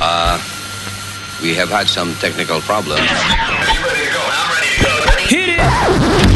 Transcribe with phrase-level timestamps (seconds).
[0.00, 0.38] Uh,
[1.42, 3.00] we have had some technical problems.
[5.28, 6.30] Hit it!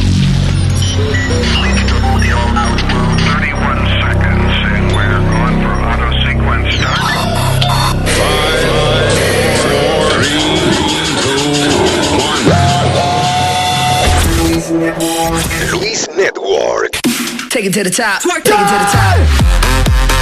[15.72, 16.90] Luis Network.
[17.50, 18.22] Take it to the top.
[18.22, 20.13] Take it to the top.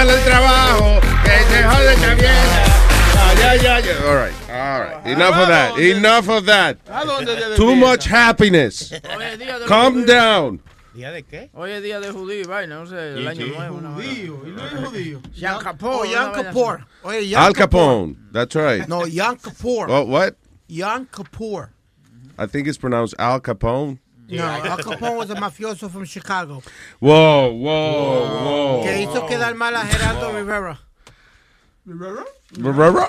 [0.00, 2.64] Vamos a el trabajo, que se jode esta mierda.
[3.18, 3.92] Ah, ya, ya, ya.
[4.08, 5.06] All right, all right.
[5.06, 5.78] Enough of that.
[5.78, 6.78] Enough of that.
[6.88, 8.92] ¿A dónde debe Too much happiness.
[8.92, 10.62] Hoy es día de Calm down.
[10.94, 11.50] ¿Día de qué?
[11.52, 13.76] Hoy es día de judío y vaina, no sé, el año nuevo.
[13.76, 14.10] una vaina.
[14.10, 15.20] Judío, y no es judío.
[15.34, 16.86] Yom Oh, Kippur, Yom una.
[17.02, 17.68] Oye, Yom Al Kippur.
[17.68, 18.16] Capone.
[18.32, 18.88] That's right.
[18.88, 19.90] No, Yom Kippur.
[19.90, 20.34] Oh, what?
[20.66, 21.68] Yom Kippur.
[22.38, 23.98] I think it's pronounced Al Capone.
[24.30, 26.62] No, Al Capone was a mafioso from Chicago.
[27.00, 28.82] Whoa, whoa, whoa.
[28.84, 30.80] Que hizo quedar mal a Geraldo Rivera.
[31.86, 33.06] Rivera?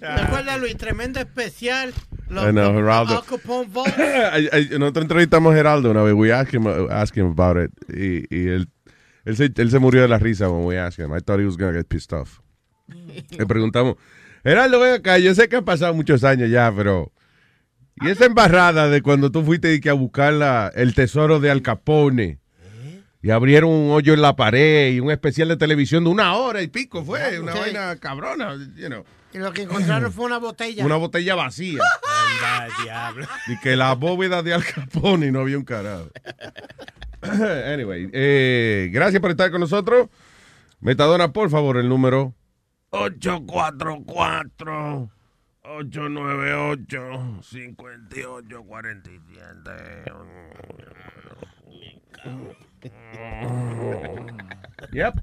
[0.00, 0.76] ¿Te acuerdas, Luis?
[0.76, 1.92] Tremendo especial.
[2.28, 3.16] Los- I know, Geraldo.
[3.18, 3.94] Al Capone Vault.
[3.98, 6.14] I- I- Nosotros entrevistamos a Geraldo una vez.
[6.14, 7.70] We asked him, asked him about it.
[7.88, 8.68] Y, y él,
[9.24, 11.12] él, se, él se murió de la risa when we asked him.
[11.14, 12.40] I thought he was going to get pissed off.
[12.88, 13.96] Le preguntamos,
[14.44, 15.18] Geraldo, ven acá.
[15.18, 17.12] Yo sé que han pasado muchos años ya, pero...
[17.96, 21.50] ¿Y esa embarrada de cuando tú fuiste y que a buscar la- el tesoro de
[21.50, 22.38] Al Capone?
[23.22, 26.60] Y abrieron un hoyo en la pared y un especial de televisión de una hora
[26.60, 27.40] y pico fue.
[27.40, 27.58] Una Sí.
[27.58, 29.04] vaina cabrona, you know.
[29.32, 30.84] Y lo que encontraron fue una botella.
[30.84, 31.80] Una botella vacía.
[33.48, 36.10] Y que la bóveda de Al Capone y no había un carajo.
[37.22, 40.08] anyway, eh, gracias por estar con nosotros.
[40.80, 42.34] Metadona, por favor, el número
[42.90, 45.08] 844
[45.64, 50.04] 898 5847.
[54.92, 55.14] Yep.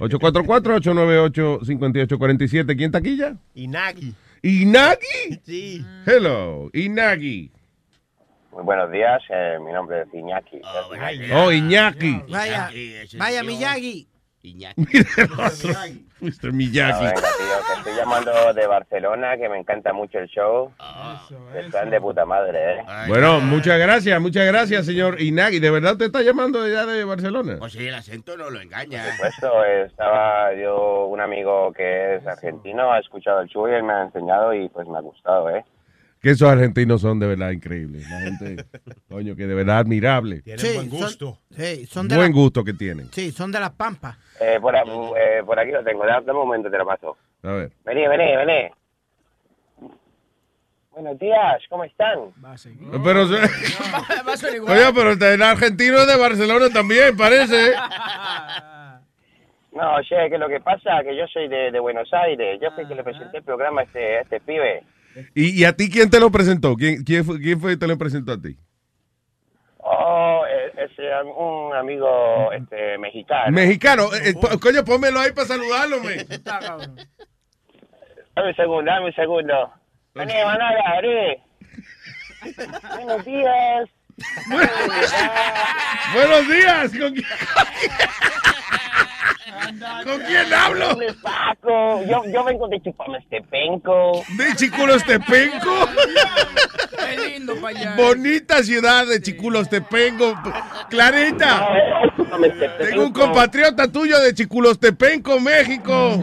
[0.00, 2.76] 844-898-5847.
[2.76, 3.36] ¿Quién taquilla?
[3.54, 4.12] Inagi.
[4.42, 5.40] Inagi.
[5.44, 5.86] Sí.
[6.04, 7.52] Hello, Inagi.
[8.50, 10.60] Muy buenos días, eh, mi nombre es Iñaki.
[11.32, 12.22] Oh, Iñaki.
[12.28, 12.70] Vaya,
[13.18, 14.08] vaya, Miyagi.
[16.20, 16.46] Mr.
[16.46, 17.04] No, Miyagi.
[17.04, 20.72] venga, tío, que estoy llamando de Barcelona, que me encanta mucho el show.
[21.54, 22.84] Están de puta madre, ¿eh?
[23.08, 25.58] Bueno, muchas gracias, muchas gracias, señor Inagi.
[25.58, 27.56] ¿De verdad te está llamando de allá de Barcelona?
[27.58, 29.04] Pues sí, el acento no lo engaña.
[29.18, 33.82] Por eso estaba yo, un amigo que es argentino, ha escuchado el show y él
[33.82, 35.64] me ha enseñado y pues me ha gustado, ¿eh?
[36.20, 38.08] Que esos argentinos son de verdad increíbles.
[38.10, 38.64] La gente,
[39.08, 40.42] coño, que de verdad admirable.
[40.56, 43.08] Sí, Son, sí, son de Buen la- gusto que tienen.
[43.12, 44.16] Sí, son de las pampas.
[44.40, 47.16] Eh, por, a- eh, por aquí lo tengo, dame un momento, te lo paso.
[47.42, 47.70] A ver.
[47.84, 48.70] Vení, vení, vení.
[50.90, 52.18] Buenos días, ¿cómo están?
[53.04, 53.22] Pero,
[54.66, 57.74] oye, pero el argentino es de Barcelona también, parece.
[59.72, 62.58] No, che, que lo que pasa que yo soy de, de Buenos Aires.
[62.62, 64.84] Yo fui el que le presenté el programa a este, a este pibe.
[65.34, 66.76] ¿Y, y a ti quién te lo presentó?
[66.76, 68.56] ¿Quién, quién, fue, ¿Quién fue que te lo presentó a ti?
[69.78, 73.52] Oh, es eh, un amigo este, mexicano.
[73.52, 74.04] Mexicano.
[74.14, 76.16] Eh, eh, coño, pónmelo ahí para saludarlo, me.
[78.34, 79.72] Dame un segundo, dame un segundo.
[80.14, 80.32] Vení.
[82.96, 83.88] Buenos días.
[86.14, 86.90] Buenos días.
[86.98, 87.26] ¿Con quién,
[90.04, 90.98] ¿Con quién hablo?
[91.22, 92.02] Paco.
[92.04, 94.24] Yo, yo vengo de Chupamestepenco.
[94.38, 95.88] ¿De Chiculostepenco?
[96.98, 97.94] Qué lindo allá.
[97.96, 100.34] Bonita ciudad de Chiculostepenco.
[100.88, 101.68] Clarita.
[102.78, 106.18] Tengo un compatriota tuyo de Chiculostepenco, México.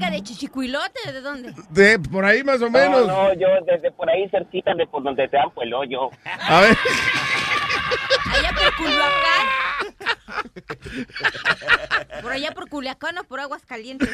[0.00, 1.12] ¿Cerca de Chichicuilote?
[1.12, 1.54] ¿De dónde?
[1.68, 3.06] De por ahí más o menos.
[3.06, 6.08] No, no, yo desde por ahí cerquita de por donde te dan el hoyo.
[6.24, 6.76] A ver.
[8.32, 9.46] Allá por Culiacán.
[12.22, 14.08] Por allá por Culiacán o por Aguas Calientes.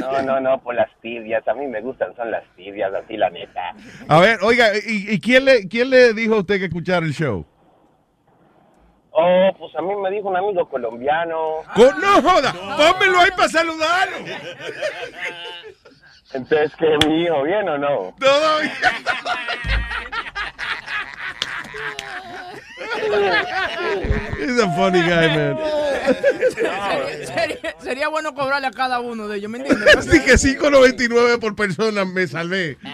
[0.00, 1.46] No, no, no, por las tibias.
[1.46, 3.74] A mí me gustan, son las tibias, así la neta.
[4.08, 7.12] A ver, oiga, ¿y, y quién, le, quién le dijo a usted que escuchara el
[7.12, 7.46] show?
[9.18, 11.62] Oh, pues a mí me dijo un amigo colombiano.
[11.74, 14.18] Co- no joda, pónmelo ahí para saludarlo.
[16.34, 17.42] Entonces, ¿qué, mi hijo?
[17.44, 18.14] ¿Bien o no?
[18.20, 18.72] Todo bien.
[24.38, 25.56] He's a funny guy, man.
[26.54, 29.96] Sería, sería- sería bueno cobrarle a cada uno de ellos, ¿me entiendes?
[29.96, 32.76] Así que 5.99 por persona me salvé.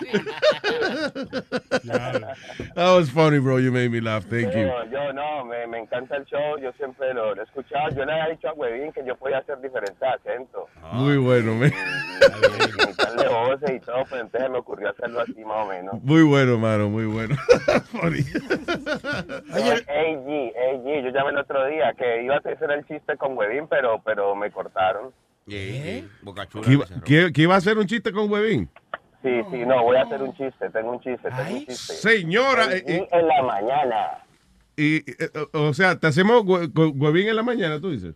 [2.75, 3.59] That was funny, bro.
[3.59, 4.25] You made me laugh.
[4.25, 4.67] Thank you.
[4.67, 7.89] No, yo no, me, me encanta el show, yo siempre lo, he escuchado.
[7.91, 10.65] Yo le había dicho a Huevín que yo podía hacer diferentes acentos.
[10.93, 11.73] Muy bueno, man.
[12.85, 16.03] Imitarle voces y todo, pues entonces me ocurrió hacerlo así más o menos.
[16.03, 16.89] Muy bueno, mano.
[16.89, 17.37] Muy bueno.
[17.91, 18.21] funny.
[19.53, 23.67] AG, AG, yo llamé el otro día que iba a hacer el chiste con Huevín,
[23.69, 25.11] pero, pero me cortaron.
[25.49, 26.05] ¿Eh?
[26.23, 26.65] Boca chula.
[27.05, 28.69] ¿Que iba, iba a hacer un chiste con Huevín?
[29.23, 31.75] Sí, sí, no, voy a hacer un chiste, tengo un chiste, tengo un chiste.
[31.95, 34.07] Señora, AG eh, eh, en la mañana.
[34.77, 38.15] y, eh, o sea, te hacemos hue- hue- Huevín en la mañana, tú dices.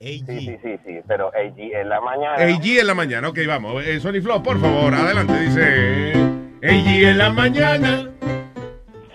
[0.00, 2.34] Sí, sí, sí, sí, pero AG en la mañana.
[2.36, 3.84] AG en la mañana, ok, vamos.
[3.84, 6.12] Eh, Sony Flow, por favor, adelante, dice.
[6.62, 8.08] AG en la mañana.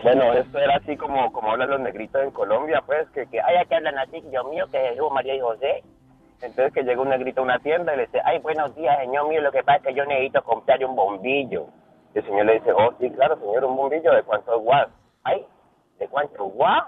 [0.04, 3.56] Bueno, esto era así como, como hablan los negritos en Colombia, pues, que, que ay,
[3.58, 5.84] aquí hablan así, Dios mío, que Jesús, María y José.
[6.42, 9.30] Entonces que llega un negrito a una tienda y le dice, ay, buenos días, señor
[9.30, 11.68] mío, lo que pasa es que yo necesito comprarle un bombillo.
[12.14, 14.90] Y el señor le dice, oh, sí, claro, señor, un bombillo, ¿de cuánto guas?
[15.24, 15.46] Ay,
[16.00, 16.84] ¿de cuánto guas?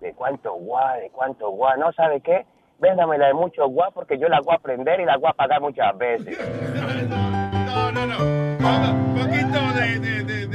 [0.00, 1.00] ¿De cuánto guas?
[1.00, 1.78] ¿De cuánto guas?
[1.78, 2.44] ¿No sabe qué?
[2.80, 5.60] Véndamela de mucho guas porque yo la voy a prender y la voy a pagar
[5.60, 6.36] muchas veces.
[7.68, 8.16] No, no, no.
[8.18, 10.46] Un poquito de, de, de,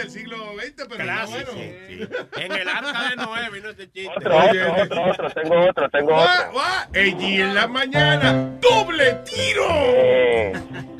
[0.00, 1.72] del siglo XX, pero Clásico, bueno.
[1.88, 2.42] sí, sí.
[2.42, 4.12] En el arca de Noé vino ese chiste.
[4.16, 6.52] Otro, otro, otro, otro, tengo otro, tengo otro.
[6.52, 6.64] guau,
[6.94, 8.32] AG en la mañana.
[8.60, 9.64] ¡Doble tiro!
[9.70, 10.52] Eh,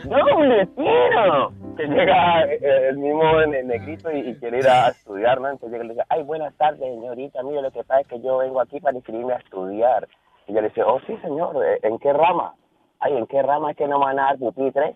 [0.05, 1.52] doble tiro.
[1.76, 5.49] Que llega eh, el mismo ne- negrito y, y quiere ir a estudiar, ¿no?
[5.50, 7.43] Entonces llega y le dice, ay, buenas tardes, señorita.
[7.43, 10.06] Mire, lo que pasa es que yo vengo aquí para inscribirme a estudiar.
[10.47, 12.55] Y ella le dice, oh, sí, señor, ¿en qué rama?
[12.99, 14.94] Ay, ¿en qué rama es que no me van a dar pupitre?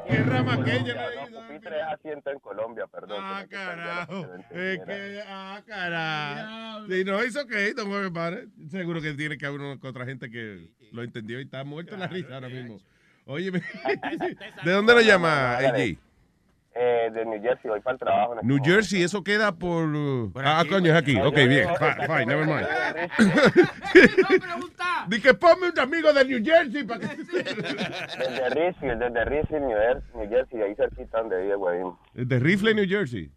[0.08, 3.18] ¿Qué rama que ella No, pupitre es asiento en Colombia, perdón.
[3.22, 4.28] Ah, que que carajo.
[4.50, 6.88] se Es que, ah, carajo.
[6.88, 8.70] Si no hizo que, worry about it.
[8.70, 11.96] Seguro que tiene que haber una que otra gente que lo entendió y está muerto
[11.96, 12.80] en la risa ahora mismo.
[13.26, 15.98] Oye, ¿de dónde lo llama AG?
[16.78, 18.34] Eh, de New Jersey, voy para el trabajo.
[18.34, 18.76] en este New momento.
[18.76, 19.86] Jersey, eso queda por.
[19.96, 21.16] uh, ah, coño, es aquí.
[21.18, 21.70] Ok, bien.
[21.80, 22.68] Fine, fine, never mind.
[25.08, 27.16] Di que ponme un amigo de New Jersey para que.
[27.16, 31.94] Desde Richfield, desde Richfield, New Jersey, New Jersey, ahí cerquita donde vive Huevín.
[32.14, 33.32] De Rifle, New Jersey.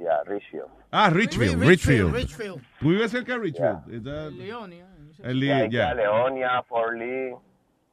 [0.00, 0.66] Ya, Richfield.
[0.90, 2.14] Ah, Richfield, Richfield, Richfield.
[2.14, 2.60] Richfield.
[2.80, 3.94] ¿Tú vives cerca de Richfield?
[3.94, 4.84] Is that- Leonia.
[5.22, 5.94] queda ya.
[5.94, 7.36] Leonia, Fort Lee.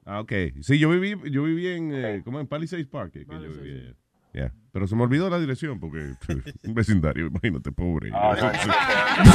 [0.05, 0.31] Ah, ok.
[0.61, 3.93] Sí, yo viví, yo viví en, eh, como en Palisades Park, que, que yo vivía
[4.35, 4.51] Ya.
[4.73, 6.13] Pero se me olvidó la dirección porque
[6.65, 8.11] un vecindario, imagínate, pobre.
[8.13, 8.35] Ah,
[9.23, 9.31] no, no,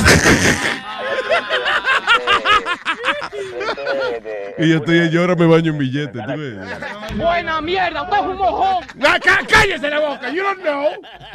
[4.58, 7.16] y yo estoy yo ahora me baño en billetes, ¿tú ves?
[7.16, 8.84] Buena mierda, usted es un mojón.
[9.00, 10.30] Cá- ¡Cállese la boca!
[10.30, 10.88] You don't know.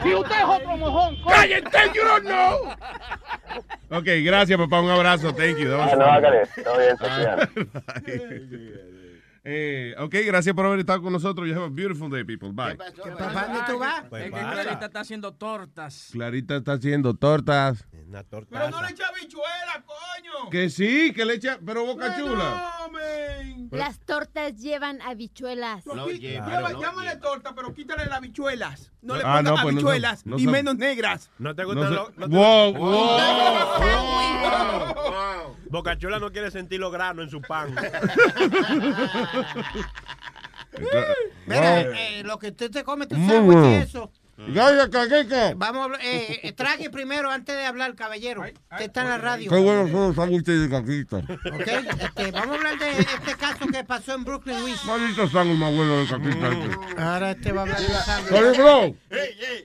[0.04, 1.78] Si usted es otro mojón, ¡Cállate!
[1.96, 2.70] You don't know.
[3.90, 4.82] Ok, gracias, papá.
[4.82, 5.34] Un abrazo.
[5.34, 5.74] Thank you.
[5.74, 6.44] Ah, no, hágale.
[8.06, 8.95] Bien,
[9.48, 11.48] Eh, ok, gracias por haber estado con nosotros.
[11.48, 12.50] You have a beautiful day, people.
[12.52, 12.76] Bye.
[12.76, 14.04] ¿Para dónde tú vas?
[14.12, 16.10] Es que Clarita está haciendo tortas.
[16.12, 17.88] Clarita está haciendo tortas.
[18.16, 18.48] Una torta.
[18.50, 20.50] Pero no le echa bichuela, coño.
[20.50, 22.78] Que sí, que le echa, pero boca chula.
[22.80, 23.68] No, men.
[23.74, 25.86] Las tortas llevan habichuelas.
[25.86, 27.20] No lleva, lleva- no llámale lleva.
[27.22, 28.94] torta, pero quítale las bichuelas.
[29.02, 31.30] No le Ah, pongas no, pues no sab- habichuelas, sab- menos negras.
[31.40, 33.18] ¿No te No gusta sé- lo, no te- Wow, wow.
[35.70, 37.76] Bocachula no quiere sentir los granos en su pan.
[41.48, 44.10] Mira, eh, lo que usted te come, tu Muy sándwich y eso.
[44.38, 45.54] Gaya, caqueca.
[45.56, 48.42] Vamos a hablar, eh, eh, trague primero antes de hablar, caballero.
[48.42, 49.50] Usted está en la radio.
[49.50, 51.18] Qué bueno son los sándwiches de caquita.
[51.18, 51.68] Ok,
[52.02, 54.84] este, vamos a hablar de este caso que pasó en Brooklyn, Luis.
[54.84, 57.14] Maldito sándwich más bueno de caquita.
[57.14, 58.30] Ahora este va a hablar de sándwich.
[58.30, 58.96] Sorry, bro.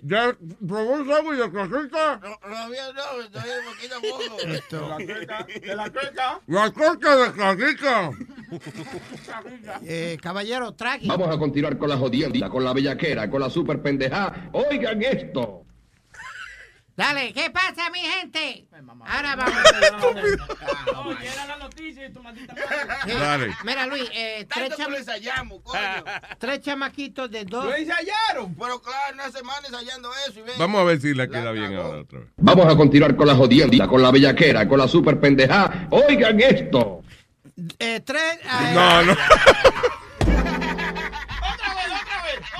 [0.02, 0.36] ¿Ya
[0.66, 2.20] probó un sándwich de caquita?
[2.40, 4.38] Todavía no, todavía un poquito poco.
[4.46, 4.96] Esto.
[5.60, 6.40] De la creca.
[6.46, 8.10] La coca de caquita.
[9.82, 11.08] Eh, caballero, trague.
[11.08, 14.50] Vamos a continuar con la jodienda, con la bellaquera, con la super pendejada.
[14.68, 15.64] Oigan esto.
[16.96, 18.66] Dale, ¿qué pasa, mi gente?
[19.06, 19.54] Ahora vamos.
[21.06, 22.54] Oye, era la noticia y tu maldita
[23.06, 23.54] Dale.
[23.64, 25.80] Mira, Luis, eh, tres, Tanto que cham- lo ensayamos, coño.
[26.38, 27.64] tres chamaquitos de dos.
[27.64, 30.54] Lo ensayaron, pero claro, una semana ensayando eso y ven.
[30.58, 32.28] Vamos a ver si la queda bien ahora otra vez.
[32.36, 35.86] Vamos a continuar con la jodienda, con la bellaquera, con la super pendejada.
[35.90, 37.02] Oigan esto.
[37.78, 38.38] Eh, tres.
[38.42, 39.16] eh, No, no.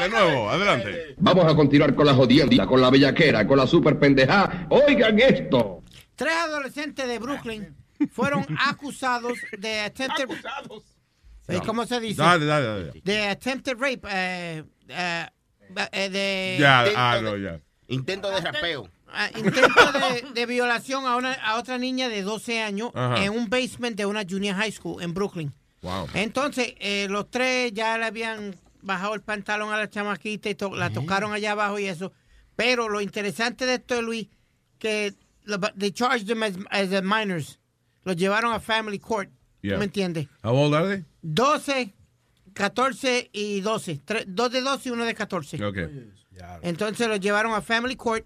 [0.01, 1.15] De nuevo, adelante.
[1.19, 4.67] Vamos a continuar con la jodienda, con la bellaquera, con la super pendejá.
[4.71, 5.83] Oigan esto.
[6.17, 7.77] Tres adolescentes de Brooklyn
[8.13, 10.29] fueron acusados de attempted...
[11.49, 12.23] Eh, ¿Cómo se dice?
[12.23, 13.01] Dale, dale, dale.
[13.03, 14.01] De attempted rape.
[14.09, 15.27] eh, eh,
[15.93, 17.61] eh, de, Ya, de- ah, no, ya.
[17.89, 18.89] Intento de rapeo.
[19.09, 23.25] ah, intento de, de violación a, una, a otra niña de 12 años Ajá.
[23.25, 25.53] en un basement de una junior high school en Brooklyn.
[25.83, 26.07] Wow.
[26.15, 30.75] Entonces, eh, los tres ya le habían bajado el pantalón a la chamaquita y to-
[30.75, 32.13] la tocaron allá abajo y eso.
[32.57, 34.29] Pero lo interesante de esto, Luis,
[34.79, 37.59] que lo- they charged them as, as a minors.
[38.05, 39.31] Los llevaron a family court.
[39.63, 39.75] Yeah.
[39.75, 40.27] ¿Tú me entiendes?
[40.43, 41.05] How old are they?
[41.23, 41.93] 12,
[42.55, 44.01] 14 y 12.
[44.05, 45.63] Tres- dos de 12 y uno de 14.
[45.65, 46.13] Okay.
[46.63, 48.25] Entonces los llevaron a Family Court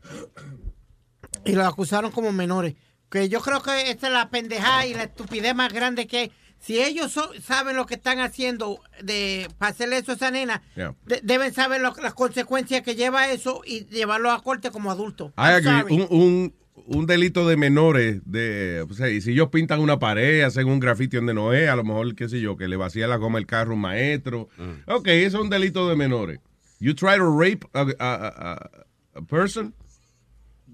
[1.44, 2.74] y los acusaron como menores.
[3.10, 6.32] Que yo creo que esta es la pendejada y la estupidez más grande que hay.
[6.64, 10.62] Si ellos so- saben lo que están haciendo de para hacerle eso a esa nena,
[10.76, 10.94] Yeah.
[11.04, 15.32] de- deben saber lo- las consecuencias que lleva eso y llevarlo a corte como adulto.
[15.36, 15.94] I agree.
[15.94, 16.54] Un, un,
[16.86, 20.80] un delito de menores, de, o sea, y si ellos pintan una pared, hacen un
[20.80, 23.38] grafiti donde no es, a lo mejor, qué sé yo, que le vacía la goma
[23.38, 24.48] el carro a un maestro.
[24.86, 26.40] Ok, eso es un delito de menores.
[26.80, 28.70] You try to rape a, a- a-
[29.16, 29.74] a person,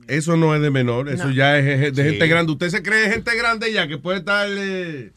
[0.08, 1.34] eso no es de menor, eso No.
[1.34, 2.10] ya es de Sí.
[2.10, 2.52] gente grande.
[2.52, 5.12] Usted se cree gente grande ya que puede estar eh,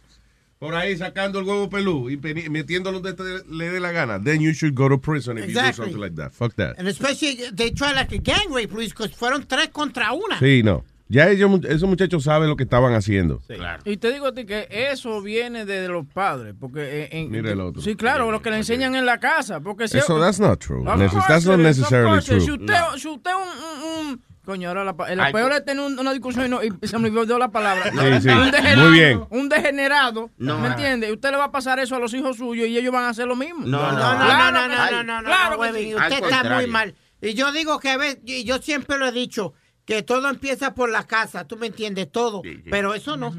[0.63, 2.15] por ahí sacando el huevo pelú y
[2.49, 4.17] metiéndolo donde te- le dé la gana.
[4.23, 5.85] Then you should go to prison if you do Exactly.
[5.85, 6.31] something like that.
[6.31, 6.75] Fuck that.
[6.79, 10.39] And especially they try like a gang rape, Luis, because fueron tres contra una.
[10.39, 10.85] Sí, no.
[11.09, 13.41] Ya ellos, esos muchachos saben lo que estaban haciendo.
[13.83, 17.51] Y te digo a ti que eso viene de los padres, porque eh, en- Mira
[17.51, 17.81] el otro.
[17.81, 20.83] sí, claro, lo que le enseñan en la casa, porque si Eso, that's not true.
[21.27, 22.39] That's not necessarily true.
[22.39, 25.65] Si usted, si usted un, un- un- coño, ahora la, pa- la Ay, peor es
[25.65, 27.85] tener un- una discusión y, no- y se me olvidó la palabra.
[27.91, 28.29] Sí, sí.
[28.29, 29.23] Un degenerado, Muy bien.
[29.29, 30.59] Un degenerado, No.
[30.59, 31.09] ¿me entiende?
[31.09, 33.09] Y usted le va a pasar eso a los hijos suyos y ellos van a
[33.09, 33.65] hacer lo mismo.
[33.65, 35.95] No, no, No, no, Claro no, no, no, no, Claro que sí.
[35.95, 36.95] Usted está muy mal.
[37.21, 39.53] Y yo digo que a veces, y yo siempre lo he dicho,
[39.85, 42.41] que todo empieza por la casa, tú me entiendes, todo.
[42.69, 43.33] Pero eso no.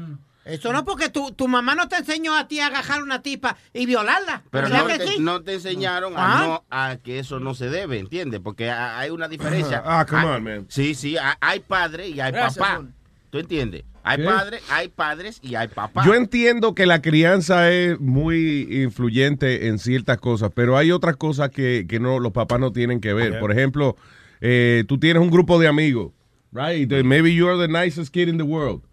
[0.45, 3.57] Eso no, porque tu, tu mamá no te enseñó a ti a agarrar una tipa
[3.73, 4.43] y violarla.
[4.51, 5.15] Pero ¿Verdad no que te, sí?
[5.19, 6.37] no te enseñaron Ah.
[6.43, 8.39] a, no, a que eso no se debe, ¿entiendes?
[8.43, 9.81] Porque ha- hay una diferencia.
[9.83, 10.65] Ah, come Hay- on, man.
[10.69, 12.85] Sí, sí, ha- hay padre y hay Gracias, papá.
[13.31, 13.83] ¿Tú entiendes?
[14.03, 16.03] Hay padres, hay padres y hay papá.
[16.05, 21.49] Yo entiendo que la crianza es muy influyente en ciertas cosas, pero hay otras cosas
[21.49, 23.39] que, que no los papás no tienen que ver.
[23.39, 23.95] Por ejemplo,
[24.41, 26.11] eh, tú tienes un grupo de amigos,
[26.51, 26.89] right?
[26.91, 28.83] Y Maybe you are the nicest kid in the world.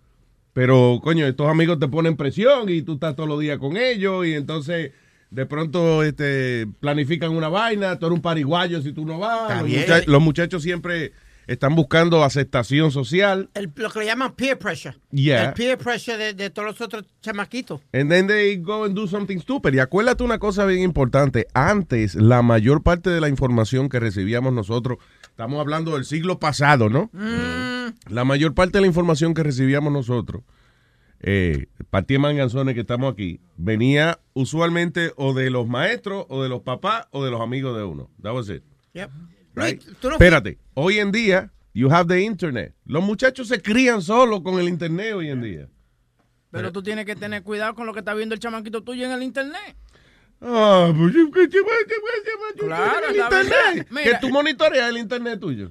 [0.52, 4.26] Pero, coño, estos amigos te ponen presión y tú estás todos los días con ellos
[4.26, 4.92] y entonces
[5.30, 9.64] de pronto este, planifican una vaina, tú eres un pariguayo si tú no vas.
[10.06, 11.12] Los, muchachos siempre
[11.46, 13.48] están buscando aceptación social.
[13.54, 14.94] El- lo que le llaman peer pressure.
[15.10, 15.46] Yeah.
[15.48, 17.80] El peer pressure de, de todos los otros chamaquitos.
[17.94, 19.72] And then they go and do something stupid.
[19.72, 21.46] Y acuérdate una cosa bien importante.
[21.54, 24.98] Antes, la mayor parte de la información que recibíamos nosotros,
[25.32, 27.10] estamos hablando del siglo pasado, ¿no?
[28.08, 30.42] La mayor parte de la información que recibíamos nosotros,
[31.20, 31.66] eh,
[32.18, 37.24] manganzones que estamos aquí, venía usualmente o de los maestros, o de los papás, o
[37.24, 38.10] de los amigos de uno.
[38.22, 38.62] That was it.
[38.94, 39.10] Yep.
[39.54, 39.82] Right?
[40.02, 42.74] No- Espérate, hoy en día, you have the internet.
[42.84, 45.68] Los muchachos se crían solos con el internet hoy en día.
[46.50, 49.12] Pero tú tienes que tener cuidado con lo que está viendo el chamaquito tuyo en
[49.12, 49.76] el internet.
[50.44, 51.94] Ah, pues yo- ¿qué- qué- qué- qué-
[52.58, 53.86] qué- Claro, el internet.
[53.90, 54.02] Mira.
[54.10, 55.70] que tú monitoreas el internet tuyo.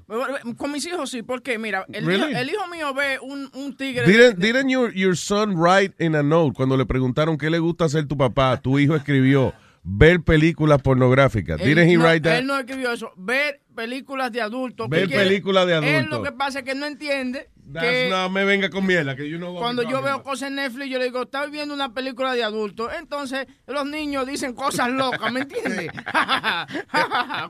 [0.58, 2.32] Con mis hijos sí, porque mira, el, Really?
[2.32, 4.06] hijo, el hijo mío ve un, un tigre.
[4.08, 7.86] Didn't, didn't your, your son write in a note cuando le preguntaron qué le gusta
[7.86, 8.60] hacer tu papá?
[8.62, 11.60] Tu hijo escribió ver películas pornográficas.
[11.60, 12.38] Él Didn't he no, write that?
[12.40, 13.12] Él no escribió eso.
[13.18, 14.88] Ver películas de adultos.
[14.90, 16.20] Ver películas de Él adultos.
[16.20, 17.50] lo que pasa es que no entiende
[17.80, 20.90] que no me venga con mierda, que yo no cuando yo veo cosas en Netflix,
[20.90, 22.92] yo le digo, estás viendo una película de adultos.
[22.98, 25.92] Entonces, los niños dicen cosas locas, ¿me entiendes?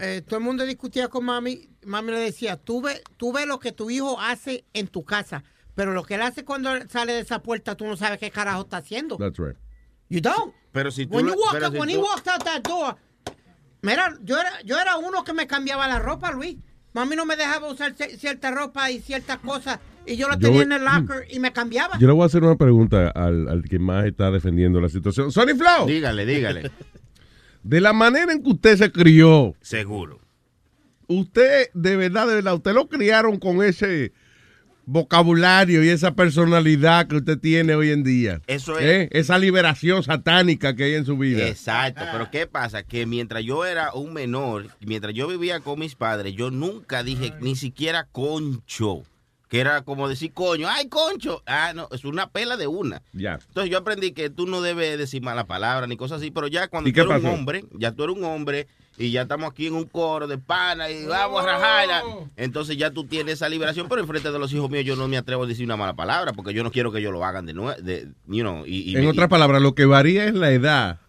[0.00, 3.58] eh, todo el mundo discutía con mami, mami le decía, tú ves tú ves lo
[3.58, 7.20] que tu hijo hace en tu casa, pero lo que él hace cuando sale de
[7.20, 9.18] esa puerta, tú no sabes qué carajo está haciendo.
[9.18, 9.56] That's right.
[10.08, 10.54] You don't.
[10.72, 12.62] Pero si tú When, you walk pero out- si when tú- he walked out that
[12.62, 12.96] door,
[13.82, 16.56] mira, yo era, yo era uno que me cambiaba la ropa, Luis.
[16.94, 20.40] Mami no me dejaba usar ci- cierta ropa y ciertas cosas, y yo lo Yo
[20.40, 21.98] tenía voy- en el locker y me cambiaba.
[21.98, 25.32] Yo le voy a hacer una pregunta al, al que más está defendiendo la situación.
[25.32, 26.70] Sonny Flow, Dígale, dígale.
[27.62, 30.20] de la manera en que usted se crió, Seguro.
[31.08, 34.12] usted, de verdad, de verdad, usted lo criaron con ese
[34.84, 38.40] vocabulario y esa personalidad que usted tiene hoy en día.
[38.46, 38.84] Eso es.
[38.84, 39.08] ¿Eh?
[39.12, 41.46] Esa liberación satánica que hay en su vida.
[41.46, 42.82] Exacto, pero ¿qué pasa?
[42.82, 47.32] Que mientras yo era un menor, mientras yo vivía con mis padres, yo nunca dije
[47.40, 49.02] ni siquiera concho.
[49.48, 51.42] que era como decir coño, ay, concho.
[51.46, 53.02] Ah, no, es una pela de una.
[53.12, 53.38] Ya.
[53.48, 56.68] Entonces yo aprendí que tú no debes decir mala palabra ni cosas así, pero ya
[56.68, 58.66] cuando ¿Y tú eres un hombre, ya tú eres un hombre
[58.98, 62.02] y ya estamos aquí en un coro de pana y vamos a rajarla,
[62.36, 65.16] entonces ya tú tienes esa liberación, pero enfrente de los hijos míos yo no me
[65.16, 67.54] atrevo a decir una mala palabra porque yo no quiero que ellos lo hagan de
[67.54, 71.00] nuevo, de, you know, y, y- En otras palabras, lo que varía es la edad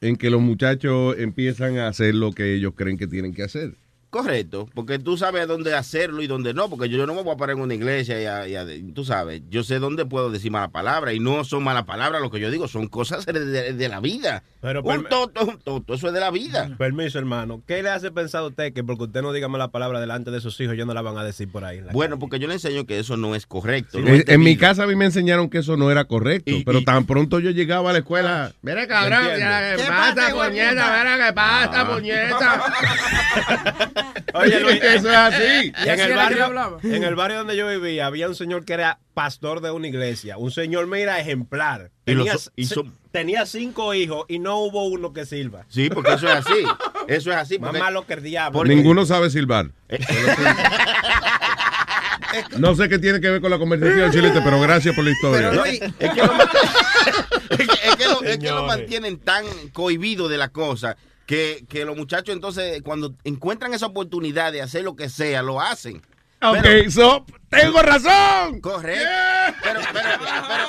[0.00, 3.74] en que los muchachos empiezan a hacer lo que ellos creen que tienen que hacer.
[4.12, 7.32] Correcto, porque tú sabes dónde hacerlo y dónde no, porque yo, yo no me voy
[7.32, 10.30] a parar en una iglesia y, a- y a- tú sabes, yo sé dónde puedo
[10.30, 13.32] decir mala palabra y no son malas palabras lo que yo digo, son cosas de,
[13.42, 14.42] de- de la vida.
[14.60, 16.68] Pero un toto es un toto, eso es de la vida.
[16.76, 17.62] Permiso, hermano.
[17.66, 20.42] ¿Qué le hace pensar a usted que porque usted no diga mala palabra delante de
[20.42, 21.80] sus hijos, ellos no la van a decir por ahí?
[21.92, 23.98] Bueno, porque yo le enseño que eso no es correcto.
[23.98, 26.50] no En, es en mi casa a mí me enseñaron que eso no era correcto,
[26.50, 30.30] Y- pero y- tan pronto yo llegaba a la escuela, mira cabrón, ¿qué ¿Qué pasa,
[30.34, 31.02] puñeta?
[31.02, 31.94] Mira, ¿qué pasa, Ah.
[31.94, 32.62] puñeta?
[34.34, 35.72] Oye, Luis, eso es así.
[35.84, 36.78] En el, barrio, hablaba.
[36.82, 40.36] en el barrio donde yo vivía había un señor que era pastor de una iglesia.
[40.38, 41.90] Un señor, mira, ejemplar.
[42.06, 45.64] Y los- Tenía, y se- son- tenía cinco hijos y no hubo uno que sirva.
[45.68, 46.64] Sí, porque eso es así.
[47.08, 47.58] Eso es así.
[47.58, 48.58] Más malo que el diablo.
[48.58, 49.70] Porque- Ninguno sabe silbar.
[49.88, 49.98] Eh,
[52.58, 55.50] No sé qué tiene que ver con la conversación, Chilete, pero gracias por la historia.
[55.50, 56.32] Pero Luis, Es que lo,
[57.50, 58.66] es que- es que lo- es que lo Señores.
[58.66, 60.96] mantienen tan cohibido de la cosa
[61.32, 65.60] que, que los muchachos entonces cuando encuentran esa oportunidad de hacer lo que sea, lo
[65.62, 66.02] hacen.
[66.42, 68.60] ok, Pero- so, tengo razón.
[68.60, 69.08] Correcto.
[69.62, 70.64] Pero, pero, pero,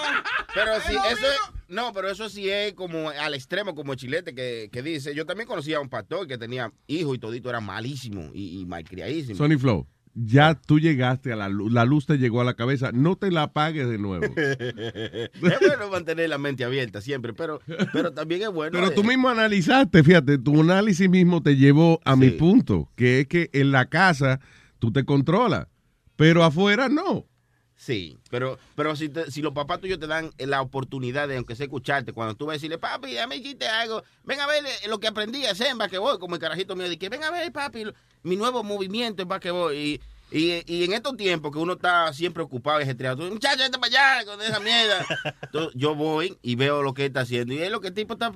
[0.53, 4.69] pero si eso es, no, pero eso sí es como al extremo, como Chilete que,
[4.71, 5.13] que dice.
[5.13, 8.65] Yo también conocía a un pastor que tenía hijos y todito era malísimo y, y
[8.65, 9.35] malcriadísimo.
[9.37, 12.91] Sony Flow, ya tú llegaste a la luz, la luz te llegó a la cabeza,
[12.91, 14.25] no te la apagues de nuevo.
[14.35, 18.71] es bueno mantener la mente abierta siempre, pero, pero también es bueno.
[18.71, 23.21] Pero eh, tú mismo analizaste, fíjate, tu análisis mismo te llevó a mi punto, que
[23.21, 24.39] es que en la casa
[24.79, 25.67] tú te controlas,
[26.15, 27.25] pero afuera no.
[27.85, 31.53] Sí, pero, pero si, te- si los papás tuyos te dan la oportunidad de, aunque
[31.55, 34.63] sea escucharte, cuando tú vas a decirle, papi, ya me hiciste algo, ven a ver
[34.65, 37.23] eh, lo que aprendí a hacer en basquetbol, como el carajito mío, de que ven
[37.25, 37.83] a ver, papi,
[38.21, 39.73] mi nuevo movimiento en basquetbol.
[39.75, 39.99] Y,
[40.31, 43.77] y, y en estos tiempos que uno está siempre ocupado y ajetreado, tú, muchacho, vete
[43.77, 43.87] para
[44.21, 45.05] allá con esa mierda.
[45.41, 47.53] Entonces, yo voy y veo lo que él está haciendo.
[47.53, 48.31] Y es lo que el tipo está,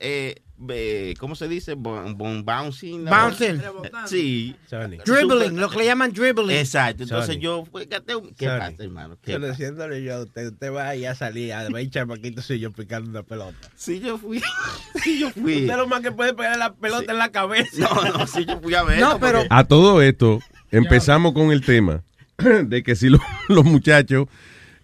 [0.00, 1.74] eh, eh, ¿cómo se dice?
[1.74, 3.04] Bon- bon- bouncing.
[3.04, 3.10] ¿no?
[3.10, 3.60] Bouncing.
[4.06, 4.54] Sí.
[4.68, 4.98] Sony.
[5.04, 6.50] dribbling, lo que le llaman dribbling.
[6.56, 7.04] Exacto.
[7.04, 7.40] Entonces Sony.
[7.40, 8.58] yo, fíjate, ¿qué Sony.
[8.58, 9.16] pasa, hermano?
[9.22, 13.22] ¿Qué Yo usted, usted va ahí a salir a ver chamaquitos y yo picando una
[13.22, 13.56] pelota.
[13.74, 14.42] Sí, yo fui.
[15.02, 15.62] Sí, yo fui.
[15.62, 17.70] Usted lo más que puede pegar la pelota en la cabeza.
[17.78, 19.00] No, no, sí, yo fui a ver.
[19.00, 22.02] No, pero- A todo esto, empezamos con el tema
[22.38, 23.18] de que si lo-
[23.48, 24.26] los muchachos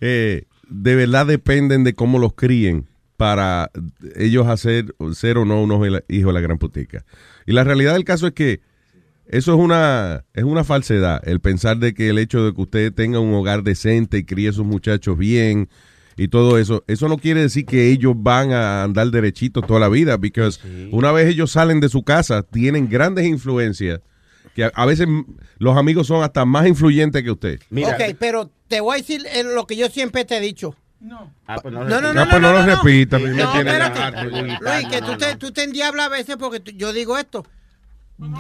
[0.01, 3.71] eh, de verdad dependen de cómo los críen para
[4.15, 7.05] ellos hacer ser o no unos hijos de la gran putica.
[7.47, 8.61] Y la realidad del caso es que
[9.27, 12.93] eso es una, es una falsedad, el pensar de que el hecho de que usted
[12.93, 15.69] tenga un hogar decente y críe a sus muchachos bien
[16.17, 19.89] y todo eso, eso no quiere decir que ellos van a andar derechitos toda la
[19.89, 20.49] vida, porque
[20.93, 24.01] una vez ellos salen de su casa, tienen grandes influencias,
[24.55, 25.09] que a, a veces
[25.59, 27.61] los amigos son hasta más influyentes que usted.
[27.69, 30.77] Mira, ok, pero te voy a decir eh, lo que yo siempre te he dicho.
[31.47, 32.83] Ah, pues no, No, no, no, pues no no, lo no, no.
[32.83, 34.89] repita, No, Luis.
[34.91, 37.47] Que tú te, tú te endiablas a veces porque yo digo esto.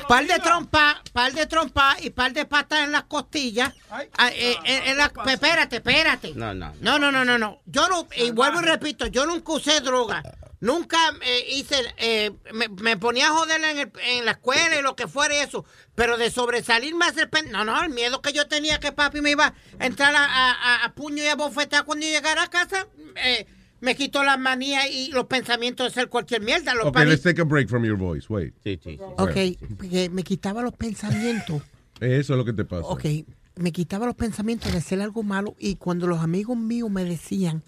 [0.09, 3.75] Par de trompa, par de trompa y par de patas en las costillas.
[3.90, 6.33] Ah, eh, eh, en la- espérate, espérate.
[6.35, 6.73] No, no.
[6.81, 7.61] No, no, no, no, no.
[7.66, 10.23] Yo no, y vuelvo y repito, yo nunca usé droga.
[10.61, 14.83] Nunca eh, hice, eh, me, me ponía a joder en, el- en la escuela y
[14.83, 15.64] lo que fuera y eso.
[15.95, 19.21] Pero de sobresalirme a hacer pen- No, no, el miedo que yo tenía que papi
[19.21, 22.45] me iba a entrar a, a- a- a puño y a bofetar cuando yo llegara
[22.45, 22.87] a casa,
[23.23, 23.47] eh,
[23.81, 26.75] me quitó la manía y los pensamientos de hacer cualquier mierda.
[26.75, 28.27] Los Ok, let's take a break from your voice.
[28.31, 28.55] Wait.
[28.64, 28.99] Sí, sí.
[29.19, 29.37] Ok,
[29.77, 31.62] porque me quitaba los pensamientos.
[32.01, 32.87] Eso es lo que te pasa.
[32.88, 33.05] Ok,
[33.57, 37.62] me quitaba los pensamientos de hacer algo malo y cuando los amigos míos me decían,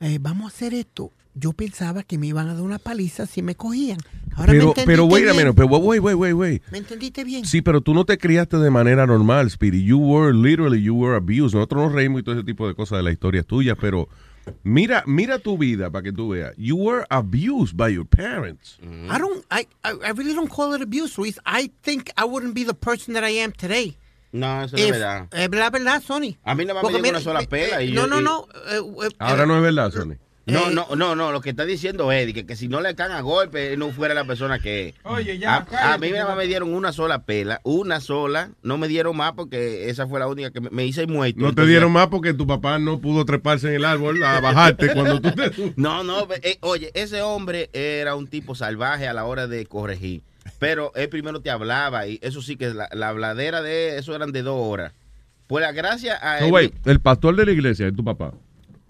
[0.00, 3.42] eh, vamos a hacer esto, yo pensaba que me iban a dar una paliza si
[3.42, 3.98] me cogían.
[4.36, 6.62] Ahora me Pero, entendiste pero wait a minute, pero wait, wait, wait, wait.
[6.70, 7.44] ¿Me entendiste bien?
[7.46, 9.84] Sí, pero tú no te criaste de manera normal, Speedy.
[9.84, 11.54] You were literally, you were abused.
[11.54, 14.08] Nosotros nos reímos y todo ese tipo de cosas de la historia tuya, pero
[14.62, 16.54] mira, mira tu vida para que tú veas.
[16.56, 18.78] You were abused by your parents.
[18.82, 21.38] I don't, I, I, I really don't call it abuse, Luis.
[21.44, 23.96] I think I wouldn't be the person that I am today.
[24.32, 25.28] No, eso no es verdad.
[25.30, 26.36] Es la verdad, Sony.
[26.44, 27.82] A mí más me mira, una sola eh, pela.
[27.82, 28.46] Y no, yo- no, y- no.
[28.70, 30.16] eh, eh, Ahora no es verdad, Sony.
[30.44, 32.96] No, Eh, no, no, no, lo que está diciendo Eddie, que, que si no le
[32.96, 34.94] caen a golpe, él no fuera la persona que es.
[35.04, 38.00] Oye, ya, A, a cállate, mí que nada más me dieron una sola pela, una
[38.00, 41.38] sola, no me dieron más porque esa fue la única que me, me hice muerto.
[41.40, 44.92] No te dieron más porque tu papá no pudo treparse en el árbol a bajarte
[44.92, 45.52] cuando tú te...
[45.76, 50.22] No, no, eh, oye, ese hombre era un tipo salvaje a la hora de corregir,
[50.58, 54.32] pero él primero te hablaba y eso sí que la, la habladera de eso eran
[54.32, 54.92] de dos horas.
[55.46, 58.32] Pues la gracia a él- wait, el pastor de la iglesia es tu papá.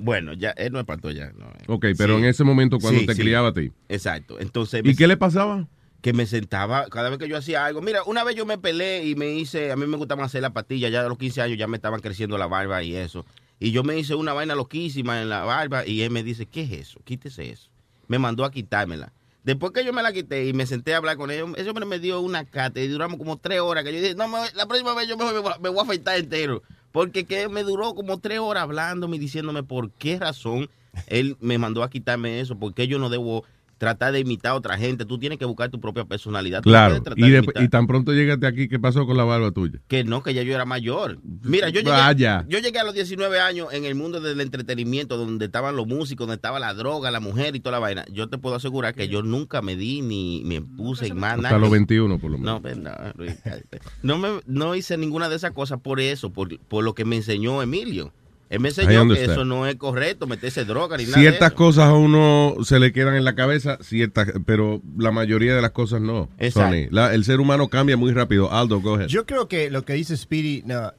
[0.02, 1.32] Bueno, ya, él no es pastor ya.
[1.32, 1.64] No, eh.
[1.68, 2.22] Ok, pero Sí.
[2.22, 3.22] en ese momento cuando Sí, te sí.
[3.22, 3.70] criaba a ti.
[3.88, 4.38] Exacto.
[4.40, 5.68] Entonces, ¿Y me- qué le pasaba?
[6.00, 7.80] que me sentaba cada vez que yo hacía algo.
[7.80, 10.52] Mira, una vez yo me peleé y me hice, a mí me gustaba hacer la
[10.52, 13.24] patilla, ya a los 15 años ya me estaban creciendo la barba y eso.
[13.60, 16.62] Y yo me hice una vaina loquísima en la barba y él me dice, ¿qué
[16.62, 17.00] es eso?
[17.04, 17.70] Quítese eso.
[18.08, 19.12] Me mandó a quitármela.
[19.44, 21.84] Después que yo me la quité y me senté a hablar con él, ese hombre
[21.86, 23.84] me dio una cata y duramos como tres horas.
[23.84, 26.16] Que yo dije, no, me- la próxima vez yo me, a- me voy a afeitar
[26.18, 26.64] entero.
[26.92, 30.68] Porque que me duró como tres horas hablándome y diciéndome por qué razón
[31.06, 33.44] él me mandó a quitarme eso, porque yo no debo
[33.82, 35.04] tratar de imitar a otra gente.
[35.04, 36.62] Tú tienes que buscar tu propia personalidad.
[36.62, 36.90] Claro.
[36.90, 39.50] puedes tratar Y, de de- y tan pronto llegaste aquí, ¿qué pasó con la barba
[39.50, 39.80] tuya?
[39.88, 41.18] Que no, que ya yo era mayor.
[41.42, 42.44] Mira, yo llegué, Vaya.
[42.48, 46.28] yo llegué a los 19 años en el mundo del entretenimiento, donde estaban los músicos,
[46.28, 48.04] donde estaba la droga, la mujer y toda la vaina.
[48.12, 51.42] Yo te puedo asegurar que yo nunca me di ni me puse en más Hasta
[51.42, 51.58] nada.
[51.58, 52.54] los 21, por lo menos.
[52.54, 52.92] No, pues, no,
[54.04, 57.16] no, me, no hice ninguna de esas cosas por eso, por, por lo que me
[57.16, 58.12] enseñó Emilio.
[58.52, 61.16] Él me enseñó que eso no es correcto, meterse droga ni nada.
[61.18, 65.62] Ciertas cosas a uno se le quedan en la cabeza, ciertas, pero la mayoría de
[65.62, 66.28] las cosas no.
[66.38, 66.68] Exacto.
[66.70, 66.88] Sonny.
[66.90, 68.52] La- el ser humano cambia muy rápido.
[68.52, 69.08] Aldo, go ahead.
[69.08, 70.92] Yo creo que lo que dice Speedy, no,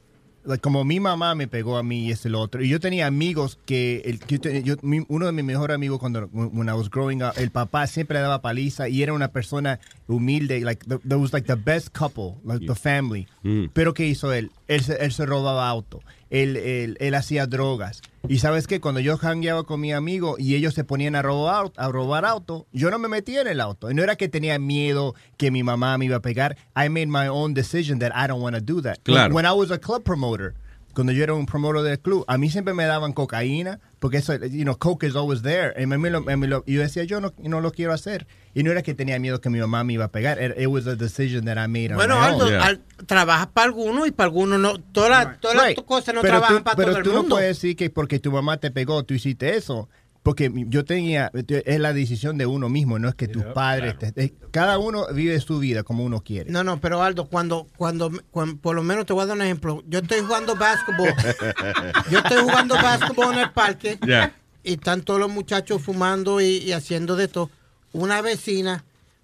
[0.46, 3.06] like, como mi mamá me pegó a mí y este lo otro, y yo tenía
[3.06, 6.68] amigos que, el, que yo te- yo- mi- uno de mis mejores amigos cuando when
[6.68, 10.60] I was growing up, el papá siempre le daba paliza y era una persona humilde,
[10.60, 13.26] like the, that was like the best couple, like the family.
[13.42, 13.66] Mm.
[13.72, 14.50] Pero ¿qué hizo él?
[14.68, 18.02] Él se, él se robaba auto, él, él, él hacía drogas.
[18.26, 21.72] Y sabes qué, cuando yo hangueaba con mi amigo y ellos se ponían a robar,
[21.76, 23.90] a robar auto, yo no me metía en el auto.
[23.90, 26.56] Y no era que tenía miedo que mi mamá me iba a pegar.
[26.74, 28.98] I made my own decision that I don't want to do that.
[29.02, 29.34] Claro.
[29.34, 30.54] When I was a club promoter,
[30.94, 34.34] cuando yo era un promotor del club, a mí siempre me daban cocaína, porque eso,
[34.36, 35.74] you know, coke is always there.
[35.82, 38.26] Y, me- me lo- me lo- y yo decía, yo no, no lo quiero hacer.
[38.54, 40.40] Y no era que tenía miedo que mi mamá me iba a pegar.
[40.40, 42.54] It, it was a decision that I made on Bueno, my Aldo, own.
[42.54, 44.78] al- trabajas para algunos y para algunos no.
[44.78, 45.84] Todas las todas las Right.
[45.84, 47.22] cosas no pero trabajan tú, para pero todo el tú mundo.
[47.28, 49.88] no puedes decir que porque tu mamá te pegó, tú hiciste eso.
[50.24, 54.10] Porque yo tenía, es la decisión de uno mismo, no es que tus padres, te-
[54.10, 56.50] te- cada uno vive su vida como uno quiere.
[56.50, 59.42] No, no, pero Aldo, cuando, cuando, cuando- por lo menos te voy a dar un
[59.42, 59.84] ejemplo.
[59.86, 61.10] Yo estoy jugando básquetbol.
[62.10, 63.98] Yo estoy jugando básquetbol en el parque.
[64.06, 64.34] Ya.
[64.62, 67.50] Y están todos los muchachos fumando y, y haciendo de todo.
[67.92, 68.82] Una vecina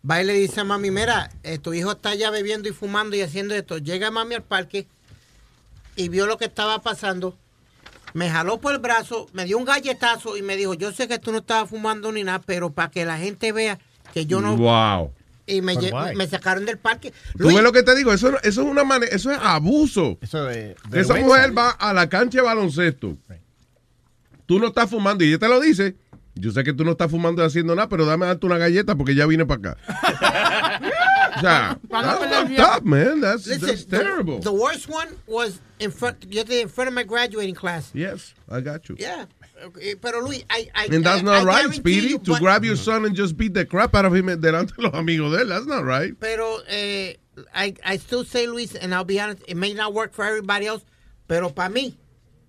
[0.08, 3.16] va y le dice a mami, mira, eh, tu hijo está allá bebiendo y fumando
[3.16, 3.78] y haciendo esto.
[3.78, 4.86] Llega mami al parque
[5.96, 7.38] y vio lo que estaba pasando.
[8.14, 11.18] Me jaló por el brazo, me dio un galletazo y me dijo, yo sé que
[11.18, 13.78] tú no estabas fumando ni nada, pero para que la gente vea
[14.12, 14.56] que yo no...
[14.56, 15.12] Wow.
[15.46, 15.74] Y me,
[16.28, 17.12] sacaron del parque.
[17.36, 18.12] ¿Tú ves lo que te digo?
[18.12, 20.16] Eso, eso es una manera, eso es abuso.
[20.20, 23.16] Eso es Esa mujer va a la cancha de baloncesto.
[24.46, 25.96] Tú no estás fumando y ella te lo dice.
[26.34, 28.94] Yo sé que tú no estás fumando y haciendo nada, pero dame darte una galleta
[28.94, 30.80] porque ya vine para acá.
[31.40, 33.20] o sea, that's fucked up, man.
[33.20, 34.38] That's, Listen, that's the- terrible.
[34.40, 37.90] The, worst one was in front, te- in front of my graduating class.
[37.94, 38.96] Yes, I got you.
[38.98, 39.24] Yeah.
[39.62, 42.08] Okay, Pero Luis, I, I, And that's not I right, Speedy.
[42.08, 44.82] you, To grab your son and just beat the crap out of him delante de
[44.82, 45.48] los amigos de él.
[45.48, 46.14] That's not right.
[46.18, 47.16] Pero eh,
[47.54, 50.64] I, I still say, Luis, and I'll be honest, it may not work for everybody
[50.66, 50.82] else,
[51.28, 51.94] pero para mí,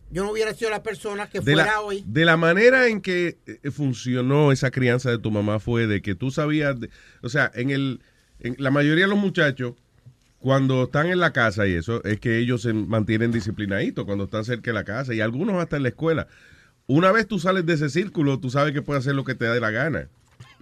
[0.10, 2.02] yo no hubiera sido la persona que De fuera la, hoy.
[2.08, 6.16] de la manera en que eh, funcionó esa crianza de tu mamá fue de que
[6.16, 6.90] tú sabías, de-
[7.22, 8.02] o sea, en el,
[8.58, 9.74] la mayoría de los muchachos
[10.40, 14.44] cuando están en la casa y eso es que ellos se mantienen disciplinaditos cuando están
[14.44, 16.28] cerca de la casa y algunos hasta en la escuela.
[16.88, 19.46] Una vez tú sales de ese círculo, tú sabes que puedes hacer lo que te
[19.46, 20.08] dé la gana.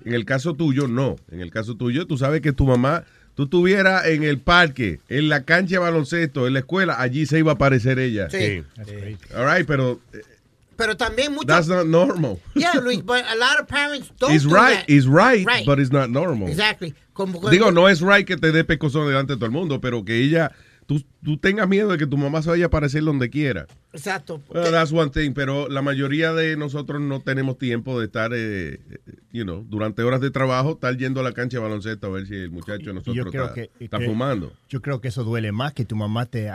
[0.06, 1.16] En el caso tuyo, no.
[1.32, 5.30] En el caso tuyo, tú sabes que tu mamá, tú estuvieras en el parque, en
[5.30, 8.30] la cancha de baloncesto, en la escuela, allí se iba a aparecer ella.
[8.30, 8.64] Sí.
[9.36, 10.22] All right, pero eh,
[10.80, 11.46] Pero también muchos.
[11.46, 12.40] that's not normal.
[12.56, 14.86] Yeah, Luis, but a lot of parents don't It's do right, that.
[14.90, 15.66] it's right, Right.
[15.66, 16.48] but it's not normal.
[16.48, 16.96] Exactly.
[17.14, 20.04] Como- Digo, no es right que te dé pecozón delante de todo el mundo, pero
[20.06, 20.52] que ella,
[20.86, 23.68] tú, tú tengas miedo de que tu mamá se vaya a aparecer donde quiera.
[23.92, 24.42] Exacto.
[24.50, 28.74] Well, that's one thing, pero la mayoría de nosotros no tenemos tiempo de estar, eh,
[28.80, 28.80] eh,
[29.34, 32.26] you know, durante horas de trabajo, estar yendo a la cancha de baloncesto a ver
[32.28, 34.54] si el muchacho de nosotros yo creo está, que, está que- fumando.
[34.70, 36.50] Yo creo que eso duele más que tu mamá te,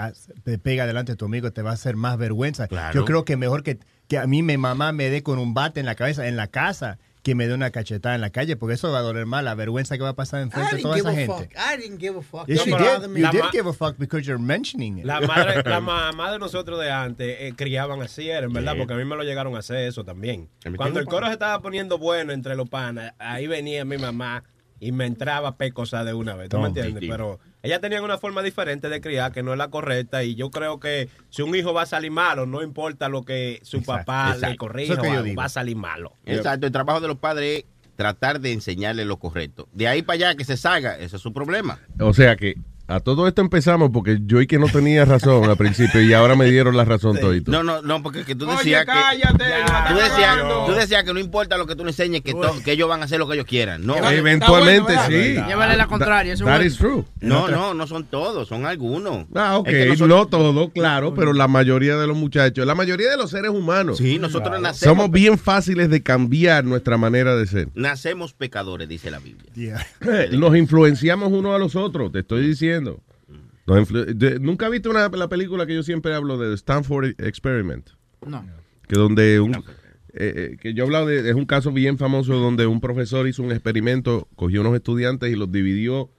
[0.45, 2.69] te pega delante de tu amigo, te va a hacer más vergüenza.
[2.69, 2.95] Claro.
[2.95, 5.81] Yo creo que mejor que, que a mí mi mamá me dé con un bate
[5.81, 8.75] en la cabeza en la casa que me dé una cachetada en la calle, porque
[8.75, 11.15] eso va a doler más, la vergüenza que va a pasar enfrente de toda esa
[11.15, 11.33] gente.
[11.33, 11.53] fuck.
[11.55, 12.47] I didn't give a fuck.
[12.47, 13.17] Yes, Don't you did.
[13.17, 15.07] You La did give a fuck because you're mentioning it.
[15.07, 18.79] La, madre, la mamá de nosotros de antes eh, criaban así, era, en verdad, Sí.
[18.81, 20.51] porque a mí me lo llegaron a hacer eso también.
[20.77, 24.45] Cuando el coro se estaba poniendo bueno entre los panas, ahí venía mi mamá
[24.79, 27.03] y me entraba pecosa de una vez, ¿tú me entiendes?
[27.09, 30.51] Pero ella tenía una forma diferente de criar que no es la correcta y yo
[30.51, 34.37] creo que si un hijo va a salir malo, no importa lo que su papá
[34.37, 36.13] le corrija, es va a salir malo.
[36.27, 37.65] Exacto, el trabajo de los padres es
[37.97, 39.67] tratar de enseñarle lo correcto.
[39.73, 41.81] De ahí para allá que se salga, ese es su problema.
[41.99, 42.55] O sea que
[42.87, 46.37] A todo esto empezamos porque yo y que no tenía razón al principio y ahora
[46.37, 47.51] me dieron la razón todito.
[47.51, 49.73] No, no, no, porque que tú Oye, decías cállate, que.
[49.73, 52.61] no Tú decías, tú decías que no importa lo que tú le enseñes, que, to-
[52.63, 53.87] que ellos van a hacer lo que ellos quieran.
[53.87, 55.35] No, Eventualmente bueno, sí.
[55.49, 57.05] Llévale la contraria, eso That es is true.
[57.23, 59.25] No, no, no son todos, son algunos.
[59.35, 59.69] Ah, ok.
[59.69, 63.17] Es que no nosotros- todo, claro, pero la mayoría de los muchachos, la mayoría de
[63.17, 63.97] los seres humanos.
[63.97, 67.69] Sí, nosotros nacemos, Somos bien fáciles de cambiar nuestra manera de ser.
[67.75, 69.87] nacemos pecadores, dice la Biblia.
[70.07, 72.74] Eh, Nos influenciamos unos a los otros, te estoy diciendo.
[72.83, 77.89] Nos influ- de- Nunca viste una, la película que yo siempre hablo de Stanford Experiment,
[78.27, 78.45] No.
[78.89, 82.35] que donde un eh, eh, que yo he hablado de es un caso bien famoso
[82.35, 86.11] donde un profesor hizo un experimento, cogió unos estudiantes y los dividió.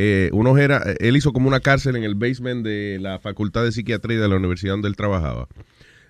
[0.00, 3.72] eh, unos era, él hizo como una cárcel en el basement de la Facultad de
[3.72, 5.48] Psiquiatría de la universidad donde él trabajaba.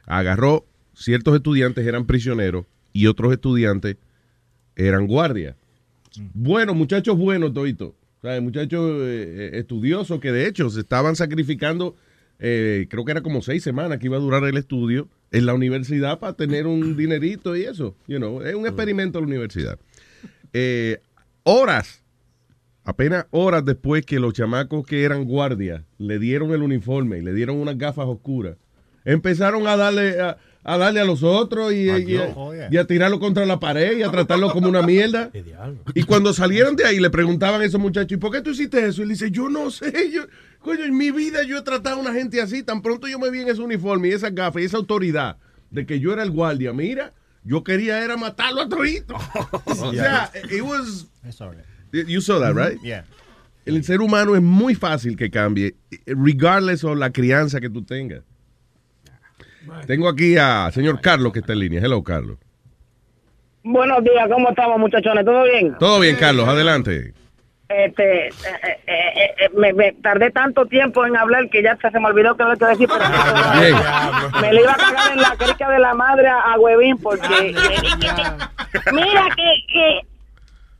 [0.05, 3.97] Agarró ciertos estudiantes eran prisioneros y otros estudiantes
[4.77, 5.55] eran guardias.
[6.35, 7.95] Buenos, muchachos buenos, todito.
[8.19, 11.95] O sea, muchachos eh, eh, estudiosos que de hecho se estaban sacrificando,
[12.41, 15.55] eh, creo que era como seis semanas que iba a durar el estudio en la
[15.55, 17.97] universidad para tener un dinerito y eso.
[18.07, 19.79] You know, es un experimento en la universidad.
[20.53, 21.01] Eh,
[21.43, 22.03] horas,
[22.85, 27.35] apenas horas después que los chamacos que eran guardias le dieron el uniforme y le
[27.35, 28.57] dieron unas gafas oscuras,
[29.13, 32.35] empezaron a darle a, a darle a los otros y, y a,
[32.71, 35.31] y a tirarlo contra la pared y a tratarlo como una mierda.
[35.95, 38.87] Y cuando salieron de ahí le preguntaban a esos muchachos, ¿y por qué tú hiciste
[38.87, 39.01] eso?
[39.01, 40.23] Y él dice, yo no sé, yo,
[40.61, 43.31] coño, en mi vida yo he tratado a una gente así, tan pronto yo me
[43.31, 45.39] vi en ese uniforme y esas gafas y esa autoridad
[45.71, 49.15] de que yo era el guardia, mira, yo quería era matarlo a todito.
[49.65, 51.07] o sea, it was...
[51.93, 52.79] You saw that, right?
[52.83, 53.07] Yeah.
[53.65, 58.23] El ser humano es muy fácil que cambie, regardless of la crianza que tú tengas.
[59.87, 61.81] Tengo aquí a señor Carlos que está en línea.
[61.81, 62.39] Hello, Carlos.
[63.63, 65.25] Buenos días, ¿cómo estamos, muchachones?
[65.25, 65.77] ¿Todo bien?
[65.79, 67.13] Todo bien, Carlos, adelante.
[67.69, 68.33] Este, eh,
[68.87, 72.45] eh, eh, me, me tardé tanto tiempo en hablar que ya se me olvidó que
[72.45, 72.89] lo que decir.
[72.89, 73.05] Pero
[73.61, 73.77] Bien.
[74.41, 77.55] me le iba a cagar en la crica de la madre a, a Huevín porque...
[78.91, 80.01] Mira que, que,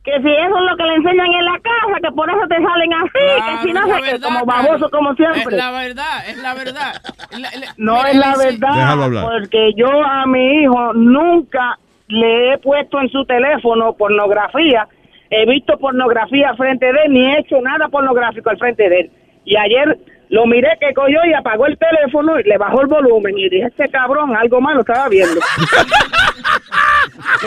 [0.03, 2.55] que si eso es lo que le enseñan en la casa, que por eso te
[2.55, 5.41] salen así, que si no verdad, como baboso como siempre.
[5.41, 6.93] Es la verdad, es la verdad.
[7.31, 12.53] La- la- No mira, es la dice- verdad, porque yo a mi hijo nunca le
[12.53, 14.87] he puesto en su teléfono pornografía,
[15.29, 19.11] he visto pornografía frente de él, ni he hecho nada pornográfico al frente de él.
[19.45, 19.97] Y ayer
[20.29, 23.67] lo miré que cogió y apagó el teléfono y le bajó el volumen y dije,
[23.67, 25.39] este cabrón, algo malo estaba viendo.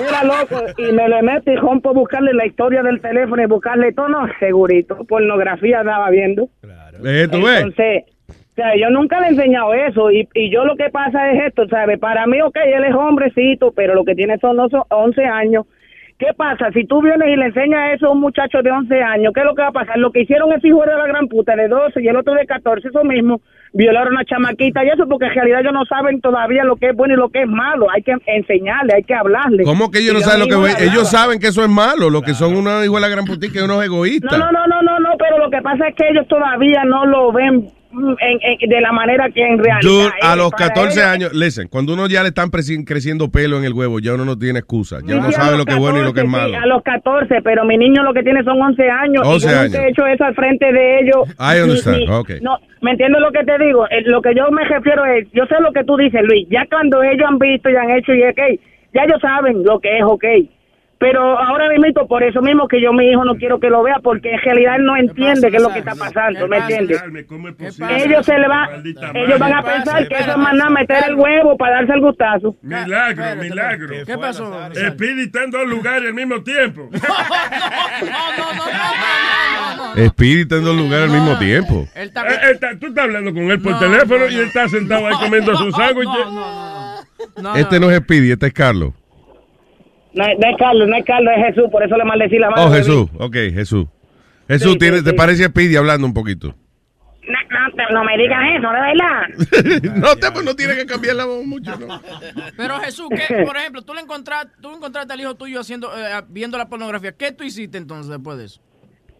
[0.08, 3.92] Era loco y me le meto y rompo buscarle la historia del teléfono y buscarle
[3.92, 6.48] todo, no, segurito, pornografía estaba viendo.
[7.04, 7.60] Eh, ¿tú ves?
[7.62, 11.30] Entonces, o sea, yo nunca le he enseñado eso y, y yo lo que pasa
[11.30, 11.98] es esto, ¿sabes?
[11.98, 15.66] Para mí, ok, él es hombrecito, pero lo que tiene son oso- 11 años.
[16.22, 16.70] ¿Qué pasa?
[16.72, 19.46] Si tú vienes y le enseñas eso a un muchacho de 11 años, ¿qué es
[19.46, 19.98] lo que va a pasar?
[19.98, 22.46] Lo que hicieron ese hijo de la gran puta de 12 y el otro de
[22.46, 23.40] 14, eso mismo,
[23.72, 26.90] violaron a una chamaquita y eso porque en realidad ellos no saben todavía lo que
[26.90, 27.90] es bueno y lo que es malo.
[27.90, 29.64] Hay que enseñarle, hay que hablarle.
[29.64, 30.84] ¿Cómo que ellos no saben lo que ve?
[30.84, 33.58] Ellos saben que eso es malo, lo que son unos hijos de la gran putica
[33.58, 34.38] y unos egoístas.
[34.38, 37.04] No, no, no, no, no, no, pero lo que pasa es que ellos todavía no
[37.04, 40.38] lo ven en- en- de la manera que en realidad Dude, a es.
[40.38, 43.72] los Para 14 ellos- años, listen, cuando uno ya le están creciendo pelo en el
[43.72, 44.98] huevo, ya uno no tiene excusa.
[45.04, 46.54] Ya uno sabe lo que es bueno y lo que es 14, malo.
[46.54, 49.22] sí, a los 14, pero mi niño lo que tiene son 11 años.
[49.26, 49.74] 11 y yo nunca años.
[49.76, 51.28] he hecho eso al frente de ellos.
[51.38, 52.30] I understand, ni- ok.
[52.40, 53.86] No, ¿me entiendes lo que te digo?
[53.90, 56.46] Eh, lo que yo me refiero es, yo sé lo que tú dices, Luis.
[56.50, 58.40] Ya cuando ellos han visto y han hecho y ok,
[58.94, 60.24] ya ellos saben lo que es ok.
[61.02, 63.96] Pero ahora mismo, por eso mismo que yo mi hijo no quiero que lo vea,
[64.02, 67.02] porque en realidad él no entiende qué es lo que está pasando, ¿me entiendes?
[68.04, 68.68] Ellos se le va,
[69.14, 72.00] ellos van a pensar que eso es más nada meter el huevo para darse el
[72.00, 72.54] gustazo.
[72.62, 73.94] Milagro, milagro.
[74.06, 74.56] ¿Qué pasó?
[74.74, 76.88] Speedy está en dos lugares al mismo tiempo.
[79.96, 81.86] Espíritu en dos lugares al mismo tiempo.
[81.94, 82.10] Eh,
[82.52, 85.70] está- tú estás hablando con él por teléfono y él está sentado ahí comiendo su
[85.72, 86.08] sándwich.
[87.56, 88.92] este no es Speedy, este es Carlos.
[90.14, 92.50] No, es- no es Carlos, no es Carlos, es Jesús, por eso le maldecí la
[92.50, 92.66] mano.
[92.66, 93.08] Oh, Jesús.
[93.18, 93.86] Ok, Jesús.
[94.48, 95.16] Jesús, Sí, tiene- sí, ¿te sí.
[95.16, 96.54] parece a Speedy hablando un poquito?
[97.24, 97.38] No,
[97.76, 99.94] no, no me digas eso, de verdad.
[99.96, 102.00] no, te, pues no tiene que cambiar la voz mucho, ¿no?
[102.56, 106.20] Pero Jesús, ¿qué, por ejemplo, tú le encontraste, tú encontraste al hijo tuyo haciendo, eh,
[106.28, 107.12] viendo la pornografía.
[107.12, 108.60] ¿Qué tú hiciste entonces después de eso?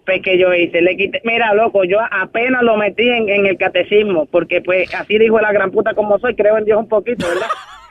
[0.05, 3.57] Pues que yo hice, le quité, mira, loco, yo apenas lo metí en, en el
[3.57, 7.27] catecismo, porque pues así dijo la gran puta como soy, creo en Dios un poquito,
[7.29, 7.47] ¿verdad?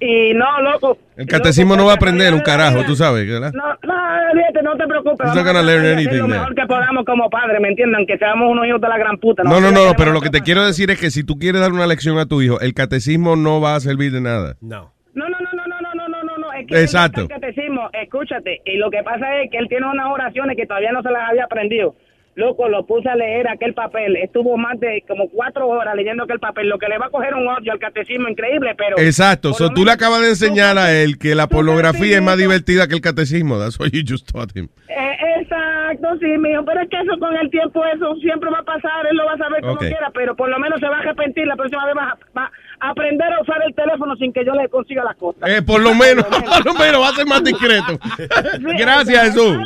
[0.00, 0.96] Y no, loco.
[1.16, 3.52] El catecismo no va a aprender un carajo, tú sabes, ¿verdad?
[3.52, 5.26] No, no, no te preocupes.
[5.26, 7.98] Not vamos a hacer Lo mejor que podamos como padres, ¿me entiendan?
[7.98, 9.42] Aunque seamos unos hijos de la gran puta.
[9.42, 11.72] No, no, no, pero lo que te quiero decir es que si tú quieres dar
[11.72, 14.56] una lección a tu hijo, el catecismo no va a servir de nada.
[14.60, 14.92] No.
[15.12, 16.52] No, no, no, no, no, no, no, no, no, no.
[16.52, 17.22] Es que Exacto.
[17.22, 20.92] el catecismo, escúchate, y lo que pasa es que él tiene unas oraciones que todavía
[20.92, 21.94] no se las había aprendido.
[22.40, 24.16] Loco, lo puse a leer aquel papel.
[24.16, 26.70] Estuvo más de como cuatro horas leyendo aquel papel.
[26.70, 28.98] Lo que le va a coger un odio al catecismo increíble, pero...
[28.98, 29.52] Exacto.
[29.52, 32.94] So, tú le acabas de enseñar a él que la pornografía es más divertida que
[32.94, 33.58] el catecismo.
[33.58, 34.68] That's what you just taught him.
[34.88, 36.64] Eh, exacto, sí, mijo.
[36.64, 39.06] Pero es que eso con el tiempo, eso siempre va a pasar.
[39.10, 41.46] Él lo va a saber como quiera, pero por lo menos se va a arrepentir.
[41.46, 42.50] La próxima vez va a, va
[42.80, 45.46] a aprender a usar el teléfono sin que yo le consiga las cosas.
[45.46, 47.98] Eh, por lo menos, por lo menos va a ser más discreto.
[48.78, 49.58] Gracias, Jesús.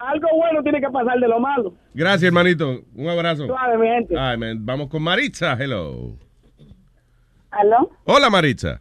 [0.00, 1.74] Algo, bueno tiene que pasar de lo malo.
[1.94, 2.80] Gracias, hermanito.
[2.94, 3.46] Un abrazo.
[3.46, 4.18] Suave, mi gente.
[4.18, 4.64] Ay, man.
[4.64, 5.52] Vamos con Maritza.
[5.58, 6.16] Hello.
[7.50, 7.90] ¿Aló?
[8.04, 8.80] Hola, Maritza.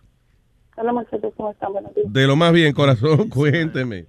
[0.77, 1.73] Hola, muchachos, ¿cómo están?
[1.73, 2.11] Buenos días.
[2.13, 4.05] De lo más bien, corazón, cuénteme.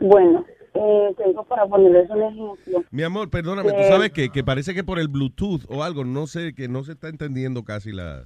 [0.00, 0.44] Bueno,
[0.74, 2.84] eh, tengo para ponerles un ejemplo.
[2.90, 4.28] Mi amor, perdóname, ¿tú Eh, sabes qué?
[4.28, 7.64] Que parece que por el Bluetooth o algo, no sé, que no se está entendiendo
[7.64, 8.24] casi la,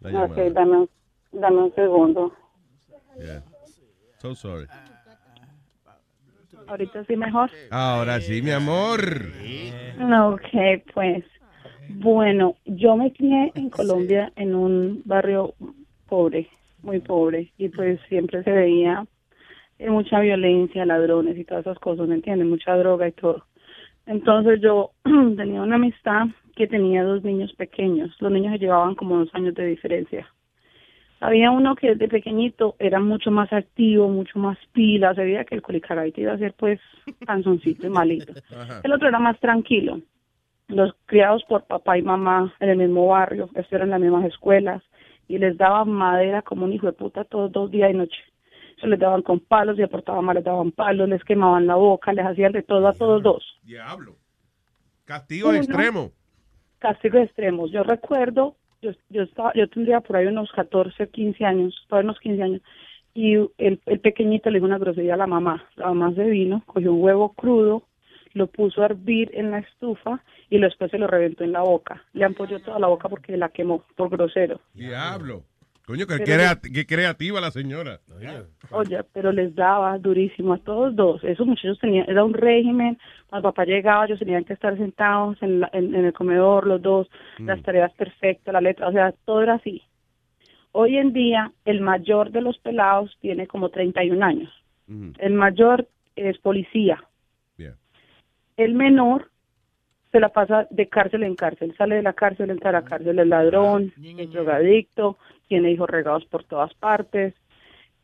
[0.00, 0.32] la llamada.
[0.46, 0.90] Ok, dame un,
[1.30, 2.32] dame un segundo.
[3.20, 3.44] Yeah.
[4.18, 4.66] So sorry.
[6.66, 7.50] Ahorita sí mejor.
[7.70, 9.00] Ahora sí, mi amor.
[10.32, 11.24] Ok, pues.
[11.88, 15.54] Bueno, yo me crié en Colombia en un barrio
[16.08, 16.48] pobre,
[16.82, 19.06] muy pobre, y pues siempre se veía
[19.78, 22.48] eh, mucha violencia, ladrones y todas esas cosas, ¿me entiendes?
[22.48, 23.44] Mucha droga y todo.
[24.06, 24.92] Entonces yo
[25.36, 28.16] tenía una amistad que tenía dos niños pequeños.
[28.20, 30.26] Los niños se llevaban como dos años de diferencia.
[31.20, 35.54] Había uno que desde pequeñito era mucho más activo, mucho más pila, se veía que
[35.54, 36.80] el colicagaite iba a ser pues
[37.26, 38.32] canzoncito y malito.
[38.82, 40.00] El otro era más tranquilo.
[40.68, 44.82] Los criados por papá y mamá en el mismo barrio, estuvieron en las mismas escuelas
[45.28, 48.18] y les daban madera como un hijo de puta todos dos días y noche.
[48.80, 52.12] Se les daban con palos y aportaban mal, les daban palos, les quemaban la boca,
[52.12, 53.60] les hacían de todo a todos dos.
[53.62, 54.16] Diablo.
[55.04, 55.58] Castigo Uno.
[55.58, 56.12] extremo.
[56.78, 57.70] Castigos extremos.
[57.70, 62.20] Yo recuerdo, yo, yo, estaba, yo tendría por ahí unos 14, 15 años, ahí unos
[62.20, 62.62] 15 años,
[63.14, 65.64] y el, el pequeñito le dijo una grosería a la mamá.
[65.76, 67.84] La mamá se vino, cogió un huevo crudo,
[68.32, 72.04] lo puso a hervir en la estufa y después se lo reventó en la boca.
[72.12, 74.60] Le ampolló toda la boca porque la quemó por grosero.
[74.74, 75.44] Diablo.
[75.86, 78.00] Coño, que, crea- creativa la señora.
[78.70, 81.22] Oye, pero les daba durísimo a todos dos.
[81.24, 82.98] Esos muchachos tenían, era un régimen.
[83.28, 86.80] Cuando papá llegaba, ellos tenían que estar sentados en, la- en, en el comedor, los
[86.80, 89.82] dos, las tareas perfectas, la letra, o sea, todo era así.
[90.72, 94.50] Hoy en día, el mayor de los pelados tiene como 31 años.
[95.18, 97.02] El mayor es policía.
[97.58, 97.74] Bien.
[98.56, 99.30] El menor
[100.14, 103.18] se la pasa de cárcel en cárcel, sale de la cárcel, entra a la cárcel,
[103.18, 107.34] es ladrón, es drogadicto, tiene hijos regados por todas partes,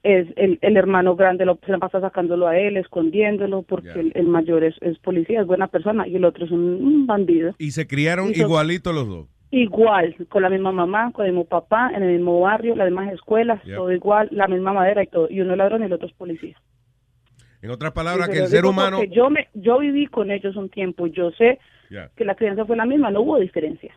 [0.03, 4.11] es el, el hermano grande lo, se la pasa sacándolo a él, escondiéndolo, porque el,
[4.17, 7.55] el mayor es, es policía, es buena persona, y el otro es un, un bandido.
[7.59, 9.29] Y se criaron igualitos los dos.
[9.53, 13.13] Igual, con la misma mamá, con el mismo papá, en el mismo barrio, las mismas
[13.13, 16.09] escuelas, todo igual, la misma madera y todo, y uno es ladrón y el otro
[16.09, 16.57] es policía.
[17.63, 19.03] En otras palabras, Y que el ser humano...
[19.05, 21.59] Yo, me, yo viví con ellos un tiempo, yo sé
[21.91, 22.11] Ya.
[22.17, 23.95] que la crianza fue la misma, no hubo diferencia.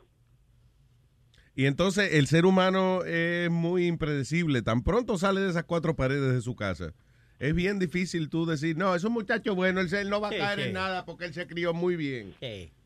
[1.56, 4.62] Y entonces el ser humano es muy impredecible.
[4.64, 6.94] Tan pronto sale de esas cuatro paredes de su casa.
[7.40, 10.32] Es bien difícil tú decir, no, es un muchacho bueno, él, él no va a
[10.32, 10.66] Sí, caer sí.
[10.68, 12.34] en nada porque él se crió muy bien.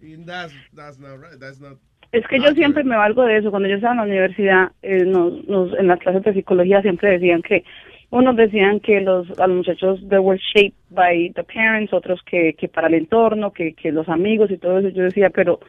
[0.02, 1.40] Y that's, that's not right.
[1.40, 1.80] That's not-
[2.12, 3.52] Es que yo siempre me valgo de eso.
[3.52, 7.12] Cuando yo estaba en la universidad, eh, nos, nos- en las clases de psicología siempre
[7.12, 7.64] decían que,
[8.10, 12.54] unos decían que los, a los muchachos they were shaped by the parents, otros que,
[12.54, 14.90] que para el entorno, que, que los amigos y todo eso.
[14.90, 15.60] Yo decía, pero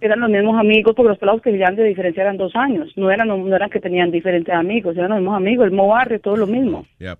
[0.00, 2.92] eran los mismos amigos, porque los pelados que se llevan de diferencia eran dos años.
[2.96, 6.20] No eran, no eran que tenían diferentes amigos, eran los mismos amigos, el mismo barrio,
[6.20, 6.86] todo lo mismo.
[6.98, 7.18] Yep.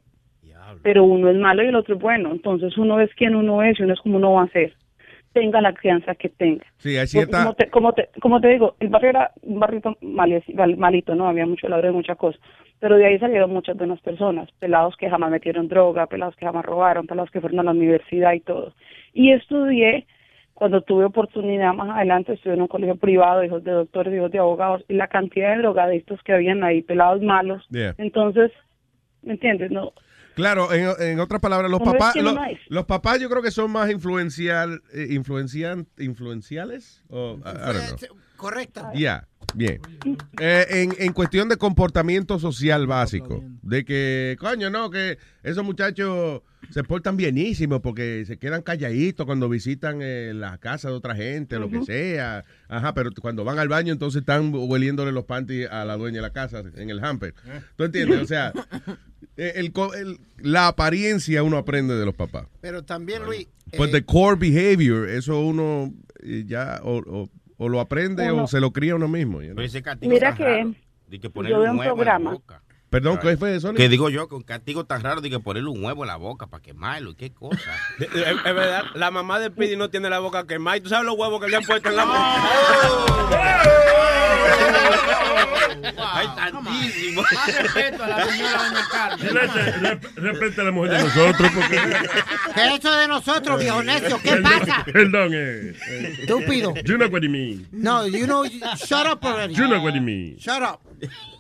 [0.83, 2.33] Pero uno es malo y el otro es bueno.
[2.33, 4.73] Entonces uno es quien uno es y uno es como uno va a ser.
[5.33, 6.65] Tenga la crianza que tenga.
[6.77, 7.39] Sí, hay cierta...
[7.43, 11.15] Como te, como, te, como te digo, el barrio era un barrito mali- mal- malito,
[11.15, 11.27] ¿no?
[11.27, 12.41] Había mucho ladrón y muchas cosas.
[12.81, 14.51] Pero de ahí salieron muchas buenas personas.
[14.59, 18.33] Pelados que jamás metieron droga, pelados que jamás robaron, pelados que fueron a la universidad
[18.35, 18.75] y todo.
[19.15, 20.07] Y estudié,
[20.53, 24.39] cuando tuve oportunidad más adelante, estudié en un colegio privado, hijos de doctores, hijos de
[24.39, 27.67] abogados, y la cantidad de drogadictos que habían ahí, pelados malos.
[27.71, 27.95] Yeah.
[27.97, 28.53] Entonces,
[29.23, 29.71] ¿me entiendes?
[29.71, 29.93] No,
[30.35, 32.35] Claro, en, en otras palabras, los es papás, lo-
[32.69, 38.19] los papás yo creo que son más influencial, eh, influencian, influenciales, o I- don't know.
[38.37, 38.91] Correcta.
[38.95, 39.81] Ya, bien.
[40.39, 46.43] Eh, en, en cuestión de comportamiento social básico, de que, coño, no, que esos muchachos
[46.71, 51.59] se portan bienísimos porque se quedan calladitos cuando visitan eh, la casa de otra gente,
[51.59, 52.45] lo que sea.
[52.69, 56.23] Ajá, pero cuando van al baño entonces están hueliéndole los panties a la dueña de
[56.23, 57.35] la casa en el hamper.
[57.77, 58.21] ¿Tú entiendes?
[58.23, 58.53] O sea,
[59.37, 59.73] eh, el
[60.39, 62.47] la apariencia uno aprende de los papás.
[62.61, 67.31] Pero también, Luis, Pues eh, the core behavior, eso uno eh, ya o, o-
[67.63, 69.41] o lo aprende Uno- o se lo cría uno mismo.
[69.43, 69.65] you know?
[70.03, 70.75] Mira que
[71.09, 72.33] De que yo ponerle veo un programa.
[72.33, 72.63] boca.
[72.91, 73.73] Perdón, ¿qué fue eso?
[73.73, 76.47] Que digo yo, con castigo tan raro de que ponerle un huevo en la boca
[76.49, 77.73] para quemarlo y qué cosa.
[77.99, 80.77] Es, es verdad, la mamá de Speedy no tiene la boca quemada.
[80.77, 82.43] ¿Y tú sabes los huevos que le han puesto en la boca?
[86.15, 87.23] Hay tantísimo.
[87.23, 90.01] Más respeto a la señora Doña Carmen.
[90.17, 91.51] Respeta, a la mujer de nosotros.
[91.55, 91.77] Porque...
[92.55, 94.17] ¿Qué es eso de nosotros, viejo necio?
[94.23, 94.85] ¿Qué Perdón, pasa?
[94.93, 95.73] Perdón, eh.
[95.91, 96.15] eh.
[96.21, 96.75] Estúpido.
[96.85, 97.67] You know what I mean.
[97.73, 98.45] No, you know,
[98.77, 99.55] shut up already.
[99.55, 100.37] You know what I mean.
[100.39, 100.81] Shut up.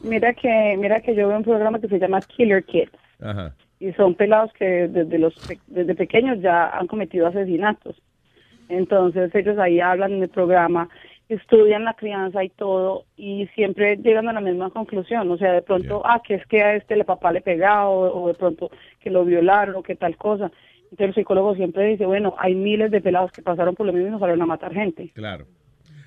[0.03, 2.90] Mira que, mira que yo veo un programa que se llama Killer Kids
[3.22, 3.55] Ajá.
[3.78, 7.94] y son pelados que desde los pe- desde pequeños ya han cometido asesinatos.
[8.68, 10.88] Entonces ellos ahí hablan en el programa,
[11.35, 15.30] estudian la crianza y todo y siempre llegan a la misma conclusión.
[15.30, 18.24] O sea, de pronto, ah, que es que a este le papá le pegaba o,
[18.24, 18.70] o de pronto
[19.01, 20.51] que lo violaron o que tal cosa.
[20.85, 24.09] Entonces el psicólogo siempre dice, bueno, hay miles de pelados que pasaron por lo mismo
[24.09, 25.11] y no salieron a matar gente.
[25.14, 25.47] Claro.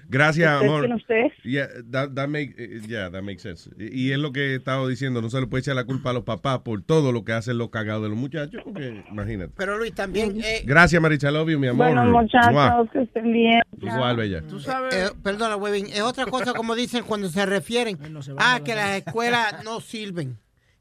[0.07, 0.95] Gracias, ¿Ustedes amor.
[0.95, 1.33] ustedes?
[1.43, 3.69] Yeah, that, that make, eh, yeah, that makes sense.
[3.77, 6.11] Y, y es lo que he estado diciendo, no se le puede echar la culpa
[6.11, 9.53] a los papás por todo lo que hacen los cagados de los muchachos, porque imagínate.
[9.57, 10.39] Pero Luis, también...
[10.43, 11.87] eh, Gracias, Maricha, love you, mi amor.
[11.87, 12.87] Bueno, muchachos, Mua.
[12.91, 13.61] que estén bien.
[13.81, 14.43] Igual, bella.
[14.91, 17.97] Eh, perdona, Webin, es otra cosa como dicen cuando se refieren
[18.37, 20.37] a que las escuelas no sirven.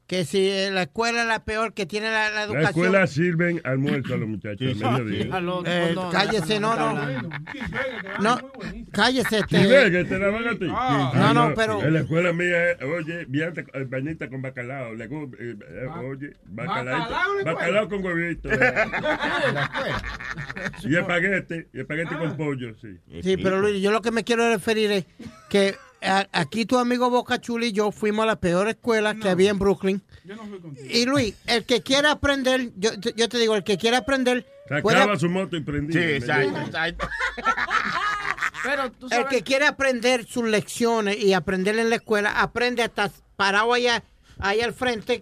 [0.07, 2.69] Que si eh, la escuela es la peor, que tiene la, la La educación.
[2.69, 4.77] escuela sirven almuerzo a los muchachos.
[5.65, 6.93] Eh, cállese, no, no.
[8.21, 8.51] No,
[8.91, 9.39] cállese.
[9.39, 9.61] Este.
[9.61, 10.67] ¿Y ve que te la van a ti?
[10.69, 11.09] Ah.
[11.11, 11.19] Sí.
[11.19, 14.93] No, no, pero- En la escuela mía, es, oye, vianda, eh, vainita con bacalao.
[14.93, 17.09] Le, eh, eh, oye, bacalao.
[17.43, 18.51] ¿Bacalao con huevito.
[18.51, 18.57] eh.
[20.83, 22.99] y espagueti, y espagueti con pollo, sí.
[23.23, 25.05] Sí, pero Luis, yo lo que me quiero referir es
[25.49, 25.73] que
[26.05, 29.49] a- aquí tu amigo Boca Chula y yo fuimos a la peor escuela que había
[29.51, 30.01] en Brooklyn.
[30.89, 34.45] Y Luis, el que quiera aprender, yo, yo te digo, el que quiera aprender,
[34.81, 36.01] puede- Sacaba su moto y prendía.
[36.01, 36.27] Sí,
[36.65, 37.07] exacto.
[38.63, 43.11] Pero tú el que quiere aprender sus lecciones y aprender en la escuela, aprende hasta
[43.35, 44.03] parado allá,
[44.39, 45.21] ahí al frente,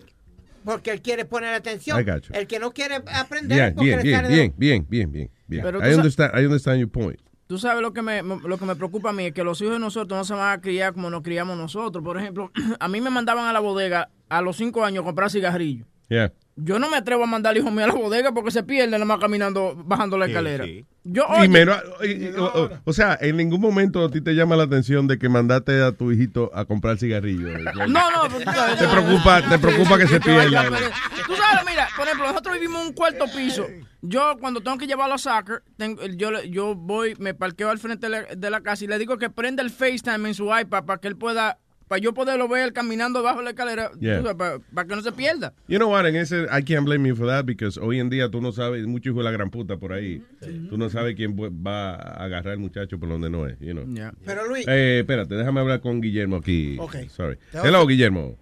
[0.64, 2.06] porque él quiere poner atención.
[2.32, 5.64] El que no quiere aprender, Bien, porque bien, le bien, bien, bien, bien, bien, bien.
[5.64, 7.20] Pero tú I sa- understand, I understand your point.
[7.54, 9.74] Tú sabes lo que me lo que me preocupa a mí es que los hijos
[9.74, 12.04] de nosotros no se van a criar como nos criamos nosotros.
[12.04, 15.30] Por ejemplo, a mí me mandaban a la bodega a los cinco años a comprar
[15.30, 15.88] cigarrillos.
[16.14, 16.32] Yeah.
[16.56, 18.92] Yo no me atrevo a mandar al hijo mío a la bodega porque se pierde
[18.92, 20.64] nada más caminando, bajando la escalera.
[20.66, 20.86] sí.
[21.06, 24.22] Yo, Y oye, menos- y- y- o, o- o sea, en ningún momento a ti
[24.22, 27.60] te llama la atención de que mandaste a tu hijito a comprar cigarrillos.
[27.90, 28.78] No, no, pero tú sabes.
[28.78, 30.64] Te preocupa, te preocupa que se pierda.
[30.70, 33.66] Tú sabes, mira, por ejemplo, nosotros vivimos en un cuarto piso.
[34.04, 38.08] Yo, cuando tengo que llevarlo a soccer, tengo- yo, yo voy, me parqueo al frente
[38.08, 40.86] de la, de la casa y le digo que prenda el FaceTime en su iPad
[40.86, 41.58] para que él pueda,
[41.94, 44.24] para yo poderlo ver caminando bajo la escalera, Yeah.
[44.24, 45.54] sabes, para, para que no se pierda.
[45.68, 48.30] You know what, en ese, I can't blame you for that because hoy en día
[48.32, 50.24] tú no sabes, mucho hijo de la gran puta por ahí.
[50.70, 53.86] Tú no sabes quién va a agarrar el muchacho por donde no es, you know.
[54.26, 56.78] Pero Luis, Eh, espérate, déjame hablar con Guillermo aquí.
[56.80, 56.96] Ok.
[57.10, 57.38] Sorry.
[57.64, 58.38] Hello, Guillermo.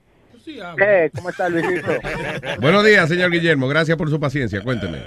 [0.45, 1.11] ¿Qué?
[1.13, 1.91] ¿Cómo está Luisito?
[2.61, 3.67] Buenos días, señor Guillermo.
[3.67, 4.61] Gracias por su paciencia.
[4.61, 4.99] Cuénteme.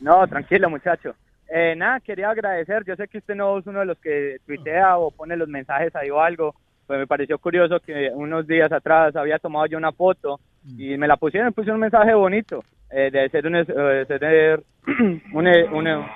[0.00, 1.14] No, tranquilo, muchacho.
[1.48, 2.82] Eh, nada, quería agradecer.
[2.84, 5.94] Yo sé que usted no es uno de los que tuitea o pone los mensajes
[5.94, 6.56] ahí o algo.
[6.86, 10.38] Pues me pareció curioso que unos días atrás había tomado yo una foto
[10.78, 14.04] y me la pusieron, me puse un mensaje bonito eh, de ser un, es- eh,
[14.08, 14.62] ser
[15.32, 16.06] un, un-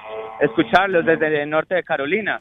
[0.40, 2.40] escucharlos desde el norte de Carolina.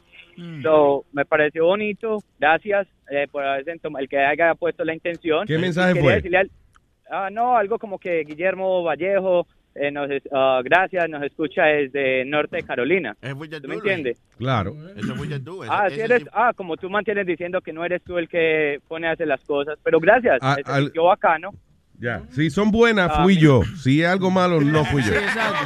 [0.62, 5.46] So, me pareció bonito, gracias eh, por haberse tom- el que haya puesto la intención.
[5.46, 6.38] ¿Qué mensaje fue?
[6.38, 6.50] al-
[7.10, 9.46] ah, no, algo como que Guillermo Vallejo,
[9.80, 13.16] eh, nos, es- ah, gracias, nos escucha desde norte de Carolina.
[13.20, 13.36] ¿Tú
[13.68, 14.20] me entiendes?
[14.38, 14.74] Claro.
[14.96, 15.62] Eso fuiste tú.
[15.64, 18.28] eso- Ah, sí eres, sí- ah, como tú mantienes diciendo que no eres tú el
[18.28, 21.50] que pone a hacer las cosas, pero gracias, Ah, eh, al- yo bacano.
[21.98, 22.22] Ya.
[22.30, 23.60] Si son buenas, Ah, fui yo.
[23.82, 25.12] Si es algo malo, no fui yo.
[25.14, 25.58] exacto.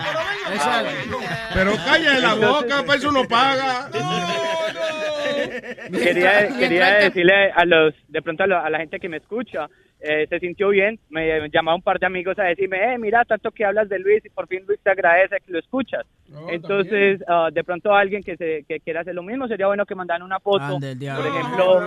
[0.52, 1.18] Exacto.
[1.54, 3.88] Pero cállate la boca, para eso no paga.
[5.92, 9.68] Quería, quería decirle a los, de pronto a, a la gente que me escucha,
[10.07, 13.50] eh, se sintió bien, me llamaron un par de amigos a decirme, eh, mira, tanto
[13.50, 16.05] que hablas de Luis y por fin Luis te agradece que lo escuchas.
[16.48, 19.94] Entonces, ah, de pronto alguien que, se, que quiera hacer lo mismo, sería bueno que
[19.94, 21.80] mandaran una foto, Ande por ejemplo,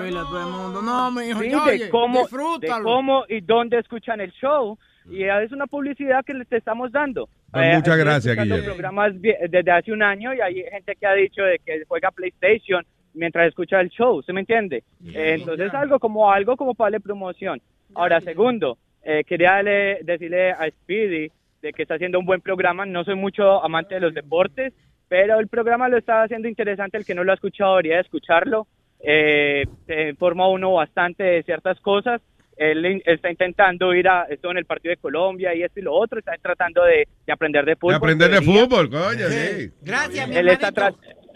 [0.82, 2.28] No, hijo, Sí, de cómo,
[2.60, 4.78] de cómo y dónde escuchan el show.
[5.10, 7.30] Y es una publicidad que les te estamos dando.
[7.52, 8.66] Pues Eh, muchas gracias, Guillermo.
[8.66, 12.84] programas desde hace un año y hay gente que ha dicho de que juega PlayStation
[13.14, 14.84] mientras escucha el show, ¿se me entiende?
[15.06, 17.62] Eh, entonces algo como algo como para darle promoción.
[17.98, 21.32] Ahora, segundo, eh, quería darle- decirle a Speedy
[21.62, 22.86] de que está haciendo un buen programa.
[22.86, 24.74] No soy mucho amante de los deportes,
[25.08, 26.98] pero el programa lo está haciendo interesante.
[26.98, 28.68] El que no lo ha escuchado debería escucharlo.
[29.00, 32.22] Eh, se informa uno bastante de ciertas cosas.
[32.56, 35.84] Él in- está intentando ir a esto en el partido de Colombia y esto y
[35.84, 36.20] lo otro.
[36.20, 37.92] Está tratando de, de aprender de fútbol.
[37.94, 39.28] De aprender de fútbol, coño.
[39.30, 39.70] sí.
[39.82, 40.72] gracias, mi Él está,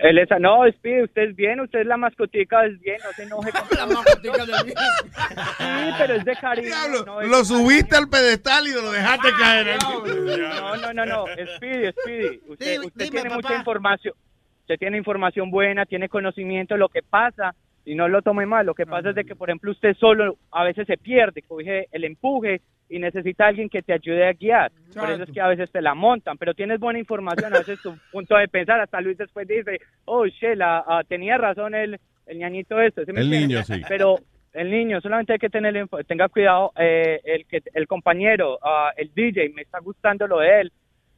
[0.02, 3.24] Él es, no, Speedy, usted es bien, usted es la mascotica del bien, no se
[3.24, 4.78] enoje con la mascotica del bien.
[4.78, 6.70] Sí, pero es de cariño.
[7.06, 9.78] no es Lo de subiste al pedestal y lo dejaste caer.
[9.84, 11.26] No, no, no, no,
[11.56, 13.36] Speedy, Speedy, usted, Dime, usted dime, tiene papá.
[13.36, 14.14] mucha información,
[14.62, 17.54] usted tiene información buena, tiene conocimiento, lo que pasa,
[17.86, 20.38] y no lo tome mal, lo que pasa es de que, por ejemplo, usted solo
[20.52, 24.72] a veces se pierde, coge el empuje y necesita alguien que te ayude a guiar,
[24.94, 27.82] por eso es que a veces te la montan, pero tienes buena información, a veces
[27.82, 32.38] tu punto de pensar, hasta Luis después dice, oh, Shela, ah, tenía razón el, el
[32.38, 33.82] ñañito esto, ¿sí me El niño, sí.
[33.88, 34.18] Pero
[34.54, 39.14] el niño, solamente hay que tener, tenga cuidado, eh, el que el compañero, ah, el
[39.14, 40.72] DJ, me está gustando lo de él.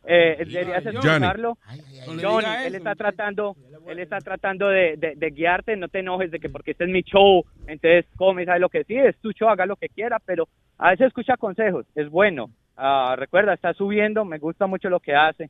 [0.06, 0.98] Eh, deberías Johnny.
[0.98, 1.58] escucharlo.
[2.22, 3.56] Johnny, él está tratando,
[3.88, 6.90] él está tratando de, de- de guiarte, no te enojes de que porque este es
[6.90, 10.20] mi show, entonces come, sabe lo que sí, es tu show, haga lo que quiera,
[10.26, 12.50] pero a veces escucha consejos, es bueno.
[12.76, 15.50] Ah, recuerda, está subiendo, me gusta mucho lo que hace.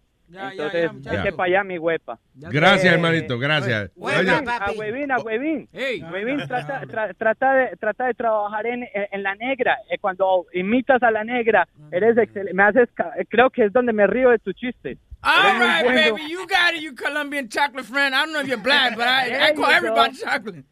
[0.51, 2.17] Entonces, vete para allá, mi huepa.
[2.51, 3.91] Gracias, Eh, hermanito, gracias.
[4.19, 4.29] Oye,
[4.61, 5.69] a Huevín, a Huevín.
[6.11, 8.87] Huevín, trata, tra- trata, de, trata de trabajar en,
[9.23, 9.77] la negra.
[9.89, 12.53] Eh, cuando imitas a la negra, eres excelente.
[12.53, 14.97] Me haces, ca- creo que es donde me río de tu chiste.
[15.23, 18.13] All right, baby, you got it, you Colombian chocolate friend.
[18.13, 20.65] I don't know if you're black, but I, I call everybody chocolate.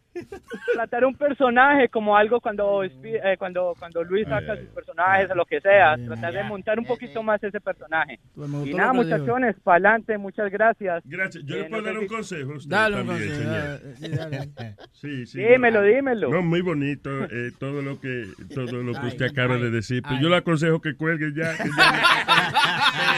[0.74, 5.46] Tratar un personaje como algo cuando eh, cuando cuando Luis saca sus personajes o lo
[5.46, 5.96] que sea.
[5.98, 8.20] Tratar de montar un poquito más ese personaje.
[8.66, 10.18] Y nada, muchachones, para adelante.
[10.18, 11.02] Muchas gracias.
[11.06, 11.44] Gracias.
[11.46, 13.52] Yo Eh, le puedo no dar un si- consejo a usted Dale un también, consejo,
[13.52, 13.82] señor.
[13.84, 14.52] eh, sí, dale.
[15.02, 15.40] Sí, sí.
[15.42, 16.30] Dímelo, dímelo.
[16.30, 20.04] No, muy bonito eh, todo lo que todo lo que usted acaba de decir.
[20.04, 21.56] Pero yo le aconsejo que cuelgue ya.
[21.58, 22.02] que ya-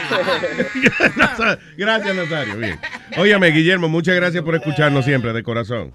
[1.76, 2.56] Gracias, Nazario.
[2.56, 2.78] Bien.
[3.18, 5.92] Óyame, Guillermo, muchas gracias por escucharnos siempre, de corazón.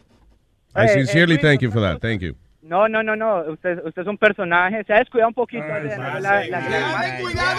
[0.75, 1.99] I Eh, eh, sincerely Luis, thank you for that.
[1.99, 2.35] Thank you.
[2.61, 3.41] No, no, no, no.
[3.51, 4.83] Usted, usted es un personaje.
[4.83, 5.63] Se ha descuidado un poquito.
[5.65, 7.09] de- Ah, de la- la-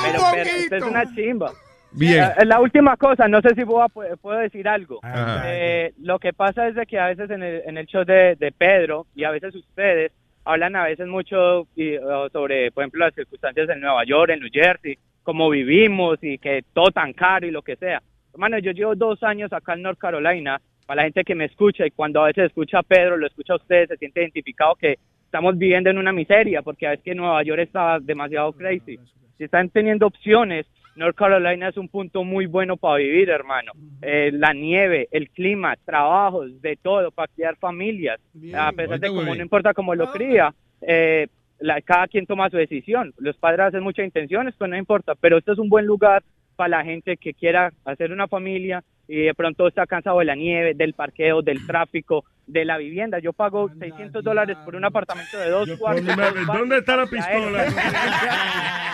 [0.02, 1.52] pero, pero usted es una chimba.
[1.92, 2.22] Bien.
[2.38, 5.00] Eh, la última cosa, no sé si puedo, puedo decir algo.
[5.02, 5.42] Ajá.
[5.46, 8.36] Eh, lo que pasa es de que a veces en el, en el show de,
[8.36, 10.12] de Pedro y a veces ustedes
[10.44, 11.96] hablan a veces mucho y,
[12.32, 16.62] sobre, por ejemplo, las circunstancias en Nueva York, en New Jersey, cómo vivimos y que
[16.72, 18.00] todo tan caro y lo que sea.
[18.32, 21.86] Hermano, yo llevo dos años acá en North Carolina, para la gente que me escucha
[21.86, 24.98] y cuando a veces escucha a Pedro, lo escucha a ustedes, se siente identificado que
[25.24, 28.98] estamos viviendo en una miseria porque a veces que Nueva York está demasiado crazy.
[29.38, 30.66] Si están teniendo opciones,
[30.96, 33.70] North Carolina es un punto muy bueno para vivir, hermano.
[34.02, 38.18] Eh, la nieve, el clima, trabajos, de todo, para criar familias.
[38.52, 41.28] A pesar de como no importa cómo lo cría, eh,
[41.60, 43.14] la- cada quien toma su decisión.
[43.18, 45.14] Los padres hacen muchas intenciones, pues no importa.
[45.14, 46.24] Pero esto es un buen lugar
[46.60, 50.34] para la gente que quiera hacer una familia y de pronto está cansado de la
[50.34, 53.18] nieve, del parqueo, del tráfico, de la vivienda.
[53.18, 56.04] Yo pago 600 dólares por un apartamento de dos cuartos.
[56.06, 57.54] dos ¿dónde está la hacia él.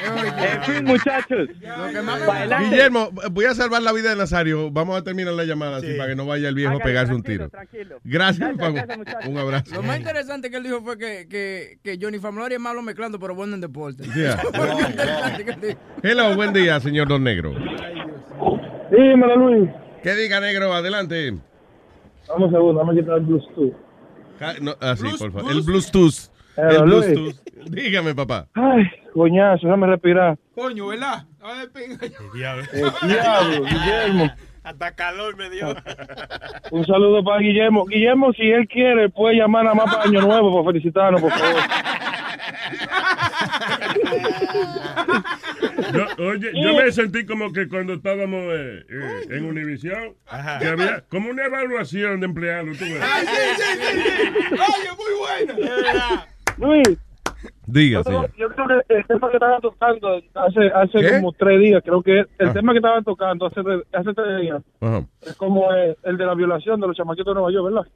[0.00, 1.48] En fin, muchachos.
[2.70, 4.70] Guillermo, voy a salvar la vida de Nazario.
[4.70, 7.22] Vamos a terminar la llamada así para que no vaya el viejo a pegarse un
[7.22, 7.48] tiro.
[7.48, 7.98] tranquilo.
[8.04, 8.50] Gracias.
[9.26, 9.74] Un abrazo.
[9.74, 13.18] Lo más interesante que él dijo fue que, que, que Johnny Famulari es malo mezclando,
[13.18, 14.04] pero bueno en deporte.
[14.14, 14.40] Yeah.
[16.02, 17.54] Hello, buen día, señor Don Negro.
[18.90, 19.70] Dímelo, Luis.
[20.02, 20.72] ¿Qué diga, Negro?
[20.72, 21.34] Adelante.
[22.28, 23.72] Dame un segundo, dame quitar el Bluetooth.
[24.38, 25.50] Ca- no, ah, sí, por favor.
[25.52, 26.30] El Bluetooth.
[26.56, 27.06] El Luis.
[27.06, 27.36] Bluetooth.
[27.70, 28.46] Dígame, papá.
[28.54, 30.38] Ay, coñazo, déjame respirar.
[30.54, 31.24] Coño, ¿verdad?
[31.42, 31.68] Eh,
[32.34, 34.30] diablo, Guillermo.
[34.68, 35.74] Hasta calor me dio.
[36.70, 37.86] Un saludo para Guillermo.
[37.86, 41.54] Guillermo, si él quiere, puede llamar nada más para Año Nuevo para felicitarnos, por favor.
[45.92, 50.14] Yo- oye, yo me sentí como que cuando estábamos eh, eh, en Univisión,
[50.60, 52.76] que había como una evaluación de empleados.
[52.78, 53.02] ¿tú ves?
[54.52, 56.26] Oye, muy buena.
[56.58, 56.98] Luis,
[57.66, 61.10] Diga, yo yo creo que el tema que estaban tocando hace, hace ¿Qué?
[61.20, 62.52] como tres días, creo que el Ah.
[62.52, 63.60] tema que estaban tocando hace,
[63.92, 65.04] hace tres días Ajá.
[65.22, 67.86] es como eh, el de la violación de los chamaquitos de Nueva York, ¿verdad?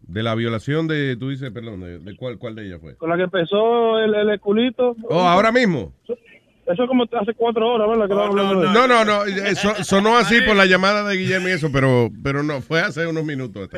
[0.00, 2.94] De la violación de, tú dices, perdón, de, de cuál, cuál de ellas fue?
[2.96, 4.94] Con la que empezó el, el culito.
[5.08, 5.92] Oh, ahora mismo.
[6.04, 8.08] Eso es como hace cuatro horas, ¿verdad?
[8.08, 8.14] Que.
[8.72, 9.24] No, no, no.
[9.24, 12.80] eh, so- sonó así por la llamada de Guillermo y eso, pero, pero no, fue
[12.80, 13.68] hace unos minutos.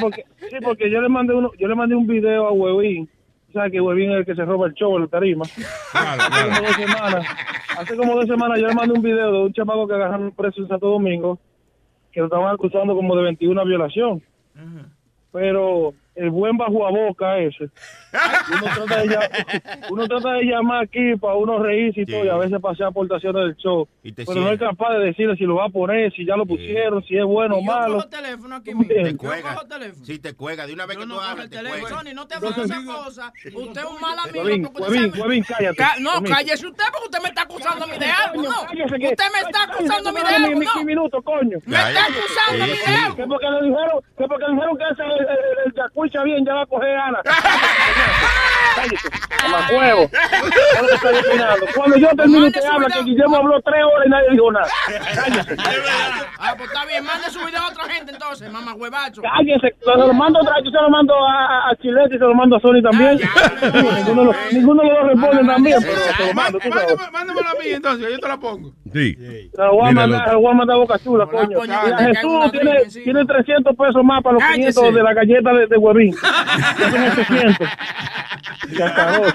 [0.00, 3.08] porque, sí, porque yo le mandé uno, yo le mandé un video a Huevín.
[3.48, 5.44] O sea, que Huevín es el que se roba el show en la tarima.
[5.94, 7.26] Hace como dos semanas.
[7.78, 10.60] Hace como dos semanas yo le mandé un video de un chamaco que agarraron preso
[10.60, 11.38] en Santo Domingo,
[12.12, 14.22] que lo estaban acusando como de 21 violación.
[15.32, 17.70] Pero el buen bajo a boca ese.
[18.50, 22.28] Uno trata, de, llam- uno trata de llamar aquí para uno reírse y todo, y
[22.28, 23.86] a veces pasea aportaciones del show.
[24.02, 26.46] te Pero no es capaz de decirle si lo va a poner, si ya lo
[26.46, 28.02] pusieron, si es bueno o malo.
[28.08, 29.56] teléfono aquí, ¿Tú me Te cuelga.
[30.04, 30.66] Sí, te cuelga.
[30.66, 31.88] De una vez que tú hablas, te teléfono.
[31.88, 33.32] Sony, no te hagas esa cosa.
[33.54, 34.44] Usted es un mal amigo.
[34.44, 35.76] Huevín, porque usted Huevín, cállate.
[35.76, 36.32] Ca- no, Huevín.
[36.32, 38.48] cállese usted porque usted me está acusando a mí de algo, ¿no?
[38.62, 40.84] Usted me está acusando a mí de algo, mi- mi ¿no?
[40.84, 41.58] minuto, coño.
[41.66, 43.16] Me está acusando a mí de algo.
[43.16, 46.22] Que porque le dijeron que, porque le dijeron que ese, el, el, el que escucha
[46.24, 47.20] bien ya va a coger Ana.
[47.98, 48.57] Yes.
[48.78, 50.10] cállate, a huevo.
[51.74, 54.68] Cuando yo termine te habla que Guillermo habló tres horas y nadie dijo nada.
[55.14, 55.56] Cállate.
[56.40, 59.22] Ah, pues está bien, mande su video a otra gente entonces, mamá huevacho.
[59.22, 62.34] Cállese, se lo mando otra, yo se lo mando a, a Chilete y se lo
[62.34, 63.18] mando a Sony también.
[63.24, 68.36] Ah, ninguno, ninguno lo responde también, pero se lo a mí entonces, yo te la
[68.38, 68.72] pongo.
[68.92, 69.14] Sí.
[69.14, 71.60] Se lo voy a mandar, a Boca Chula, coño.
[71.60, 72.52] Jesús
[73.04, 76.14] tiene, 300 pesos más para los 500 de la galleta de, huevín.
[76.76, 77.68] 700.
[78.74, 79.24] Se acabó.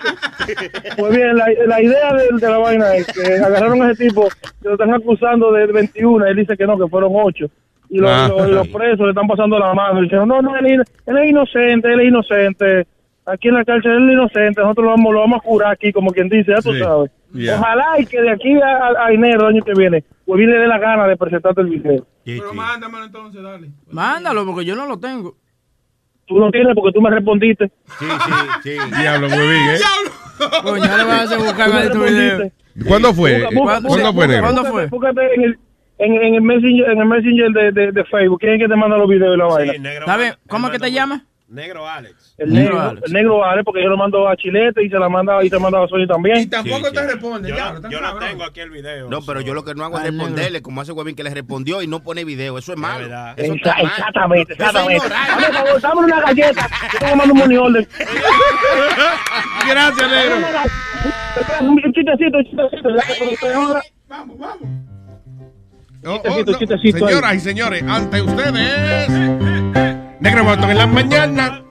[0.98, 4.28] Pues bien, la, la idea de, la vaina es que agarraron a ese tipo,
[4.62, 7.46] que lo están acusando de 21, él dice que no, que fueron 8.
[7.90, 8.28] Y los, ah.
[8.28, 10.00] los, presos le están pasando la mano.
[10.00, 12.88] Y dijeron, no, no, él, es inocente, él es inocente.
[13.26, 15.94] Aquí en la cárcel él es inocente, nosotros lo vamos, lo vamos a curar aquí,
[15.94, 17.12] como quien dice, ya tú sabes.
[17.34, 20.58] Ojalá y que de aquí a, a, enero, el año que viene, pues bien le
[20.58, 22.06] dé la gana de presentarte el video.
[22.26, 23.70] Pero mándamelo entonces, dale.
[23.90, 25.36] Mándalo, porque yo no lo tengo.
[26.34, 27.72] Tú lo tienes porque tú me respondiste.
[28.00, 28.32] Sí, sí,
[28.64, 28.78] sí.
[29.00, 29.78] Diablo, huevín, ¿eh?
[30.64, 32.52] Coño, le vas a buscar más de tu video.
[32.88, 33.46] ¿Cuándo fue?
[33.54, 34.42] ¿Cuándo fue, negro?
[34.44, 34.88] ¿Cuándo búscate- fue?
[34.88, 35.60] búscate en el,
[36.00, 38.40] en, en el Messenger, en el messenger de, de, de Facebook.
[38.40, 39.74] ¿Quién es que te manda los videos y la vaina?
[39.74, 40.30] Sí, negro ¿Está bien?
[40.30, 40.42] Alex.
[40.48, 41.26] ¿Cómo es que te llama?
[41.54, 42.34] Negro Alex.
[42.38, 43.08] El Negro negro, Alex.
[43.08, 45.60] el negro vale, porque yo lo mando a Chilete y se la manda y se
[45.60, 46.40] manda a Sony también.
[46.40, 47.08] Y tampoco Sí, te sí.
[47.08, 49.10] responde, Yo, ya, no- tan yo no tengo aquí el video.
[49.10, 51.82] No, pero yo lo que no hago es responderle, como hace Huevín que le respondió
[51.84, 52.58] y no pone video.
[52.58, 53.06] Eso es malo.
[53.38, 53.86] Eso Exa- está mal.
[53.86, 55.10] exactamente, exactamente.
[55.10, 56.68] Dame, dame una galleta.
[56.94, 57.88] Yo te voy a mandar un money order.
[59.70, 60.36] Gracias, negro.
[61.62, 62.90] Un chistecito, un chistecito.
[64.08, 64.70] Vamos, vamos.
[66.06, 67.08] Oh, oh, Chistecito, no.
[67.08, 69.08] Señoras y señores, ante ustedes,
[70.24, 71.62] Negro Botón en la mañana.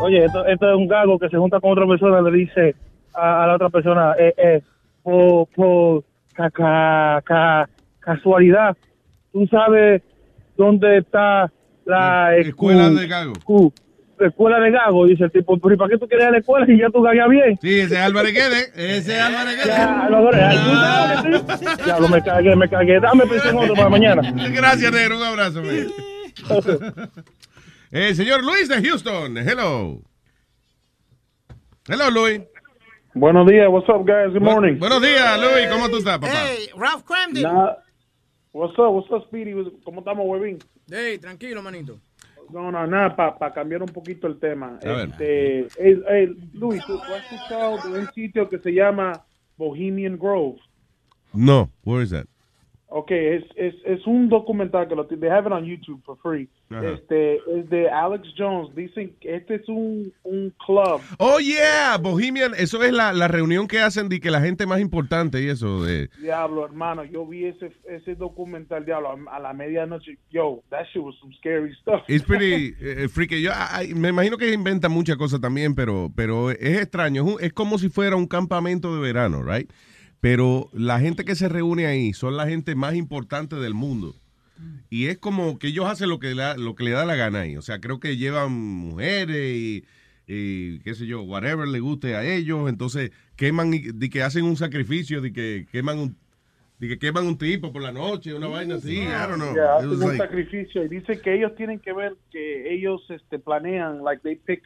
[0.00, 2.74] Oye, esto, esto es un gago que se junta con otra persona, le dice
[3.14, 4.62] a, a la otra persona, eh, eh,
[5.02, 6.04] por, por
[6.34, 7.68] ca, ca- ca-
[8.00, 8.76] casualidad,
[9.32, 10.02] tú sabes
[10.56, 11.50] dónde está
[11.84, 13.32] la Escuela escu- de gago.
[13.34, 13.72] escu-
[14.20, 16.78] escuela de gago, dice el tipo, pero ¿y para qué tú querías la escuela si
[16.78, 17.58] ya tú gagas bien?
[17.60, 18.96] Sí, ese es Álvarez Guede.
[18.96, 20.10] Ese es Álvarez Ya, Guede.
[20.10, 21.64] lo real, tú sabes que sí.
[21.86, 23.00] Ya, lo me cagué, me cagué.
[23.00, 24.22] Dame presión otro para mañana.
[24.54, 25.16] Gracias, negro.
[25.18, 25.62] Un abrazo,
[27.92, 29.36] Eh, señor Luis de Houston.
[29.38, 30.02] Hello.
[31.88, 32.40] Hello, Luis.
[33.14, 34.32] Buenos días, what's up, guys?
[34.32, 34.78] Good morning.
[34.78, 35.68] Buenos días, Luis.
[35.70, 36.32] ¿Cómo tú estás, papá?
[36.32, 37.44] Hey, Ralph Cramden.
[37.44, 37.76] Nah.
[38.52, 39.52] What's up, what's up, Speedy?
[39.84, 40.58] ¿Cómo estamos, huevín?
[40.90, 41.98] Hey, tranquilo, manito.
[42.50, 44.78] No, no, nada, para cambiar un poquito el tema.
[44.82, 45.08] A ver.
[45.10, 49.24] Este, eh, eh, Luis, ¿tú, tú has escuchado de un sitio que se llama
[49.56, 50.58] Bohemian Grove?
[51.32, 51.70] No.
[51.84, 52.26] Where is that?
[52.98, 56.48] Ok, es, es, es un documental que lo they have it on YouTube for free.
[56.70, 56.92] Ajá.
[56.94, 58.74] Este, es de Alex Jones.
[58.74, 61.02] Dicen que este es un, un club.
[61.18, 61.98] Oh, yeah.
[61.98, 62.52] Bohemian.
[62.56, 65.84] Eso es la, la reunión que hacen de que la gente más importante y eso.
[65.84, 70.16] de Diablo, hermano, yo vi ese, ese documental, diablo, a, la medianoche.
[70.30, 72.00] Yo, that shit was some scary stuff.
[72.08, 73.42] It's pretty eh, freaky.
[73.42, 77.22] Yo I- I- me imagino que inventan muchas cosas también, pero, pero es extraño.
[77.26, 79.70] Es, un- es como si fuera un campamento de verano, right?
[80.28, 84.12] Pero la gente que se reúne ahí son la gente más importante del mundo.
[84.90, 87.42] Y es como que ellos hacen lo que, la- lo que le da la gana
[87.42, 87.56] ahí.
[87.56, 89.84] O sea, creo que llevan mujeres y,
[90.26, 92.68] y qué sé yo, whatever le guste a ellos.
[92.68, 96.16] Entonces queman, y- de que hacen un sacrificio, de que queman un,
[96.80, 98.96] de que queman un tipo por la noche, una vaina así.
[98.96, 99.54] I don't know.
[99.54, 104.02] Yeah, hacen un sacrificio y dice que ellos tienen que ver que ellos este planean
[104.02, 104.62] like they pick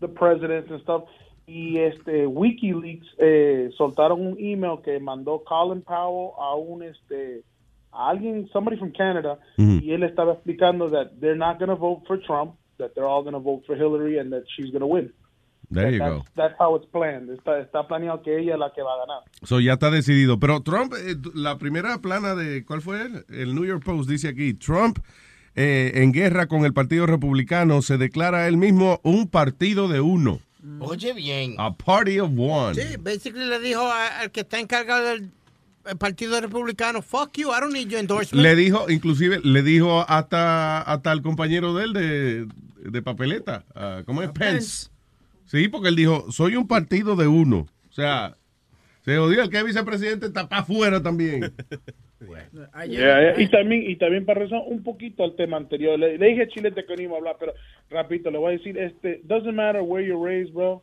[0.00, 1.04] the presidents and stuff
[1.46, 7.42] y este WikiLeaks eh, soltaron un email que mandó Colin Powell a un este
[7.92, 12.02] a alguien somebody from Canada y él estaba explicando that they're not going to vote
[12.06, 14.86] for Trump that they're all going to vote for Hillary and that she's going to
[14.86, 15.12] win
[15.70, 16.24] There you that's, go.
[16.34, 19.22] that's how it's planned está, está planeado que ella es la que va a ganar
[19.44, 20.38] So ya está decidido.
[20.40, 23.02] Pero Trump, eh, la primera plana de, ¿cuál fue?
[23.02, 23.24] él?
[23.28, 24.98] El New York Post dice aquí, Trump
[25.56, 30.40] eh, en guerra con el Partido Republicano se declara él mismo un partido de uno.
[30.80, 31.54] Oye bien.
[31.58, 32.74] A party of one.
[32.74, 35.30] Sí, basically le dijo al que está encargado del
[35.86, 38.42] el Partido Republicano, fuck you, I don't need your endorsement.
[38.42, 42.48] Le dijo, inclusive, le dijo hasta, hasta al compañero de él de,
[42.90, 44.30] de papeleta, ah, ¿cómo es?
[44.30, 44.88] Pence.
[45.44, 47.66] Sí, porque él dijo, soy un partido de uno.
[47.88, 48.36] O sea,
[49.04, 51.54] se jodió, el que es vicepresidente está para afuera también.
[52.86, 53.40] Yeah, yeah.
[53.40, 56.48] Y también, y también para rezar un poquito al tema anterior, le, le dije a
[56.48, 57.52] Chilete que no iba a hablar, pero
[57.90, 60.80] rapidito le voy a decir, este, doesn't matter where you're raised, bro.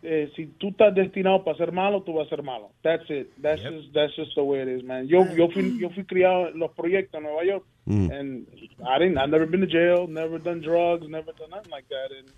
[0.00, 2.70] Eh, si tú estás destinado para ser malo, tú vas a ser malo.
[2.82, 3.30] That's it.
[3.42, 5.08] That's just that's just the way it is, man.
[5.08, 8.10] Yo yo fui yo fui criado en los proyectos en Nueva York, Mm.
[8.12, 8.46] and
[8.86, 9.18] I didn't.
[9.18, 12.12] I've never been to jail, never done drugs, never done nothing like that.
[12.16, 12.28] And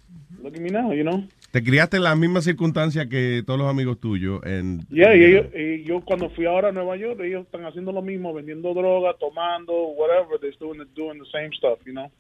[0.43, 1.23] look at me now, you know.
[1.51, 4.41] Te criaste en las mismas circunstancias que todos los amigos tuyos.
[4.45, 7.91] En, Yeah, y, ellos- y yo cuando fui ahora a Nueva York, ellos están haciendo
[7.91, 10.39] lo mismo, vendiendo droga, tomando, whatever.
[10.41, 12.11] They're doing the, doing the same stuff, you know.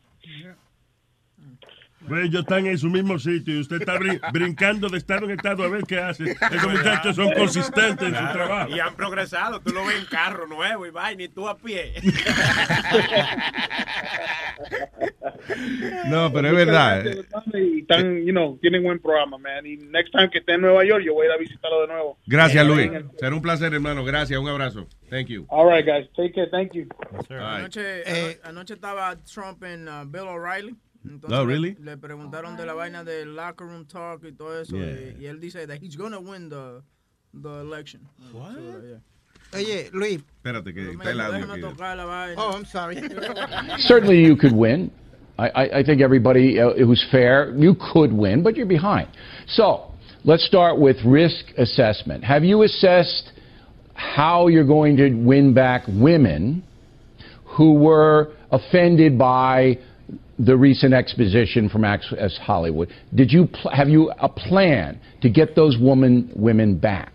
[2.08, 5.32] Pues ellos están en su mismo sitio y usted está brin- brincando de estado en
[5.32, 6.30] estado a ver qué hace.
[6.32, 8.70] Esos muchachos son consistentes en su trabajo.
[8.74, 9.60] Y han progresado.
[9.60, 11.94] Tú lo ves en carro nuevo y vaina y tú a pie.
[16.08, 17.06] No, pero es verdad.
[17.06, 17.22] eh.
[17.54, 19.64] Y están, you know, tienen buen programa, man.
[19.66, 21.86] Y next time que esté en Nueva York, yo voy a ir a visitarlo de
[21.88, 22.18] nuevo.
[22.26, 22.90] Gracias, Luis.
[22.90, 24.04] All Será un placer, hermano.
[24.04, 24.38] Gracias.
[24.38, 24.86] Un abrazo.
[25.10, 25.46] Thank you.
[25.50, 26.08] right, guys.
[26.16, 26.48] Take care.
[26.50, 26.86] Thank you.
[27.28, 30.74] Anoche, ano- anoche estaba Trump en uh, Bill O'Reilly.
[31.04, 31.76] Entonces Oh, really?
[31.80, 34.76] le, preguntaron de la vaina del locker room talk y todo eso.
[34.76, 35.16] Yeah.
[35.18, 36.82] Y, y él dice that he's gonna win the,
[37.32, 38.02] the election.
[38.32, 38.56] What?
[39.52, 40.20] Oye, Luis.
[40.42, 42.34] Espérate, que está el audio Déjame tocar la vaina.
[42.38, 42.96] Oh, I'm sorry.
[43.78, 44.90] Certainly, you could win.
[45.38, 49.08] I, I, I think everybody uh, who's fair, you could win, but you're behind.
[49.46, 49.92] So
[50.24, 52.22] let's start with risk assessment.
[52.24, 53.32] Have you assessed
[53.94, 56.62] how you're going to win back women
[57.56, 59.78] who were offended by
[60.44, 62.92] the recent exposition from Access Hollywood?
[63.14, 67.12] Did you have you a plan to get those woman women back?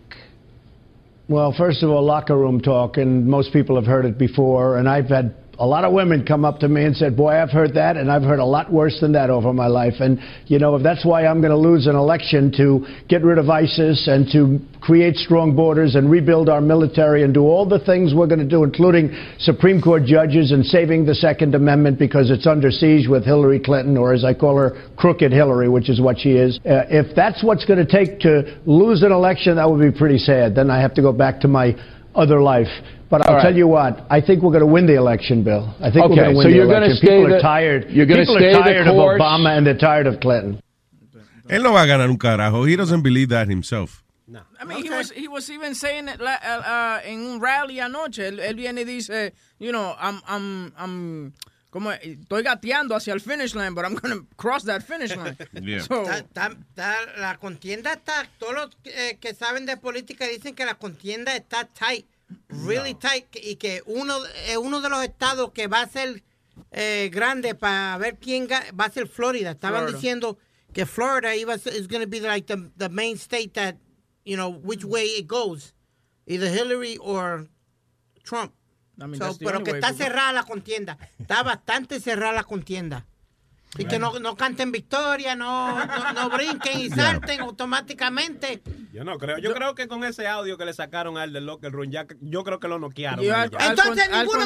[1.27, 4.77] Well, first of all, locker room talk, and most people have heard it before.
[4.77, 7.51] And I've had a lot of women come up to me and said, "Boy, I've
[7.51, 10.59] heard that, and I've heard a lot worse than that over my life." And you
[10.59, 14.07] know, if that's why I'm going to lose an election to get rid of ISIS
[14.07, 18.27] and to create strong borders and rebuild our military and do all the things we're
[18.27, 22.69] going to do, including Supreme Court judges and saving the Second Amendment because it's under
[22.69, 26.31] siege with Hillary Clinton, or as I call her, crooked Hillary, which is what she
[26.31, 26.57] is.
[26.65, 30.17] Uh, if that's what's going to take to lose an election, that would be pretty
[30.17, 30.53] sad.
[30.53, 31.75] Then I have to go back to my
[32.15, 32.67] other life.
[33.09, 33.43] But I'll All right.
[33.43, 35.73] tell you what, I think we're going to win the election, Bill.
[35.79, 36.97] I think Okay, we're going to win so the you're gonna election.
[36.97, 37.89] stay People the- are tired.
[37.91, 39.15] you're gonna People stay are the tired course.
[39.15, 40.59] of Obama and they're tired of Clinton.
[41.47, 42.63] Él no va a ganar un carajo.
[42.67, 44.01] He doesn't believe that himself.
[44.59, 47.79] I mean, he was he was even saying it la- uh, uh, en un rally
[47.79, 48.17] anoche.
[48.17, 51.33] Él, él viene y dice, you know, I'm I'm I'm
[51.75, 55.35] como estoy gateando hacia el finish line, but I'm going to cross that finish line.
[55.81, 60.55] So, Está- está- está- la contienda está, todos los eh, que saben de política dicen
[60.55, 62.05] que la contienda está tight,
[62.47, 64.15] really tight, que- y que uno,
[64.47, 66.23] eh, uno de los estados que va a ser
[66.71, 69.51] eh, grande para ver quién va a ser Florida.
[69.51, 69.97] Estaban Florida.
[69.97, 70.37] diciendo
[70.71, 73.75] que Florida iba is going to be like the, the main state that,
[74.23, 75.73] you know, which way it goes,
[76.25, 77.49] either Hillary or
[78.23, 78.53] Trump.
[78.97, 80.97] I mean, So, that's the pero que way está cerrada la contienda.
[81.19, 83.05] Está bastante cerrada la contienda.
[83.77, 88.61] Y que no, no canten victoria, no, no, no brinquen y salten automáticamente.
[88.93, 89.37] Yo no creo.
[89.37, 92.45] Yo, creo que con ese audio que le sacaron al del locker room, ya, yo
[92.45, 93.23] creo que lo noquearon.
[93.25, 94.45] Yo al- Entonces, al ninguno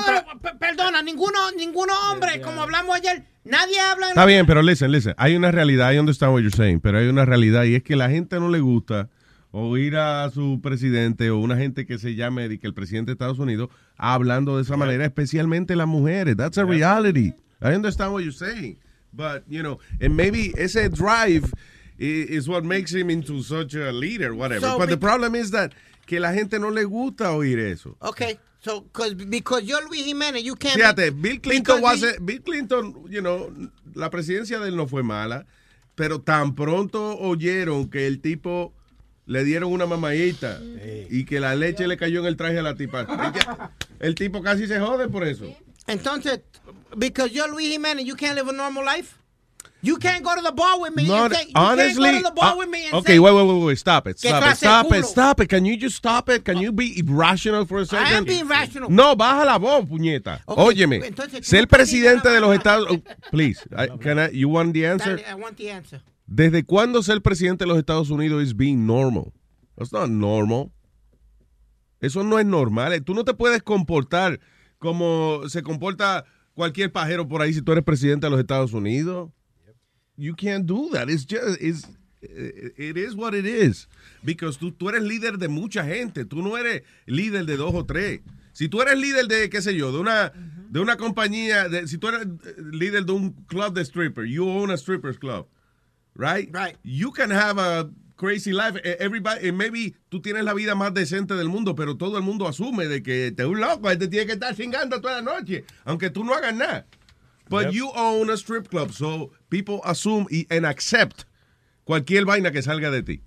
[0.60, 5.14] perdona, ninguno, ninguno hombre, como hablamos ayer, nadie habla en Está bien, pero listen, listen.
[5.18, 7.95] Hay una realidad, I understand what you're saying, pero hay una realidad y es que
[7.95, 9.10] la gente no le gusta
[9.52, 13.14] oír a su presidente o una gente que se llame de que el presidente de
[13.14, 16.38] Estados Unidos hablando de esa manera, especialmente las mujeres.
[16.38, 17.34] That's a reality.
[17.62, 18.78] I understand what you're saying,
[19.12, 21.52] but you know, and maybe ese drive
[21.97, 24.62] is what makes him into such a leader, whatever.
[24.62, 25.74] So but the problem is that
[26.06, 27.97] que la gente no le gusta oír eso.
[28.02, 30.80] Okay, so, cause, because you're Luis Jiménez, you can't...
[30.80, 33.52] Fíjate, Bill Clinton was a- Bill Clinton, you know,
[33.93, 35.45] la presidencia de él no fue mala,
[35.95, 38.74] pero tan pronto oyeron que el tipo
[39.30, 40.60] le dieron una mamadita
[41.10, 43.06] y que la leche le cayó en el traje a la tipa.
[44.00, 45.46] El tipo casi se jode por eso.
[45.86, 46.40] Entonces,
[46.98, 49.18] because you're Luis Jiménez, you can't live a normal life?
[49.82, 52.30] You can't go to the bar with me Not- and say, you honestly, can't go
[52.30, 54.18] to the bar uh, with me and okay, say, wait, wait, wait, wait, stop it,
[54.18, 55.50] ¿Qué stop it, stop it, stop it.
[55.50, 56.44] Can you just stop it?
[56.44, 58.08] Can you be irrational for a second?
[58.08, 58.90] I am being rational.
[58.90, 60.42] No, baja la voz, puñeta.
[60.48, 63.02] Okay, Óyeme, entonces, ser presidente de los Estados oh,
[63.32, 65.18] please, I- can I, you want the answer?
[65.18, 66.02] Dale, I want the answer.
[66.32, 69.34] ¿Desde cuándo ser presidente de los Estados Unidos is being normal?
[69.76, 70.72] That's not normal.
[72.00, 73.04] Eso no es normal.
[73.04, 74.40] Tú no te puedes comportar
[74.78, 79.32] como se comporta cualquier pajero por ahí si tú eres presidente de los Estados Unidos.
[80.18, 81.10] You can't do that.
[81.10, 81.88] It's just, it's,
[82.22, 83.88] it is what it is.
[84.24, 86.26] Because tú, tú eres líder de mucha gente.
[86.26, 88.22] Tú no eres líder de dos o tres.
[88.54, 90.32] Si tú eres líder de, qué sé yo, de una,
[90.70, 94.48] de una compañía, de, si tú eres eh, líder de un club de stripper, you
[94.48, 95.48] own a strippers club,
[96.20, 96.49] right?
[96.53, 96.78] Right.
[96.84, 98.76] You can have a crazy life.
[98.84, 102.47] Eh, Everybody, maybe tú tienes la vida más decente del mundo, pero todo el mundo
[102.47, 105.63] asume de que te es un loco, este tiene que estar chingando toda la noche,
[105.86, 106.86] aunque tú no hagas nada.
[107.49, 107.74] But Yep.
[107.74, 111.26] you own a strip club, so people assume and accept
[111.84, 113.22] cualquier vaina que salga de ti.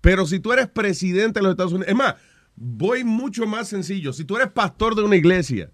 [0.00, 2.14] Pero si tú eres presidente de los Estados Unidos, es más,
[2.56, 4.12] voy mucho más sencillo.
[4.12, 5.70] Si tú eres pastor de una iglesia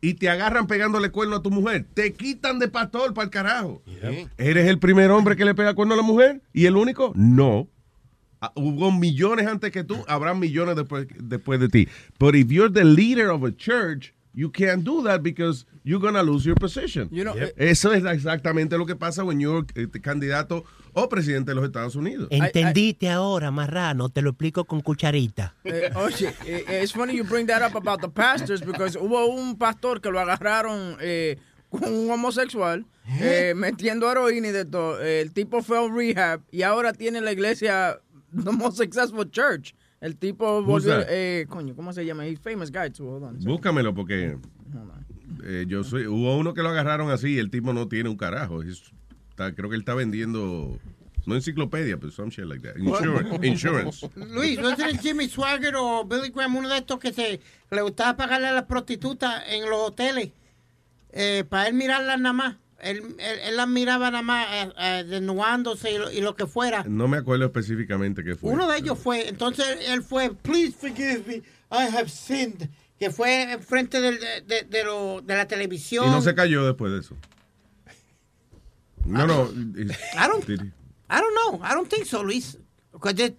[0.00, 3.82] y te agarran pegándole cuerno a tu mujer, te quitan de pastor para el carajo.
[4.36, 6.42] ¿Eres el primer hombre que le pega cuerno a la mujer?
[6.52, 7.12] ¿Y el único?
[7.16, 7.68] No.
[8.40, 11.88] Ah, Hubo millones antes que tú, habrá millones después, después de ti.
[12.18, 16.22] But if you're the leader of a church, you can't do that because you're gonna
[16.22, 17.08] lose your position.
[17.10, 17.54] You know, Yep.
[17.56, 20.64] Eso es exactamente lo que pasa when you're eh, candidato
[20.94, 22.28] o presidente de los Estados Unidos.
[22.30, 25.56] Entendiste ahora, marrano, te lo explico con cucharita.
[25.64, 29.56] Eh, oye, eh, it's funny you bring that up about the pastors because hubo un
[29.58, 31.36] pastor que lo agarraron eh,
[31.68, 32.86] con un homosexual
[33.20, 35.02] eh, metiendo heroína y de todo.
[35.02, 37.98] Eh, el tipo fue a un rehab y ahora tiene la iglesia
[38.32, 39.74] the most successful church.
[40.00, 42.26] El tipo volvió, eh, coño, ¿cómo se llama?
[42.26, 43.08] He's famous guy too.
[43.08, 43.38] Hold on.
[43.40, 44.36] Búscamelo porque
[45.44, 48.16] eh, yo soy, hubo uno que lo agarraron así y el tipo no tiene un
[48.16, 48.62] carajo.
[48.62, 50.78] Está- creo que él está vendiendo,
[51.26, 52.76] no enciclopedia, pero some shit like that.
[52.76, 53.46] Insurance.
[53.46, 54.10] insurance.
[54.16, 57.40] Luis, ¿no es Jimmy Swagger o Billy Graham uno de estos que se
[57.70, 60.30] le gustaba pagarle a las prostitutas en los hoteles
[61.10, 62.56] eh, para él mirarlas nada más?
[62.80, 66.46] Él, él, él las miraba nada más eh, eh, desnudándose y lo, y lo que
[66.46, 66.84] fuera.
[66.84, 68.52] No me acuerdo específicamente qué fue.
[68.52, 71.34] Uno de ellos fue, entonces él fue, please forgive me,
[71.70, 72.68] I have sinned,
[72.98, 76.06] que fue enfrente del- de, de, de lo- de la televisión.
[76.06, 77.16] Y no se cayó después de eso.
[79.04, 79.50] No, no.
[79.52, 80.56] I don't, I
[81.20, 82.58] don't know, I don't think so, Luis.
[83.14, 83.36] They-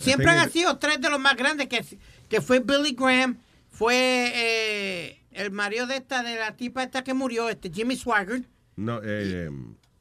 [0.00, 1.84] siempre han it- sido tres de los más grandes, que,
[2.28, 3.38] que fue Billy Graham,
[3.70, 8.42] fue eh, el marido de esta, de la tipa esta que murió, este Jimmy Swagger,
[8.76, 9.50] No, eh,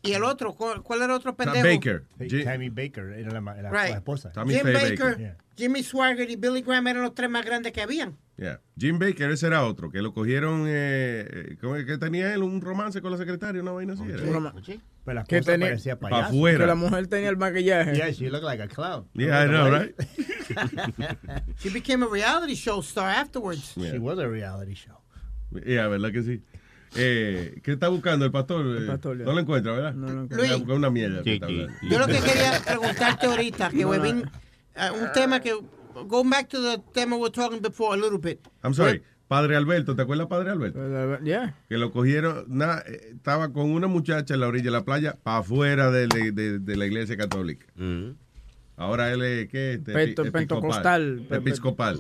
[0.06, 1.66] y el otro, ¿cuál, era el otro Tom pendejo?
[1.68, 2.04] Baker.
[2.20, 3.92] Ji- Tammy Baker era la, la- Right.
[3.92, 4.32] la esposa.
[4.34, 5.18] Tommy Jim Faye Baker, Baker.
[5.18, 5.38] Yeah.
[5.56, 8.18] Jimmy Swagger y Billy Graham eran los tres más grandes que habían.
[8.38, 8.60] Yeah.
[8.78, 12.42] Jim Baker, ese era otro, que lo cogieron, eh, eh, ¿cómo es que tenía él?
[12.44, 14.04] Un romance con la secretaria, una vaina así.
[14.04, 14.18] era.
[14.24, 14.42] Pero
[15.16, 16.30] la Que esposa tenía- parecía Pa' payaso.
[16.30, 16.58] afuera.
[16.60, 17.94] Que la mujer tenía el maquillaje.
[17.96, 19.08] Yeah, she looked like a clown.
[19.14, 19.96] Yeah, I know, right?
[21.60, 23.74] She became a reality show star afterwards.
[23.76, 23.92] Yeah.
[23.92, 24.98] She was a reality show.
[25.66, 26.42] Yeah, ¿verdad que sí?
[26.96, 28.66] Eh, ¿Qué está buscando el pastor?
[28.84, 29.94] Eh, pastor, no lo encuentra, ¿verdad?
[29.94, 30.76] No lo encuentra.
[30.76, 31.24] Una mierda.
[31.24, 31.40] Sí.
[31.90, 33.86] Yo lo que quería preguntarte ahorita, que.
[33.86, 34.24] Webin,
[34.76, 35.54] eh, un tema que,
[36.08, 38.40] go back to the tema we were talking before a little bit.
[38.64, 39.02] I'm sorry.
[39.28, 40.80] Padre Alberto, ¿te acuerdas Padre Alberto?
[41.24, 41.56] Yeah.
[41.68, 45.18] Que lo cogieron, na- eh, estaba con una muchacha en la orilla de la playa,
[45.24, 47.66] para afuera de, la- de- de la iglesia católica.
[48.76, 49.74] Ahora él es, ¿qué?
[49.74, 51.28] Este, Pento- pentecostal.
[51.30, 52.00] Episcopal.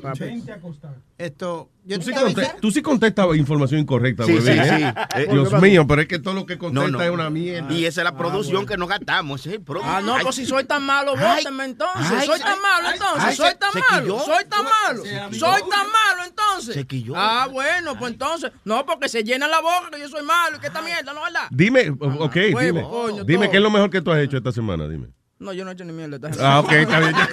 [1.19, 2.11] Esto, yo Tú sí,
[2.59, 4.63] tú contestas información incorrecta, Sí, sí, ¿eh?
[4.65, 5.19] sí.
[5.21, 7.03] Eh, Dios ¿qué mío, pero es que todo lo que contesta No, no.
[7.03, 7.71] es una mierda.
[7.71, 9.41] Y esa es la producción que nos gastamos.
[9.41, 9.97] Ese es el problema.
[9.97, 12.11] Ah, no, Ay, pues si soy tan malo, vótenme entonces.
[12.11, 13.36] ay, soy tan malo entonces.
[13.36, 14.19] soy tan malo.
[14.19, 15.03] Soy tan malo.
[15.34, 16.74] Soy tan malo entonces.
[16.74, 17.13] Se quilló.
[17.15, 18.51] Ah, bueno, pues entonces.
[18.65, 21.26] No, porque se llena la boca que yo soy malo y que esta mierda, ¿no
[21.28, 21.47] es verdad?
[21.51, 23.24] Dime, ok, huevo, dime.
[23.26, 25.07] dime qué es lo mejor que tú has hecho esta semana, dime.
[25.40, 26.30] No, yo no he hecho ni mierda.
[26.30, 27.14] esta Ah, ok, está bien.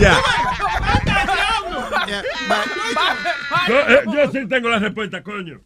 [0.00, 0.18] Ya.
[3.68, 5.60] Yo, eh, yo sí tengo la respuesta, coño.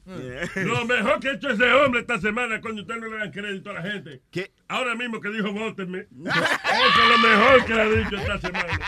[0.57, 3.71] Lo mejor que ha hecho ese hombre esta semana, coño, ustedes no le dan crédito
[3.71, 4.23] a la gente.
[4.31, 4.51] ¿Qué?
[4.69, 6.01] Ahora mismo que dijo, votenme.
[6.01, 8.79] Eso es lo mejor que le ha dicho esta semana.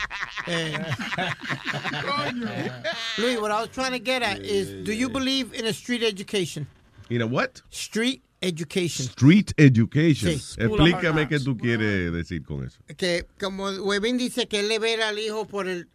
[3.19, 6.03] Luis, what I was trying to get at is, do you believe in a street
[6.03, 6.67] education?
[7.09, 7.63] You know what?
[7.71, 9.07] Street education.
[9.07, 10.39] Street education.
[10.39, 10.55] Sí.
[10.61, 12.79] Explícame qué tú quieres decir con eso.
[12.97, 15.89] Que como Webin dice que él le ve al hijo por el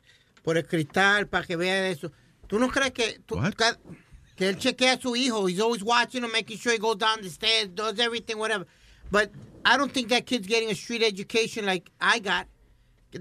[0.44, 2.12] por el cristal para que vea eso.
[2.48, 3.36] ¿Tú no crees que tú-
[4.36, 5.48] que él chequea a su hijo?
[5.50, 8.68] He's always watching him, making sure he goes down the stairs, does everything, whatever.
[9.12, 9.32] But
[9.66, 12.48] I don't think that kid's getting a street education like I got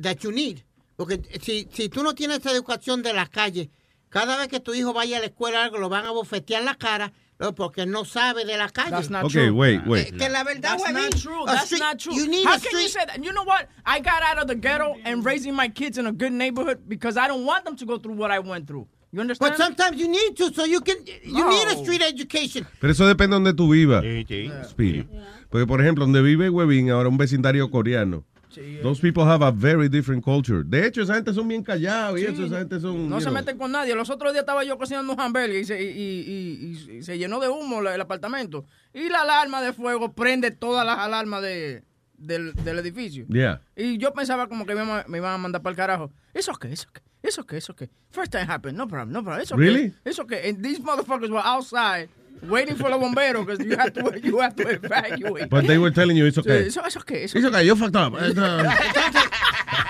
[0.02, 0.64] that you need.
[0.96, 3.70] Porque si, si tú no tienes esa educación de la calle,
[4.10, 6.74] cada vez que tu hijo vaya a la escuela algo, lo van a bofetear la
[6.76, 8.90] cara no, porque no sabe de la calle.
[8.90, 9.54] That's not Okay, true.
[9.54, 10.16] wait, wait.
[10.16, 11.42] Que la verdad, That's not true.
[11.42, 12.14] a That's street- not true.
[12.14, 13.22] You need How a can you street- say that?
[13.24, 13.68] You know what?
[13.84, 17.16] I got out of the ghetto and raising my kids in a good neighborhood because
[17.16, 18.86] I don't want them to go through what I went through.
[19.12, 19.52] You understand?
[19.52, 20.96] But sometimes you need to, so you can.
[21.24, 21.48] You No.
[21.48, 22.66] need a street education.
[22.80, 24.02] Pero eso depende de donde tú vivas.
[24.02, 24.24] Sí,
[24.76, 25.06] sí.
[25.50, 28.24] Porque, por ejemplo, donde vive Webin, ahora un vecindario coreano.
[28.82, 30.62] Those people have a very different culture.
[30.64, 32.32] De hecho, esa gente son bien callados y Sí.
[32.32, 33.08] eso, esa gente son.
[33.08, 33.34] No se know.
[33.34, 33.94] meten con nadie.
[33.94, 37.18] Los otros días estaba yo cocinando un hamburger y se, y, y- y- y se
[37.18, 38.64] llenó de humo el apartamento.
[38.92, 41.82] Y la alarma de fuego prende todas las alarmas de,
[42.16, 43.26] del, del edificio.
[43.28, 43.60] Yeah.
[43.76, 46.10] Y yo pensaba como que me, iban a- me iban a mandar para el carajo.
[46.32, 46.72] ¿Eso qué?
[46.72, 47.00] ¿Eso qué?
[47.22, 47.56] ¿Eso qué?
[47.56, 47.88] ¿Eso qué?
[48.10, 48.76] First time happened.
[48.76, 49.42] No problem, no problem.
[49.42, 49.90] ¿Eso Really?
[50.02, 50.10] qué?
[50.10, 50.46] ¿Eso qué?
[50.48, 52.08] And these motherfuckers were outside
[52.42, 55.48] waiting for los bomberos because you have to, you have to evacuate.
[55.50, 56.64] But they were telling you it's okay.
[56.64, 58.14] Qué, eso It's okay, you fucked up.
[58.16, 58.64] It's, uh,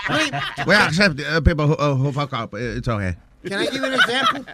[0.66, 2.54] we accept uh, people who, uh, who fuck up.
[2.54, 3.16] It's okay.
[3.44, 4.44] Can I give you an example?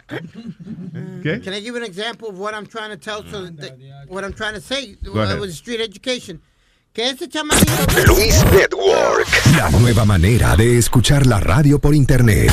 [1.23, 1.43] ¿Qué?
[1.43, 3.25] Can I give you an example of what I'm trying to tell?
[3.25, 3.79] So that,
[4.09, 6.41] what I'm trying to say uh, with street education.
[6.93, 7.29] Que este.
[8.09, 9.29] Luis Network.
[9.57, 12.51] La nueva manera de escuchar la radio por internet.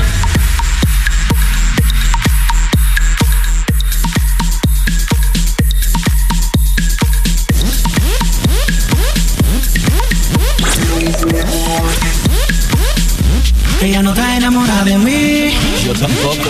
[13.88, 15.54] Ella no está enamorada de mí.
[15.86, 16.50] Yo tampoco.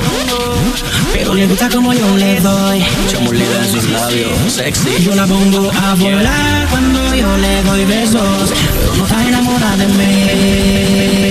[1.13, 2.83] Pero le gusta como yo le doy.
[3.11, 5.03] Chamulida en sus labios, sexy.
[5.03, 8.51] Yo la pongo a volar cuando yo le doy besos.
[8.73, 11.26] Pero no está enamorada de mí.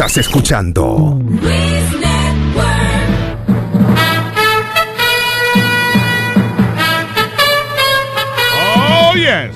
[0.00, 1.18] Estás escuchando
[8.56, 9.54] Oh, yes.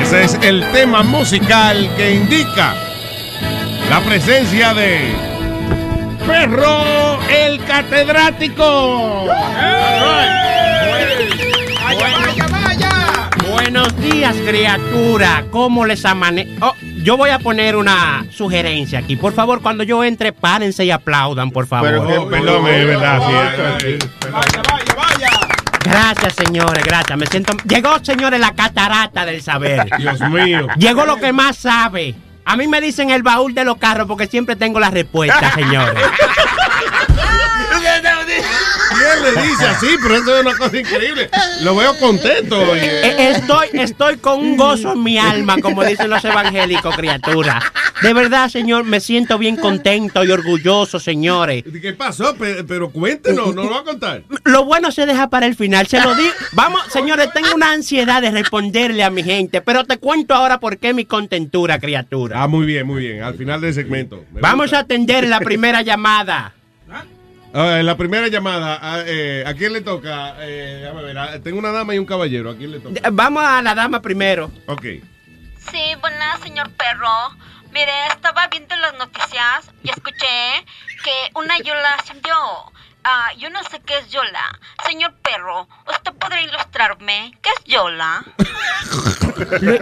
[0.00, 2.72] Ese es el tema musical que indica
[3.90, 5.12] la presencia de
[6.26, 9.26] Perro el Catedrático.
[11.84, 12.08] Vaya,
[12.50, 12.94] vaya.
[13.50, 15.44] Buenos días, criatura.
[15.50, 16.48] ¿Cómo les amane...
[16.60, 16.74] Oh,
[17.04, 19.16] yo voy a poner una sugerencia aquí.
[19.16, 21.90] Por favor, cuando yo entre, párense y aplaudan, por favor.
[21.90, 23.98] Pero que, perdón, es verdad, sí.
[24.32, 25.30] Vaya, vaya, vaya.
[25.84, 27.18] Gracias, señores, gracias.
[27.18, 27.52] Me siento.
[27.68, 29.86] Llegó, señores, la catarata del saber.
[29.98, 30.66] Dios mío.
[30.78, 32.14] Llegó lo que más sabe.
[32.46, 35.94] A mí me dicen el baúl de los carros porque siempre tengo la respuesta, señores.
[39.32, 39.86] ¿Quién le dice así?
[40.02, 41.30] Pero eso es una cosa increíble.
[41.62, 42.58] Lo veo contento.
[42.60, 43.06] oye.
[43.06, 47.60] Eh, Estoy, estoy con un gozo en mi alma, como dicen los evangélicos, criatura.
[48.02, 51.64] De verdad, señor, me siento bien contento y orgulloso, señores.
[51.80, 52.34] ¿Qué pasó?
[52.36, 54.22] Pe- Pero cuéntenos, no lo va a contar.
[54.44, 56.26] Lo bueno se deja para el final, se lo di.
[56.52, 60.78] Vamos, señores, tengo una ansiedad de responderle a mi gente, pero te cuento ahora por
[60.78, 62.42] qué mi contentura, criatura.
[62.42, 63.22] Ah, muy bien, muy bien.
[63.22, 64.24] Al final del segmento.
[64.32, 66.52] Me Vamos a atender la primera llamada.
[67.56, 70.34] Ah, en la primera llamada, ¿a, eh, ¿a quién le toca?
[70.40, 72.50] Eh, déjame ver, ah, tengo una dama y un caballero.
[72.50, 73.00] ¿A quién le toca?
[73.12, 74.50] Vamos a la dama primero.
[74.66, 74.82] Ok.
[75.70, 77.08] Sí, buenas, señor perro.
[77.72, 80.64] Mire, estaba viendo las noticias y escuché
[81.04, 82.34] que una Yola ascendió.
[83.06, 84.58] Ah, yo no sé qué es Yola.
[84.88, 87.32] Señor perro, ¿usted podría ilustrarme?
[87.42, 88.24] ¿Qué es Yola?
[89.60, 89.80] Luis,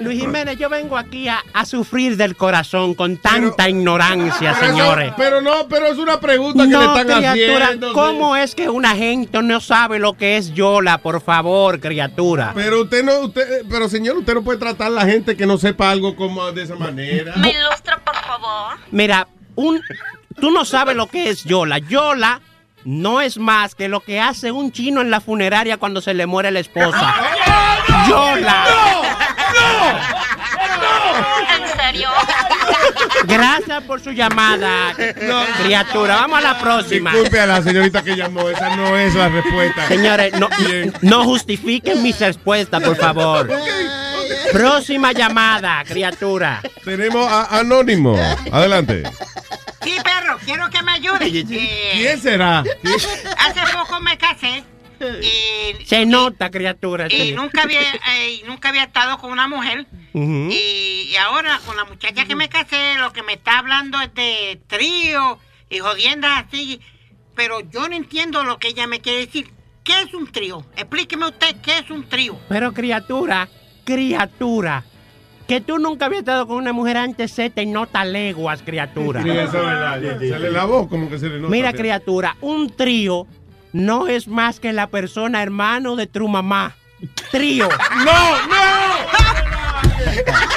[0.00, 4.76] Luis Jiménez, yo vengo aquí a, a sufrir del corazón con tanta ignorancia, Pero eso-
[4.78, 5.12] señores.
[5.16, 7.92] pero no, pero es una pregunta que le No, están criatura, haciendo.
[7.92, 10.98] ¿cómo es que una gente no sabe lo que es Yola?
[10.98, 12.52] Por favor, criatura.
[12.54, 15.58] Pero usted no, usted, pero señor, usted no puede tratar a la gente que no
[15.58, 17.34] sepa algo como de esa manera.
[17.36, 18.78] ¿Me ilustra, por favor?
[18.90, 19.82] Mira, un,
[20.40, 21.78] tú no sabes lo que es Yola.
[21.78, 22.40] Yola
[22.84, 26.26] no es más que lo que hace un chino en la funeraria cuando se le
[26.26, 27.14] muere la esposa.
[28.08, 28.64] Yola.
[31.56, 32.08] ¿En serio?
[33.24, 34.94] Gracias por su llamada,
[35.62, 36.16] criatura.
[36.16, 37.12] Vamos a la próxima.
[37.12, 39.88] Disculpe a la señorita que llamó, esa no es la respuesta.
[39.88, 40.48] Señores, no,
[41.02, 43.50] no justifiquen mis respuestas, por favor.
[44.52, 46.60] Próxima llamada, criatura.
[46.84, 48.16] Tenemos a Anónimo.
[48.50, 49.02] Adelante.
[49.88, 51.26] Sí, perro, quiero que me ayude.
[51.26, 52.60] Eh, ¿Quién será?
[52.60, 54.64] Hace poco me casé
[55.00, 57.06] y, Se nota, criatura.
[57.08, 57.32] y sí.
[57.32, 59.86] nunca había eh, y nunca había estado con una mujer.
[60.14, 64.12] Y, y ahora con la muchacha que me casé, lo que me está hablando es
[64.14, 65.38] de trío
[65.70, 66.80] y jodiendas así.
[67.36, 69.52] Pero yo no entiendo lo que ella me quiere decir.
[69.84, 70.66] ¿Qué es un trío?
[70.76, 72.38] Explíqueme usted qué es un trío.
[72.48, 73.48] Pero criatura,
[73.84, 74.84] criatura.
[75.48, 79.22] Que tú nunca habías estado con una mujer antes, se te nota leguas, criatura.
[79.22, 80.00] Sí, eso es verdad.
[80.18, 81.50] Se le lavó como que se le nota.
[81.50, 83.26] Mira, criatura, un trío
[83.72, 86.76] no es más que la persona hermano de tu mamá.
[87.30, 87.66] Trío.
[88.04, 88.58] ¡No, no!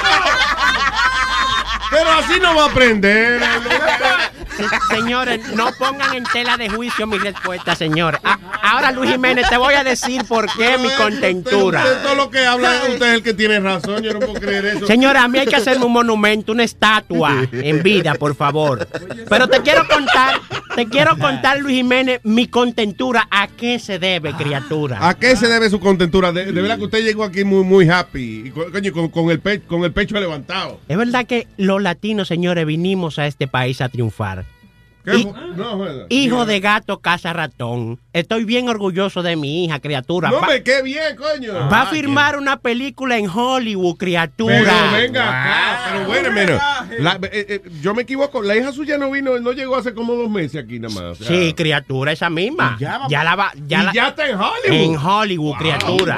[1.90, 3.40] Pero así no va a aprender.
[4.56, 8.18] Se- Señores, no pongan en tela de juicio mi respuesta, señor.
[8.62, 11.82] Ahora, Luis Jiménez, te voy a decir por qué mi contentura.
[11.84, 14.02] Usted todo lo que habla, usted es el que tiene razón.
[14.02, 14.86] Yo no puedo creer eso.
[14.86, 18.86] Señora, a mí hay que hacerme un monumento, una estatua en vida, por favor.
[19.28, 20.40] Pero te quiero contar,
[20.74, 23.26] te quiero contar, Luis Jiménez, mi contentura.
[23.30, 25.08] ¿A qué se debe, criatura?
[25.08, 26.32] ¿A qué se debe su contentura?
[26.32, 28.42] De, de verdad que usted llegó aquí muy, muy happy.
[28.46, 30.80] Y con, coño, con, con el pe- con el pecho levantado.
[30.88, 34.44] Es verdad que los latinos, señores, vinimos a este país a triunfar.
[35.04, 36.06] ¿Qué Y- fu- no, juega.
[36.08, 37.98] Hijo de gato, casa ratón.
[38.12, 40.30] Estoy bien orgulloso de mi hija, criatura.
[40.30, 41.54] No, Va- me qué bien, coño.
[41.68, 44.54] Va a firmar una película en Hollywood, criatura.
[44.62, 46.60] Pero venga acá, pero bueno,
[46.98, 50.14] la- eh, eh, yo me equivoco, la hija suya no vino, no llegó hace como
[50.14, 51.02] dos meses aquí nada más.
[51.02, 52.76] o sea, Sí, criatura, esa misma.
[52.78, 53.52] Y ya va- Ya la va.
[53.66, 54.72] Ya y la- ya está en Hollywood.
[54.92, 56.14] En Hollywood, criatura.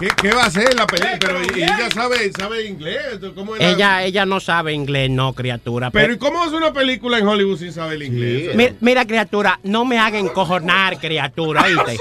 [0.00, 1.18] ¿Qué, qué va a hacer la película?
[1.20, 2.96] Pero ella sabe, sabe inglés.
[3.34, 5.90] ¿Cómo Ella, ella no sabe inglés, no, criatura.
[5.90, 8.54] Pero ¿y cómo hace una película en Hollywood sin saber el inglés?
[8.56, 11.98] Mi- Mira, criatura, no me haga encojonar, criatura, ¿oíste?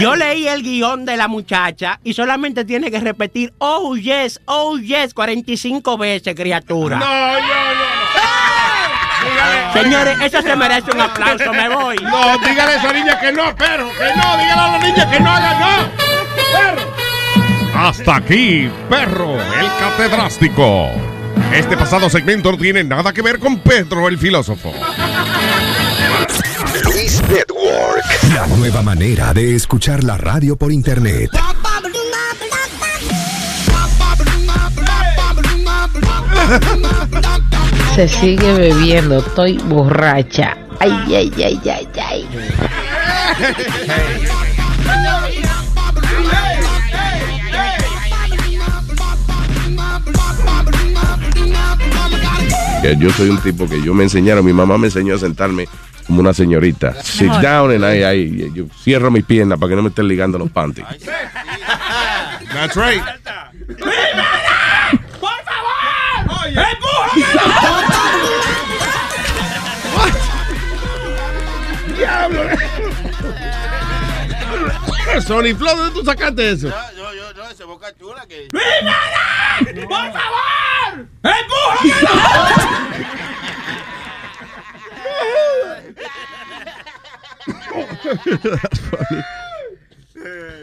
[0.00, 4.78] Yo leí el guion de la muchacha y solamente tiene que repetir, oh yes, oh
[4.78, 6.98] yes, 45 veces, criatura.
[6.98, 7.98] No, no, no.
[9.82, 11.96] Señores, eso se merece un aplauso, me voy.
[11.96, 15.20] No, dígale a esa niña que no, perro, que no, dígale a la niña que
[15.20, 15.90] no haga no.
[16.52, 16.88] Perro.
[17.74, 20.90] Hasta aquí, perro, el catedrástico.
[21.52, 24.72] Este pasado segmento no tiene nada que ver con Pedro el filósofo.
[26.84, 28.04] Luis Network.
[28.34, 31.30] La nueva manera de escuchar la radio por internet.
[37.94, 40.56] Se sigue bebiendo, estoy borracha.
[40.78, 42.28] Ay, ay, ay, ay, ay.
[52.82, 55.66] Que Yo soy un tipo que yo me enseñaron, mi mamá me enseñó a sentarme
[56.06, 56.94] como una señorita.
[57.02, 60.38] Sit down and I, I- yo cierro mi pierna para que no me estén ligando
[60.38, 60.86] los panties.
[62.52, 63.02] That's right.
[65.20, 66.48] ¡Por favor!
[71.96, 72.40] ¡Diablo!
[75.26, 76.72] Sony Flow, ¿dónde tú sacaste eso?
[77.58, 78.46] Ese boca chula que.
[78.52, 81.08] ¡Por favor!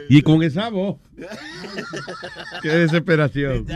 [0.08, 1.02] y con esa voz.
[2.62, 3.68] Qué desesperación.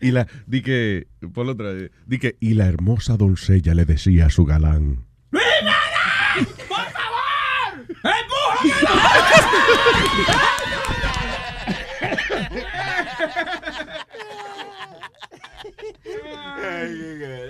[0.00, 1.72] y la, di que, por la otra
[2.06, 5.06] di que, y la hermosa doncella le decía a su galán.
[5.30, 5.40] ¡Por
[6.66, 6.79] favor!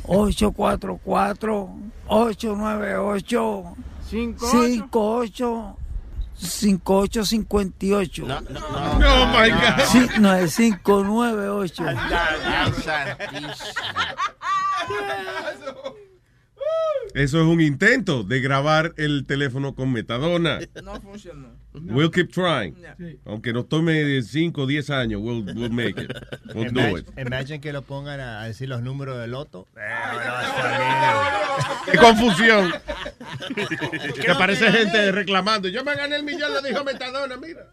[0.06, 1.70] 844
[2.08, 3.76] 898
[4.10, 5.76] 58
[6.36, 8.26] 5858.
[8.26, 9.84] No, no, Oh, my God.
[9.92, 11.84] Sí, no, es 598.
[17.14, 20.60] Eso es un intento de grabar el teléfono con metadona.
[20.84, 21.50] No funcionó.
[21.74, 22.76] We'll keep trying.
[23.26, 26.12] Aunque nos tome 5 o 10 años, we'll, we'll make it.
[26.54, 27.28] We'll do Imagine, it.
[27.28, 29.68] imagine que lo pongan a, decir los números del loto.
[31.92, 32.72] ¡Qué confusión!
[34.22, 35.68] que aparece gente reclamando.
[35.68, 37.72] Yo me gané el millón, lo dijo Metadona, mira.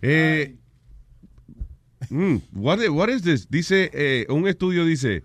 [0.00, 0.54] Eh,
[2.08, 3.48] mm, what, is, what is this?
[3.50, 5.24] Dice, eh, un estudio dice,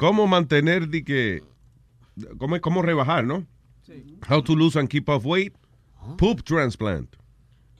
[0.00, 1.42] cómo mantener, que,
[2.38, 3.46] cómo, cómo rebajar, ¿no?
[4.28, 5.52] How to lose and keep off weight.
[6.16, 7.16] Poop transplant.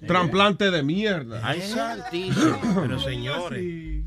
[0.07, 1.41] Trasplante de mierda.
[1.43, 2.59] Ay, santísimo.
[2.75, 4.05] Pero señores.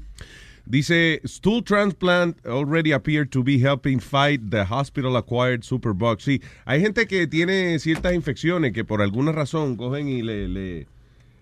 [0.65, 6.21] Dice, stool transplant already appeared to be helping fight the hospital-acquired superbug.
[6.21, 10.87] Sí, hay gente que tiene ciertas infecciones que por alguna razón cogen y le, le,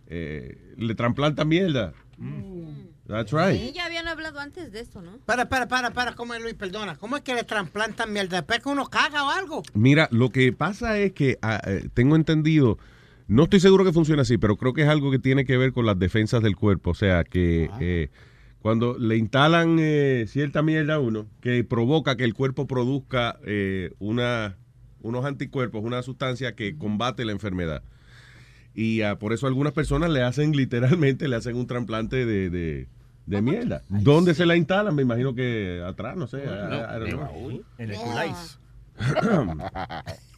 [0.07, 1.93] eh, le trasplantan mierda.
[3.11, 3.59] That's right.
[3.59, 5.17] Sí, ya habían hablado antes de esto, ¿no?
[5.25, 6.53] Para, para, para, para, ¿cómo es Luis?
[6.53, 6.95] Perdona.
[6.95, 8.37] ¿Cómo es que le trasplantan mierda?
[8.37, 9.63] Después que uno caga o algo.
[9.73, 12.77] Mira, lo que pasa es que ah, eh, tengo entendido,
[13.27, 15.73] no estoy seguro que funcione así, pero creo que es algo que tiene que ver
[15.73, 16.91] con las defensas del cuerpo.
[16.91, 18.09] O sea, que eh,
[18.61, 23.91] cuando le instalan eh, cierta mierda a uno, que provoca que el cuerpo produzca eh,
[23.99, 24.57] una,
[25.01, 27.83] unos anticuerpos, una sustancia que combate la enfermedad.
[28.73, 32.87] Y ah, por eso algunas personas le hacen literalmente, le hacen un trasplante de, de,
[33.25, 33.83] de mierda.
[33.89, 34.95] ¿Dónde se la instalan?
[34.95, 36.39] Me imagino que atrás, no sé.
[36.39, 37.61] I- I don't know.
[37.77, 38.59] En el culais.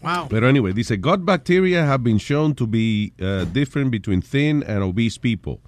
[0.02, 0.28] Wow.
[0.30, 4.84] Pero anyway, dice, gut bacteria have been shown to be uh, different between thin and
[4.84, 5.60] obese people.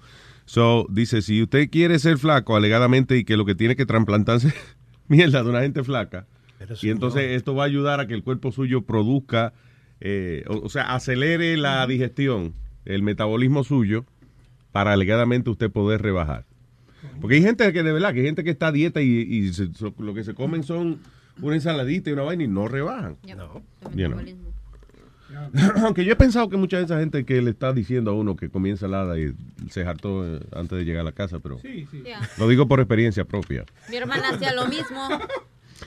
[0.44, 4.52] So, dice, si usted quiere ser flaco, alegadamente, y que lo que tiene que trasplantarse
[5.08, 6.26] mierda de una gente flaca,
[6.82, 9.54] y entonces esto va a ayudar a que el cuerpo suyo produzca,
[10.00, 12.52] eh, o, o sea, acelere la digestión,
[12.84, 14.04] el metabolismo suyo,
[14.70, 16.44] para alegadamente usted poder rebajar.
[17.20, 19.52] Porque hay gente que de verdad, que hay gente que está a dieta y, y
[19.52, 21.00] se- so- lo que se comen son
[21.42, 23.16] una ensaladita y una vaina y no rebajan.
[23.36, 23.62] No.
[23.94, 24.20] You know.
[25.84, 28.36] Aunque yo he pensado que mucha de esa gente que le está diciendo a uno
[28.36, 29.34] que come ensalada y
[29.70, 32.02] se hartó eh, antes de llegar a la casa, pero Sí, sí.
[32.06, 32.20] Ya.
[32.38, 33.64] lo digo por experiencia propia.
[33.90, 35.08] Mi hermana hacía lo mismo.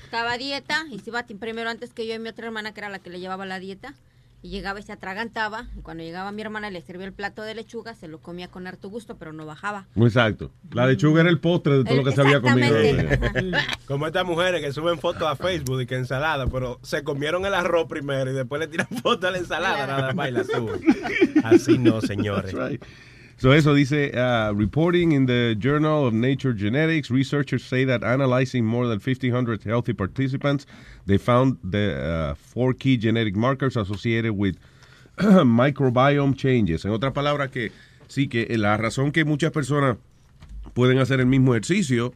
[0.04, 2.82] Estaba a dieta y se iba primero antes que yo y mi otra hermana, que
[2.82, 3.94] era la que le llevaba la dieta.
[4.42, 5.68] Y llegaba y se atragantaba.
[5.78, 8.48] Y cuando llegaba mi hermana y le servía el plato de lechuga, se lo comía
[8.48, 9.88] con harto gusto, pero no bajaba.
[9.96, 10.52] Exacto.
[10.72, 12.76] La lechuga era el postre de todo lo que se había comido.
[13.86, 17.54] Como estas mujeres que suben fotos a Facebook y que ensalada, pero se comieron el
[17.54, 20.82] arroz primero y después le tiran fotos a la ensalada, nada más y la suben.
[21.44, 22.54] Así no, señores.
[22.54, 22.84] That's right.
[23.40, 28.66] So eso dice, uh, reporting in the Journal of Nature Genetics, researchers say that analyzing
[28.66, 30.66] more than 1,500 healthy participants,
[31.06, 34.58] they found the uh, four key genetic markers associated with
[35.18, 36.84] microbiome changes.
[36.84, 37.72] En otras palabras, que
[38.10, 39.96] sí, que la razón que muchas personas
[40.74, 42.14] pueden hacer el mismo ejercicio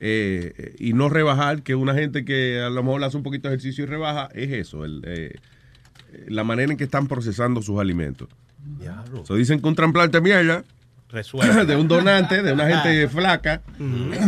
[0.00, 3.56] eh, y no rebajar, que una gente que a lo mejor hace un poquito de
[3.56, 5.34] ejercicio y rebaja, es eso, el, eh,
[6.26, 8.30] la manera en que están procesando sus alimentos.
[8.78, 9.24] Diablo.
[9.24, 10.64] So dicen que un trasplante de mierda
[11.10, 11.64] Resuelve.
[11.66, 13.62] de un donante, de una gente flaca,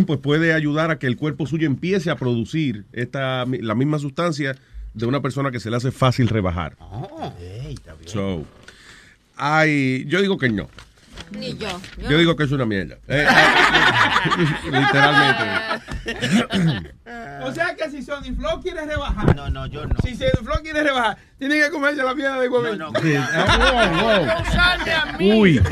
[0.06, 4.56] pues puede ayudar a que el cuerpo suyo empiece a producir esta, la misma sustancia
[4.94, 6.76] de una persona que se le hace fácil rebajar.
[8.06, 8.44] So,
[9.36, 10.68] ay, yo digo que no.
[11.38, 11.80] Ni yo.
[12.08, 12.98] Yo digo que es una mierda.
[13.06, 13.26] Eh,
[14.64, 15.44] literalmente.
[17.42, 19.34] O sea que si Sony Flow quiere rebajar.
[19.36, 19.94] No, no, yo no.
[20.04, 22.78] Si Sony Flow quiere rebajar, tiene que comerse la mierda de huevín.
[22.78, 24.44] No, Sí, ah, wow, wow.
[24.52, 25.32] Salme a mí.
[25.32, 25.62] Uy.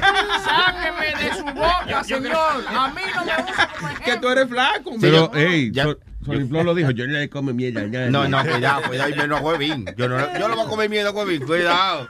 [0.45, 2.65] Sáqueme de su boca, señor.
[2.69, 3.69] A mí no me gusta
[4.05, 4.93] Que tú eres flaco.
[5.01, 5.49] Pero, mira.
[5.51, 7.87] hey, So- Sony Flow lo dijo, yo no le como mierda.
[7.87, 9.87] ya, No, no, cuidado, cuidado, y menos a Huevín.
[9.97, 12.09] Yo no, yo no voy a comer miedo a Huevín, cuidado.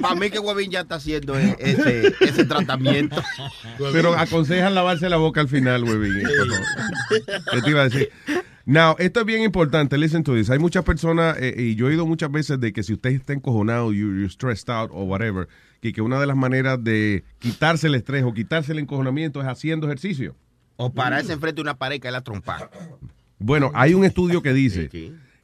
[0.00, 3.20] Para mí que Huevín ya está haciendo e- ese, ese tratamiento.
[3.92, 6.22] Pero aconsejan lavarse la boca al final, huevín.
[7.52, 8.10] ¿Qué te iba a decir?
[8.70, 9.96] Now, esto es bien importante.
[9.96, 10.50] Listen to this.
[10.50, 13.32] Hay muchas personas, eh, y yo he oído muchas veces de que si usted está
[13.32, 15.48] encojonado, you, you're stressed out o whatever,
[15.80, 19.46] que, que una de las maneras de quitarse el estrés o quitarse el encojonamiento es
[19.46, 20.36] haciendo ejercicio.
[20.76, 22.68] O pararse enfrente de una pared que es la trompa.
[23.38, 24.90] Bueno, hay un estudio que dice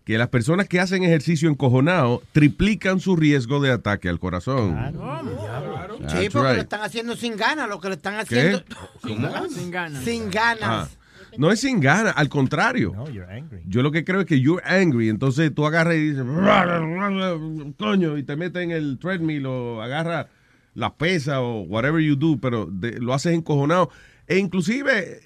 [0.05, 4.75] que las personas que hacen ejercicio encojonado triplican su riesgo de ataque al corazón.
[4.75, 6.57] That's Sí, porque right.
[6.57, 8.21] lo están haciendo sin ganas, lo que lo están ¿Qué?
[8.21, 8.65] haciendo.
[9.01, 9.49] ¿Cómo?
[9.49, 10.05] Sin ganas.
[10.05, 10.61] Sin ganas.
[10.63, 10.89] Ah,
[11.39, 12.93] No es sin ganas, al contrario.
[13.67, 16.25] Yo lo que creo es que you're angry, entonces tú agarras y dices,
[17.77, 20.27] coño, y te metes en el treadmill o agarras
[20.75, 23.91] la pesa o whatever you do, pero de- lo haces encojonado.
[24.27, 25.21] E inclusive,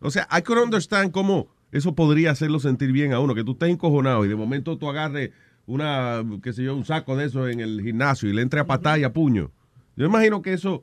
[0.00, 3.52] o sea, I could understand cómo eso podría hacerlo sentir bien a uno, que tú
[3.52, 5.30] estés encojonado y de momento tú agarres
[5.66, 8.66] una, qué sé yo, un saco de eso en el gimnasio y le entre a
[8.66, 9.50] patada y a puño.
[9.96, 10.82] Yo imagino que eso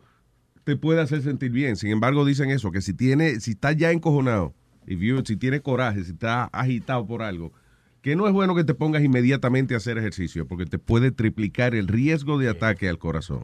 [0.63, 1.75] te puede hacer sentir bien.
[1.75, 4.53] Sin embargo, dicen eso, que si tiene, si estás ya encojonado,
[4.89, 7.51] if you- si tienes coraje, si estás agitado por algo,
[8.01, 11.75] que no es bueno que te pongas inmediatamente a hacer ejercicio, porque te puede triplicar
[11.75, 13.43] el riesgo de ataque al corazón.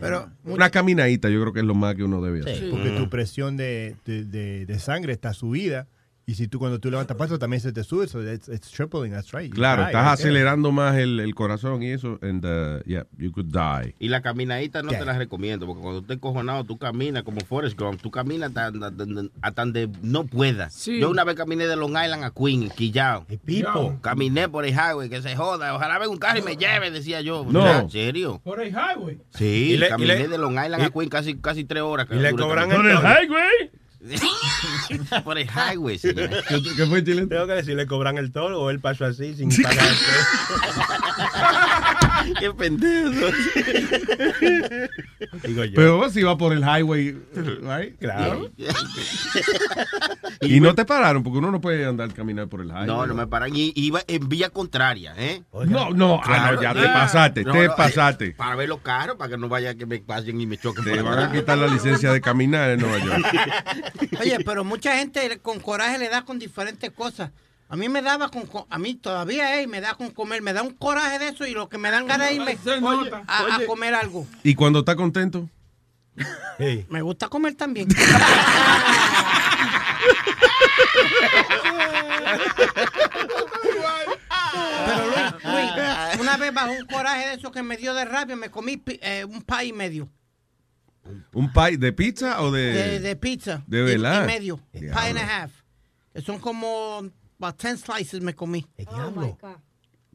[0.00, 2.68] Pero Una caminadita yo creo que es lo más que uno debe hacer.
[2.70, 5.86] Porque tu presión de, de, de- de sangre está subida.
[6.28, 8.08] Y si tú cuando tú levantas paso también se te sube.
[8.08, 9.48] So it's, it's tripling, that's right.
[9.48, 10.28] You Claro, die estás right there.
[10.28, 13.94] acelerando más el, el corazón y eso, and uh, yeah, you could die.
[14.00, 17.78] Y la caminadita no te la recomiendo, porque cuando estés cojonado, tú caminas como Forrest
[17.78, 19.04] Gump, tú caminas hasta, hasta-
[19.40, 20.84] hasta donde no puedas.
[20.86, 23.24] Yo una vez caminé de Long Island a Queen, quillao.
[23.44, 23.96] pipo.
[24.00, 27.20] Caminé por el highway, que se joda, ojalá venga un carro y me lleve, decía
[27.20, 27.46] yo.
[27.48, 27.82] No.
[27.82, 28.40] ¿En serio?
[28.42, 29.20] Por el highway.
[29.30, 31.84] Sí, Y le- y caminé le- de Long Island y- a Queen casi, casi tres
[31.84, 32.08] horas.
[32.10, 33.16] y le cobran caminar.
[33.22, 33.70] el highway.
[35.24, 36.30] por el highway, señor.
[36.76, 37.26] ¿Qué fue, Chile?
[37.26, 39.86] Tengo que decir, le cobran el toro o él pasó así sin pagar.
[42.40, 43.26] Qué pendejo.
[45.46, 45.72] Digo yo.
[45.74, 47.16] Pero vos iba por el highway,
[47.62, 47.98] right?
[47.98, 48.50] Claro.
[50.40, 52.86] Y no te pararon, porque uno no puede andar caminar por el highway.
[52.86, 53.50] No, no me paran.
[53.54, 55.42] Y iba en vía contraria, ¿eh?
[55.66, 58.26] No, no, ah, no, ya te pasaste, te pasaste.
[58.26, 60.84] eh, para ver los carros, para que no vaya que me pasen y me choquen.
[60.84, 63.26] Te por van a quitar la licencia de caminar en Nueva York.
[64.20, 67.30] Oye, pero mucha gente con coraje le da con diferentes cosas.
[67.68, 70.52] A mí me daba con, co- a mí todavía eh, me da con comer, me
[70.52, 73.60] da un coraje de eso y lo que me dan ganas de irme Oye, a,
[73.66, 74.26] comer algo.
[74.44, 75.48] ¿Y cuando está contento?
[76.88, 77.88] Me gusta comer también.
[84.86, 88.36] Pero Luis, Luis, una vez bajo un coraje de eso que me dio de rabia,
[88.36, 90.08] me comí eh, un pie y medio
[91.32, 92.72] ¿Un pie de pizza o de...?
[92.72, 93.62] de, de pizza.
[93.66, 94.24] De y- verdad.
[94.24, 94.60] Y medio.
[94.72, 95.00] Diablo.
[95.00, 95.52] Pie and a half.
[96.14, 98.66] Que Son como about 10 slices me comí.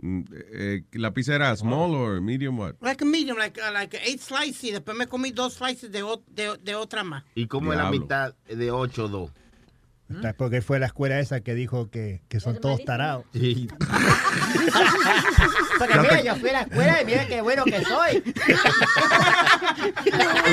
[0.03, 0.22] Mm,
[0.53, 2.73] eh, ¿La pizza era small or medium what?
[2.81, 4.63] Like a medium, like, uh, like eight slices.
[4.63, 7.23] Y después me comí dos slices de, o- de, de otra más.
[7.35, 7.99] ¿Y cómo es la Diablo.
[8.01, 8.72] mitad de
[10.11, 10.33] 8-2?
[10.38, 13.25] Porque fue la escuela esa que dijo que, que son todos tarados.
[13.33, 13.67] Sí.
[15.79, 18.17] Porque mira, yo fui a la escuela y mira qué bueno que soy.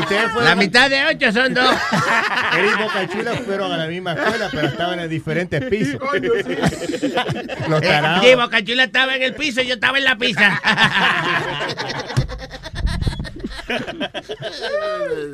[0.01, 1.71] Ustedes fueron- La mitad de ocho son dos.
[2.59, 6.01] Él y Boca Chula fueron a la misma escuela, pero estaban en diferentes pisos.
[7.69, 8.25] Los tarados.
[8.25, 10.61] Sí, Boca Chula estaba en el piso y yo estaba en la pizza.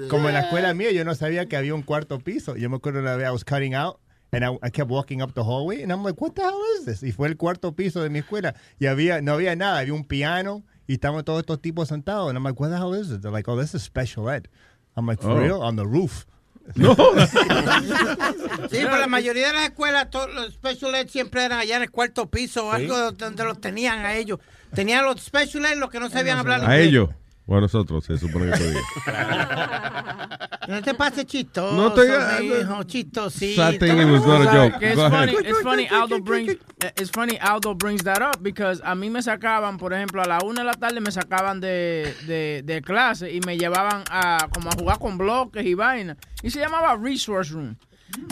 [0.08, 2.56] Como en la escuela mía, yo no sabía que había un cuarto piso.
[2.56, 3.98] Yo me acuerdo una vez I was cutting out
[4.34, 6.84] and I, I kept walking up the hallway and I'm like, what the hell is
[6.86, 7.02] this?
[7.02, 10.04] Y fue el cuarto piso de mi escuela y había no había nada, había un
[10.04, 13.20] piano y estaban todos estos tipos sentados and I'm like, what the hell is this?
[13.20, 14.48] They're like, oh, this is special ed.
[14.96, 15.38] I'm like, for Oh.
[15.40, 15.62] real?
[15.62, 16.26] On the roof.
[16.76, 16.94] No.
[18.70, 21.82] Sí, pero la mayoría de las escuelas, todos los special ed siempre eran allá en
[21.82, 22.82] el cuarto piso o Sí.
[22.84, 24.38] algo donde los tenían a ellos.
[24.74, 27.10] Tenían los special ed, los que no sabían hablar A ellos.
[27.46, 28.80] O a nosotros, se supone que todavía.
[30.66, 32.08] No te pases chistoso, No estoy-
[32.48, 33.62] mijo, chistosito.
[33.68, 34.76] I think it was not a joke.
[34.82, 35.28] It's Go ahead.
[35.30, 36.52] funny, it's funny Aldo brings
[36.82, 40.26] eh, it's funny Aldo brings that up because a mí me sacaban, por ejemplo, a
[40.26, 44.48] la una de la tarde me sacaban de, de, de clase y me llevaban a
[44.54, 46.16] como a jugar con bloques y vainas.
[46.42, 47.76] Y se llamaba Resource Room.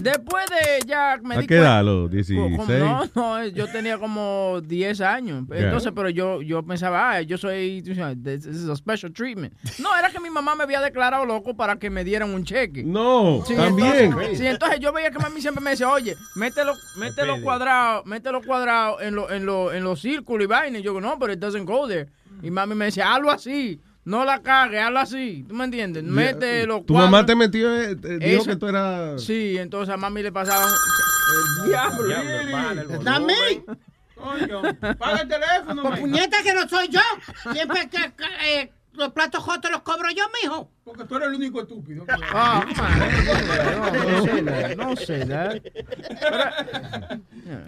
[0.03, 1.79] Después de ya me ¿A di qué cuenta- edad?
[1.79, 2.57] ¿A los 16?
[2.57, 5.45] como- no, no, yo tenía como 10 años.
[5.51, 9.55] Entonces, pero yo, yo pensaba, ah, yo soy, this is a special treatment.
[9.79, 12.83] No, era que mi mamá me había declarado loco para que me dieran un cheque.
[12.85, 13.95] No, Sí, también.
[13.97, 18.43] Entonces, sí, entonces yo veía que mami siempre me decía, oye, mételo, mételo cuadrado, mételo
[18.43, 20.79] cuadrado en, lo, en, lo, en los círculos y vaina.
[20.79, 22.09] Y yo, no, pero it doesn't go there.
[22.43, 25.45] Y mami me decía, hazlo así, no la cague, hazlo así.
[25.49, 26.03] ¿Tú me entiendes?
[26.05, 29.23] Mete los Tu mamá te metió, eh, eh, dijo Eso- que tú eras...
[29.23, 30.67] Sí, entonces a mami le pasaba...
[31.65, 33.03] El diablo.
[33.03, 33.35] Dame.
[34.15, 34.63] Coño,
[34.99, 36.01] paga el teléfono, Pues man.
[36.01, 37.01] puñeta que no soy yo.
[37.53, 38.13] Siempre que,
[38.47, 40.71] eh, los platos jotos los cobro yo, mijo.
[40.85, 42.05] Porque tú eres el único estúpido.
[42.33, 42.65] Ah,
[44.05, 45.57] no sé that, no sé that.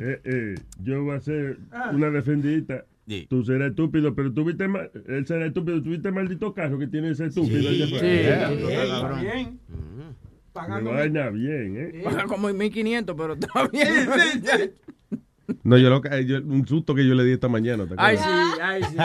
[0.01, 1.59] Eh, eh, yo voy a hacer
[1.93, 2.85] una defendidita.
[3.07, 3.27] Sí.
[3.29, 5.83] Tú serás estúpido, pero tú viste, ma- él será estúpido.
[5.83, 7.61] Tú viste el maldito carro que tiene ese estúpido.
[7.61, 8.49] Sí, allá sí, afuera?
[8.49, 8.87] sí, Yeah.
[9.01, 9.21] cabrón.
[9.21, 9.61] Bien.
[10.85, 12.01] Me vaina bien, ¿eh?
[12.05, 14.73] Paga como 1500, pero está bien.
[15.63, 17.85] No, yo, lo, que- yo- un susto que yo le di esta mañana.
[17.87, 18.25] ¿te Ay, sí,
[18.63, 18.97] ay, sí.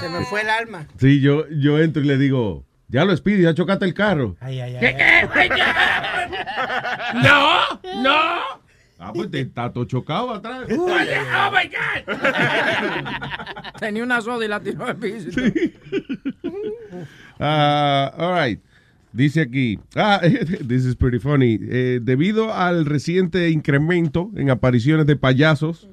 [0.00, 0.86] Se me fue el alma.
[0.98, 4.36] Sí, yo, yo entro y le digo, ya lo Speedy, ya chocaste el carro.
[4.40, 4.80] Ay, ay, ay.
[4.80, 5.48] ¿Qué, qué?
[7.22, 8.16] No, no.
[8.98, 10.68] Ah, pues te está todo chocado atrás.
[10.70, 12.16] Oh my God.
[13.78, 15.28] Tenía una soda y la tiró al piso.
[17.38, 18.60] Ah, all right.
[19.12, 20.20] Dice aquí, ah,
[20.68, 21.58] this is pretty funny.
[21.60, 25.88] Eh, debido al reciente incremento en apariciones de payasos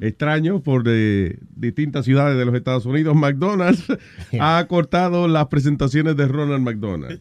[0.00, 3.84] extraños por de distintas ciudades de los Estados Unidos, McDonald's
[4.40, 7.20] ha cortado las presentaciones de Ronald McDonald.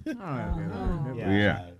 [1.15, 1.75] Yeah.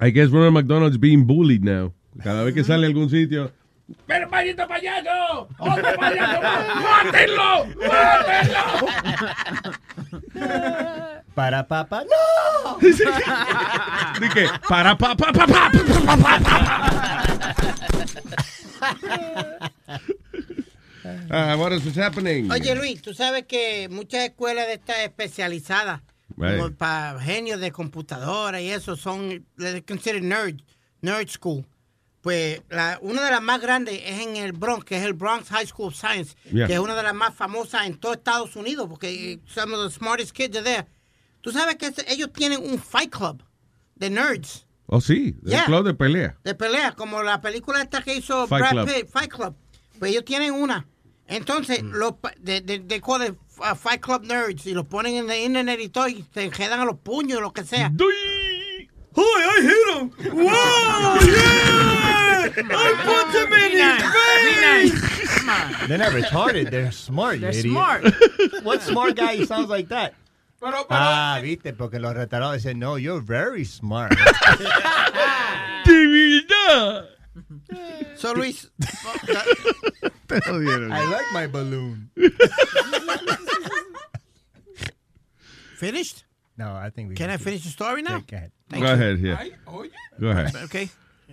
[0.00, 1.92] I guess Ronald McDonald's being bullied now.
[2.22, 3.52] Cada vez que sale a algún sitio,
[4.06, 5.48] ¡Pero maldito payaso!
[5.58, 6.42] ¡Otro payaso!
[6.82, 7.66] ¡Mátenlo!
[7.88, 8.86] ¡Mátenlo!
[11.34, 12.78] Para papá, ¡no!
[12.78, 14.46] ¿De qué?
[14.68, 15.70] Para papá, papá,
[21.30, 22.50] Ah, what is happening?
[22.50, 26.02] Oye Luis, tú sabes que muchas escuelas de estas especializadas
[26.36, 26.58] right.
[26.58, 29.46] como para genios de computadora y eso son
[29.86, 30.60] considered nerd,
[31.00, 31.64] nerd school.
[32.28, 35.48] Pues la, una de las más grandes es en el Bronx, que es el Bronx
[35.48, 36.66] High School of Science, Yeah.
[36.66, 39.98] que es una de las más famosas en todo Estados Unidos, porque some of the
[39.98, 40.86] smartest kids are there.
[41.40, 43.42] Tú sabes que ellos tienen un fight club
[43.94, 44.66] de nerds.
[44.88, 45.64] Oh, sí, el Yeah.
[45.64, 46.36] club de pelea.
[46.44, 48.94] de pelea, como la película esta que hizo Fight Brad Club.
[48.94, 49.54] Pitt, Fight Club.
[49.98, 50.86] Pues ellos tienen una.
[51.28, 55.40] Entonces, los pa- de, de, de, uh, Fight Club Nerds y los ponen en el
[55.46, 57.90] internet y todo y se enredan a los puños, lo que sea.
[57.98, 58.57] Hi,
[59.22, 60.10] I hit him.
[60.44, 62.52] Wow, yeah!
[62.70, 64.02] I put him in his
[64.92, 65.88] face.
[65.88, 66.70] They're not retarded.
[66.70, 67.72] They're smart, They're you idiot.
[67.72, 68.04] smart.
[68.64, 70.14] what smart guy sounds like that?
[70.62, 74.10] Ah, viste, porque los retardados dicen, no, you're very smart.
[75.84, 77.08] De verdad.
[78.16, 78.68] So, Luis,
[80.30, 82.10] I like my balloon.
[85.76, 86.24] finished?
[86.56, 88.18] No, I think we Can I finish the story now?
[88.18, 88.50] Go ahead.
[88.68, 88.94] Thank Go you.
[88.94, 89.44] ahead, yeah.
[90.20, 90.54] Go ahead.
[90.64, 90.90] Okay.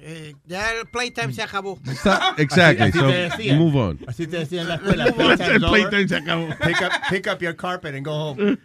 [0.07, 1.79] Eh, ya el playtime se acabó.
[1.85, 3.57] Está- exactly, Así so te decían.
[3.57, 3.99] move on.
[4.07, 5.05] Así te decían en la escuela.
[5.05, 5.25] Move on.
[5.37, 5.79] Playtime's El over.
[5.89, 6.47] playtime se acabó.
[6.63, 8.37] Pick up, pick up your carpet and go home.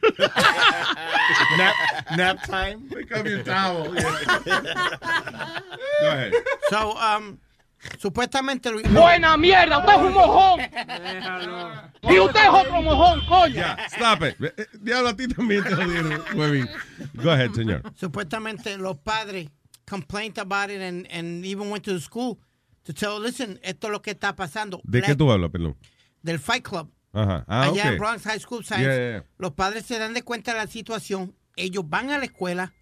[1.56, 1.74] nap,
[2.16, 2.88] nap time.
[2.90, 3.84] Pick up your towel.
[3.90, 3.98] Go
[6.02, 6.32] ahead.
[6.68, 7.38] So, um,
[7.98, 8.90] supuestamente Luis.
[8.92, 10.60] Buena mierda, usted es un mojón.
[12.02, 13.54] Y usted es otro mojón, coño.
[13.54, 14.40] Ya, stop it.
[14.42, 16.68] Eh, eh, Diablo, a ti también te jodieron, huevín.
[17.14, 17.82] Go ahead, señor.
[17.96, 19.48] Supuestamente los padres
[19.88, 22.38] complained about it and, and even went to the school
[22.84, 24.80] to tell, listen, esto es lo que está pasando.
[24.84, 25.76] ¿De qué Black- tú hablas, perdón?
[26.22, 26.90] Del Fight Club.
[27.12, 27.44] Ajá.
[27.48, 27.98] Ah, allá en ok.
[27.98, 28.84] Bronx High School Science.
[28.86, 29.24] Yeah, yeah, yeah.
[29.38, 31.34] Los padres se dan de cuenta de la situación.
[31.56, 32.72] Ellos van a la escuela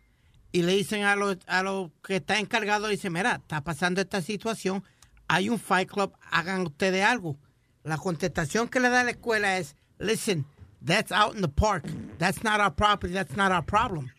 [0.53, 4.23] y le dicen a los a lo que está encargado, dice, mira, está pasando esta
[4.23, 4.83] situación,
[5.29, 7.39] hay un Fight Club, hagan ustedes algo.
[7.85, 10.45] La contestación que le da la escuela es, listen,
[10.85, 11.85] that's out in the park.
[12.19, 14.11] That's not our property, that's not our problem.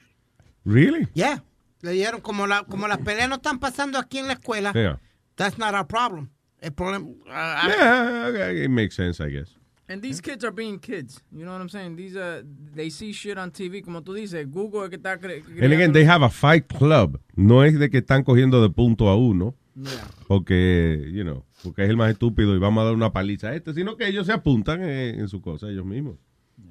[0.66, 1.08] Really?
[1.14, 1.44] Yeah.
[1.82, 4.98] Le dijeron, como, la, como las peleas no están pasando aquí en la escuela, Yeah.
[5.36, 6.30] that's not our problem.
[6.62, 7.08] El problema...
[7.30, 9.56] ah, ah, Yeah, okay, it makes sense, I guess.
[9.90, 11.20] And these kids are being kids.
[11.32, 11.96] You know what I'm saying?
[11.96, 12.44] These uh,
[12.76, 14.46] they see shit on TV, como tú dices.
[14.46, 17.20] Google es que está And again, they have a fight club.
[17.36, 19.56] No es de que están cogiendo de punto a uno.
[19.76, 20.08] Yeah.
[20.28, 23.56] Porque, you know, porque es el más estúpido y vamos a dar una paliza a
[23.56, 26.18] este, sino que ellos se apuntan en, en su cosa ellos mismos.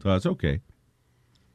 [0.01, 0.61] So that's okay.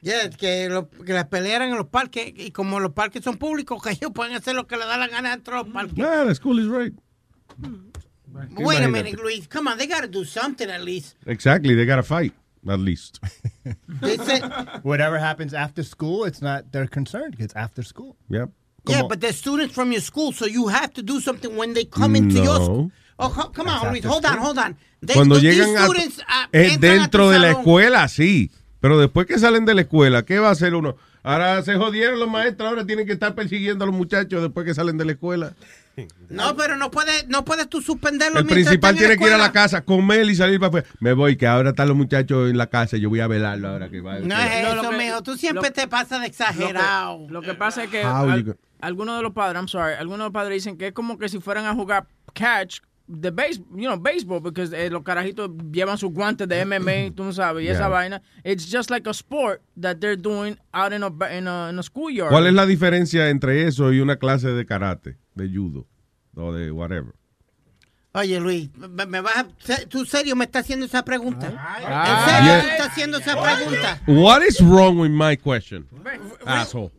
[0.02, 3.82] Yeah, que, lo- que las pelearan en los parques y como los parques son públicos,
[3.82, 5.94] que ellos pueden hacer lo que les da la gana dentro de los parques.
[5.94, 6.92] Yeah, the school is right.
[8.56, 9.46] Wait a minute, Luis.
[9.46, 11.16] Come on, they gotta do something at least.
[11.26, 12.32] Exactly, they got to fight,
[12.68, 13.20] at least.
[14.00, 14.42] They said,
[14.82, 17.34] Whatever happens after school, it's not their concern.
[17.38, 18.16] It's after school.
[18.28, 18.50] Yep.
[18.86, 21.84] yeah, but they're students from your school, so you have to do something when they
[21.84, 22.64] come into your No.
[22.64, 22.90] school.
[23.18, 24.04] Oh, co- come on, Luis.
[24.04, 24.76] Hold on, hold on.
[25.00, 26.18] They- Cuando llegan a, students,
[26.52, 28.50] es entran a dentro de la escuela, sí.
[28.80, 30.96] Pero después que salen de la escuela, ¿qué va a hacer uno?
[31.22, 34.74] Ahora se jodieron los maestros, ahora tienen que estar persiguiendo a los muchachos después que
[34.74, 35.54] salen de la escuela.
[36.28, 38.40] No, pero no puedes, no puedes tú suspenderlo.
[38.40, 40.86] El principal tiene que ir a la casa, comer y salir para afuera.
[41.00, 43.88] Me voy, que ahora están los muchachos en la casa, yo voy a velarlo ahora
[43.90, 44.18] que va.
[44.18, 45.22] No es No, eso, lo que- mijo.
[45.22, 47.26] Tú siempre lo- te pasas de Lo exagerado.
[47.26, 50.24] que, lo que pasa es que al- algunos de los padres, I'm sorry, algunos de
[50.24, 53.84] los padres dicen que es como que si fueran a jugar catch de base, you
[53.86, 57.68] know, baseball, porque eh, los carajitos llevan sus guantes de MMA, tú no sabes, y
[57.68, 58.22] esa vaina.
[58.42, 61.78] It's just like a sport that they're doing out in a, ba- in a, in
[61.78, 62.30] a schoolyard.
[62.30, 65.86] ¿Cuál es la diferencia entre eso y una clase de karate, de judo
[66.36, 67.14] o de whatever?
[68.16, 69.46] Oye, Luis, me, me vas a,
[69.88, 71.48] ¿tú serio me estás haciendo esa pregunta?
[71.48, 72.24] ¿En Ah.
[72.26, 72.62] serio Yeah.
[72.62, 74.00] tú estás haciendo esa pregunta?
[74.06, 75.86] What is wrong with my question?
[76.46, 76.92] Asshole.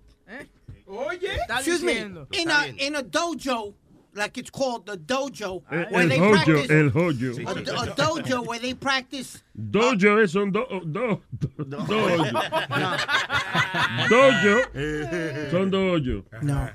[1.58, 2.00] Excuse me.
[2.32, 3.74] In a, in a dojo,
[4.14, 6.70] like it's called the dojo, El, where el they joyo, practice.
[6.70, 9.42] el a, a dojo where they practice.
[9.58, 12.26] Dojo es son do, do, do, dojo.
[14.10, 16.24] Dojo son hoyos.
[16.42, 16.70] No.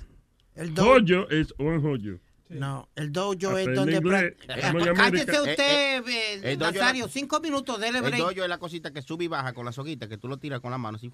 [0.61, 0.89] El dojo.
[0.91, 2.19] Joyo es un joyo.
[2.51, 3.97] No, el dojo es donde...
[3.97, 4.35] inglés.
[4.49, 5.41] Cállese América.
[5.43, 8.19] usted, Eh, eh, el dojo Nazario, cinco minutos, dele El break.
[8.19, 10.59] dojo es la cosita que sube y baja con la soguita, que tú lo tiras
[10.61, 11.13] con la mano así.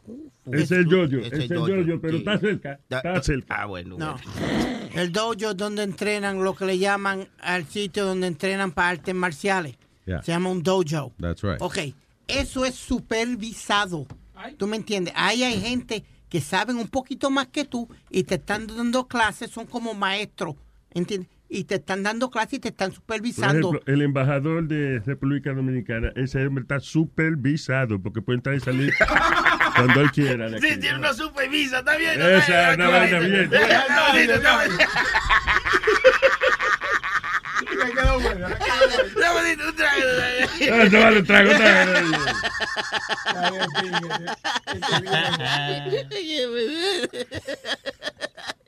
[0.50, 2.18] Es el yoyo, Es es el el yoyo, pero sí.
[2.20, 2.80] está cerca.
[2.88, 3.54] Da- Está cerca.
[3.62, 3.96] Ah, bueno.
[3.98, 4.16] No.
[4.94, 9.14] El dojo es donde entrenan lo que le llaman al sitio donde entrenan para artes
[9.14, 9.76] marciales.
[10.06, 10.22] Yeah.
[10.22, 11.12] Se llama un dojo.
[11.20, 11.60] That's right.
[11.60, 11.78] Ok,
[12.28, 14.06] eso es supervisado.
[14.56, 15.12] ¿Tú me entiendes?
[15.16, 19.50] Ahí hay gente que saben un poquito más que tú y te están dando clases,
[19.50, 20.54] son como maestros,
[20.92, 21.28] ¿entiendes?
[21.48, 23.68] Y te están dando clases y te están Por supervisando.
[23.70, 28.92] ejemplo, el embajador de República Dominicana, ese hombre está supervisado porque puede entrar y salir
[29.76, 30.46] cuando él quiera.
[30.46, 30.66] aquí.
[30.66, 32.20] Sí, tiene una supervisa, está bien.
[32.20, 33.50] Esa es una vaina bien.
[37.86, 38.46] Me quedó bueno,
[39.68, 40.90] un trago.
[40.90, 41.92] No vale, trago, trago.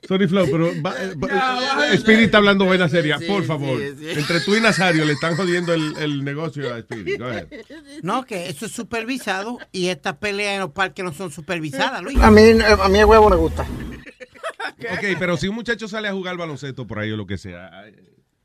[0.07, 3.47] Sorry, Flow, pero va- eh, va- baja Speedy está hablando buena seria, Sí, por sí,
[3.47, 3.79] favor.
[3.79, 4.09] sí.
[4.09, 7.17] Entre tú y Nazario le están jodiendo el, el negocio a Speedy.
[7.17, 7.45] Go ahead.
[8.01, 12.17] No, que eso es supervisado y estas peleas en los parques no son supervisadas, Luis.
[12.19, 13.63] A mí, a mí el huevo me gusta.
[14.91, 17.69] Ok, pero si un muchacho sale a jugar baloncesto por ahí o lo que sea,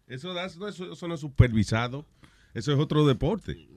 [0.07, 2.07] eso, das- no, eso, eso no es supervisado.
[2.55, 3.69] Eso es otro deporte.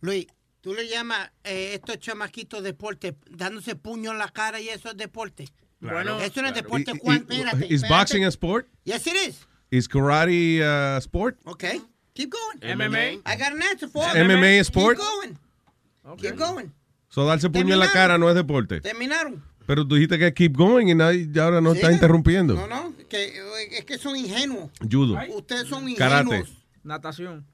[0.00, 0.26] Luis,
[0.60, 4.96] tú le llamas eh, estos chamaquitos deporte, dándose puño en la cara y eso es
[4.96, 5.48] deporte.
[5.80, 6.92] Claro, eso no es deporte.
[6.92, 8.66] Y- y- ¿cuán- y- espérate, is boxing a sport?
[8.84, 9.46] Yes, it is.
[9.70, 11.38] Is karate a sport?
[11.44, 11.80] Okay.
[12.14, 12.76] Keep going.
[12.76, 13.22] MMA?
[13.24, 14.14] I got an answer for it.
[14.16, 14.98] MMA is sport?
[14.98, 16.16] Keep going.
[16.18, 16.72] Keep going.
[17.08, 18.80] So darse puño en la cara no es deporte.
[18.80, 19.42] Terminaron.
[19.66, 22.54] Pero tú dijiste que keep going y nadie y ahora no está interrumpiendo.
[22.54, 24.70] No, no, que, eh, es que son ingenuos.
[24.90, 25.18] Judo.
[25.36, 25.98] Ustedes son ingenuos.
[25.98, 26.44] Karate.
[26.82, 27.46] Natación.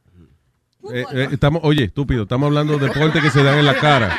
[0.95, 4.17] Eh, eh, estamos, oye, estúpido, estamos hablando de deportes que se dan en la cara.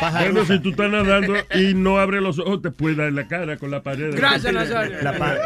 [0.00, 3.28] Bueno, si tú estás nadando y no abres los ojos, te puede dar en la
[3.28, 4.14] cara con la pared.
[4.14, 5.02] Gracias, Nazario.
[5.02, 5.36] La pa-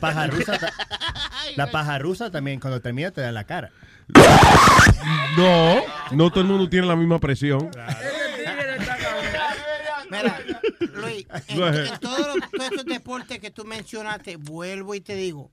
[0.00, 0.58] paja rusa,
[1.56, 3.70] la paja rusa también cuando termina te da en la cara.
[5.36, 5.82] No,
[6.12, 7.70] no todo el mundo tiene la misma presión.
[10.10, 10.40] Mira,
[10.98, 11.56] Luis, en,
[12.00, 15.50] todos, los- todos esos deportes que tú mencionaste, vuelvo y te digo,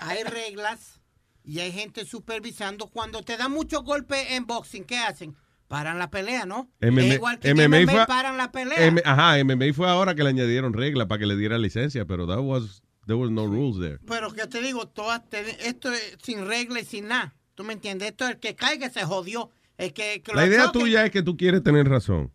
[0.00, 1.00] hay reglas
[1.44, 2.88] y hay gente supervisando.
[2.88, 5.36] Cuando te dan muchos golpes en boxing, ¿qué hacen?
[5.68, 6.70] Paran la pelea, ¿no?
[6.80, 8.84] MMA, es igual que MMA MMA, fue, paran la pelea.
[8.86, 12.26] M- ajá, MMA fue ahora que le añadieron reglas para que le diera licencia, pero
[12.26, 13.98] that was, there was no rules there.
[14.06, 17.34] Pero que te digo, todas te- esto es sin regla y sin nada.
[17.54, 18.08] ¿Tú me entiendes?
[18.10, 19.50] Esto el que caiga se jodió.
[19.78, 22.30] El que, que La idea choque- tuya es que tú quieres tener razón.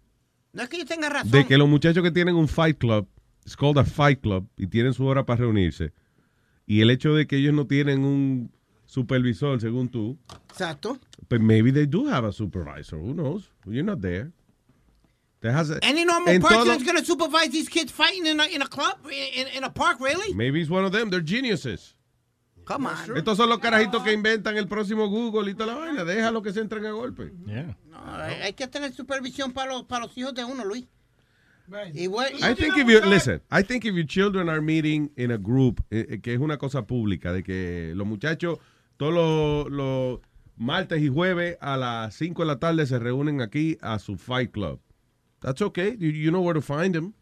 [0.54, 1.32] No es que yo tenga razón.
[1.32, 3.08] De que los muchachos que tienen un fight club,
[3.46, 5.94] it's called a fight club, y tienen su hora para reunirse,
[6.66, 8.52] y el hecho de que ellos no tienen un
[8.86, 10.18] supervisor, según tú,
[10.50, 10.98] Exacto.
[11.28, 12.98] pues maybe they do have a supervisor.
[13.00, 13.52] Who knows?
[13.66, 14.32] You're not there.
[15.40, 18.46] Te has- Any normal person todo- is going to supervise these kids fighting in a,
[18.48, 20.34] in a club, in, in a park, really?
[20.34, 21.10] Maybe it's one of them.
[21.10, 21.96] They're geniuses.
[22.66, 23.16] Come on.
[23.18, 26.04] Estos son los carajitos que inventan el próximo Google y toda la vaina.
[26.04, 27.32] Déjalo que se entren a golpe.
[27.46, 30.86] No, hay, hay que tener supervisión para los, para los hijos de uno, Luis.
[31.94, 35.38] Igual, I think if you listen, I think if your children are meeting in a
[35.38, 38.58] group, eh, eh, que es una cosa pública, de que los muchachos
[38.98, 40.20] todos los, los
[40.58, 44.52] martes y jueves a las 5 de la tarde se reúnen aquí a su fight
[44.52, 44.80] club.
[45.42, 45.96] That's okay.
[45.98, 47.14] You, you know where to find them.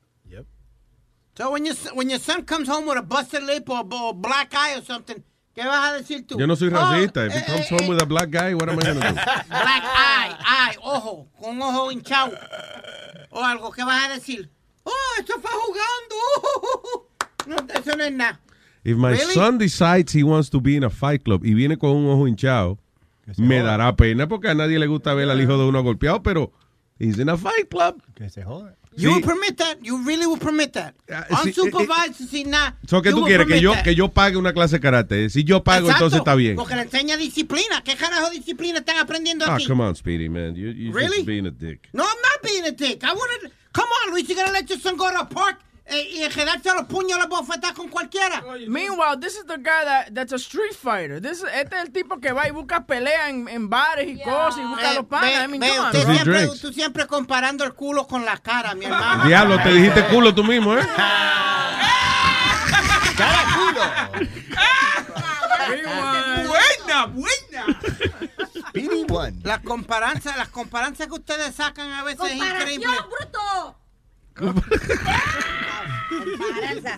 [1.37, 4.11] So when your, son- when your son comes home with a busted lip or, or
[4.15, 5.23] black eye or something,
[5.57, 6.37] ¿qué vas a decir tú?
[6.37, 7.25] Yo no soy Oh, racista.
[7.25, 9.07] If he eh, comes eh, home with a black guy, what am I going to
[9.07, 9.13] do?
[9.49, 12.31] Black eye, eye, ojo, con ojo hinchado.
[13.31, 14.49] O algo, ¿qué vas a decir?
[14.83, 17.03] Oh, esto fue jugando.
[17.47, 18.41] No, eso no es nada.
[18.83, 19.33] If my Really?
[19.33, 22.27] son decides he wants to be in a fight club y viene con un ojo
[22.27, 22.77] hinchado,
[23.37, 26.51] me dará pena porque a nadie le gusta ver al hijo de uno golpeado, pero
[26.99, 28.01] he's in a fight club.
[28.15, 28.75] Que se joda.
[28.95, 29.15] You Sí.
[29.15, 29.77] will permit that?
[29.83, 30.95] You really will permit that?
[31.29, 32.77] Unsupervised, sin nada.
[32.87, 33.45] So, ¿qué you tú quieres?
[33.47, 35.29] Que yo, que yo pague una clase de karate.
[35.29, 36.55] Si yo pago, Exacto, entonces está bien.
[36.55, 37.83] Porque le enseña disciplina.
[37.83, 39.67] ¿Qué carajo de disciplina están aprendiendo Ah, aquí?
[39.67, 40.55] come on, Speedy, man.
[40.55, 41.17] You, you're Really?
[41.17, 41.89] just being a dick.
[41.93, 43.03] No, I'm not being a dick.
[43.03, 43.51] I wanted.
[43.71, 45.57] Come on, Luis, you gonna let your son go to a park
[45.89, 48.43] y quedarse a los puños a la bofetada con cualquiera?
[48.67, 51.21] Meanwhile, this is the guy that, that's a street fighter.
[51.21, 54.57] This, este es el tipo que va y busca pelea en, en bares y cosas
[54.59, 55.45] y busca a los panas.
[55.45, 56.13] I mean, Ve, come on, usted bro.
[56.13, 56.61] siempre, drinks.
[56.61, 59.25] tú siempre comparando el culo con la cara, mi hermano.
[59.25, 60.85] Diablo, te dijiste culo tú mismo, ¿eh?
[65.67, 67.79] Buena, buena.
[68.69, 69.33] Speedy one.
[69.43, 72.87] Las comparanzas, las comparanzas que ustedes sacan a veces es increíble.
[72.87, 73.75] bruto!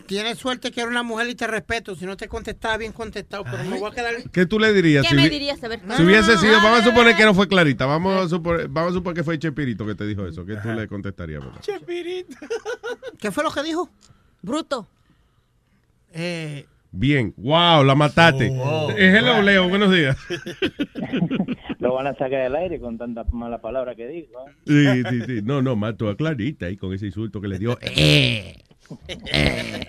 [0.06, 1.96] Tienes suerte que era una mujer y te respeto.
[1.96, 4.16] Si no te contestaba bien contestado, pero me voy a quedar.
[4.32, 5.04] ¿Qué tú le dirías?
[5.04, 5.64] ¿Qué si me dirías?
[5.64, 8.68] A ver, Si hubiese sido, vamos a suponer que no fue Clarita, vamos a suponer,
[8.68, 11.44] vamos a suponer que fue Chepirito que te dijo eso, ¿qué tú le contestarías?
[11.44, 11.60] papá?
[13.20, 13.90] ¿Qué fue lo que dijo?
[14.42, 14.88] Bruto.
[16.12, 18.50] Eh, Bien, wow, la mataste.
[18.52, 18.90] Oh.
[18.92, 20.18] Eh, hello, Leo, buenos días.
[21.80, 24.34] Lo van a sacar del aire con tantas malas palabras que dijo.
[24.48, 24.52] ¿eh?
[24.68, 25.42] Sí, sí, sí.
[25.44, 27.78] No, no, mató a Clarita ahí con ese insulto que le dio.
[27.88, 28.56] Eh,
[29.32, 29.88] eh.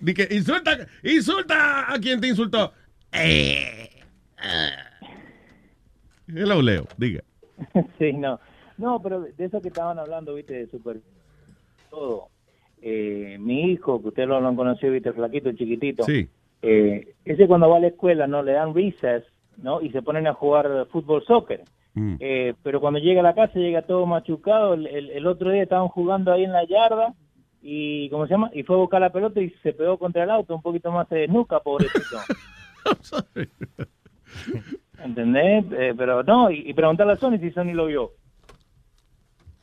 [0.00, 2.72] Di que insulta, insulta a quien te insultó.
[3.12, 3.88] Eh,
[4.42, 4.70] eh.
[6.26, 7.22] Hello, Leo, diga.
[7.98, 8.40] sí, no.
[8.78, 11.00] No, pero de eso que estaban hablando, viste, de super
[11.88, 12.28] todo.
[12.80, 16.02] Eh, mi hijo, que ustedes lo, lo han conocido, viste, flaquito, chiquitito.
[16.02, 16.28] Sí.
[16.62, 18.42] Eh, ese cuando va a la escuela, ¿no?
[18.42, 19.22] Le dan recess,
[19.58, 19.80] ¿no?
[19.80, 21.62] Y se ponen a jugar fútbol, soccer.
[21.94, 22.14] Mm.
[22.20, 24.74] Eh, pero cuando llega a la casa llega todo machucado.
[24.74, 27.12] El, el- el otro día estaban jugando ahí en la yarda
[27.60, 28.50] y, ¿cómo se llama?
[28.54, 31.08] Y fue a buscar la pelota y se pegó contra el auto, un poquito más
[31.10, 32.16] de nuca, pobrecito.
[35.04, 35.64] ¿Entendés?
[35.72, 38.10] Eh, pero no, y, y preguntarle a Sony si Sony lo vio.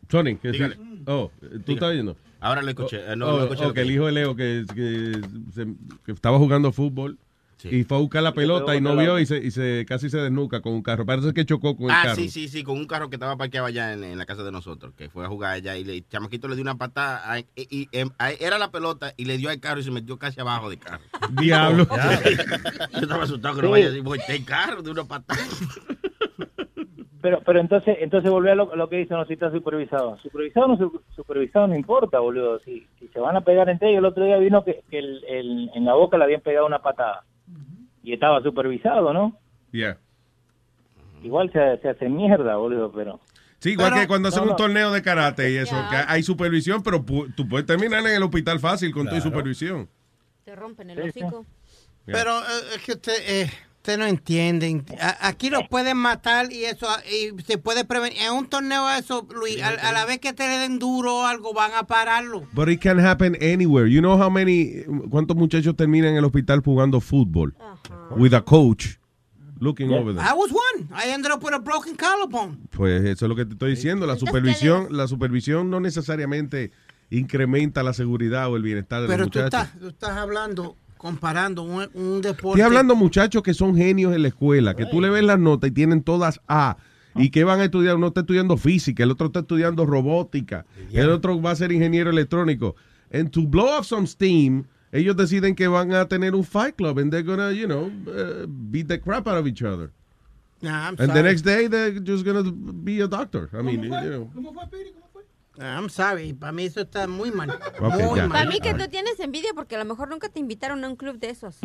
[0.10, 0.76] Sony, ¿qué Dígale.
[0.76, 1.04] sí?
[1.08, 1.32] Oh,
[1.66, 2.16] ¿tú estás oyendo?
[2.42, 3.00] Ahora lo escuché.
[3.12, 5.12] eh, no, Oh, lo escuché oh, lo que el que- hijo de Leo que, que,
[5.54, 5.76] se-
[6.06, 7.18] que estaba jugando fútbol
[7.64, 10.18] y fue a buscar la pelota y no vio y se, y se casi se
[10.20, 11.06] desnuca con un carro.
[11.06, 12.16] Parece que chocó con el Ah, carro.
[12.16, 14.52] sí, sí, sí, con un carro que estaba parqueado allá en, en la casa de
[14.52, 17.40] nosotros, que fue a jugar allá y le, el chamaquito le dio una patada, a-
[17.40, 20.18] y, y, em, a- era la pelota y le dio al carro y se metió
[20.18, 21.04] casi abajo del carro.
[21.32, 21.88] Diablo.
[22.94, 25.40] Yo estaba asustado que no vaya así, volteé el carro de una patada.
[27.22, 30.18] Pero pero entonces entonces volvió a lo, lo que dice, no si está supervisado.
[30.20, 32.60] Supervisado o no su- supervisado no importa, boludo.
[32.60, 35.22] Si, si se van a pegar entre ellos, el otro día vino que, que el,
[35.28, 37.26] el- en la boca le habían pegado una patada.
[38.04, 39.38] Y estaba supervisado, ¿no?
[39.72, 39.98] Yeah.
[41.22, 43.20] Igual se, se hace mierda, boludo, pero...
[43.60, 44.56] Sí, igual Pero- que cuando hacen no, un no.
[44.56, 48.24] torneo de karate y eso, que hay supervisión, pero pu- tú puedes terminar en el
[48.24, 49.90] hospital fácil con tu supervisión.
[50.46, 51.46] Te rompen el hocico.
[52.06, 52.44] Pero eh,
[52.76, 53.52] es que usted, eh,
[53.90, 54.86] usted no entienden.
[55.02, 58.20] A- aquí los pueden matar y eso, y se puede prevenir.
[58.22, 61.26] En un torneo eso, Luis, a, a la vez que te le den duro o
[61.26, 62.48] algo, van a pararlo.
[62.54, 63.90] But it can happen anywhere.
[63.90, 67.56] You know how many, cuántos muchachos terminan en el hospital jugando fútbol
[68.16, 68.98] with a coach
[69.60, 70.20] looking over them.
[70.24, 70.88] I was one.
[70.94, 72.58] I ended up with a broken collarbone.
[72.70, 74.06] Pues eso es lo que te estoy diciendo.
[74.06, 76.72] La supervisión, la supervisión no necesariamente
[77.10, 79.66] incrementa la seguridad o el bienestar de Pero los tú muchachos.
[79.68, 82.60] estás, tú estás hablando, comparando un, un deporte.
[82.60, 85.70] Estoy hablando muchachos que son genios en la escuela, que tú le ves las notas
[85.70, 86.78] y tienen todas A.
[87.16, 87.96] ¿Y que van a estudiar?
[87.96, 92.10] Uno está estudiando física, el otro está estudiando robótica, el otro va a ser ingeniero
[92.10, 92.76] electrónico.
[93.12, 97.00] And to blow off some steam, ellos deciden que van a tener un fight club
[97.00, 99.92] and they're gonna, you know, uh, beat the crap out of each other.
[100.62, 103.50] Nah, I'm And the next day they're just gonna be a doctor.
[103.54, 104.30] I mean, you know.
[105.60, 106.34] I'm sorry.
[106.34, 107.50] Para mí eso está muy mal.
[107.80, 108.28] Ok, muy ya.
[108.28, 108.48] Para mal.
[108.50, 111.20] mí que tú tienes envidia porque a lo mejor nunca te invitaron a un club
[111.20, 111.58] de esos.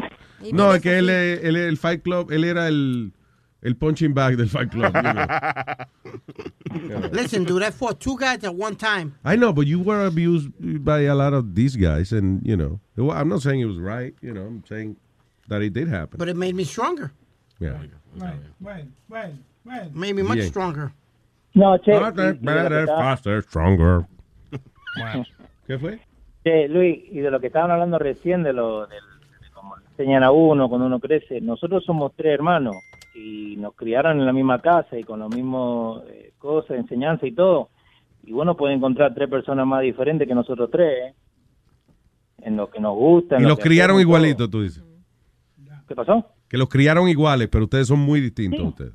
[0.42, 3.12] Y No, es que él, es- él el fight club, él era el,
[3.62, 4.92] el punching bag del fight club.
[4.94, 5.24] you know.
[7.12, 9.14] Listen, dude, I fought two guys at one time.
[9.24, 10.50] I know, but you were abused
[10.84, 12.80] by a lot of these guys, and you know,
[13.10, 14.14] I'm not saying it was right.
[14.20, 14.96] You know, I'm saying
[15.48, 16.18] that it did happen.
[16.18, 17.12] But it made me stronger.
[17.60, 17.78] Yeah.
[18.16, 19.90] Bueno, bueno, bueno, bueno.
[19.94, 20.48] Made me much Bien.
[20.48, 20.92] stronger.
[21.54, 21.92] No, che.
[21.92, 24.06] Que better, faster, stronger.
[25.66, 25.98] ¿Qué fue?
[26.44, 29.00] Che, Luis, y de lo que estaban hablando recién, de lo del-
[29.40, 32.74] de cómo enseñan a uno cuando uno crece, nosotros somos tres hermanos
[33.14, 37.32] y nos criaron en la misma casa y con las mismas eh, cosas, enseñanza y
[37.32, 37.70] todo.
[38.24, 41.14] Y bueno, puede encontrar tres personas más diferentes que nosotros tres, ¿eh?
[42.42, 43.36] En lo que nos gusta.
[43.36, 44.82] en Y lo los criaron igualitos, tú dices.
[45.88, 46.26] ¿Qué pasó?
[46.48, 48.92] Que los criaron iguales, pero ustedes son muy distintos ustedes.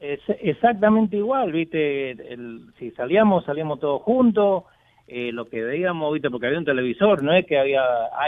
[0.00, 2.12] Es exactamente igual, ¿viste?
[2.12, 4.64] El- si salíamos, salíamos todos juntos,
[5.06, 6.30] eh, lo que veíamos, ¿viste?
[6.30, 7.82] Porque había un televisor, no es que había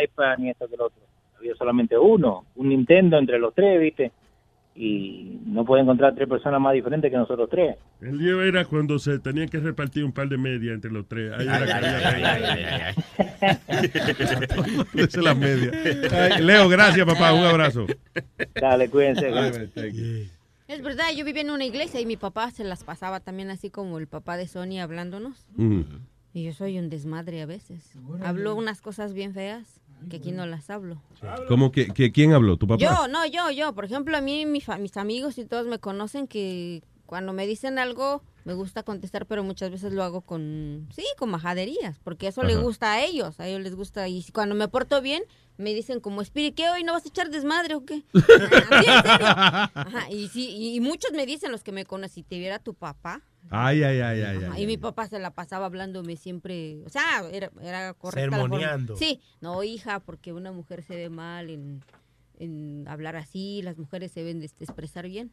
[0.04, 1.00] iPad ni esto que lo otro,
[1.38, 4.12] había solamente uno, un Nintendo entre los tres, ¿viste?
[4.74, 7.76] Y no puede encontrar tres personas más diferentes que nosotros tres.
[8.00, 11.30] El lío era cuando se tenían que repartir un par de medias entre los tres.
[11.32, 12.64] Ahí Ay, era ay, que había ay, ahí.
[12.64, 12.94] ay,
[13.68, 13.90] ay,
[14.94, 15.70] Esa es la media.
[16.10, 17.32] Ay, Leo, gracias, papá.
[17.34, 17.86] Un abrazo.
[18.60, 19.30] Dale, cuídense.
[20.68, 23.70] Es verdad, yo vivía en una iglesia y mi papá se las pasaba también así
[23.70, 25.46] como el papá de Sony hablándonos.
[25.58, 25.84] Ujú.
[26.32, 27.92] Y yo soy un desmadre a veces.
[28.24, 31.00] Hablo unas cosas bien feas que aquí no las hablo.
[31.46, 32.56] ¿Cómo que, que- quién habló?
[32.56, 32.82] ¿Tu papá?
[32.82, 33.74] Yo, no, yo, yo.
[33.74, 36.82] Por ejemplo, a mí, mi fa- mis amigos y todos me conocen que
[37.12, 41.28] cuando me dicen algo, me gusta contestar, pero muchas veces lo hago con, sí, con
[41.28, 44.08] majaderías, porque eso le gusta a ellos, a ellos les gusta.
[44.08, 45.22] Y cuando me porto bien,
[45.58, 48.02] me dicen como, Spirit, ¿qué hoy no vas a echar desmadre o qué?
[48.14, 49.26] Así, en serio.
[49.26, 52.58] Ajá, y, sí, y, y muchos me dicen, los que me conocen, si te viera
[52.58, 53.20] tu papá.
[53.50, 57.50] Ay, ay, ay, ay, y mi papá se la pasaba hablándome siempre, o sea, era,
[57.60, 58.56] era correcta la forma.
[58.56, 58.96] Sermoneando.
[58.96, 61.84] Sí, no, hija, porque una mujer se ve mal en,
[62.38, 65.30] en hablar así, las mujeres se ven de expresar bien.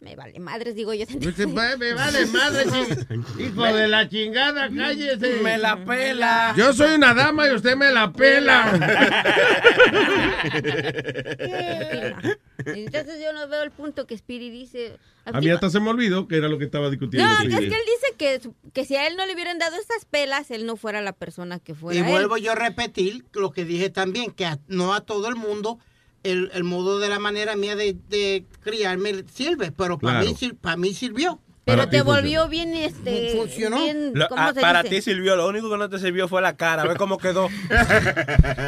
[0.00, 1.06] Me vale madres, digo yo.
[1.08, 5.40] Me, me vale madre, chi- hijo de la chingada, cállese.
[5.42, 6.54] Me la pela.
[6.56, 8.72] Yo soy una dama y usted me la pela.
[12.64, 14.98] Entonces yo no veo el punto que Spiri dice.
[15.24, 17.28] A mí hasta se me olvidó que era lo que estaba discutiendo.
[17.28, 18.40] No, es que él dice que,
[18.72, 21.58] que si a él no le hubieran dado esas pelas, él no fuera la persona
[21.58, 21.98] que fuera.
[21.98, 22.08] Y él.
[22.08, 25.78] vuelvo yo a repetir lo que dije también, que a- no a todo el mundo
[26.24, 30.36] el, el modo de la manera mía de, de criarme sirve, pero para Claro.
[30.40, 31.40] mí, para mí sirvió.
[31.64, 33.34] Pero Para te volvió bien, este.
[33.36, 33.76] Funcionó.
[33.84, 34.96] bien, Lo- ¿cómo ah, se para dice?
[34.96, 36.84] ti sirvió, lo único que no te sirvió fue la cara.
[36.86, 37.44] Ve cómo quedó.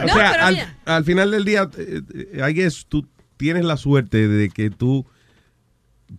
[0.04, 3.06] O sea, al, al final del día, eh, eh, I guess, tú
[3.38, 5.06] tienes la suerte de que tú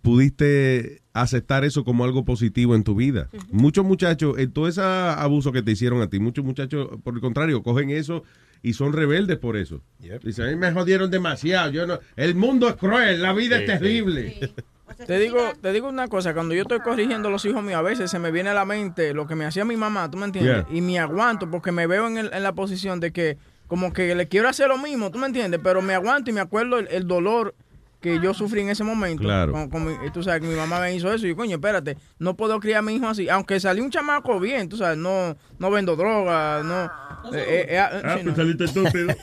[0.02, 3.30] pudiste aceptar eso como algo positivo en tu vida.
[3.52, 7.22] Muchos muchachos, en todo ese abuso que te hicieron a ti, muchos muchachos, por el
[7.22, 8.24] contrario, cogen eso
[8.64, 9.82] y son rebeldes por eso.
[10.24, 11.72] Dicen, a mí me jodieron demasiado.
[11.72, 14.54] Yo no, el mundo es cruel, la vida Sí, es terrible.
[15.08, 17.82] Te digo, te digo una cosa, cuando yo estoy corrigiendo a los hijos míos, a
[17.82, 20.26] veces se me viene a la mente lo que me hacía mi mamá, ¿tú me
[20.26, 20.66] entiendes?
[20.68, 20.78] Yeah.
[20.78, 24.14] Y me aguanto porque me veo en, el- en la posición de que como que
[24.14, 25.60] le quiero hacer lo mismo, ¿tú me entiendes?
[25.64, 27.56] Pero me aguanto y me acuerdo el, el dolor
[28.02, 29.24] que yo sufrí en ese momento.
[29.24, 29.52] Claro.
[29.54, 31.56] Con- con mi- y tú sabes que mi mamá me hizo eso y yo, coño,
[31.58, 33.30] espérate, no puedo criar a mi hijo así.
[33.30, 36.86] Aunque salí un chamaco bien, tú sabes, no, no vendo droga, no...
[37.38, 38.36] eh, eh, eh, Ah, sí, pues no.
[38.36, 39.14] saliste estúpido.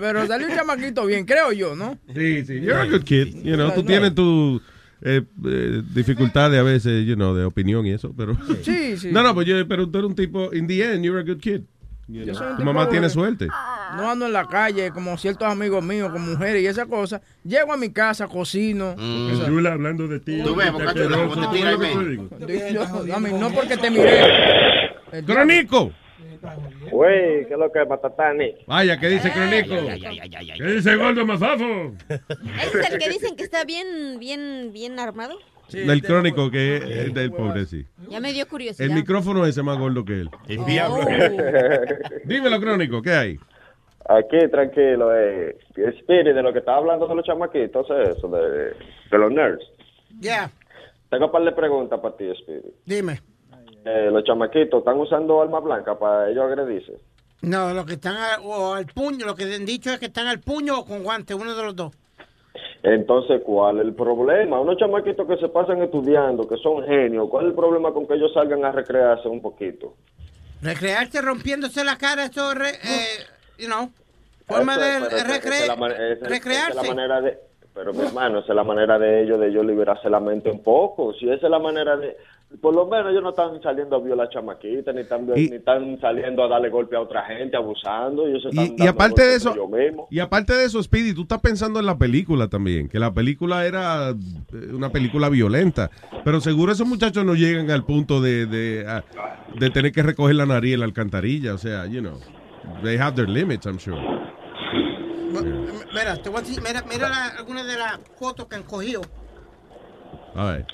[0.00, 1.98] Pero salí un chamaquito bien, creo yo, ¿no?
[2.14, 2.60] Sí, sí.
[2.60, 3.34] You're a good kid.
[3.42, 3.86] You know, tú No.
[3.86, 4.60] tienes tu
[5.02, 8.36] eh, eh, dificultades a veces, you know, de opinión y eso, pero...
[8.62, 9.08] Sí, sí.
[9.12, 11.40] No, no, pues yo, pero tú eres un tipo, in the end, you're a good
[11.40, 11.62] kid.
[12.08, 12.34] You Yo know.
[12.34, 13.46] soy un Tu tipo mamá tiene suerte.
[13.96, 17.20] No ando en la calle como ciertos amigos míos con mujeres y esas cosas.
[17.44, 18.94] Llego a mi casa, cocino.
[18.96, 19.44] Mm.
[19.46, 20.40] Chula hablando de ti.
[20.42, 24.22] Tú ves, Boca Chula, cómo te tira mí, no porque te miré.
[25.26, 25.92] ¡Crónico!
[26.90, 28.54] Güey, ¿qué es lo que es Matatani?
[28.66, 29.74] Vaya, ¿qué dice Crónico?
[30.56, 31.92] ¿Qué dice Gordo Mazafo?
[32.08, 35.36] ¿Ese es el que dicen que está bien, bien, bien armado?
[35.70, 37.84] Del Crónico, que es del pobre, sí.
[38.08, 38.88] Ya me dio curiosidad.
[38.88, 40.30] El micrófono ese más gordo que él.
[40.48, 41.04] El diablo.
[42.24, 43.38] Dímelo, Crónico, ¿qué hay?
[44.08, 45.58] Aquí, tranquilo, eh.
[45.98, 48.72] Spirit, de lo que estaba hablando de los chamaquitos, eso, de,
[49.10, 49.62] de los nerds.
[50.20, 50.50] Ya,
[51.10, 52.64] Tengo un par de preguntas para ti, Spirit.
[52.86, 53.20] dime.
[53.84, 56.92] Eh, los chamaquitos, ¿están usando arma blanca para ellos agredirse?
[57.42, 60.26] No, lo que están al, o al puño, lo que han dicho es que están
[60.26, 61.92] al puño o con guante, uno de los dos.
[62.82, 64.60] Entonces, ¿cuál es el problema?
[64.60, 68.14] Unos chamaquitos que se pasan estudiando, que son genios, ¿cuál es el problema con que
[68.14, 69.94] ellos salgan a recrearse un poquito?
[70.62, 73.24] Recrearse rompiéndose la cara, eso, re- eh,
[73.58, 73.90] you know,
[74.46, 76.74] forma Eso- de pero esa- recre- esa es recrearse.
[76.74, 77.38] la manera de,
[77.74, 80.62] pero mi hermano, esa es la manera de ellos, de ellos liberarse la mente un
[80.62, 81.12] poco.
[81.14, 82.16] Si esa es la manera de,
[82.62, 86.00] por lo menos ellos no están saliendo a violar chamaquitas, ni están, Y- ni están
[86.00, 88.26] saliendo a darle golpe a otra gente, abusando.
[88.26, 89.54] Ellos Y, están y aparte de eso,
[90.10, 93.66] y aparte de eso, Speedy, tú estás pensando en la película también, que la película
[93.66, 94.14] era eh,
[94.72, 95.90] una película violenta,
[96.24, 99.02] pero seguro esos muchachos no llegan al punto de, de,
[99.58, 102.18] de tener que recoger la nariz en la alcantarilla, o sea, you know,
[102.82, 103.98] they have their limits, I'm sure.
[105.92, 109.02] Mira, te voy a decir, mira, mira la- algunas de las fotos que han cogido.
[110.34, 110.66] A ver.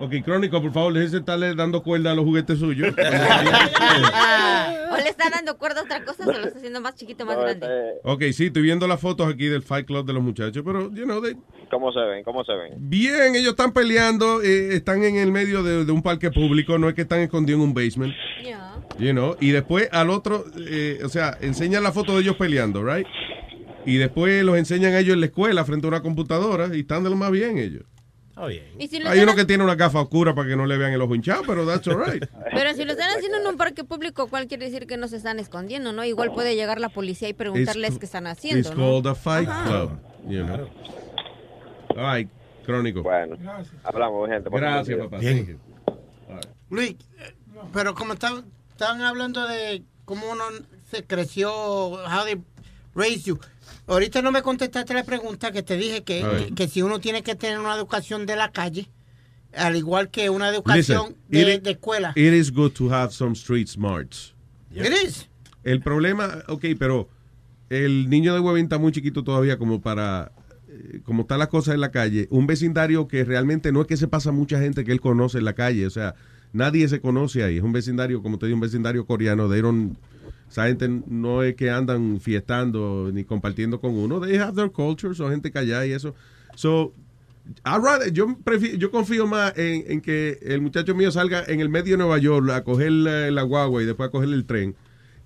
[0.00, 2.94] Ok, Crónico, por favor, déjese estarle dando cuerda a los juguetes suyos.
[4.90, 7.26] ¿O le está dando cuerda a otra cosa o se lo está haciendo más chiquito,
[7.26, 7.66] más grande?
[8.04, 11.04] ok, sí, estoy viendo las fotos aquí del Fight Club de los muchachos, pero, you
[11.04, 11.36] know, they-
[11.70, 12.22] ¿Cómo se ven?
[12.24, 12.74] ¿Cómo se ven?
[12.78, 16.88] Bien, ellos están peleando, eh, están en el medio de, de un parque público, no
[16.88, 18.14] es que están escondidos en un basement.
[18.98, 22.82] You know, y después al otro, eh, o sea, enseñan la foto de ellos peleando,
[22.84, 23.06] right?
[23.84, 27.04] Y después los enseñan a ellos en la escuela frente a una computadora y están
[27.04, 27.82] de lo más bien ellos.
[28.78, 30.76] ¿Y si lo Hay uno están- que tiene una gafa oscura para que no le
[30.76, 32.24] vean el ojo hinchado, pero that's alright.
[32.52, 35.16] Pero si lo están haciendo en un parque público, ¿cuál quiere decir que no se
[35.16, 36.04] están escondiendo, no?
[36.04, 38.84] Igual puede llegar la policía y preguntarles It's- qué están haciendo, It's ¿no?
[38.84, 39.64] called a fight Ajá.
[39.68, 39.90] club,
[40.28, 40.68] you know.
[41.96, 42.28] Ay,
[42.64, 43.02] Crónico.
[43.02, 43.36] Bueno,
[43.82, 44.50] hablamos, gente.
[44.52, 45.18] Gracias, papá.
[45.18, 45.58] Bien.
[46.70, 47.34] Luis, eh,
[47.72, 50.44] pero como estaban, estaban hablando de cómo uno
[50.90, 52.36] se creció, how they
[52.94, 53.38] raised you.
[53.86, 57.22] Ahorita no me contestaste la pregunta que te dije que, que, que si uno tiene
[57.22, 58.88] que tener una educación de la calle,
[59.54, 62.12] al igual que una educación Listen, de, it- de escuela.
[62.16, 64.34] It is good to have some street smarts.
[64.74, 65.28] It is.
[65.64, 67.08] El problema, ok, pero
[67.70, 70.32] el niño de Huevín está muy chiquito todavía como para,
[70.68, 73.96] eh, como están las cosas en la calle, un vecindario que realmente no es que
[73.96, 76.14] se pasa mucha gente que él conoce en la calle, o sea,
[76.52, 79.58] nadie se conoce ahí, es un vecindario, como te digo, un vecindario coreano, de
[80.50, 85.14] esa gente no es que andan fiestando ni compartiendo con uno, they have their culture,
[85.14, 86.14] son gente callada y eso.
[86.54, 86.92] So,
[87.64, 91.68] rather- yo, prefi- yo confío más en, en que el muchacho mío salga en el
[91.68, 94.74] medio de Nueva York a coger la, la guagua y después a coger el tren,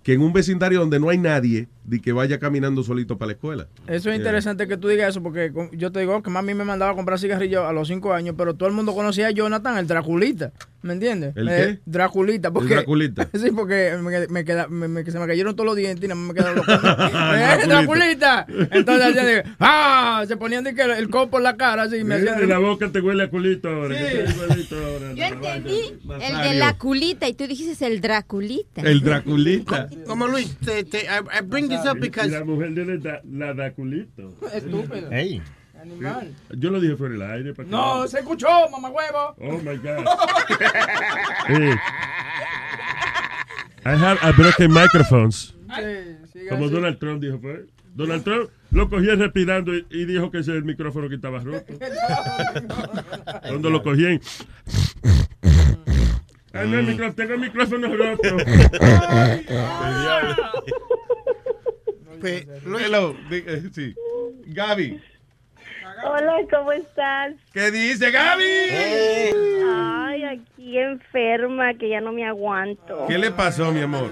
[0.02, 3.32] que en un vecindario donde no hay nadie, de que vaya caminando solito para la
[3.32, 3.66] escuela.
[3.86, 6.92] Eso es interesante que tú digas eso, porque yo te digo que mami me mandaba
[6.92, 9.86] a comprar cigarrillos a los cinco años, pero todo el mundo conocía a Jonathan, el
[9.86, 10.52] Draculita.
[10.82, 11.36] ¿Me entiendes?
[11.36, 11.80] ¿El Eh, qué?
[11.86, 12.50] Draculita.
[12.52, 13.28] Porque, El Draculita.
[13.34, 16.20] sí, porque me, me queda- me- me- se me cayeron todos los dientes y nada
[16.20, 17.56] más me quedaron los Draculita.
[17.62, 18.46] ¡Eh, Draculita!
[18.72, 20.24] Entonces hacían de, ¡ah!
[20.26, 21.96] Se ponían de que el, el copo en la cara así.
[21.98, 23.96] y Me hacían, de la boca te huele a culito ahora.
[23.96, 24.04] Sí.
[24.04, 25.12] que te huele a culito ahora.
[25.14, 25.80] Yo entendí
[26.20, 28.82] el de la culita y tú dijiste el Draculita.
[28.82, 29.88] El Draculita.
[30.06, 32.96] Como Luis, te, te- I, I bring this up Y because la mujer de la,
[32.96, 34.34] da- la da culito.
[34.52, 35.08] Estúpido.
[35.10, 35.40] Hey.
[35.80, 36.32] Animal.
[36.56, 37.54] Yo lo dije fuera del aire.
[37.54, 39.34] para que- No, se escuchó, mamá huevo.
[39.40, 40.06] Oh my God.
[43.84, 45.54] I have a broken microphones.
[46.48, 47.60] Como Donald Trump dijo, pues.
[47.94, 51.40] Donald Trump lo cogía respirando y, y dijo que ese es el micrófono que estaba
[51.40, 51.74] roto.
[53.48, 54.20] Cuando lo cogían.
[56.54, 58.36] Ah, no, el micrófono, tengo el micrófono roto.
[62.22, 63.94] Di- eh, sí.
[64.46, 65.00] Gaby.
[66.04, 67.34] Hola, ¿cómo estás?
[67.52, 68.42] ¿Qué dice Gaby?
[69.70, 73.06] Ay, aquí enferma, que ya no me aguanto.
[73.06, 74.10] ¿Qué le pasó, mi amor?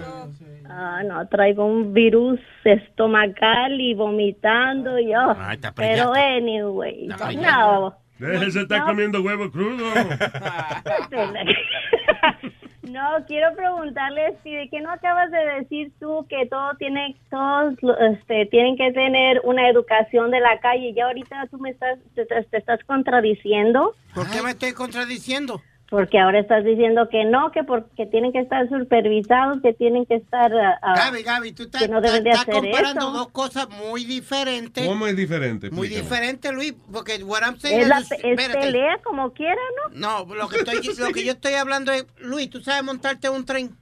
[0.68, 5.34] Ah, no, traigo un virus estomacal y vomitando yo.
[5.38, 7.96] Ay, está Pero anyway, Está no.
[8.18, 8.86] Déjese de estar No.
[8.86, 9.84] comiendo huevo crudo.
[12.90, 17.74] No, quiero preguntarle si de qué no acabas de decir tú que todo tiene, todos
[18.12, 20.92] este, tienen que tener una educación de la calle.
[20.94, 23.94] Ya ahorita tú me estás, te- te estás contradiciendo.
[24.14, 25.62] ¿Por qué me estoy contradiciendo?
[25.90, 30.14] Porque ahora estás diciendo que no, que porque tienen que estar supervisados, que tienen que
[30.14, 30.52] estar...
[30.54, 33.10] ah, Gaby, Gaby, tú estás, que no comparando eso.
[33.10, 34.86] dos cosas muy diferentes.
[34.86, 35.68] ¿Cómo es diferente?
[35.70, 36.02] Muy Explícame.
[36.08, 39.60] diferente, Luis, porque what I'm saying Es, la, es pelea como quiera,
[39.92, 40.24] ¿no?
[40.24, 43.44] No, lo que, estoy, lo que yo estoy hablando es, Luis, ¿tú sabes montarte un
[43.44, 43.76] tren?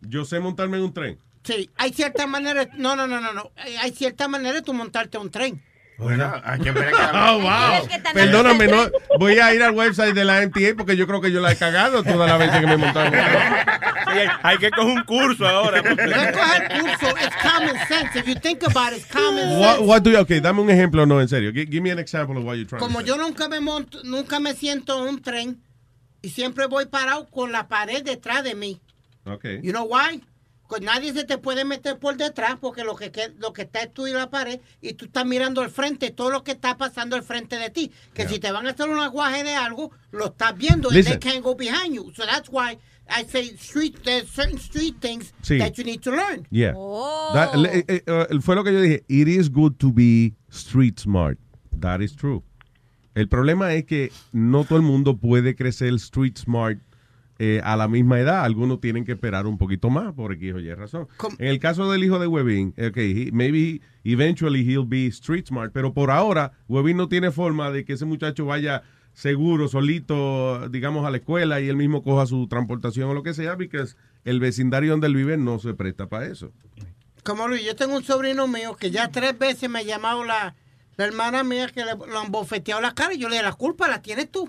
[0.00, 1.18] Yo sé montarme en un tren.
[1.44, 4.72] Sí, hay ciertas maneras, no, no, no, no, no, hay hay ciertas maneras de tú
[4.72, 5.60] montarte un tren.
[6.02, 7.88] Bueno, hay que ver Oh, wow.
[8.12, 8.88] Perdóname, no,
[9.18, 11.56] voy a ir al website de la NTA porque yo creo que yo la he
[11.56, 13.10] cagado todas las veces que me he montado.
[13.10, 14.28] tren.
[14.42, 15.80] hay que coger un curso ahora.
[15.82, 18.16] No coger curso, it's common sense.
[18.18, 19.88] If you think about it, it's common What, sense.
[19.88, 21.52] what do you, okay, dame un ejemplo, no, en serio.
[21.52, 23.08] Gi- Give, me an example of what you're trying Como to say.
[23.08, 25.62] yo nunca me monto, nunca me siento en un tren
[26.20, 28.80] y siempre voy parado con la pared detrás de mí.
[29.24, 29.60] Okay.
[29.62, 30.20] You know why?
[30.72, 33.92] Pues nadie se te puede meter por detrás porque lo que, lo que está es
[33.92, 37.14] tú y la pared y tú estás mirando al frente, todo lo que está pasando
[37.14, 37.92] al frente de ti.
[38.14, 41.20] Que si te van a hacer un aguaje de algo, lo estás viendo y Listen.
[41.20, 42.10] they can't go behind you.
[42.16, 45.58] So that's why I say street, there's certain street things Sí.
[45.58, 46.48] that you need to learn.
[46.50, 46.72] Yeah.
[47.34, 49.04] That- le- eh, eh, eh, fue lo que yo dije.
[49.08, 51.38] It is good to be street smart.
[51.78, 52.42] That is true.
[53.14, 56.78] El problema es que no todo el mundo puede crecer street smart
[57.44, 58.44] eh, a la misma edad.
[58.44, 61.08] Algunos tienen que esperar un poquito más por X o Y razón.
[61.40, 65.72] En el caso del hijo de Webin, okay, he- maybe eventually he'll be street smart,
[65.72, 68.82] pero por ahora Webin no tiene forma de que ese muchacho vaya
[69.12, 73.34] seguro, solito, digamos, a la escuela y él mismo coja su transportación o lo que
[73.34, 73.84] sea, porque
[74.24, 76.52] el vecindario donde él vive no se presta para eso.
[77.24, 80.54] Como Luis, yo tengo un sobrino mío que ya tres veces me ha llamado la,
[80.96, 83.52] la hermana mía que le, lo han bofeteado la cara y yo le dije, la
[83.52, 84.48] culpa la tienes tú.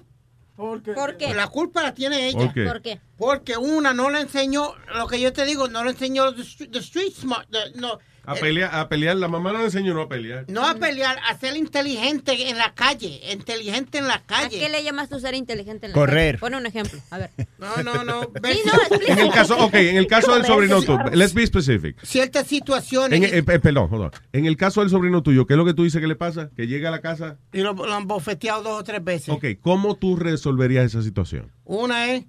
[0.55, 0.93] ¿Por qué?
[0.93, 1.34] ¿Por qué?
[1.34, 2.38] La culpa la tiene ella.
[2.45, 2.63] ¿Por qué?
[2.65, 3.01] ¿Por qué?
[3.17, 6.71] Porque una no le enseñó, lo que yo te digo, no le enseñó the, street-
[6.71, 10.01] the street smart, the- no, A pelear, a pelear, la mamá no le enseñó no
[10.03, 10.45] a pelear.
[10.47, 14.59] no a pelear, a ser inteligente en la calle, inteligente en la ¿A calle.
[14.59, 16.39] qué le llamas tú ser inteligente en la Correr.
[16.39, 16.39] calle?
[16.39, 17.31] Pon un ejemplo, a ver.
[17.57, 18.21] No, no, no.
[18.23, 19.07] Sí, no.
[19.07, 21.97] En el caso, ok, en el caso del sobrino tuyo, let's be specific.
[22.03, 24.11] Ciertas situaciones En, eh, eh, perdón, on.
[24.31, 26.49] En el caso del sobrino tuyo, ¿qué es lo que tú dices que le pasa?
[26.55, 27.37] Que llega a la casa.
[27.51, 29.29] y lo, lo han bofeteado dos o tres veces.
[29.29, 31.51] Ok, ¿cómo tú resolverías esa situación?
[31.65, 32.25] Una es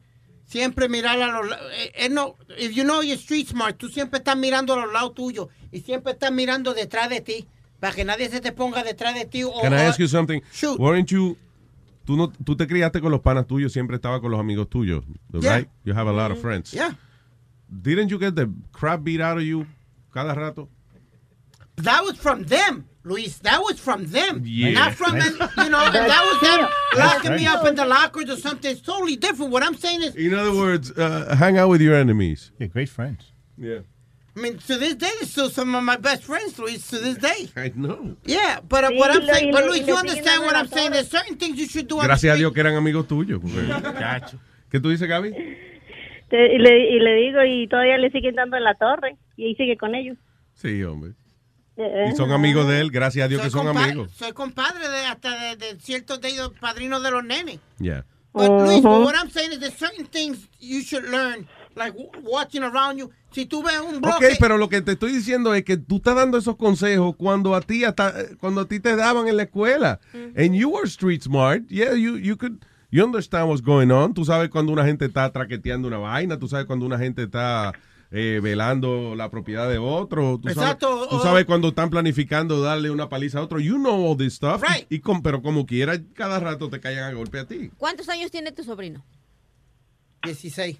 [0.54, 1.66] siempre mirar a los lados.
[2.10, 5.48] no, if you know you're street smart, tú siempre estás mirando a los lados tuyos
[5.72, 7.48] y siempre estás mirando detrás de ti
[7.80, 9.42] para que nadie se te ponga detrás de ti.
[9.42, 10.40] O, Can I ask you something?
[10.52, 10.78] Shoot.
[10.78, 11.36] Weren't you,
[12.04, 15.02] tú, no, tú te criaste con los panas tuyos, siempre estaba con los amigos tuyos,
[15.32, 15.56] Yeah.
[15.56, 15.68] right?
[15.84, 16.72] You have a lot of friends.
[16.72, 16.94] Yeah.
[17.68, 19.66] Didn't you get the crap beat out of you
[20.12, 20.68] cada rato?
[21.82, 23.38] That was from them, Luis.
[23.38, 24.42] That was from them.
[24.44, 24.72] Yeah.
[24.72, 25.24] Not from, Right.
[25.58, 26.68] you know, and that was them
[26.98, 28.70] locking me up in the lockers or something.
[28.70, 29.52] It's totally different.
[29.52, 32.50] What I'm saying is, In other words, uh, hang out with your enemies.
[32.58, 33.32] Yeah, great friends.
[33.58, 33.80] Yeah.
[34.36, 37.18] I mean, to this day, they're still some of my best friends, Luis, to this
[37.18, 37.50] day.
[37.56, 38.16] I know.
[38.24, 40.90] Yeah, but uh, what I'm saying, but Luis, you understand what I'm saying?
[40.90, 41.96] There's certain things you should do.
[41.98, 42.38] on the Gracias a.
[42.38, 43.40] Dios que eran amigos tuyos.
[44.70, 45.28] ¿Qué tú dices, Gaby?
[45.28, 49.16] Y, le, y le digo, y todavía le siguen dando en la torre.
[49.36, 50.16] Y ahí sigue con ellos.
[50.54, 51.12] Sí, hombre.
[51.76, 54.12] Eh, Y son amigos de él, gracias a Dios que son amigos.
[54.16, 57.58] Soy compadre de hasta de, de ciertos de ellos, padrinos de los nenes.
[57.78, 58.04] Yeah.
[58.32, 61.46] But Luis, but what I'm saying is there's certain things you should learn,
[61.76, 63.10] like w- watching around you.
[63.30, 65.96] Si tú ves un Ok, bloque, pero lo que te estoy diciendo es que tú
[65.96, 69.44] estás dando esos consejos cuando a ti hasta cuando a ti te daban en la
[69.44, 70.00] escuela.
[70.36, 71.62] And you were street smart.
[71.68, 74.14] Yeah, you you could you understand what's going on.
[74.14, 77.72] Tú sabes cuando una gente está traqueteando una vaina, tú sabes cuando una gente está
[78.16, 80.38] eh, velando la propiedad de otro.
[80.40, 83.58] Tú Exacto, Sabes, tú sabes cuando están planificando darle una paliza a otro.
[83.58, 84.62] You know all this stuff.
[84.62, 84.86] Right.
[84.88, 87.70] Y, y con- pero como quiera, cada rato te callan a golpe a ti.
[87.76, 89.04] ¿Cuántos años tiene tu sobrino?
[90.22, 90.78] 16.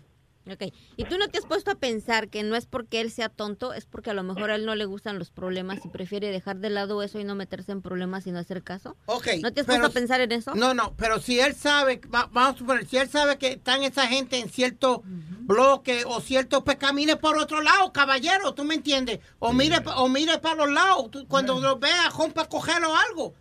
[0.51, 0.75] Ok.
[0.99, 3.73] ¿Y tú no te has puesto a pensar que no es porque él sea tonto,
[3.73, 6.59] es porque a lo mejor a él no le gustan los problemas y prefiere dejar
[6.59, 8.95] de lado eso y no meterse en problemas y no hacer caso?
[9.07, 9.27] Ok.
[9.43, 10.55] ¿No te has pero- puesto a pensar en eso?
[10.55, 13.85] No, no, pero si él sabe, va- vamos a suponer, si él sabe que están
[13.85, 15.03] esa gente en cierto
[15.41, 19.21] bloque o cierto, pues camine por otro lado, caballero, ¿tú me entiendes?
[19.39, 22.97] O mire, pa- o mire para los lados, tú- cuando lo vea, para cogerlo o
[22.97, 23.35] algo.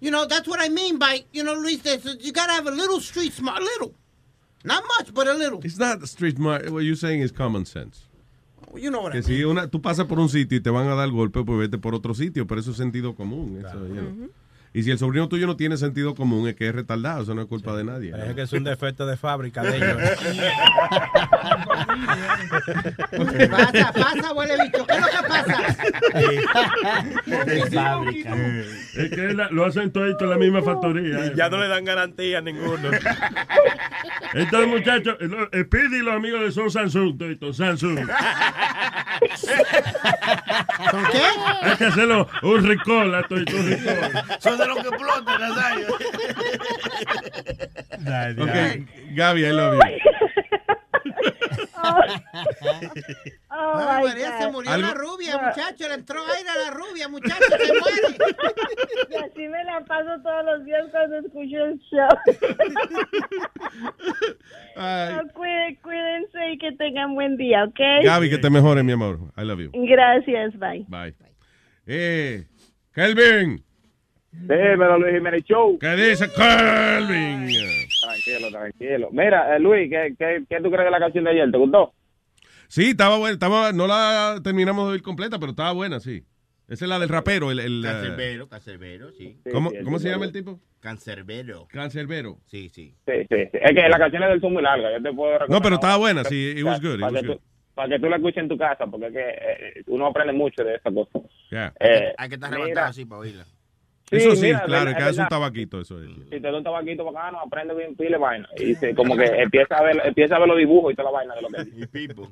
[0.00, 1.80] You know, that's what I mean by, you know, Luis,
[2.20, 3.94] you gotta have a little street smart, little.
[4.64, 5.60] Not much, but a little.
[5.62, 6.68] It's not street smart.
[6.70, 8.06] What you're saying is common sense.
[8.74, 9.38] You know what I Que mean.
[9.38, 11.78] si una, tú pasas por un sitio y te van a dar golpe, pues vete
[11.78, 13.62] por otro sitio, pero eso es sentido común.
[13.64, 14.30] eso, you know.
[14.78, 17.42] Y si el sobrino tuyo no tiene sentido común, es que es retardado, eso no
[17.42, 18.12] es culpa de nadie.
[18.28, 19.96] Es que es un defecto de fábrica de ellos.
[23.50, 24.86] Pasa, pasa, huele bicho.
[24.86, 25.76] ¿Qué es lo que pasa?
[28.94, 31.26] Es que la- lo hacen todito en la misma factoría.
[31.26, 31.32] eh.
[31.34, 32.90] ya no le dan garantía a ninguno.
[34.34, 37.98] Estos muchachos, eh, lo- Speedy y los amigos de son Samsung, todito, Samsung.
[40.90, 41.22] ¿Con qué?
[41.62, 44.24] Hay que hacerlo un recall, a todito, un recall.
[44.38, 45.86] Son de los que explotan, Nazario.
[48.44, 48.56] Ok,
[49.14, 49.80] Gaby, I love you.
[53.50, 55.88] Oh, Ay, my María, se murió Algo- la rubia, muchacho.
[55.88, 57.44] Le entró aire a la rubia, muchacho.
[57.48, 58.16] Se muere.
[59.10, 62.08] Y así me la paso todos los días cuando escucho el show.
[64.76, 65.14] Ay.
[65.14, 67.80] No, cuide- cuídense y que tengan buen día, ¿ok?
[68.04, 69.18] Gaby, que te mejores, mi amor.
[69.36, 69.70] I love you.
[69.74, 70.84] Gracias, bye.
[70.88, 71.14] Bye.
[71.86, 72.44] Eh,
[72.94, 73.64] Kelvin.
[74.30, 75.78] Dímelo, Luis Jiménez Show.
[75.78, 77.48] ¿Qué dice Kelvin?
[78.00, 79.08] Tranquilo, tranquilo.
[79.12, 81.50] Mira, eh, Luis, ¿qué, qué, qué tú crees de la canción de ayer?
[81.50, 81.92] ¿Te gustó?
[82.68, 83.32] Sí, estaba buena.
[83.34, 86.22] Estaba, no la terminamos de oír completa, pero estaba buena, sí.
[86.68, 87.50] Esa es la del rapero.
[87.50, 89.40] El, el, eh, Cancerbero, cancerbero, sí.
[89.50, 90.60] ¿Cómo, cómo se llama el tipo?
[90.80, 91.66] Cancerbero.
[91.70, 92.38] Cancerbero.
[92.44, 92.94] Sí, sí.
[93.06, 93.58] Sí, sí, sí.
[93.62, 94.92] Es que las canciones del son muy largas.
[94.96, 96.54] Yo te puedo No, pero estaba buena, sí.
[96.56, 96.96] It was good.
[96.96, 97.36] It Para was que, good.
[97.36, 97.42] tú,
[97.74, 100.62] para que tú la escuches en tu casa, porque es que eh, uno aprende mucho
[100.62, 101.18] de esa cosa.
[101.50, 101.72] Yeah.
[101.80, 103.46] Eh, Hay que estar mira, así para oírla.
[104.10, 106.08] Eso sí, mira, claro, es que hace un tabaquito, eso es.
[106.30, 108.48] Si te da un tabaquito bacano, aprende bien pile vaina.
[108.56, 111.18] Y se, como que empieza a ver empieza a ver los dibujos y toda la
[111.18, 112.30] vaina de lo que Y Pipo.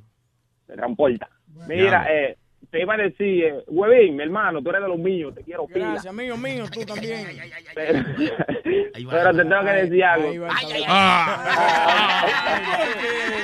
[0.67, 1.29] se transporta.
[1.69, 2.37] Mira, eh,
[2.71, 5.67] te iba a decir, eh, huevín, mi hermano, tú eres de los míos, te quiero
[5.67, 5.93] pila.
[5.93, 7.27] Gracias, mío, mío, tú también.
[7.75, 8.05] Pero,
[9.11, 10.29] pero te tengo que decir algo.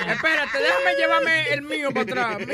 [0.08, 2.38] Espérate, déjame llevarme el mío para atrás.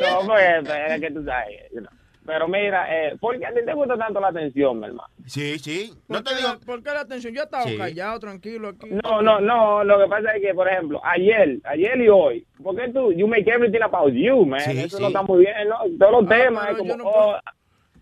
[0.00, 1.56] No, pues, es que tú sabes.
[1.72, 1.90] you know.
[2.28, 5.08] Pero mira, eh, ¿por qué a ti te gusta tanto la atención, mi hermano?
[5.24, 5.94] Sí, sí.
[6.06, 7.32] ¿Por, qué la, por qué la atención?
[7.32, 7.78] Yo estaba Sí.
[7.78, 8.86] callado, tranquilo aquí.
[9.02, 12.76] No, no, no, lo que pasa es que, por ejemplo, ayer, ayer y hoy, ¿por
[12.76, 14.60] qué tú, you make everything about you, man?
[14.60, 15.02] Sí, Eso sí.
[15.02, 15.78] no está muy bien, ¿no?
[15.98, 17.38] Todos los Ah, temas, es como, no oh,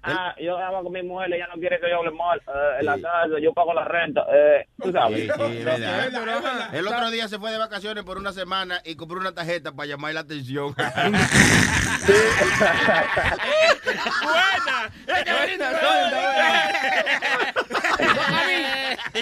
[0.06, 2.86] ah, yo amo con mi mujer, ella no quiere que yo hable mal, eh, en
[2.86, 5.20] la casa, yo pago la renta, eh, tú sabes.
[5.22, 6.74] Sí, sí, es verdad.
[6.74, 9.86] El otro día se fue de vacaciones por una semana y compró una tarjeta para
[9.88, 10.74] llamar la atención.
[14.22, 14.90] Buena.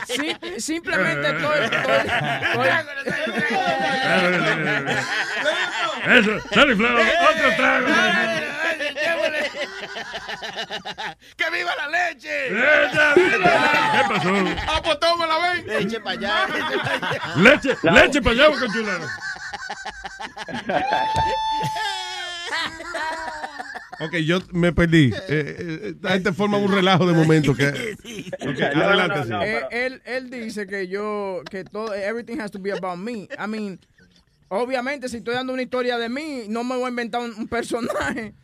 [0.06, 1.80] Sí- simplemente estoy, estoy-
[2.52, 2.68] estoy-
[6.06, 7.86] Eso, Sally Flow, otro trago.
[11.36, 12.48] ¡Que viva la leche!
[12.48, 14.30] ¿Qué pasó?
[14.68, 15.66] ¡Ah, pues tómala, ven!
[15.66, 17.36] Leche para allá, leche para allá.
[17.36, 18.98] Leche, leche para allá, boca chula.
[24.00, 25.12] Ok, yo me perdí.
[25.12, 27.54] Eh, eh, la gente forma un relajo de momento.
[27.54, 27.64] Que...
[28.74, 29.30] Adelante, no, sí.
[29.30, 32.98] no, Eh, pero- él, él dice que yo, que todo, everything has to be about
[32.98, 33.28] me.
[33.38, 33.78] I mean,
[34.48, 37.46] obviamente si estoy dando una historia de mí, no me voy a inventar un, un
[37.48, 38.34] personaje.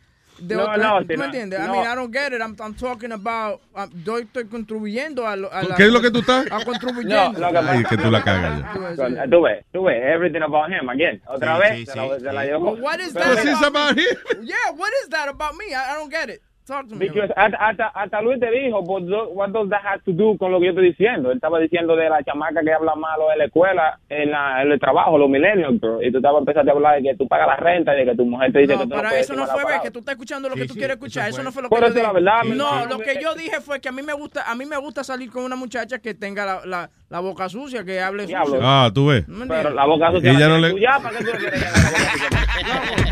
[0.41, 1.33] De No, otra- no, ¿Tú si me no-?
[1.33, 1.71] I no.
[1.73, 2.41] mean, I don't get it.
[2.41, 3.61] I'm, I'm talking about.
[3.75, 6.45] um, yo estoy contribuyendo a, lo- a la- ¿Qué es lo que tú estás?
[6.51, 7.39] A No, contribuyendo.
[7.39, 8.95] lo que Ay, que tú la cagas ya.
[8.95, 11.21] Con- Tú ves, tú ves, everything about him again.
[11.27, 12.47] Otra Sí, vez, sí, se la, sí, se la sí.
[12.47, 12.71] llevó.
[12.73, 14.03] Well, what is that about, me?
[14.43, 15.73] Yeah, what is that about me?
[15.73, 16.41] I, I don't get it.
[16.65, 17.07] Talk to me.
[17.07, 20.37] Because hasta, hasta, hasta Luis te dijo, but do- what does that have to do
[20.37, 21.31] con lo que yo estoy diciendo?
[21.31, 24.71] Él estaba diciendo de la chamaca que habla malo en la escuela, en, la, en
[24.71, 26.01] el trabajo, los millennials, bro.
[26.03, 28.15] Y tú estabas empezando a hablar de que tú pagas la renta y de que
[28.15, 29.63] tu mujer te dice que No, tú no pero puedes eso no fue, mala ve,
[29.63, 29.83] palabra.
[29.83, 31.29] que tú estás escuchando lo Sí, que tú sí, quieres escuchar.
[31.29, 32.13] Eso, no fue lo Por que eso yo la dije.
[32.23, 34.65] verdad, mi- No, lo que yo dije fue que a mí me gusta, a mí
[34.65, 38.23] me gusta salir con una muchacha que tenga la, la, la boca sucia, que hable
[38.27, 38.59] sucio.
[38.61, 39.27] Ah, tú ves.
[39.27, 41.31] ¿Me Pero la boca sucia Ella la no tienes le- tú ya, ¿para qué tú
[41.31, 42.29] le quieres la boca sucia?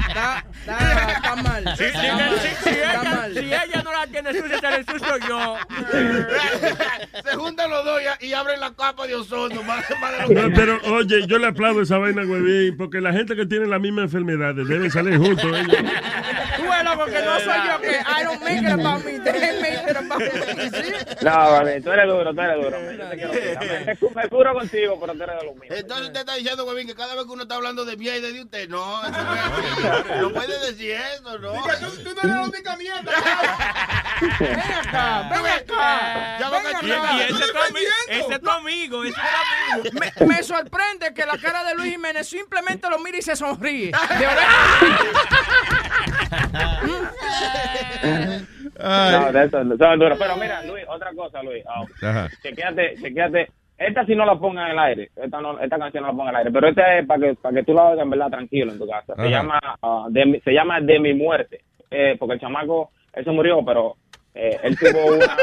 [0.07, 1.63] Está, está, está mal.
[1.77, 2.39] Si, si- Está mal.
[2.39, 3.33] si- si Está ella, mal.
[3.33, 5.57] si ella no la tiene sucia, se le sucio yo.
[7.29, 9.61] Se juntan los dos y, y abren la capa de ozono.
[9.63, 13.01] Más, más de lo No, que- pero oye, yo le aplaudo esa vaina, huevín, porque
[13.01, 15.51] la gente que tiene la misma enfermedad deben salir juntos.
[16.91, 17.07] ellos.
[17.07, 19.19] Tú ves, loco, que no soy yo, que I don't make it about me.
[19.19, 20.69] They make it about me.
[20.69, 20.93] ¿sí?
[21.21, 22.77] No, vale, tú eres duro, tú eres duro.
[23.15, 23.29] Yo.
[24.15, 25.75] Me, curo contigo, pero tú eres de los míos.
[25.77, 28.21] Entonces usted está diciendo, huevín, que cada vez que uno está hablando de mía y
[28.21, 30.19] de usted, no, eso no es así.
[30.19, 31.53] No puede decir eso, ¿no?
[31.53, 33.11] Tú no eres la única mierda.
[34.39, 36.37] Ven acá, ven acá.
[36.39, 37.13] Ya ven va a acá.
[37.13, 39.01] Y, y ese es tu amigo, ese es tu amigo.
[39.93, 43.91] Me, me sorprende que la cara de Luis Jiménez simplemente lo mira y se sonríe.
[43.91, 44.27] De
[48.79, 50.17] No, de eso, son duros.
[50.19, 51.63] Pero mira, Luis, otra cosa, Luis.
[52.01, 52.27] Ajá.
[52.41, 53.51] chequéate, chequéate.
[53.77, 55.09] Esta sí no la ponga en el aire.
[55.15, 56.51] Esta, no, esta canción no la ponga en el aire.
[56.51, 58.87] Pero esta es para que, para que tú la oigas en verdad tranquilo en tu
[58.87, 59.15] casa.
[59.15, 59.29] Se Ajá.
[59.29, 61.61] llama, ah, de, mi- se llama De mi muerte.
[61.89, 63.95] Eh, porque el chamaco, él se murió, pero
[64.35, 65.25] eh, él tuvo una...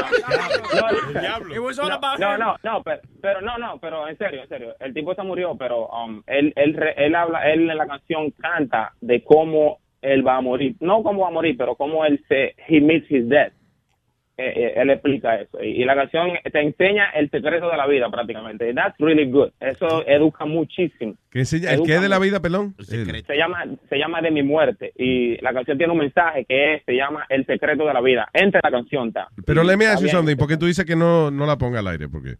[2.18, 4.74] No, no, no, no, pero, pero no, no, pero en serio, en serio.
[4.80, 8.30] El tipo se murió, pero um, él, él, re- él habla, él en la canción
[8.32, 9.78] canta de cómo
[10.12, 10.76] él va a morir.
[10.80, 13.52] No cómo va a morir, pero cómo él se, he meets his death.
[14.38, 15.62] Eh, eh, él explica eso.
[15.62, 18.74] Y, y la canción te enseña el secreto de la vida prácticamente.
[18.74, 19.48] That's really good.
[19.60, 21.14] Eso educa muchísimo.
[21.30, 21.72] ¿Qué enseña?
[21.72, 22.74] ¿El qué de la vida, pelón?
[22.90, 24.92] El- Se llama, se llama De mi muerte.
[24.94, 28.28] Y la canción tiene un mensaje que es, se llama El secreto de la vida.
[28.34, 29.28] Entre la canción está.
[29.46, 30.16] Pero Y let me está ask you bien.
[30.16, 30.36] something.
[30.36, 32.06] ¿Por qué tú dices que no, no la ponga al aire?
[32.08, 32.34] ¿Por qué?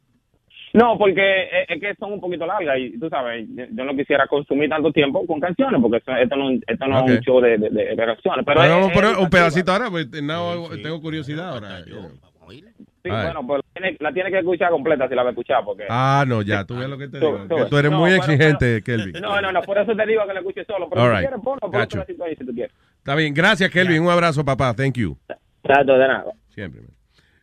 [0.76, 4.26] No, porque es, es que son un poquito largas y tú sabes, yo, no quisiera
[4.26, 7.56] consumir tanto tiempo con canciones porque esto, esto no, esto no es un show de,
[7.56, 8.44] de, canciones.
[8.44, 11.82] Pero es- vamos a poner un pedacito ahora, pues now tengo curiosidad ahora.
[11.84, 12.10] know.
[12.48, 13.24] Sí, Ay.
[13.24, 15.84] bueno, pues la tiene, la tiene que escuchar completa si la va a escuchar porque...
[15.88, 17.38] Ah, no, ya, tú ves lo que te digo.
[17.48, 17.70] tú que ves.
[17.70, 19.12] tú eres No, muy bueno, exigente, Kelvin.
[19.22, 20.88] No, no, no, por eso te digo que la escuche solo.
[20.90, 21.28] Pero All si right.
[21.28, 22.00] quieres, ponlo, pon Got you.
[22.00, 22.74] un pedacito ahí si tú quieres.
[22.98, 24.02] Está bien, gracias, Kelvin.
[24.02, 24.74] Un abrazo, papá.
[24.74, 25.16] Thank you.
[25.62, 26.32] Trato de nada.
[26.48, 26.80] Siempre.
[26.82, 26.90] man.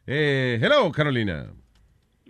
[0.06, 1.48] Eh, hello, Carolina.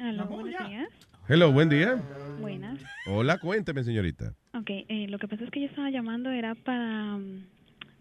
[0.04, 0.90] Aló, buenos días.
[1.30, 1.96] Hello, buen día.
[2.42, 2.78] Buenas.
[3.08, 4.34] Hola, cuénteme, señorita.
[4.54, 7.46] Ok, eh, lo que pasa es que yo estaba llamando era para, mm,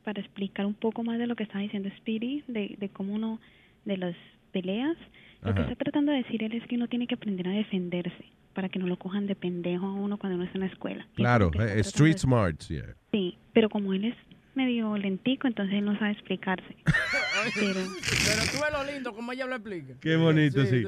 [0.02, 3.38] para explicar un poco más de lo que estaba diciendo Speedy, de, de cómo uno,
[3.84, 4.16] de las
[4.50, 4.96] peleas.
[5.42, 8.24] Lo que está tratando de decir él es que uno tiene que aprender a defenderse
[8.52, 11.06] para que no lo cojan de pendejo a uno cuando uno está en la escuela.
[11.14, 12.96] Claro, eh, street smarts, yeah.
[13.12, 14.16] Sí, pero como él es
[14.54, 16.74] medio lentico, entonces él no sabe explicarse.
[17.54, 19.94] pero, Pero tú ves lo lindo, como ella lo explica.
[20.00, 20.84] Qué bonito, sí.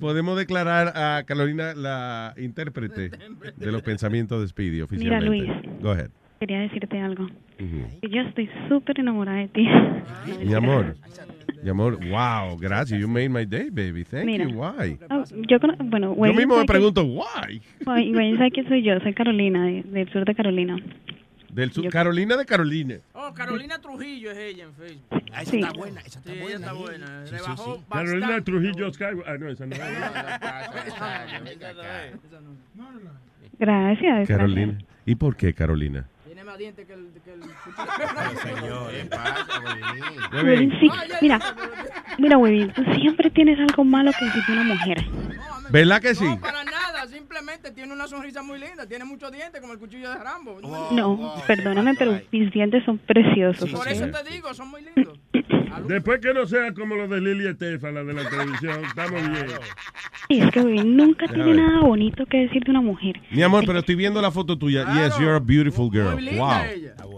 [0.00, 3.10] Podemos declarar a Carolina la intérprete
[3.56, 5.26] de los pensamientos de Speedy oficialmente.
[5.26, 5.80] Luis.
[5.80, 6.10] Go ahead.
[6.40, 7.28] quería decirte algo.
[8.02, 9.66] Yo estoy súper enamorada de ti.
[10.44, 10.96] Mi amor.
[11.62, 13.00] Mi amor, wow, gracias.
[13.00, 14.04] You made my day, baby.
[14.04, 14.44] Thank Mira.
[14.46, 14.58] you.
[14.60, 14.98] Why?
[15.10, 17.62] Oh, yo, bueno, Yo mismo me sabe que- pregunto, why?
[17.86, 20.76] Wayne Wayne sabe quién soy yo, soy Carolina, de- del sur de Carolina.
[21.54, 22.96] Del sur, Carolina de Carolina.
[23.12, 25.22] Oh, Carolina Trujillo es ella en Facebook.
[25.32, 25.60] esa Sí.
[25.60, 26.56] está buena, esa está buena.
[26.66, 27.26] está buena.
[27.26, 27.82] Sí, Le sí, bajó sí.
[27.90, 28.42] Carolina bastante.
[28.50, 29.32] Trujillo Skywalker.
[29.32, 29.76] Ah, no, esa no.
[33.58, 34.28] Gracias.
[34.28, 34.78] Carolina.
[35.06, 36.06] ¿Y por qué Carolina?
[36.26, 37.06] Tiene más dientes que el...
[37.24, 37.42] Que el...
[40.80, 40.90] Sí.
[41.22, 41.38] Mira,
[42.18, 45.04] mira, Webin, tú siempre tienes algo malo que decir de una mujer.
[45.70, 46.24] ¿Verdad que sí?
[46.24, 50.10] No, para nada, simplemente tiene una sonrisa muy linda, tiene muchos dientes como el cuchillo
[50.10, 50.58] de Rambo.
[50.92, 53.70] No, perdóname, pero mis dientes son preciosos.
[53.70, 53.86] Por ¿ok?
[53.88, 55.18] eso te digo, son muy lindos.
[55.88, 59.46] Después que no sea como los de Lili Estefan, la de la televisión, estamos bien.
[60.28, 61.70] Y es que nunca Déjame tiene ver.
[61.70, 63.20] nada bonito que decir de una mujer.
[63.30, 64.84] Mi amor, pero estoy viendo la foto tuya.
[64.94, 66.14] Yes, you're a beautiful girl.
[66.38, 66.50] Wow.
[66.72, 67.13] Está buena.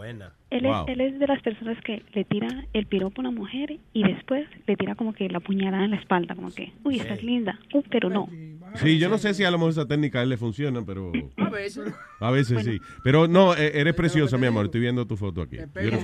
[0.57, 0.85] Él, Wow.
[0.87, 4.03] es, él es de las personas que le tira el piropo a una mujer y
[4.03, 7.59] después le tira como que la puñalada en la espalda, como que, uy, estás linda,
[7.74, 8.28] uh, pero no.
[8.74, 11.12] Sí, yo no sé si a lo mejor esa técnica a él le funciona, pero
[11.37, 11.95] A veces.
[12.20, 12.78] a veces sí.
[13.05, 14.66] Pero no, eh, eres preciosa, mi amor.
[14.66, 15.57] Estoy viendo tu foto aquí.
[15.73, 15.99] Pega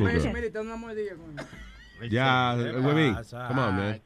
[2.11, 3.15] Ya, ¿Qué huevín.
[3.49, 4.01] Come on, man.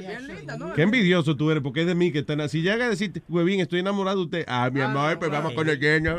[0.00, 0.72] bien linda, ¿no?
[0.74, 2.58] Qué envidioso tú eres, porque es de mí que están así.
[2.58, 4.44] Si llega a decirte, huevín, estoy enamorado de usted.
[4.46, 6.16] Ah, mi amor, pues vamos con el lleno.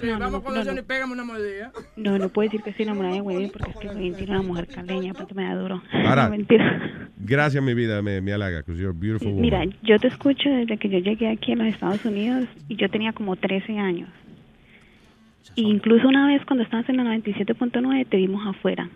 [0.00, 1.72] Sí, vamos con los y pégame una mordida.
[1.96, 4.42] No, no puedo decir que estoy enamorada de Huevín porque es que Huevín tiene una
[4.42, 5.82] mujer caleña, aparte me da duro.
[6.30, 7.10] Mentira.
[7.18, 9.42] gracias, mi vida, me, me halaga, because you're a beautiful woman.
[9.42, 12.88] Mira, yo te escucho desde que yo llegué aquí a los Estados Unidos y yo
[12.90, 14.08] tenía como 13 años.
[15.56, 18.90] E incluso una vez cuando estabas en la 97.9 te vimos afuera.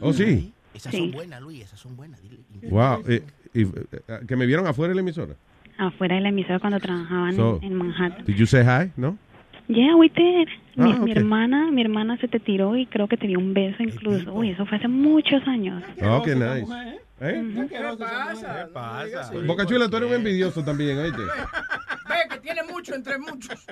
[0.00, 0.52] Oh, sí.
[0.74, 0.98] Esas Sí.
[0.98, 2.20] son buenas, Luis, esas son buenas.
[2.22, 2.38] dile.
[2.70, 3.02] Wow.
[3.08, 3.22] eh,
[3.54, 3.68] y, eh,
[4.26, 5.34] que me vieron afuera de la emisora.
[5.78, 8.24] Afuera de la emisora cuando trabajaban So- en, en Manhattan.
[8.24, 8.92] Did you say hi?
[8.96, 9.16] ¿No?
[9.68, 10.48] Yeah, we did.
[10.76, 13.54] Mi, Ah, mi hermana, mi hermana se te tiró y creo que te dio un
[13.54, 14.32] beso incluso.
[14.32, 15.82] Uy, eso fue hace muchos años.
[16.02, 16.66] Oh, qué nice.
[17.20, 17.66] ¿Eh?
[17.68, 18.66] ¿Qué pasa?
[18.66, 19.32] ¿Qué pasa?
[19.46, 21.18] Boca Chula, tú eres un envidioso también, oíste.
[22.08, 23.64] Ve que tiene mucho entre muchos.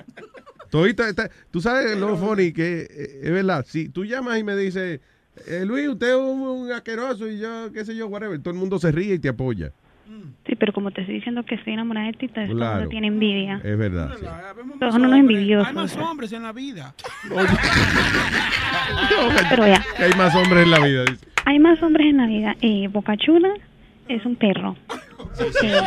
[0.69, 3.65] Todita está- tú sabes lo funny que eh, es verdad.
[3.67, 4.99] Si tú llamas y me dices,
[5.47, 8.59] eh, Luis, usted es un, un asqueroso y yo, qué sé yo, whatever, todo el
[8.59, 9.71] mundo se ríe y te apoya.
[10.47, 12.75] Sí, pero como te estoy diciendo que estoy enamorada de ti, todo el Claro.
[12.77, 13.61] mundo tiene envidia.
[13.63, 14.09] Es verdad.
[14.19, 14.25] sí.
[14.79, 15.67] Todos son unos envidiosos.
[15.67, 16.95] Hay más hombres en la vida.
[19.49, 21.05] Pero ya, hay más hombres en la vida.
[21.05, 21.25] dice.
[21.45, 22.55] hay más hombres en la vida.
[22.61, 23.49] Eh, Boca Chula
[24.07, 24.75] es un perro.
[25.19, 25.81] Eh,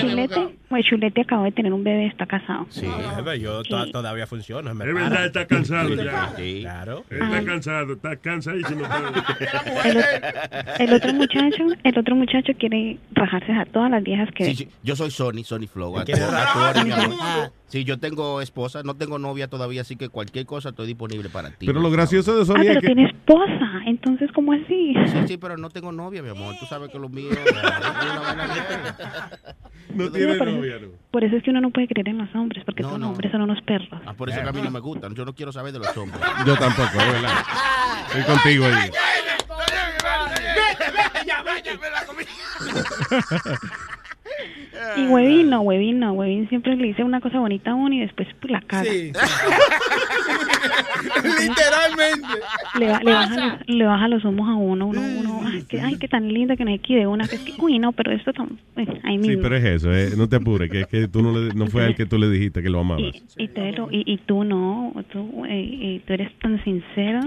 [0.00, 2.66] Chulete, pues Chulete acabó de tener un bebé, está casado.
[2.70, 2.86] Sí,
[3.16, 4.74] verdad, yo to- todavía funciono.
[4.74, 6.32] me Es verdad, está cansado ya.
[6.36, 7.04] Sí, claro.
[7.10, 8.84] Está cansado, está cansadísimo.
[9.84, 10.12] El, otro-
[10.78, 14.68] el otro muchacho, el otro muchacho quiere rajarse a todas las viejas que Sí, sí,
[14.82, 15.98] yo soy Sony, Sony Flow.
[15.98, 16.72] a ¿Quieres tu- a rajar?
[16.74, 17.52] tu orden, mi amor.
[17.68, 17.70] Ah.
[17.70, 21.50] Sí, yo tengo esposa, no tengo novia todavía, así que cualquier cosa estoy disponible para
[21.50, 21.66] ti.
[21.66, 22.86] Pero lo gracioso de Ah, Sony es pero que...
[22.86, 24.94] tiene esposa, entonces ¿cómo así?
[25.06, 26.54] Sí, sí, pero no tengo novia, mi amor.
[26.58, 27.38] Tú sabes que lo mío es.
[29.94, 30.76] No tiene novia,
[31.10, 33.42] Por eso es que uno no puede creer en los hombres, porque los hombres son
[33.42, 34.00] unos perros.
[34.06, 35.14] Ah, por eso que a mí no me gustan.
[35.14, 36.20] Yo no quiero saber de los hombres.
[36.46, 37.42] Yo tampoco, es verdad.
[38.08, 38.90] Estoy contigo ahí.
[44.96, 48.00] Y huevín no, huevín no, huevín siempre le dice una cosa bonita a uno y
[48.00, 48.90] después pues, la caga.
[51.22, 52.28] Literalmente.
[52.78, 55.80] Le, ba- le, baja los, le baja los humos a uno, uno, uno, ay, que,
[55.80, 57.92] ay, qué tan linda que no hay que de una, que es que, uy, no,
[57.92, 59.42] pero esto tan, pues, ahí Sí, mismo.
[59.42, 61.84] pero es eso, eh, no te apures, que es que tú no, le, no fue
[61.84, 63.02] al que tú le dijiste que lo amabas.
[63.36, 63.50] Y, y,
[64.12, 65.50] y tú no, tú, eh,
[65.80, 67.20] eh, tú eres tan sincero.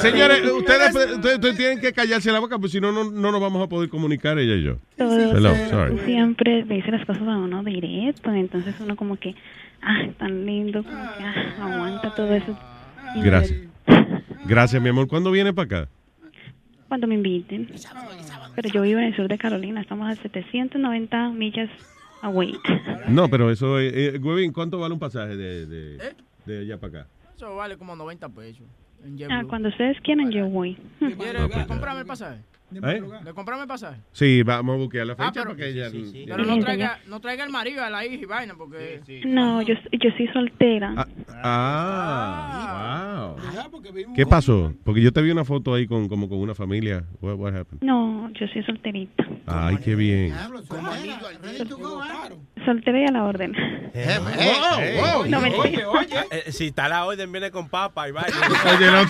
[0.00, 3.40] Señores, ustedes, ustedes- ustedes tienen que callarse la boca, pues si no, no, no nos
[3.40, 4.73] vamos a poder comunicar ella y yo.
[4.96, 5.98] Todo- Hello, sorry.
[6.04, 9.34] siempre le dices las cosas a uno directo, entonces uno como que,
[9.82, 12.56] ah, tan lindo, como que, ah, aguanta todo eso.
[13.22, 13.60] Gracias.
[14.46, 15.08] Gracias, mi amor.
[15.08, 15.88] ¿Cuándo viene para acá?
[16.88, 17.68] Cuando me inviten.
[18.54, 21.70] Pero yo vivo en el sur de Carolina, estamos a 790 millas
[22.22, 22.54] away.
[23.08, 26.14] No, pero eso, eh, eh, Huevín, ¿cuánto vale un pasaje de, de,
[26.46, 27.08] de allá para acá?
[27.36, 28.62] Eso vale como 90 pesos.
[29.04, 30.76] En Ah, cuando ustedes quieran, yo voy.
[30.98, 32.40] ¿Quieres comprarme el pasaje?
[32.72, 33.02] ¿Eh?
[33.24, 34.00] ¿Le comprarme el pasaje?
[34.12, 35.90] Sí, vamos a buscar la Ah, fecha pero, para que ella...
[36.26, 39.00] pero no traiga, no traiga el marido a la hija y vaina, porque...
[39.26, 41.06] No, yo, yo soy soltera.
[41.42, 44.14] Ah, wow.
[44.14, 44.72] ¿Qué pasó?
[44.84, 47.04] Porque yo te vi una foto ahí con como con una familia.
[47.20, 47.82] What, what happened?
[47.82, 49.24] No, yo soy solterita.
[49.46, 50.34] Ay, qué bien.
[52.64, 53.52] Soltera y a la orden.
[53.92, 55.86] wow, No, mentira.
[56.30, 58.36] Eh, si está la orden, viene con papa y vaina.
[58.76, 59.02] Oye, no.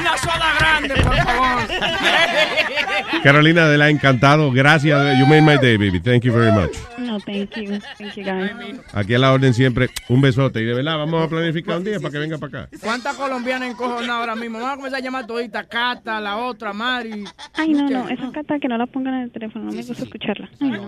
[0.00, 1.62] Una soda grande, por favor.
[3.22, 4.52] Carolina de la encantado.
[4.52, 5.18] Gracias.
[5.18, 6.00] You made my day, baby.
[6.00, 6.76] Thank you very much.
[6.98, 7.78] No, thank you.
[7.98, 8.50] Thank you, guys.
[8.92, 9.88] Aquí a la orden siempre.
[10.08, 10.60] Un besote.
[10.60, 12.76] Y de verdad, vamos a planificar un día para que venga para acá.
[12.80, 14.58] ¿Cuántas colombianas encojonadas ahora mismo?
[14.58, 15.64] Vamos a comenzar a llamar todita.
[15.64, 17.24] Cata, la otra, Mari.
[17.54, 20.04] Ay, no, no, esa cata que no la pongan en el teléfono, no me gusta
[20.04, 20.48] escucharla.
[20.60, 20.86] Ay, no.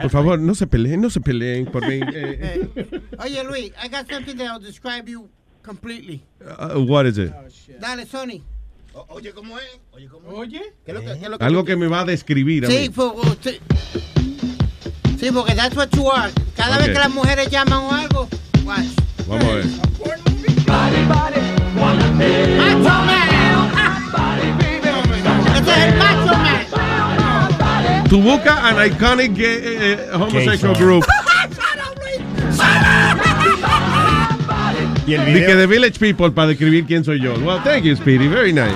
[0.00, 2.00] Por favor, no se peleen, no se peleen por mí.
[2.14, 2.68] Eh,
[3.18, 5.28] Oye, Luis, I got something that'll describe you
[5.62, 6.22] completely.
[6.44, 7.32] uh, what is it?
[7.80, 8.42] Dale, Sony.
[9.08, 9.64] Oye, ¿cómo es?
[9.92, 10.38] Oye, ¿cómo es?
[10.38, 10.62] Oye.
[10.84, 12.68] ¿Qué es lo que, qué es lo que Algo que me va a describir a
[12.70, 12.88] Sí, mí.
[12.90, 13.58] por- oh, sí.
[15.18, 16.32] Sí, porque that's what you are.
[16.56, 18.28] Cada vez que las mujeres llaman o algo,
[18.64, 18.84] watch.
[19.26, 19.64] Vamos a ver.
[22.56, 23.28] Macho Man.
[25.56, 28.04] Ese es el Macho Man.
[28.08, 31.04] Tu busca an iconic gay, eh, eh, homosexual Gay group.
[35.06, 37.34] Y el Di que The Village People para describir quién soy yo.
[37.44, 38.26] Well, thank you, Speedy.
[38.28, 38.74] Very nice.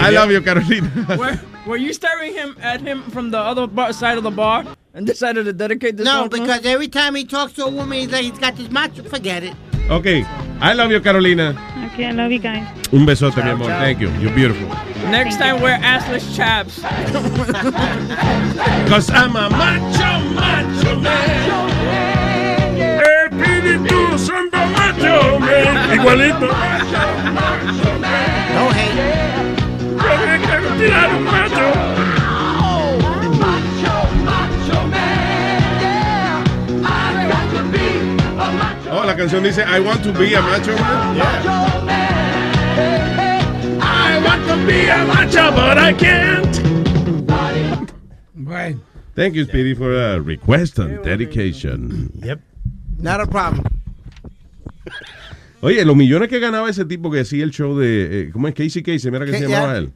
[0.00, 0.90] I love you, Carolina.
[1.16, 4.64] Were, were you staring him at him from the other bar, side of the bar
[4.94, 6.42] and decided to dedicate this No, song to him?
[6.44, 9.02] because every time he talks to a woman, he's like, he's got this macho.
[9.04, 9.54] Forget it.
[9.90, 10.24] Okay.
[10.60, 11.54] I love you, Carolina.
[11.92, 12.66] Okay, I love you guys.
[12.92, 13.66] Un besote, mi amor.
[13.66, 13.78] chao.
[13.80, 14.10] Thank you.
[14.18, 14.66] You're beautiful.
[15.10, 16.80] Next time wear assless chaps.
[18.88, 22.07] Cause I'm a macho, macho man.
[23.30, 25.38] Espíritu Santo Macho.
[25.38, 25.92] Man.
[25.94, 26.48] Igualito.
[28.54, 29.28] No hate.
[30.78, 31.72] Tirar un macho.
[38.90, 41.16] Oh, la canción dice I want to be a macho man.
[41.16, 41.78] Yeah.
[43.82, 46.62] I want to be a macho, but I can't.
[48.34, 48.80] Bueno.
[49.14, 52.10] Thank you, Speedy, for a request and dedication.
[52.22, 52.40] Yep.
[52.98, 53.62] Not a problem.
[55.60, 58.22] Oye, los millones que ganaba ese tipo que hacía el show de.
[58.22, 58.54] eh, ¿Cómo es?
[58.54, 59.92] Casey Casey, mira que se llamaba él.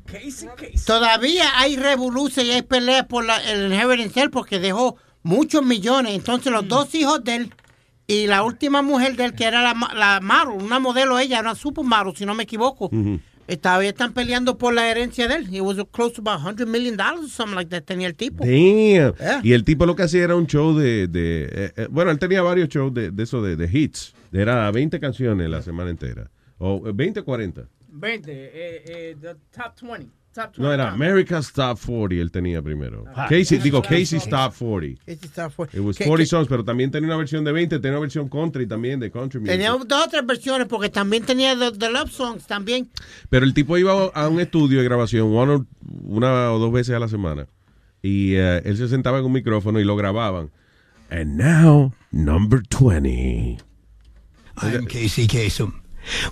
[0.85, 5.65] Todavía hay revoluciones y hay peleas por la, el inheritance de él porque dejó muchos
[5.65, 6.15] millones.
[6.15, 7.55] Entonces los dos hijos de él
[8.09, 11.41] y la última mujer de él, que era la, ma- la Maru, una modelo ella,
[11.41, 12.91] una supermodel, si no me equivoco.
[13.57, 15.55] Todavía están peleando por la herencia de él.
[15.55, 18.45] It was close to about 100 million dollars or something like that tenía el tipo.
[18.45, 19.15] Damn.
[19.17, 19.41] Yeah.
[19.43, 21.09] Y el tipo lo que hacía era un show de.
[21.09, 24.15] de, eh, eh, bueno, él tenía varios shows de, de eso, de, de hits.
[24.33, 26.31] Era 20 canciones la semana entera.
[26.59, 27.69] O eh, 20 o 40.
[27.89, 30.09] 20, eh, eh, the top 20.
[30.33, 30.91] Top 20 No, era.
[30.93, 33.05] America's Top 40, él tenía primero.
[33.15, 33.27] Ah.
[33.29, 35.01] Casey, digo, Casey's Casey's Top 40.
[35.07, 37.53] Ese está fu- It was que- 40 que- songs, pero también tenía una versión de
[37.53, 39.53] 20, tenía una versión country también de country music.
[39.55, 42.89] Tenía dos o tres versiones porque también tenía the, the love songs también.
[43.31, 45.67] Pero el tipo iba a un estudio de grabación one or-
[46.05, 47.47] una o dos veces a la semana.
[48.03, 50.51] Y eh, él se sentaba en un micrófono y lo grababan.
[51.11, 53.59] And now, number 20.
[54.57, 55.75] I'm Casey Kasem.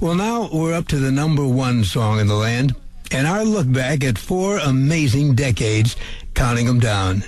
[0.00, 2.74] Well, now we're up to the number one song in the land,
[3.10, 5.96] and our look back at four amazing decades,
[6.34, 7.24] counting them down.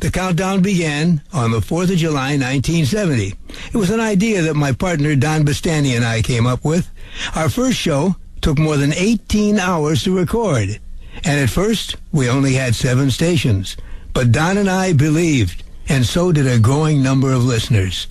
[0.00, 3.34] The countdown began on the 4th of July, 1970.
[3.72, 6.90] It was an idea that my partner Don Bastani and I came up with.
[7.34, 10.80] Our first show took more than 18 hours to record.
[11.24, 13.76] And at first, we only had seven stations.
[14.14, 18.06] But Don and I believed, and so did a growing number of listeners.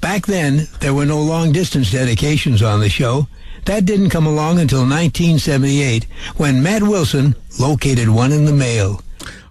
[0.00, 3.28] Back then, there were no long distance dedications on the show.
[3.64, 9.00] That didn't come along until 1978 when Matt Wilson located one in the mail.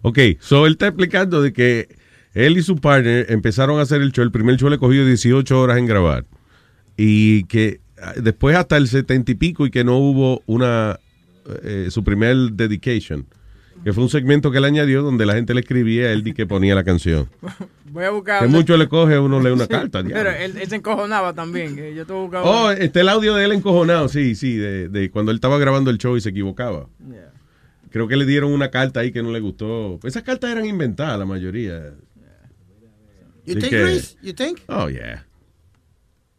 [0.03, 1.88] Ok, so él está explicando de que
[2.34, 4.23] él y su partner empezaron a hacer el show.
[4.23, 6.26] El primer show le cogió 18 horas en grabar.
[6.98, 10.99] Y que ah, después hasta el 70 y pico y que no hubo una
[11.64, 13.26] eh, su primer dedication.
[13.84, 16.34] Que fue un segmento que él añadió donde la gente le escribía a él y
[16.34, 17.27] que ponía la canción.
[17.91, 18.41] Voy a buscar.
[18.41, 20.01] Que mucho le coge, uno lee una carta.
[20.03, 21.76] Pero él, él se encojonaba también.
[21.76, 22.45] que Yo te buscaba.
[22.49, 25.91] Oh, está el audio de él encojonado, sí, sí, de, de cuando él estaba grabando
[25.91, 26.88] el show y se equivocaba.
[27.91, 29.99] Creo que le dieron una carta ahí que no le gustó.
[30.03, 31.93] Esas cartas eran inventadas, la mayoría.
[33.45, 34.18] You De think, que- Luis?
[34.23, 34.60] You think?
[34.68, 35.26] Oh, yeah.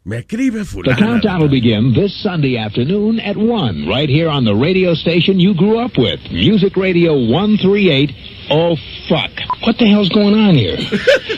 [0.07, 0.53] Me escribe
[0.85, 5.39] The countdown will begin this Sunday afternoon at 1, right here on the radio station
[5.39, 8.11] you grew up with, Music Radio 138.
[8.51, 8.77] Oh,
[9.09, 9.33] fuck.
[9.65, 10.77] What the hell's going on here?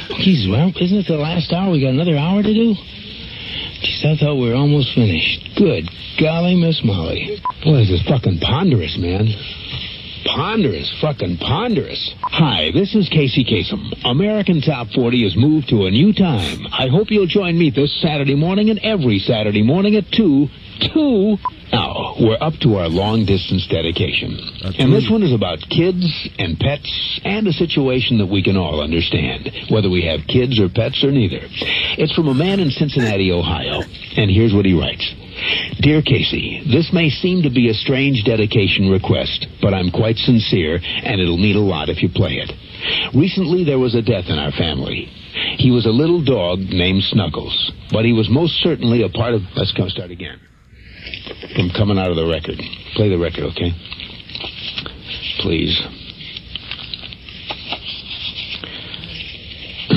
[0.10, 1.72] Oh, Jeez, well, isn't it the last hour?
[1.72, 2.76] We got another hour to do?
[2.76, 5.56] Jeez, I thought we were almost finished.
[5.56, 5.88] Good
[6.20, 7.40] golly, Miss Molly.
[7.64, 9.32] Boy, this is fucking ponderous, man.
[10.28, 12.14] Ponderous, fucking ponderous.
[12.22, 13.94] Hi, this is Casey Kasem.
[14.04, 16.68] American Top 40 has moved to a new time.
[16.72, 20.48] I hope you'll join me this Saturday morning and every Saturday morning at 2.
[20.94, 21.38] 2?
[21.72, 24.38] Now, we're up to our long distance dedication.
[24.78, 26.06] And this one is about kids
[26.38, 30.68] and pets and a situation that we can all understand, whether we have kids or
[30.68, 31.40] pets or neither.
[31.98, 33.82] It's from a man in Cincinnati, Ohio.
[34.18, 35.08] And here's what he writes.
[35.82, 40.80] Dear Casey, this may seem to be a strange dedication request, but I'm quite sincere,
[40.82, 42.52] and it'll mean a lot if you play it.
[43.16, 45.06] Recently, there was a death in our family.
[45.58, 49.42] He was a little dog named Snuggles, but he was most certainly a part of.
[49.56, 50.40] Let's go start again.
[51.56, 52.58] From coming out of the record.
[52.96, 53.72] Play the record, okay?
[55.40, 55.80] Please.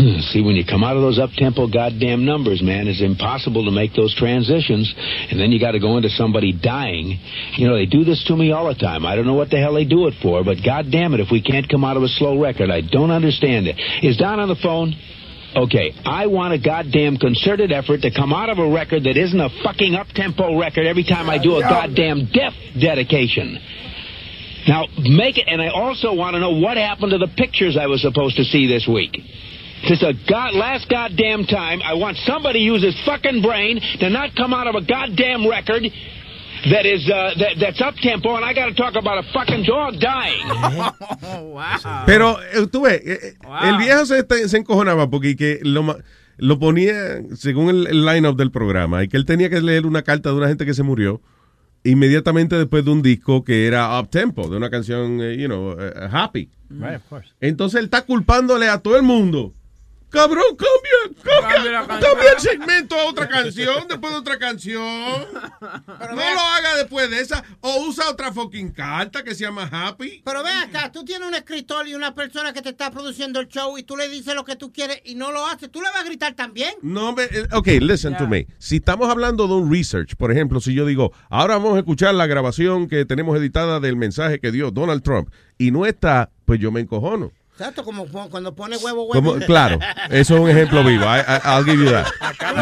[0.33, 3.93] See, when you come out of those up-tempo goddamn numbers, man, it's impossible to make
[3.95, 4.93] those transitions.
[5.31, 7.19] And then you got to go into somebody dying.
[7.57, 9.05] You know, they do this to me all the time.
[9.05, 11.43] I don't know what the hell they do it for, but goddamn it, if we
[11.43, 13.77] can't come out of a slow record, I don't understand it.
[14.03, 14.95] Is Don on the phone?
[15.57, 19.41] Okay, I want a goddamn concerted effort to come out of a record that isn't
[19.41, 23.59] a fucking up-tempo record every time I do a goddamn death dedication.
[24.69, 27.87] Now, make it, and I also want to know what happened to the pictures I
[27.87, 29.19] was supposed to see this week.
[29.87, 34.11] Just a god, last goddamn time, I want somebody to use his fucking brain to
[34.11, 35.85] not come out of a goddamn record
[36.69, 39.65] that is uh, that, that's up tempo, and I got to talk about a fucking
[39.65, 40.45] dog dying.
[42.07, 45.97] Pero eh, tú ves, eh, eh, el viejo se, se encojonaba porque que lo,
[46.37, 50.03] lo ponía según el, el line-up del programa y que él tenía que leer una
[50.03, 51.23] carta de una gente que se murió
[51.85, 55.75] inmediatamente después de un disco que era up tempo, de una canción, you know,
[56.13, 56.51] happy.
[56.69, 57.31] Right, of course.
[57.41, 59.55] Entonces él está culpándole a todo el mundo
[60.11, 64.83] Cabrón, cambia, Cambia cambia, el segmento a otra canción, después de otra canción.
[64.83, 67.45] no lo haga después de esa.
[67.61, 70.23] O usa otra fucking carta que se llama Happy.
[70.25, 73.49] Pero ve acá, tú tienes un escritor y una persona que te está produciendo el
[73.49, 75.71] show y tú le dices lo que tú quieres y no lo haces.
[75.71, 76.75] ¿Tú le vas a gritar también?
[76.83, 78.47] No, me, eh, ok, listen to me.
[78.59, 82.15] Si estamos hablando de un research, por ejemplo, si yo digo, ahora vamos a escuchar
[82.15, 85.29] la grabación que tenemos editada del mensaje que dio Donald Trump
[85.59, 87.33] y no está, pues yo me encojono.
[87.61, 89.33] Exacto, como cu- cuando pone huevo, huevo.
[89.35, 89.79] Como- claro,
[90.11, 91.05] eso es un ejemplo vivo.
[91.05, 92.07] I, I- I'll give you that.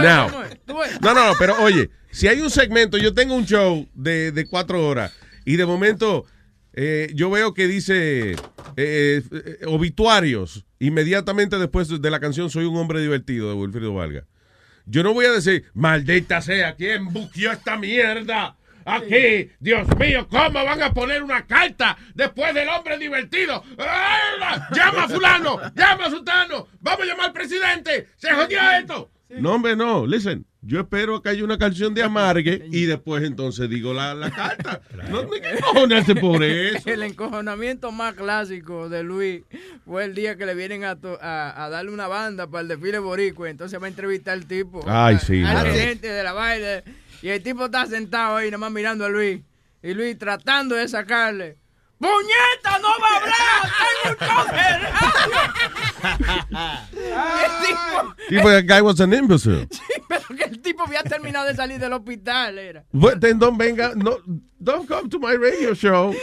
[0.02, 0.28] Now,
[0.66, 4.46] no, no, no, pero oye, si hay un segmento, yo tengo un show de, de
[4.48, 5.12] cuatro horas
[5.44, 6.24] y de momento
[6.72, 8.36] eh, yo veo que dice eh,
[8.76, 9.22] eh,
[9.66, 14.24] obituarios inmediatamente después de la canción Soy un hombre divertido de Wilfrido Valga.
[14.84, 18.56] Yo no voy a decir, maldita sea, ¿quién buqueó esta mierda?
[18.88, 23.62] Aquí, Dios mío, ¿cómo van a poner una carta después del hombre divertido?
[23.78, 24.68] ¡Ah!
[24.74, 25.60] ¡Llama a fulano!
[25.74, 26.68] ¡Llama a sultano!
[26.80, 28.08] ¡Vamos a llamar al presidente!
[28.16, 29.10] ¡Se jodió esto!
[29.30, 30.06] No, hombre, no.
[30.06, 34.30] Listen, yo espero que haya una canción de amargue y después entonces digo la, la
[34.30, 34.80] carta.
[35.10, 36.88] No me encojonarse por eso.
[36.88, 39.42] El encojonamiento más clásico de Luis
[39.84, 42.68] fue el día que le vienen a, to- a, a darle una banda para el
[42.68, 43.50] desfile boricua.
[43.50, 44.82] Entonces va a entrevistar al tipo.
[44.88, 45.72] Ay, sí, Al mano.
[45.72, 46.84] gerente de la baile.
[47.22, 49.40] Y el tipo está sentado ahí, nomás mirando a Luis.
[49.82, 51.56] Y Luis tratando de sacarle.
[51.98, 54.58] ¡Puñeta, no va a hablar!
[56.78, 59.66] ¡Tengo un tipo, Sí, but that guy was an imbecile.
[60.08, 62.84] pero que el tipo había terminado de salir del hospital, era.
[62.92, 64.18] But then don't venga, no,
[64.60, 66.14] don't come to my radio show.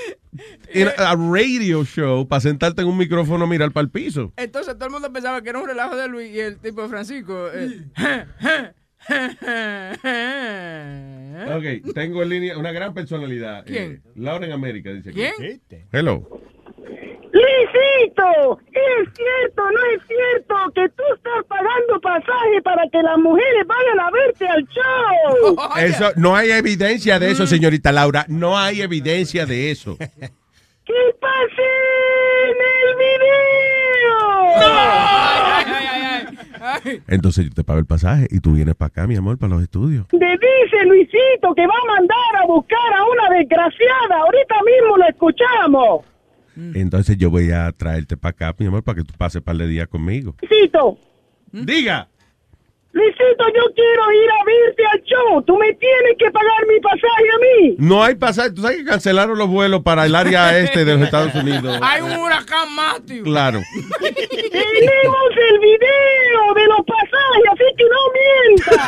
[0.73, 4.33] In a, a radio show para sentarte en un micrófono a mirar para el piso.
[4.37, 6.89] Entonces todo el mundo pensaba que era un relajo de Luis y el tipo de
[6.89, 7.49] Francisco.
[7.53, 7.85] eh,
[11.47, 13.65] Ok, tengo en línea una gran personalidad.
[13.65, 14.01] ¿Quién?
[14.05, 15.09] Eh, Laura en América dice.
[15.09, 15.21] aquí.
[15.37, 15.61] ¿Quién?
[15.91, 16.23] Hello.
[17.35, 23.17] Luisito, ¿es cierto o no es cierto que tú estás pagando pasaje para que las
[23.17, 25.57] mujeres vayan a verte al show?
[25.77, 28.23] Eso, no hay evidencia de eso, señorita Laura.
[28.29, 29.97] No hay evidencia de eso.
[29.97, 31.67] ¿Qué pasa
[32.45, 34.15] en el video?
[37.07, 39.63] Entonces yo te pago el pasaje y tú vienes para acá, mi amor, para los
[39.63, 40.07] estudios.
[40.07, 44.21] Te dice Luisito que va a mandar a buscar a una desgraciada.
[44.21, 46.05] Ahorita mismo lo escuchamos.
[46.73, 49.57] Entonces yo voy a traerte para acá, mi amor, para que tú pases un par
[49.57, 50.35] de días conmigo.
[50.41, 50.97] Luisito,
[51.51, 52.09] Diga.
[52.95, 55.41] Luisito, yo quiero ir a verte al show.
[55.41, 57.75] Tú me tienes que pagar mi pasaje a mí.
[57.77, 58.51] No hay pasaje.
[58.51, 61.77] Tú sabes que cancelaron los vuelos para el área este de los Estados Unidos.
[61.81, 63.25] Hay un huracán Matthew.
[63.25, 63.59] Claro.
[63.99, 67.99] Tenemos el video de los pasajes, así que no
[68.63, 68.79] mientas.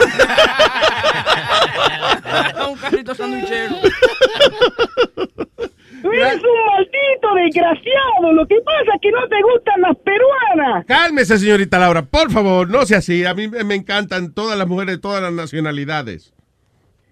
[2.70, 3.76] un carrito sanduichero.
[6.02, 8.34] Tú eres un maldito desgraciado.
[8.34, 10.86] Lo que pasa es que no te gustan las peruanas.
[10.86, 13.26] Cálmese, señorita Laura, por favor, no sea así.
[13.26, 16.34] A mí me encantan todas las mujeres de todas las nacionalidades.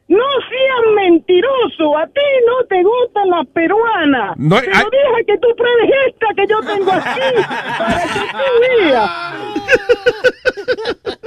[0.07, 1.97] No seas mentiroso.
[1.97, 4.37] A ti no te gustan las peruanas.
[4.37, 7.21] No, Te lo dije que tú pruebes esta que yo tengo aquí
[7.79, 8.37] para que tú
[8.83, 9.11] veas.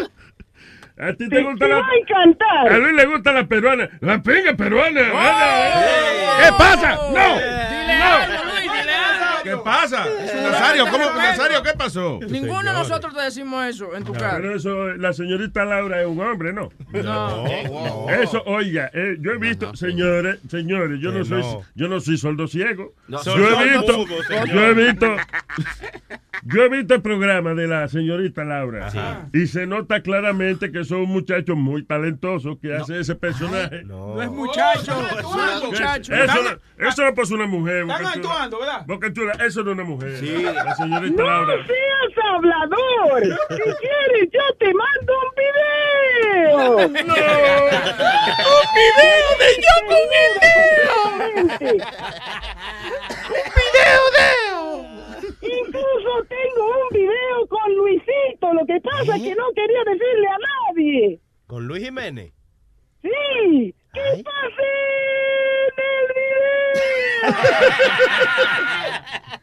[1.00, 1.76] A ti Te, te gusta la...
[1.76, 2.72] va a encantar.
[2.72, 3.88] A Luis le gusta la peruana.
[4.00, 5.00] La pinga peruana.
[5.00, 6.98] ¿Qué pasa?
[7.14, 7.38] No.
[9.48, 10.06] ¿Qué pasa?
[10.42, 11.04] Nazario, ¿cómo?
[11.16, 12.18] Nazario, ¿qué pasó?
[12.28, 14.36] Ninguno de nosotros te decimos eso en tu No, cara.
[14.36, 16.70] pero eso, la señorita Laura es un hombre, ¿no?
[16.92, 18.08] No.
[18.10, 21.62] Eso, oiga, eh, yo he visto, señores, señores, yo no soy, no.
[21.74, 22.94] yo no soy soldo ciego.
[23.08, 24.04] No, yo he visto,
[24.52, 25.16] yo he visto,
[26.44, 31.02] yo he visto el programa de la señorita Laura y se nota claramente que son
[31.06, 33.82] muchachos muy talentosos que hacen ese personaje.
[33.84, 36.14] No es muchacho, es un muchacho.
[36.14, 37.82] Eso, no- eso no es una mujer.
[37.82, 38.84] Están actuando, ¿verdad?
[38.86, 40.10] Boca Chula, eso no es una mujer.
[40.54, 41.54] La señorita No Laura.
[41.66, 43.22] seas hablador.
[43.50, 46.58] Si quieres, yo te mando un video.
[46.58, 46.76] No.
[46.76, 46.92] Un
[48.78, 50.96] video de yo con el dedo.
[51.38, 51.48] Un
[53.54, 54.28] video de.
[55.40, 58.46] Incluso tengo un video con Luisito.
[58.54, 60.38] Lo que pasa es que no quería decirle a
[60.72, 61.20] nadie.
[61.46, 62.32] Con Luis Jiménez.
[63.02, 63.74] Sí.
[63.94, 64.62] ¿Qué pasa
[65.76, 67.38] en el video?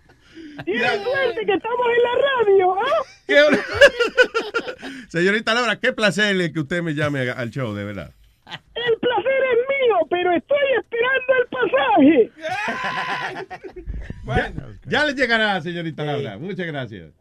[0.66, 3.04] Y la suerte que estamos en la radio, ¿ah?
[5.10, 8.14] Señorita Laura, qué placer que usted me llame al show, de verdad.
[8.74, 9.35] El placer
[9.86, 12.32] mío, pero estoy esperando el pasaje.
[14.88, 16.38] Ya le llegará, señorita Laura.
[16.38, 17.12] Muchas gracias.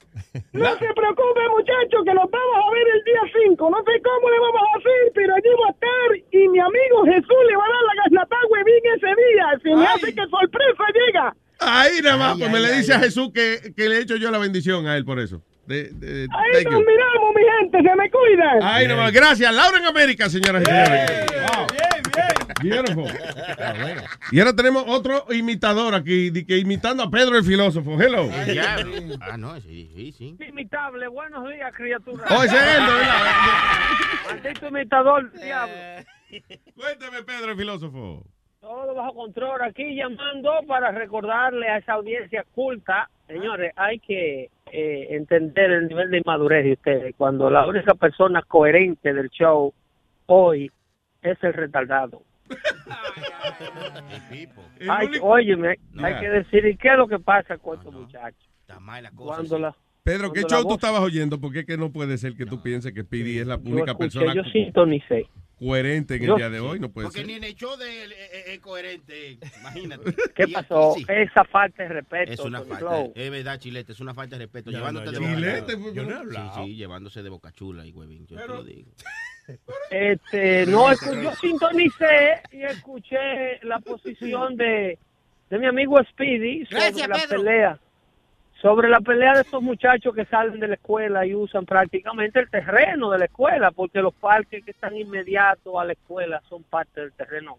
[0.53, 3.71] No se preocupe, muchachos, que nos vamos a ver el día 5.
[3.71, 7.05] No sé cómo le vamos a hacer, pero allí va a estar y mi amigo
[7.05, 9.47] Jesús le va a dar la gasnatagüe bien ese día.
[9.63, 11.37] Se me hace que sorpresa llega.
[11.61, 14.31] Ahí nada más, pues me le dice a Jesús que, que le he hecho yo
[14.31, 15.43] la bendición a él por eso.
[15.67, 16.87] De, de- Ahí thank nos you.
[16.87, 18.59] miramos, mi gente, se me cuidan.
[18.63, 19.55] Ay, nomás, gracias.
[19.55, 21.27] Laura en América, señoras y señores.
[21.57, 21.67] Wow.
[22.63, 23.11] Beautiful.
[24.31, 28.01] Y ahora tenemos otro imitador aquí, de que imitando a Pedro el filósofo.
[28.01, 28.31] Hello.
[28.53, 28.77] Ya.
[29.21, 30.37] Ah, no, sí, sí, sí.
[30.49, 32.25] Imitable, buenos días, criatura.
[32.31, 32.93] Oh, ese es él, ¿no?
[32.95, 33.17] ¿verdad?
[34.31, 35.75] Maldito imitador, diablo.
[36.77, 38.25] Cuénteme, Pedro el filósofo.
[38.65, 39.61] Todo bajo control.
[39.61, 46.11] Aquí llamando para recordarle a esa audiencia culta, señores, hay que eh, entender el nivel
[46.11, 47.15] de inmadurez de ustedes.
[47.15, 49.71] Cuando la única persona coherente del show
[50.25, 50.71] hoy
[51.21, 52.23] es el retardado.
[54.89, 58.49] Ay, óyeme, hay que decir, ¿y qué es lo que pasa con estos muchachos?
[59.15, 61.39] Cuando la, Pedro, ¿qué show la tú estabas oyendo?
[61.39, 64.19] Porque es que no puede ser que tú pienses que Speedy es la única escuché,
[64.19, 65.27] persona yo sintonicé.
[65.59, 66.81] Coherente en el Yo- día de hoy.
[66.81, 67.27] No puede Porque ser.
[67.27, 69.39] ni en el show de él es, es coherente.
[69.61, 70.15] Imagínate.
[70.35, 70.95] ¿Qué pasó?
[70.97, 71.05] sí.
[71.09, 72.33] Esa falta de respeto.
[72.33, 73.13] Es una falta, Flow.
[73.15, 74.71] es verdad, Chilete, es una falta de respeto.
[74.71, 75.79] Ya, llevándote no, de boca Chilete, chula.
[75.83, 76.55] pues, yo no he hablado.
[76.65, 78.27] Sí, sí, llevándose de boca chula y huevín.
[78.27, 78.91] Yo te lo digo.
[79.91, 84.99] Este, no, yo sintonicé y escuché la posición de,
[85.51, 87.43] de mi amigo Speedy sobre Gracias, la Pedro.
[87.43, 87.81] pelea.
[88.65, 92.49] Sobre la pelea de estos muchachos que salen de la escuela y usan prácticamente el
[92.49, 97.03] terreno de la escuela, porque los parques que están inmediatos a la escuela son parte
[97.03, 97.59] del terreno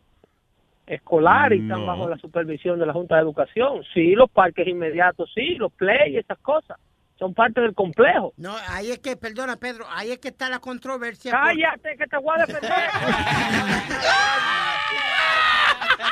[0.87, 1.85] escolar y están No.
[1.85, 3.83] bajo la supervisión de la Junta de Educación.
[3.93, 6.79] Sí, los parques inmediatos, sí, los play, esas cosas,
[7.19, 8.33] son parte del complejo.
[8.37, 11.31] No, ahí es que, perdona, Pedro, ahí es que está la controversia.
[11.33, 12.71] Cállate, que te voy a defender.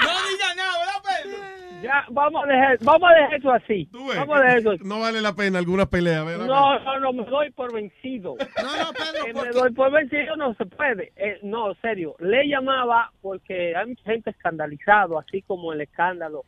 [0.01, 1.37] No diga nada, ¿verdad, Pedro?
[1.81, 3.89] Ya, vamos a dejar, vamos a dejar eso así.
[3.91, 4.73] Vamos a dejar eso.
[4.85, 6.45] No vale la pena alguna pelea, ¿verdad?
[6.45, 8.35] No, no, no, me doy por vencido.
[8.39, 11.11] No, no, Pedro, me doy por vencido, no se puede.
[11.15, 12.15] Eh, no, serio.
[12.19, 16.45] Le llamaba porque hay mucha gente escandalizado, así como el escándalo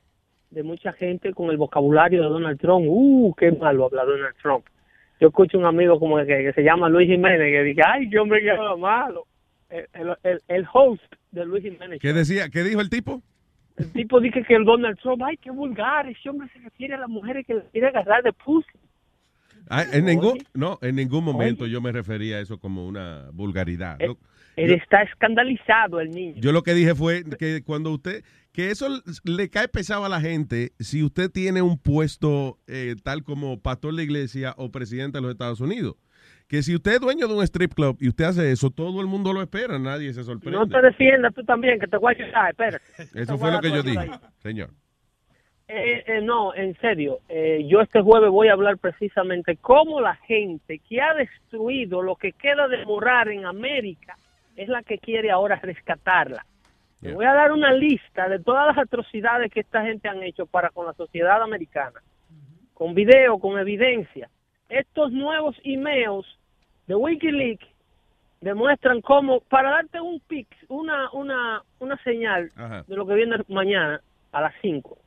[0.51, 2.85] de mucha gente con el vocabulario de Donald Trump.
[2.87, 4.65] Uh, qué malo habla Donald Trump.
[5.19, 8.19] Yo escucho un amigo como que, que se llama Luis Jiménez que dice, ay, qué
[8.19, 9.25] hombre que habla malo.
[9.69, 11.01] El, el, el- el host
[11.31, 11.99] de Luis Jiménez.
[12.01, 12.49] ¿Qué decía?
[12.49, 13.21] ¿Qué dijo el tipo?
[13.77, 16.97] El tipo dice que el Donald Trump, ay, qué vulgar, ese hombre se refiere a
[16.97, 18.67] las mujeres que le quiere agarrar de pussy.
[19.69, 23.97] Ah, en ningún, no, en ningún momento yo me refería a eso como una vulgaridad.
[23.99, 24.17] Lo-
[24.55, 26.35] Él está escandalizado, el niño.
[26.37, 28.23] Yo lo que dije fue que cuando usted,
[28.53, 28.87] que eso
[29.25, 33.95] le cae pesado a la gente si usted tiene un puesto eh, tal como pastor
[33.95, 35.95] de iglesia o presidente de los Estados Unidos.
[36.47, 39.07] Que si usted es dueño de un strip club y usted hace eso, todo el
[39.07, 40.57] mundo lo espera, nadie se sorprende.
[40.57, 42.85] No te defiendas tú también, que te voy a ayudar, espérate.
[43.15, 44.69] Eso fue lo que yo dije, señor.
[45.67, 50.15] Eh, eh, no, en serio, eh, yo este jueves voy a hablar precisamente cómo la
[50.15, 54.15] gente que ha destruido lo que queda de morar en América
[54.55, 56.45] es la que quiere ahora rescatarla.
[57.01, 60.69] Voy a dar una lista de todas las atrocidades que esta gente han hecho para
[60.69, 62.01] con la sociedad americana,
[62.73, 64.29] con video, con evidencia.
[64.69, 66.25] Estos nuevos emails
[66.87, 67.65] de WikiLeaks
[68.41, 72.83] demuestran cómo, para darte un pic, una, una, una señal Ajá.
[72.87, 74.01] de lo que viene mañana
[74.31, 74.97] a las 5,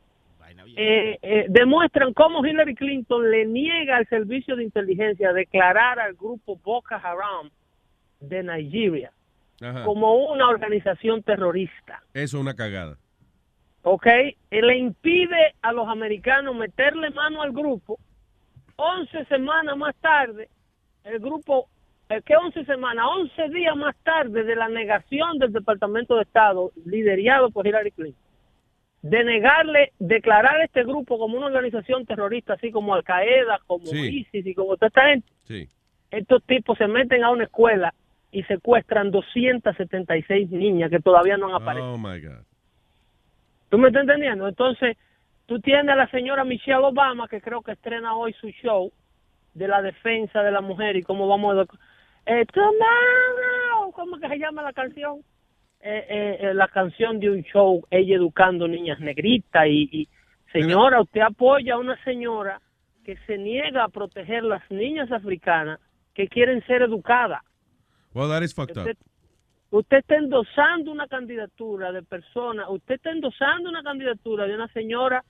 [0.77, 6.57] eh, eh, demuestran cómo Hillary Clinton le niega al servicio de inteligencia declarar al grupo
[6.57, 7.51] Boko Haram
[8.21, 9.13] de Nigeria
[9.61, 9.85] Ajá.
[9.85, 12.03] como una organización terrorista.
[12.15, 12.97] Eso es una cagada.
[13.83, 14.07] ¿ok?
[14.07, 17.99] Eh, Le impide a los americanos meterle mano al grupo.
[18.77, 20.49] 11 semanas más tarde,
[21.05, 21.69] el grupo,
[22.09, 23.07] eh, ¿qué 11 semanas?
[23.17, 28.23] 11 días más tarde de la negación del Departamento de Estado, liderado por Hillary Clinton,
[29.03, 34.21] de negarle, declarar este grupo como una organización terrorista, así como Al Qaeda, como Sí.
[34.21, 35.29] ISIS y como toda esta gente.
[35.45, 35.69] Sí.
[36.11, 37.95] Estos tipos se meten a una escuela
[38.33, 41.95] y secuestran 276 niñas que todavía no han aparecido.
[41.95, 42.43] Oh my God.
[43.71, 44.49] ¿Tú me estás entendiendo?
[44.49, 44.97] Entonces,
[45.47, 48.91] tú tienes a la señora Michelle Obama, que creo que estrena hoy su show
[49.59, 51.63] de la defensa de la mujer y cómo vamos a...
[52.27, 52.47] Eh,
[53.93, 55.23] ¿cómo que se llama la canción?
[55.81, 60.09] Eh, eh, eh, la canción de un show, ella educando niñas negritas y, y
[60.53, 62.61] señora, usted apoya a una señora
[63.05, 65.79] que se niega a proteger las niñas africanas
[66.15, 67.43] que quieren ser educadas.
[68.13, 68.87] Well, that is fucked up.
[68.87, 68.97] Usted,
[69.71, 75.25] usted está endosando una candidatura de persona, usted está endosando una candidatura de una señora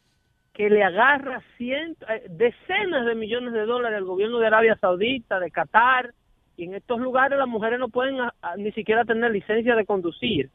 [0.59, 5.39] que le agarra cientos, eh, decenas de millones de dólares al gobierno de Arabia Saudita,
[5.39, 6.12] de Qatar,
[6.56, 9.86] y en estos lugares las mujeres no pueden a- a- ni siquiera tener licencia de
[9.86, 10.51] conducir.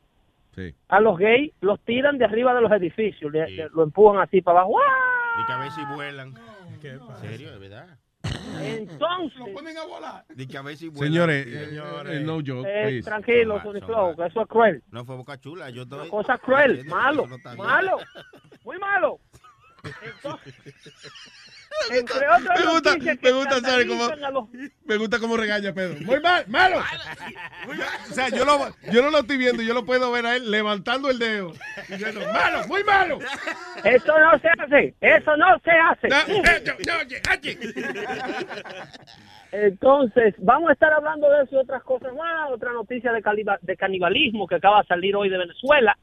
[0.55, 0.75] Sí.
[0.89, 4.41] A los gays los tiran de arriba de los edificios, le- le- lo empujan así
[4.41, 4.71] para abajo.
[4.71, 5.41] ¡Guau!
[5.41, 6.33] Y que a ver si vuelan.
[6.83, 7.51] ¿En serio?
[7.53, 7.87] ¿De verdad?
[8.61, 10.25] Entonces, a volar.
[10.29, 11.07] De que a ver si vuelan.
[11.13, 14.83] Señores, eh, eh, no joke, eh, tranquilo, Son Sony Flow, que eso es cruel.
[14.91, 15.69] No fue boca chula.
[15.69, 16.09] Yo estoy.
[16.09, 17.97] Cosa cruel, malo, no malo,
[18.65, 19.19] muy malo.
[21.91, 24.49] Entre otras Me gusta, me gusta saber cómo, los-
[24.85, 25.99] me gusta cómo regaña Pedro.
[26.01, 26.77] Muy mal, malo.
[28.09, 28.59] O sea, yo, lo,
[28.91, 31.51] yo no lo estoy viendo, yo lo puedo ver a él levantando el dedo.
[31.89, 33.19] Diciendo, malo, muy malo.
[33.83, 36.07] Eso no se hace, eso no se hace.
[39.51, 42.49] Entonces, vamos a estar hablando de eso y otras cosas más.
[42.51, 45.97] Otra noticia de canibalismo que acaba de salir hoy de Venezuela,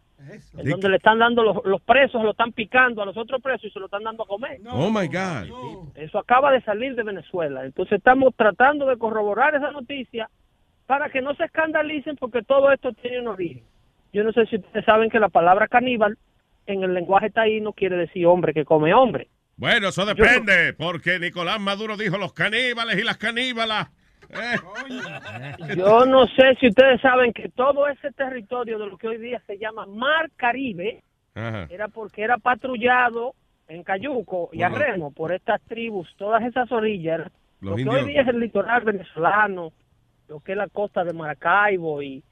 [0.56, 3.64] en donde le están dando los, los presos, lo están picando a los otros presos
[3.64, 4.60] y se lo están dando a comer.
[4.70, 5.90] Oh my God.
[5.94, 7.64] Eso acaba de salir de Venezuela.
[7.64, 10.28] Entonces, estamos tratando de corroborar esa noticia
[10.86, 13.62] para que no se escandalicen porque todo esto tiene un origen.
[14.12, 16.18] Yo no sé si ustedes saben que la palabra caníbal
[16.66, 19.28] en el lenguaje taíno quiere decir hombre que come hombre.
[19.56, 23.88] Bueno, eso depende, porque Nicolás Maduro dijo los caníbales y las caníbalas.
[25.76, 29.40] Yo no sé si ustedes saben que todo ese territorio de lo que hoy día
[29.46, 31.02] se llama Mar Caribe
[31.34, 31.66] Ajá.
[31.70, 33.34] era porque era patrullado
[33.68, 34.68] en Cayuco y a.
[34.68, 37.30] Remo por estas tribus, todas esas orillas.
[37.60, 39.72] Los lo que indios- hoy día es el litoral venezolano,
[40.28, 42.22] lo que es la costa de Maracaibo y,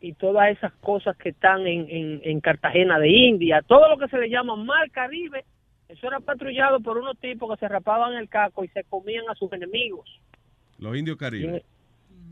[0.00, 4.08] y todas esas cosas que están en, en, en Cartagena de India, todo lo que
[4.08, 5.44] se le llama Mar Caribe,
[5.88, 9.34] eso era patrullado por unos tipos que se rapaban el caco y se comían a
[9.34, 10.08] sus enemigos.
[10.78, 11.62] Los indios caribes.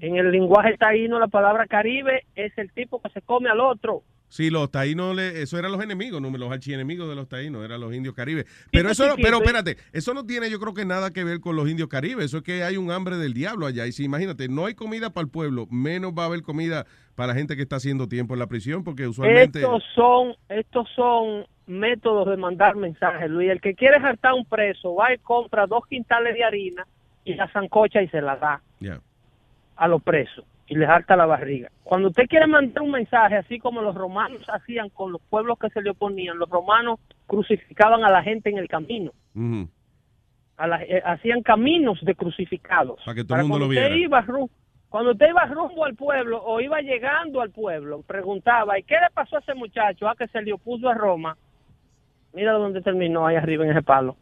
[0.01, 4.03] En el lenguaje taíno la palabra Caribe es el tipo que se come al otro.
[4.29, 7.81] Sí, los taínos, le- eso eran los enemigos, no, los archienemigos de los taínos, eran
[7.81, 8.45] los indios caribes.
[8.73, 9.45] Pero eso, no- pero sí.
[9.45, 12.39] espérate, eso no tiene yo creo que nada que ver con los indios caribes, eso
[12.39, 13.87] es que hay un hambre del diablo allá.
[13.87, 17.35] Y si imagínate, no hay comida para el pueblo, menos va a haber comida para
[17.35, 19.61] gente que está haciendo tiempo en la prisión, porque usualmente...
[19.61, 23.49] Estos son, estos son métodos de mandar mensajes, Luis.
[23.51, 26.87] El que quiere hartar un preso va y compra dos quintales de harina
[27.27, 28.63] y la zancocha y se la da
[29.77, 31.71] a los presos y les harta la barriga.
[31.85, 35.69] Cuando usted quiere mandar un mensaje, así como los romanos hacían con los pueblos que
[35.71, 39.13] se le oponían, los romanos crucificaban a la gente en el camino.
[40.57, 43.01] A la- eh, hacían caminos de crucificados.
[43.05, 43.97] Para que todo el mundo lo usted viera.
[43.97, 44.25] iba
[44.89, 49.11] cuando usted iba rumbo al pueblo o iba llegando al pueblo, preguntaba, ¿y qué le
[49.13, 50.09] pasó a ese muchacho?
[50.09, 51.37] Ah, que se le opuso a Roma.
[52.33, 54.17] Mira dónde terminó ahí arriba en ese palo.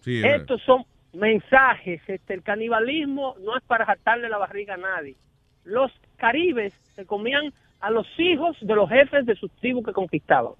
[0.00, 2.00] Sí, Estos son mensajes.
[2.06, 5.16] Este, el canibalismo no es para jartarle la barriga a nadie.
[5.64, 10.52] Los caribes se comían a los hijos de los jefes de sus tribus que conquistaban.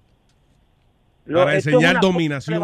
[1.25, 2.61] Lo- para enseñar dominación.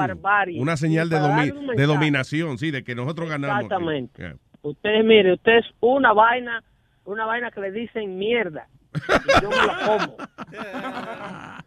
[0.58, 3.64] Una señal de, domi- de dominación, sí, de que nosotros ganamos.
[3.64, 4.22] Exactamente.
[4.22, 4.36] Yeah.
[4.62, 6.62] Usted, mire, usted es una vaina,
[7.06, 8.68] una vaina que le dicen mierda.
[8.94, 10.18] Y yo me la como.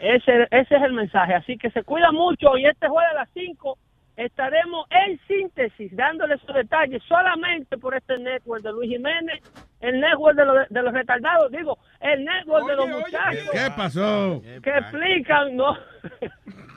[0.00, 1.34] Ese, ese es el mensaje.
[1.34, 3.76] Así que se cuida mucho y este jueves a las 5
[4.18, 9.40] estaremos en síntesis dándole esos detalles solamente por este network de Luis Jiménez,
[9.80, 14.42] el network de, los- de los retardados, digo, el network de los muchachos ¿Qué pasó?
[14.62, 15.76] que explican, ¿no?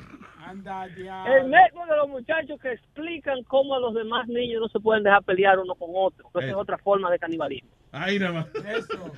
[0.52, 5.04] El network de los muchachos que explican cómo a los demás niños no se pueden
[5.04, 6.30] dejar pelear uno con otro.
[6.36, 7.70] Esa es otra forma de canibalismo.
[7.92, 8.48] Ahí nada más.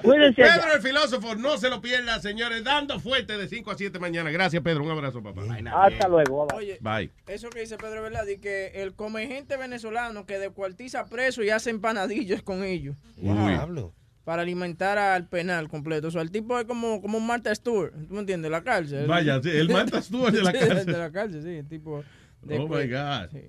[0.02, 0.56] Cuídense allá.
[0.56, 4.32] Pedro el filósofo, no se lo pierda, señores, dando fuerte de 5 a 7 mañana.
[4.32, 4.84] Gracias, Pedro.
[4.84, 5.42] Un abrazo, papá.
[5.74, 6.48] Hasta luego.
[6.48, 6.58] bye, bye.
[6.58, 7.12] Oye, Bye.
[7.28, 8.26] eso que dice Pedro, ¿verdad?
[8.28, 12.96] Y que el come gente venezolano que descuartiza preso y hace empanadillos con ellos.
[13.18, 13.94] Uy.
[14.24, 16.08] Para alimentar al penal completo.
[16.08, 17.92] O sea, el tipo es como, como un Martha Stewart.
[18.08, 18.50] ¿Tú me entiendes?
[18.52, 19.06] La cárcel.
[19.08, 20.86] Vaya, sí, el Martha Stewart de la cárcel.
[20.86, 21.50] de la cárcel, sí.
[21.50, 22.04] El tipo.
[22.50, 23.30] Oh my God.
[23.32, 23.40] sí.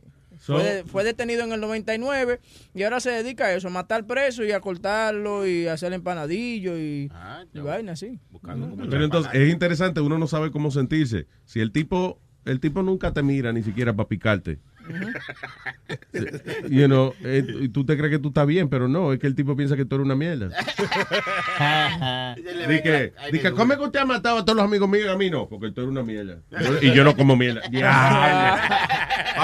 [0.41, 2.41] So- fue, de- fue detenido en el 99
[2.75, 5.93] y ahora se dedica a eso, a matar presos y a cortarlo y a hacer
[5.93, 7.09] empanadillos y,
[7.53, 8.19] y vaina así.
[8.43, 11.29] Pero entonces es interesante, uno no sabe cómo sentirse.
[11.45, 14.59] Si el tipo, el tipo nunca te mira ni siquiera para picarte.
[16.69, 19.27] You know, eh, y tú te crees que tú estás bien, pero no, es que
[19.27, 20.51] el tipo piensa que tú eres una mierda.
[22.69, 25.05] Di que, di que, ¿cómo es que usted ha matado a todos los amigos míos
[25.07, 25.47] y a mí no?
[25.49, 26.39] Porque tú eres una mierda.
[26.81, 27.61] Y yo no como mierda.
[27.71, 28.63] Diablo.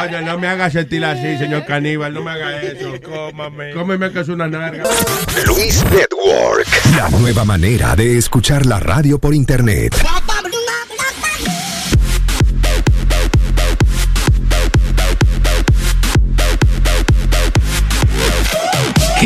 [0.02, 2.92] Oye, no me hagas sentir así, señor caníbal, no me haga eso.
[3.02, 3.72] Cómame.
[3.72, 4.84] Cómeme que es una narga.
[5.46, 9.94] Luis Network, la nueva manera de escuchar la radio por internet.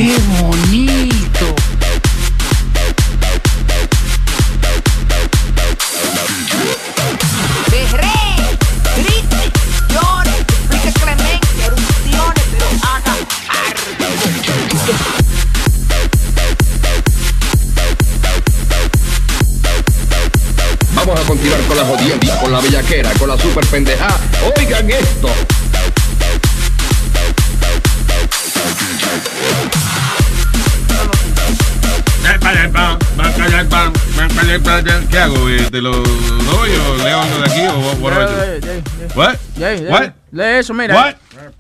[0.05, 0.17] Pero
[12.83, 13.17] haga
[20.95, 24.09] Vamos a continuar con la jodienda, con la bellaquera, con la super pendeja.
[24.57, 25.54] Oigan esto.
[34.55, 35.49] ¿Qué hago?
[35.49, 38.83] Eh, ¿Te lo doy o leo algo de aquí o lee, lee.
[39.17, 39.37] What?
[39.91, 40.13] What?
[40.31, 40.95] Lee eso, mira.
[40.95, 41.17] What?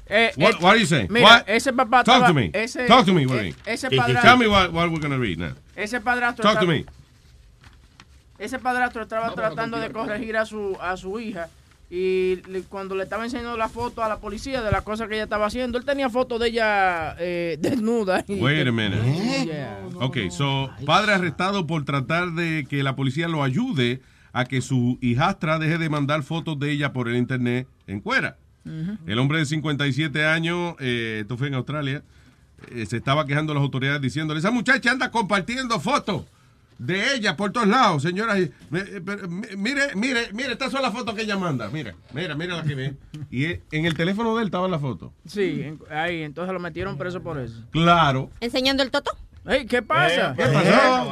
[0.06, 1.08] Eh, What, eh, what are you saying?
[1.10, 1.44] Mira, what?
[1.48, 2.50] ese papá Talk estaba- to me.
[2.54, 3.54] ese- Talk to me, eh, Willie.
[3.66, 5.54] ese Tell padrastro- me what, what we're going to read now.
[5.74, 6.84] Ese padrastro Talk to me.
[8.38, 11.48] ese padrastro estaba tratando de corregir a su a su hija
[11.94, 15.14] y le- cuando le estaba enseñando la foto a la policía de las cosas que
[15.14, 18.24] ella estaba haciendo, él tenía fotos de ella eh, desnuda.
[18.26, 19.00] y- Wait a minute.
[19.44, 19.80] Yeah.
[20.00, 24.00] Ok, so, padre arrestado por tratar de que la policía lo ayude
[24.32, 28.36] a que su hijastra deje de mandar fotos de ella por el internet en cuera.
[29.06, 32.02] El hombre de 57 años, eh, esto fue en Australia,
[32.70, 36.24] eh, se estaba quejando a las autoridades diciéndole, esa muchacha anda compartiendo fotos
[36.78, 38.38] de ella por todos lados, señora.
[38.38, 38.50] eh,
[39.56, 41.68] Mire, mire, mire, estas son las fotos que ella manda.
[41.70, 42.94] Mira, mira, mira la que ve.
[43.30, 45.10] Y en el teléfono de él estaban las fotos.
[45.26, 47.62] Sí, ahí, entonces lo metieron preso por eso.
[47.70, 48.30] Claro.
[48.40, 49.12] ¿Enseñando el toto?
[49.46, 50.34] Ey, ¿qué pasa?
[50.36, 51.10] ¿Qué pasó?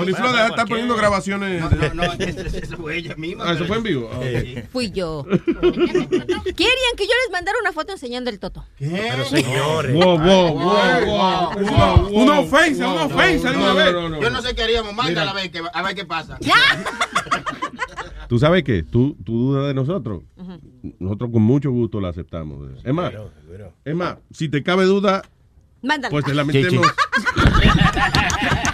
[0.00, 1.62] Oliflor, deja de estar poniendo grabaciones.
[1.62, 3.44] No, no, esa fue ella misma.
[3.48, 4.08] Ah, eso fue en vivo.
[4.14, 4.68] Ok.
[4.70, 5.24] Fui yo.
[5.26, 8.64] Querían que yo les mandara una foto enseñando el toto.
[8.78, 9.94] Pero señores.
[9.94, 12.22] Wow, wow, wow, wow, wow, wow.
[12.22, 13.92] Una ofensa, wow, una ofensa de una No, vez.
[13.92, 14.36] no, no, Yo no.
[14.36, 14.94] no sé qué haríamos.
[14.94, 16.38] Mándala a ver, que, a ver qué pasa.
[18.28, 18.82] ¿Tú sabes qué?
[18.82, 20.22] Tú, tú dudas de nosotros.
[20.98, 22.70] Nosotros con mucho gusto la aceptamos.
[22.82, 23.12] Es más,
[23.84, 25.22] es más, si te cabe duda,
[25.82, 26.10] Mándala.
[26.10, 26.86] pues te la metemos.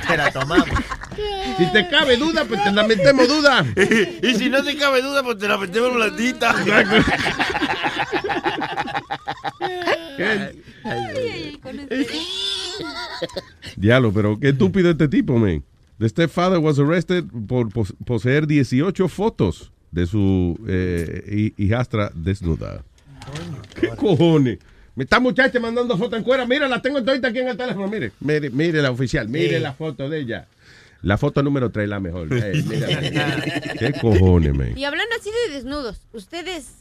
[0.08, 0.66] Te la tomamos.
[1.58, 3.62] Si te cabe duda, pues te la metemos duda.
[4.22, 6.54] y si no te cabe duda, pues te la metemos blandita.
[13.76, 15.62] Diablo, pero qué estúpido este tipo, man.
[15.98, 22.84] The stepfather was arrested por pos- poseer 18 fotos de su eh, hi- hijastra desnuda.
[23.80, 24.58] ¿Qué cojones?
[24.98, 26.44] Me está muchacha mandando fotos en cuera.
[26.44, 27.86] Mira, la tengo todita aquí en el teléfono.
[27.86, 29.28] Mire, mire, mire la oficial.
[29.28, 29.62] Mire Sí.
[29.62, 30.48] la foto de ella.
[31.02, 32.26] La foto número 3 la mejor.
[32.32, 33.36] Eh, mira.
[33.78, 34.76] ¿Qué cojones, man?
[34.76, 36.78] Y hablando así de desnudos, ustedes.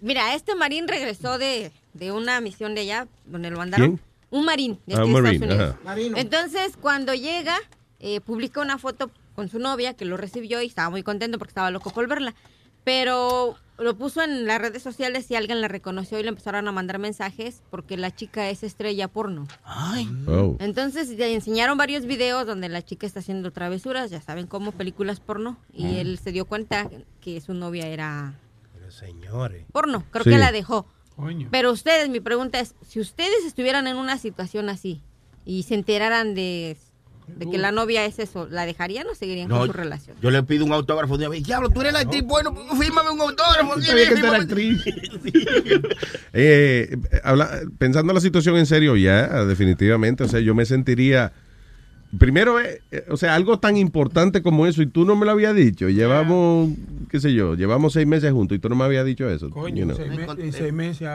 [0.00, 3.98] Mira, este marín regresó de, de una misión de allá, donde lo mandaron.
[3.98, 4.00] ¿Quién?
[4.30, 5.76] Un marín de, Ah, un Estados Unidos.
[5.86, 5.96] ajá.
[6.16, 7.56] Entonces, cuando llega,
[8.00, 11.50] eh, publica una foto con su novia que lo recibió y estaba muy contento porque
[11.50, 12.34] estaba loco por verla.
[12.82, 16.72] Pero lo puso en las redes sociales y alguien la reconoció y le empezaron a
[16.72, 19.48] mandar mensajes porque la chica es estrella porno.
[20.26, 20.56] Oh.
[20.60, 25.20] Entonces le enseñaron varios videos donde la chica está haciendo travesuras, ya saben cómo, películas
[25.20, 25.94] porno, y Mm.
[25.96, 26.88] él se dio cuenta
[27.20, 28.34] que su novia era
[28.74, 29.64] Pero señores.
[29.72, 30.30] porno, creo Sí.
[30.30, 30.86] que la dejó.
[31.16, 31.48] Coño.
[31.50, 35.02] Pero ustedes, mi pregunta es, si ustedes estuvieran en una situación así
[35.44, 36.76] y se enteraran de,
[37.36, 40.16] de que la novia es eso, ¿la dejarían o seguirían No, con su relación?
[40.22, 41.44] Yo le pido un autógrafo una vez.
[41.44, 42.22] Diablo, tú eres la actriz.
[42.24, 43.74] Bueno, fírmame un autógrafo.
[43.74, 44.84] Tú que tú eras actriz.
[46.32, 50.24] Eh, habla- pensando la situación en serio, ya, definitivamente.
[50.24, 51.32] O sea, yo me sentiría.
[52.18, 55.32] Primero, eh, eh, o sea, algo tan importante como eso, y tú no me lo
[55.32, 55.88] habías dicho.
[55.88, 56.70] Llevamos,
[57.08, 59.48] qué sé yo, llevamos seis meses juntos y tú no me habías dicho eso.
[59.50, 59.96] Coño, you know.
[59.96, 61.08] seis me- en seis meses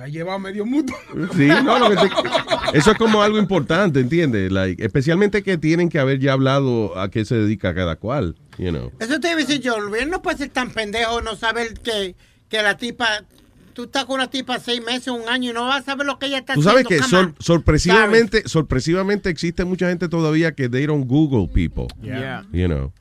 [0.00, 0.92] ha llevado medio mundo.
[1.36, 4.50] Sí, no, lo que te- eso es como algo importante, ¿entiendes?
[4.52, 8.70] Like, especialmente que tienen que haber ya hablado a qué se dedica cada cual, you
[8.70, 8.92] know.
[8.98, 11.74] Eso te iba a decir yo, el gobierno no puede ser tan pendejo no saber
[11.74, 12.14] que,
[12.48, 13.06] que la tipa,
[13.72, 16.18] tú estás con una tipa seis meses, un año y no vas a saber lo
[16.18, 17.06] que ella está Tú sabes haciendo.
[17.06, 17.36] que come sor- on.
[17.40, 21.86] sorpresivamente, sorpresivamente existe mucha gente todavía que they don't Google people.
[22.02, 22.44] Yeah.
[22.52, 22.92] You know.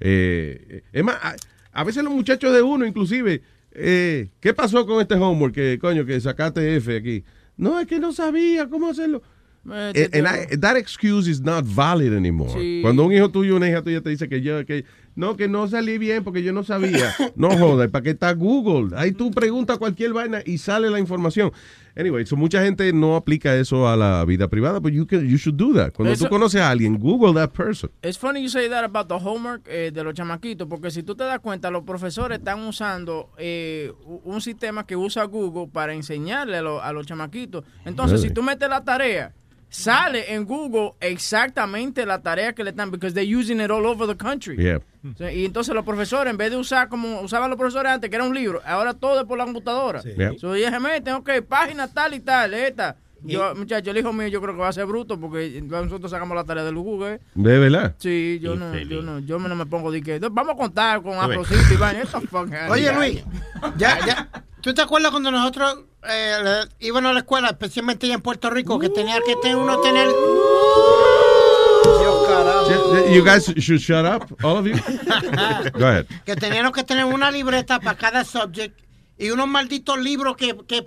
[0.00, 1.36] Eh, es más, a,
[1.72, 3.42] a veces los muchachos de uno, inclusive,
[3.74, 5.54] eh, ¿qué pasó con este homework?
[5.54, 7.24] Que coño, que sacaste F aquí.
[7.56, 9.22] No, es que no sabía cómo hacerlo.
[9.94, 12.52] Eh, and I- that excuse is not valid anymore.
[12.52, 12.80] Sí.
[12.82, 14.84] Cuando un hijo tuyo una hija tuya te dice que yo, que
[15.14, 17.14] no, que no salí bien porque yo no sabía.
[17.36, 18.96] no joda, ¿para qué está Google?
[18.96, 21.52] Ahí tú preguntas cualquier vaina y sale la información.
[21.94, 25.36] Anyway, so mucha gente no aplica eso a la vida privada, pero you, can- you
[25.36, 25.92] should do that.
[25.92, 27.90] Cuando Eso- tú conoces a alguien, Google that person.
[28.00, 31.14] Es funny you say that about the homework eh, de los chamaquitos, porque si tú
[31.14, 33.92] te das cuenta, los profesores están usando eh,
[34.24, 37.62] un sistema que usa Google para enseñarle a, lo- a los chamaquitos.
[37.84, 38.28] Entonces, Really?
[38.30, 39.34] si tú metes la tarea,
[39.72, 44.06] sale en Google exactamente la tarea que le están, because they're using it all over
[44.06, 44.56] the country.
[44.56, 44.80] Yeah.
[45.16, 48.16] Sí, Y entonces los profesores, en vez de usar como usaban los profesores antes, que
[48.16, 50.02] era un libro, ahora todo es por la computadora.
[50.02, 50.34] Yeah.
[50.38, 52.96] So, ellos se meten, ok, página tal y tal, esta.
[53.24, 56.34] Yo, muchacho, el hijo mío yo creo que va a ser bruto porque nosotros sacamos
[56.34, 57.14] la tarea del Google.
[57.14, 57.20] ¿eh?
[57.34, 57.94] ¿De verdad?
[57.98, 61.14] Sí, yo no, yo no, yo no me pongo de que vamos a contar con.
[61.14, 62.02] Afrocito y vaina.
[62.68, 63.24] Oye, Luis,
[63.76, 64.28] ya, ya.
[64.62, 66.36] ¿Tú te acuerdas cuando nosotros eh,
[66.80, 70.08] íbamos a la escuela, especialmente allá en Puerto Rico, que tenía que tener uno tener...
[73.12, 74.74] You guys should shut up, all of you.
[75.78, 76.06] Go ahead.
[76.24, 78.78] que teníamos que tener una libreta para cada subject
[79.18, 80.82] y unos malditos libros que, que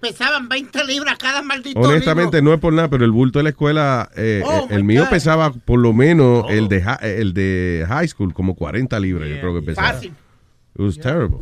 [0.00, 2.50] pesaban 20 libras cada maldito Honestamente, libro.
[2.50, 5.04] no es por nada, pero el bulto de la escuela, eh, Oh, el my mío
[5.04, 5.10] God.
[5.10, 9.54] pesaba por lo menos el, de, el de high school, como 40 libras, yo creo
[9.54, 9.92] que pesaba.
[9.94, 10.10] Fácil.
[10.74, 11.38] It was terrible.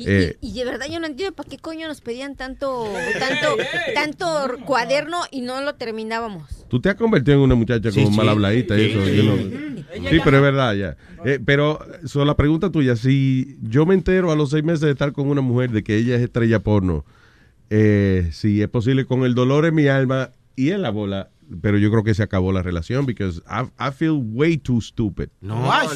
[0.00, 2.86] Y, Eh, y- y de verdad yo no entiendo para qué coño nos pedían tanto,
[3.18, 3.56] tanto,
[3.94, 6.64] tanto cuaderno y no lo terminábamos.
[6.68, 8.16] Tú te has convertido en una muchacha Sí, como sí.
[8.16, 9.04] mal habladita y Sí, eso.
[9.04, 9.16] sí.
[9.16, 10.96] yo no- sí, pero es verdad, ya.
[11.24, 14.92] Eh, pero, so, la pregunta tuya, si yo me entero a los seis meses de
[14.92, 17.04] estar con una mujer de que ella es estrella porno,
[17.70, 21.78] eh, si es posible con el dolor en mi alma y en la bola, pero
[21.78, 25.28] yo creo que se acabó la relación because I, I feel way too stupid.
[25.40, 25.88] Money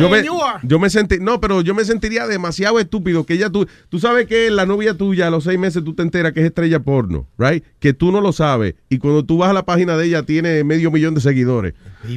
[0.00, 0.60] Yo me, than you are.
[0.62, 4.26] yo me sentí, no, pero yo me sentiría demasiado estúpido que ella, tú, tú sabes
[4.26, 7.26] que la novia tuya a los seis meses tú te enteras que es estrella porno,
[7.38, 7.64] right?
[7.78, 10.64] Que tú no lo sabes y cuando tú vas a la página de ella tiene
[10.64, 11.74] medio millón de seguidores.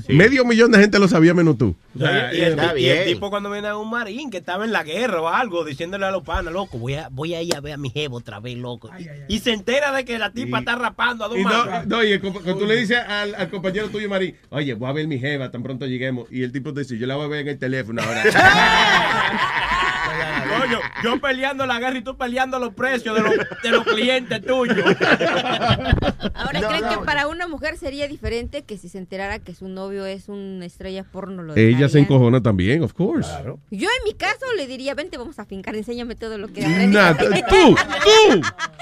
[0.08, 1.76] Medio millón de gente lo sabía menos tú.
[1.94, 4.84] Y, y el, y el tipo cuando viene a un marín que estaba en la
[4.84, 7.74] guerra o algo, diciéndole a los panas, loco, voy a, voy a ir a ver
[7.74, 8.90] a mi jevo otra vez, loco.
[9.28, 12.22] Y se entera de que la tipa está rapando a dos no, no, y el
[12.58, 15.64] tú le dices al, al compañero tuyo, Marín, oye, voy a ver mi jeva tan
[15.64, 16.28] pronto lleguemos.
[16.32, 18.24] Y el tipo te dice, yo la voy a ver en el teléfono ahora.
[21.04, 24.78] Yo peleando la guerra y tú peleando los precios de los, de los clientes tuyos.
[26.34, 26.90] Ahora No, creen no.
[27.00, 30.66] que para una mujer sería diferente que si se enterara que su novio es una
[30.66, 33.30] estrella porno lo Ella se encojona también, of course.
[33.72, 36.62] Yo en mi caso le diría, vente, vamos a fincar, enséñame todo lo que.
[36.88, 37.76] Nah, tú, tú,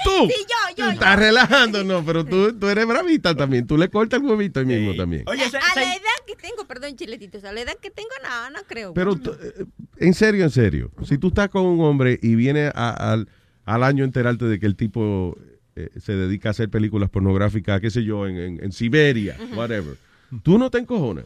[0.04, 0.28] tú.
[0.28, 0.90] Sí, yo, yo, yo.
[0.92, 3.66] Estás relajando, no, pero tú, tú eres bravita también.
[3.66, 5.24] Tú le cortas el huevito ahí mismo también.
[5.28, 8.94] a la edad que tengo, perdón, chiletitos, a la edad que tengo, no, no creo.
[8.94, 9.64] Pero tú, eh,
[9.98, 13.28] en serio, en serio, si tú estás con un hombre y viene a- al,
[13.64, 15.36] al año enterarte de que el tipo
[15.76, 19.96] eh, se dedica a hacer películas pornográficas, qué sé yo, en, en- en Siberia, whatever,
[20.42, 21.24] tú no te encojonas.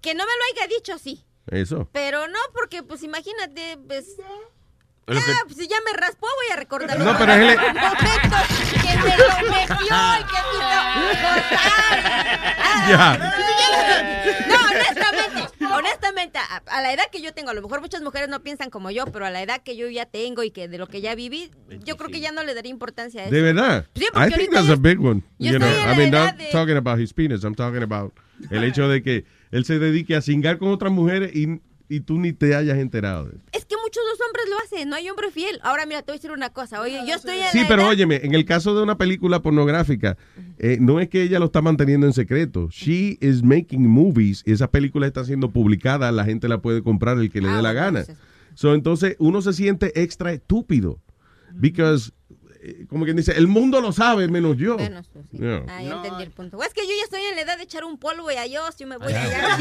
[0.00, 1.22] Que no me lo haya dicho, sí.
[1.48, 1.88] Eso.
[1.92, 4.08] Pero no, porque pues imagínate, pues...
[4.08, 6.98] Es lo que- Ah, pues, si ya me raspó, voy a recordar.
[6.98, 8.36] No, pero es el- momento
[8.82, 12.02] que me lo metió y que me gozar.
[12.88, 13.32] Ya.
[14.48, 15.41] No, honestamente,
[15.84, 18.70] honestamente, a, a la edad que yo tengo, a lo mejor muchas mujeres no piensan
[18.70, 21.00] como yo, pero a la edad que yo ya tengo y que de lo que
[21.00, 21.50] ya viví,
[21.84, 23.34] yo creo que ya no le daría importancia a eso.
[23.34, 23.86] De verdad.
[23.94, 25.22] Sí, I think that's a big one.
[25.38, 28.12] yo You know, I mean, not de- talking about his penis, I'm talking about
[28.50, 32.18] el hecho de que él se dedique a cingar con otras mujeres y, y tú
[32.18, 33.26] ni te hayas enterado.
[33.26, 33.44] de eso.
[33.52, 35.58] Es que muchos los hombres lo hacen, no hay hombre fiel.
[35.62, 36.80] Ahora mira, te voy a decir una cosa.
[36.80, 39.42] Oye, yo estoy en Sí, la pero edad- óyeme, en el caso de una película
[39.42, 40.16] pornográfica,
[40.58, 42.68] eh, no es que ella lo está manteniendo en secreto.
[42.70, 47.18] She is making movies y esa película está siendo publicada, la gente la puede comprar
[47.18, 48.04] el que le Ah, dé la gana.
[48.54, 50.98] So, entonces uno se siente extra estúpido.
[51.54, 52.12] Because,
[52.88, 54.76] como quien dice, el mundo lo sabe menos yo.
[54.76, 55.38] Menos tú, sí.
[55.38, 55.64] Yeah.
[55.68, 56.56] Ah, ya entendí el punto.
[56.58, 58.76] O es que yo ya estoy en la edad de echar un polvo y adiós,
[58.78, 59.56] yo me voy allá.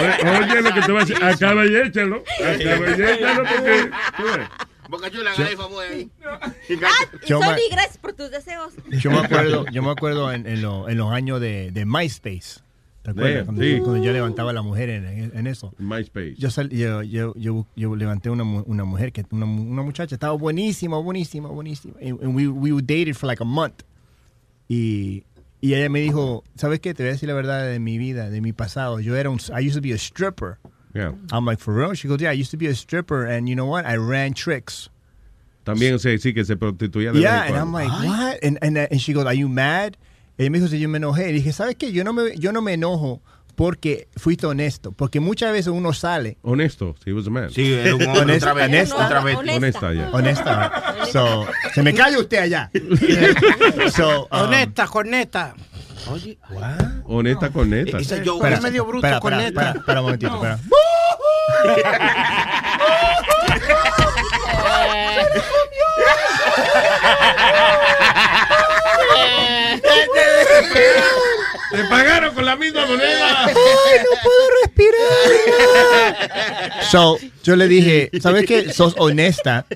[0.00, 2.22] Oye, oye, lo que te voy a decir, acaba y échalo.
[2.38, 3.90] Acaba y échalo porque.
[4.16, 4.48] tú ves.
[4.88, 6.10] Boca Chula, Yo- favor ahí.
[6.28, 8.74] Ah, Sony, gracias por tus deseos.
[8.90, 12.60] Yo me acuerdo, yo me acuerdo en, en lo- en los años de, de MySpace.
[13.02, 13.44] ¿Te acuerdas?
[13.44, 13.80] Cuando, sí.
[13.80, 15.74] cuando yo levantaba a la mujer en, en- eso.
[15.78, 16.36] MySpace.
[16.36, 20.34] Yo, sal- yo, yo, yo, yo levanté una, una mujer, que una, una muchacha, estaba
[20.34, 21.94] buenísima, buenísima, buenísima.
[22.00, 23.82] And, and we, we dated for like a month.
[24.68, 25.24] Y,
[25.60, 26.94] y ella me dijo, ¿sabes qué?
[26.94, 29.00] Te voy a decir la verdad de mi vida, de mi pasado.
[29.00, 30.58] Yo era un, I used to be a stripper.
[30.94, 31.12] Yeah.
[31.32, 31.94] I'm like, for real?
[31.94, 33.84] She goes, yeah, I used to be a stripper and you know what?
[33.84, 34.90] I ran tricks.
[35.64, 38.38] También, o sea, sí, que se prostituía de Yeah, and I'm like, what?
[38.42, 39.96] And, and, and she goes, are you mad?
[40.38, 41.30] Ella me dijo, si yo me enojé.
[41.30, 41.92] Y dije, ¿sabes qué?
[41.92, 43.22] Yo no me, yo no me enojo
[43.54, 44.92] porque fuiste honesto.
[44.92, 46.38] Porque muchas veces uno sale.
[46.42, 47.50] Honesto, he was a man.
[47.50, 49.36] Sí, era un hombre, Honesta, otra vez, honesta, otra vez.
[49.36, 50.10] Honesta, ya.
[50.10, 50.94] Honesta.
[51.12, 52.70] So, se me calla usted allá.
[53.94, 55.54] so, um, Honesta, corneta.
[56.10, 56.38] Oye,
[57.04, 57.98] Honesta con neta.
[57.98, 60.58] Ese espera, yo- es medio bruto espera, con espera, espera, espera un momentito, espera.
[70.60, 71.41] Deus!
[71.70, 73.46] Te pagaron con la misma moneda.
[73.46, 75.92] ¡Ay, no puedo respirar!
[76.90, 78.72] So, yo le dije, ¿sabes qué?
[78.72, 79.66] Sos honesta.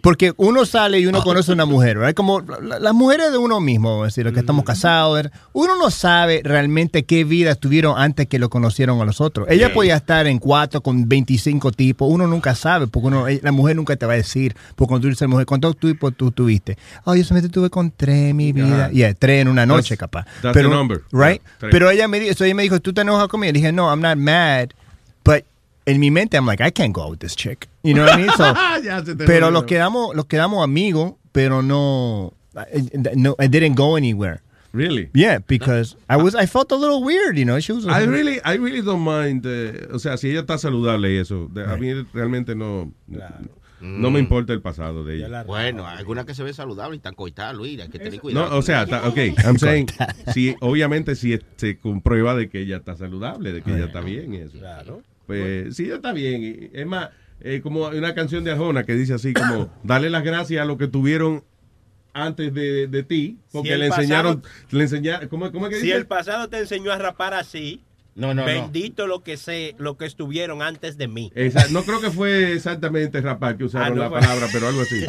[0.00, 2.14] Porque uno sale y uno conoce a una mujer, ¿verdad?
[2.14, 5.32] Como la- las mujeres de uno mismo, es decir, los que estamos casados, ¿verdad?
[5.52, 9.48] uno no sabe realmente qué vida tuvieron antes que lo conocieron a los otros.
[9.50, 13.52] Ella podía estar en cuatro con 25 tipos, uno nunca sabe, porque uno, eh, la
[13.52, 16.76] mujer nunca te va a decir, porque cuando tú dices mujer, ¿cuántos tipos tú tuviste?
[17.04, 18.90] Oh, yo solamente tuve con tres mi vida.
[18.92, 20.24] Y yeah, tres en una noche, That's- capaz.
[20.42, 21.02] that's Pero, the number.
[21.12, 21.25] Right?
[21.34, 21.70] Yeah, tres.
[21.72, 23.52] Pero ella me dijo, so ella me dijo, ¿tú te enojas conmigo?
[23.52, 24.70] Le dije, no, I'm not mad,
[25.24, 25.44] but
[25.86, 27.68] en mi mente, I'm like, I can't go out with this chick.
[27.82, 28.30] You know what I mean?
[28.36, 28.44] So,
[28.82, 32.32] Ya se te pero los quedamos, los quedamos amigos, pero no,
[33.14, 34.40] no, I didn't go anywhere.
[34.72, 35.08] Really?
[35.14, 37.58] Yeah, because I was, I felt a little weird, you know.
[37.60, 37.86] She was.
[37.86, 39.46] I really, I really don't mind.
[39.46, 42.92] eh, o sea, si ella está saludable y eso, de- a mí realmente no.
[43.08, 43.20] No
[44.10, 45.42] me importa el pasado de ella.
[45.44, 48.50] Bueno, algunas que se ven saludables y están coitadas, Luis, hay que tener cuidado.
[48.50, 49.86] No, o sea, ta- ok, I'm saying,
[50.34, 54.34] si, obviamente si se comprueba de que ella está saludable, de que ella está bien
[54.34, 54.58] y eso.
[54.58, 55.02] Claro.
[55.26, 56.42] Pues sí, ella está bien.
[56.42, 60.08] y- Es más, eh, como hay una canción de Arjona que dice así como, dale
[60.10, 61.44] las gracias a lo que tuvieron
[62.12, 65.80] antes de, de ti, porque Si le enseñaron, pasado- le enseñaron, ¿cómo, cómo es que
[65.80, 65.98] Si dice?
[65.98, 67.82] el pasado te enseñó a rapar así,
[68.16, 68.44] no, no.
[68.46, 71.30] bendito lo que sé, lo que estuvieron antes de mí.
[71.34, 74.80] Esa- no creo que fue exactamente rapar que usaron Ah, no la palabra, pero algo
[74.80, 75.04] así.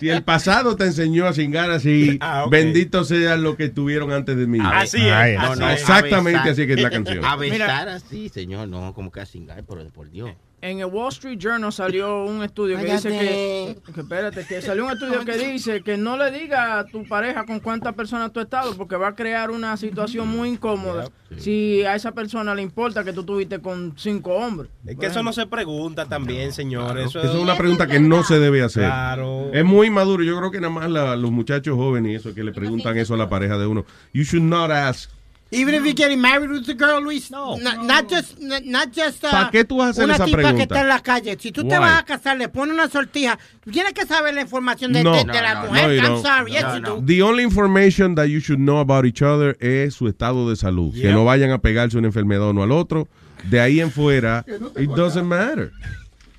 [0.00, 4.36] Si el pasado te enseñó a cingar así, Ah, bendito sea lo que tuvieron antes
[4.36, 4.58] de mí.
[4.62, 5.12] Así es.
[5.12, 7.24] Ay, No, no, exactamente así que es la canción.
[7.24, 10.30] A besar así, señor, no, como que a cingar, pero por Dios.
[10.62, 14.86] En el Wall Street Journal salió un estudio que dice que, que espérate, que salió
[14.86, 18.38] un estudio que dice que no le diga a tu pareja con cuántas personas tú
[18.38, 22.62] has estado porque va a crear una situación muy incómoda si a esa persona le
[22.62, 24.70] importa que tú estuviste con cinco hombres.
[24.86, 27.06] Es que eso no se pregunta también, señores.
[27.06, 28.84] Eso, es una pregunta que no se debe hacer.
[28.84, 29.50] Claro.
[29.52, 30.22] Es muy maduro.
[30.22, 33.14] Yo creo que nada más la- los muchachos jóvenes y eso que le preguntan eso
[33.14, 33.84] a la pareja de uno.
[34.12, 35.10] You should not ask.
[35.54, 39.22] Even if you're getting married with a girl, Luis, no, not just, not, not just
[39.22, 40.56] uh, ¿Pa' qué tú vas a hacer una esa tipa pregunta?
[40.56, 41.36] que está en la calle.
[41.38, 41.78] Si tú te Why?
[41.80, 45.12] vas a casar, le pones una sortija, tú tienes que saber la información de, No.
[45.12, 46.02] de- de la mujer.
[46.02, 47.02] No, I'm sorry, yes, you do.
[47.04, 50.92] The only information that you should know about each other es su estado de salud.
[50.94, 51.12] Que Yep.
[51.12, 53.06] no vayan a pegarse una enfermedad uno al otro.
[53.50, 54.44] De ahí en fuera,
[54.78, 55.70] it doesn't matter.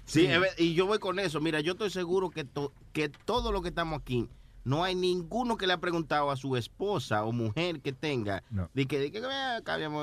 [0.06, 0.28] Sí,
[0.58, 1.40] y yo voy con eso.
[1.40, 4.28] Mira, yo estoy seguro que, to- que todo lo que estamos aquí,
[4.66, 8.44] no hay ninguno que le ha preguntado a su esposa o mujer que tenga,
[8.74, 9.22] de que, de que,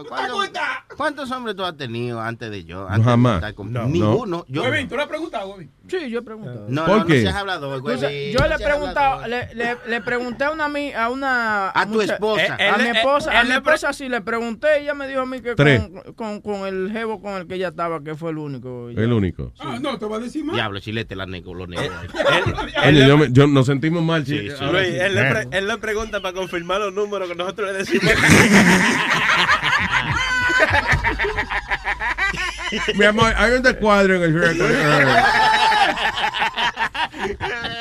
[0.09, 0.49] ¿cuántos,
[0.97, 2.87] cuántos hombres tú has tenido antes de yo?
[2.89, 3.37] Antes jamás.
[3.37, 3.87] estar con- No.
[3.87, 4.45] Ninguno.
[4.49, 5.57] Yo, ¿tú le has preguntado?
[5.89, 6.67] Sí, yo he preguntado.
[6.69, 7.17] no, ¿Por no, qué?
[7.17, 7.99] no seas hablador, güey.
[8.33, 10.67] Yo le he preguntado, le, le, le pregunté a una
[10.97, 12.55] a una A tu mucha- esposa.
[12.55, 15.21] a mi esposa, él- a él mi pre- esposa sí le pregunté, ella me dijo
[15.21, 18.31] a mí que con, con, con el jevo con el que ella estaba, que fue
[18.31, 18.89] el único.
[18.91, 19.53] El único.
[19.59, 20.55] Ah, no, te va a decir más.
[20.55, 21.91] Diablo, chilete, la negro, los negros.
[22.87, 24.25] Oye, yo, me- yo- nos sentimos mal.
[24.27, 24.97] Sí, Luis, sí.
[25.01, 28.13] él, le pre- él le pregunta para confirmar los números que nosotros le decimos.
[32.95, 34.41] Mi amor, hay un descuadro en el.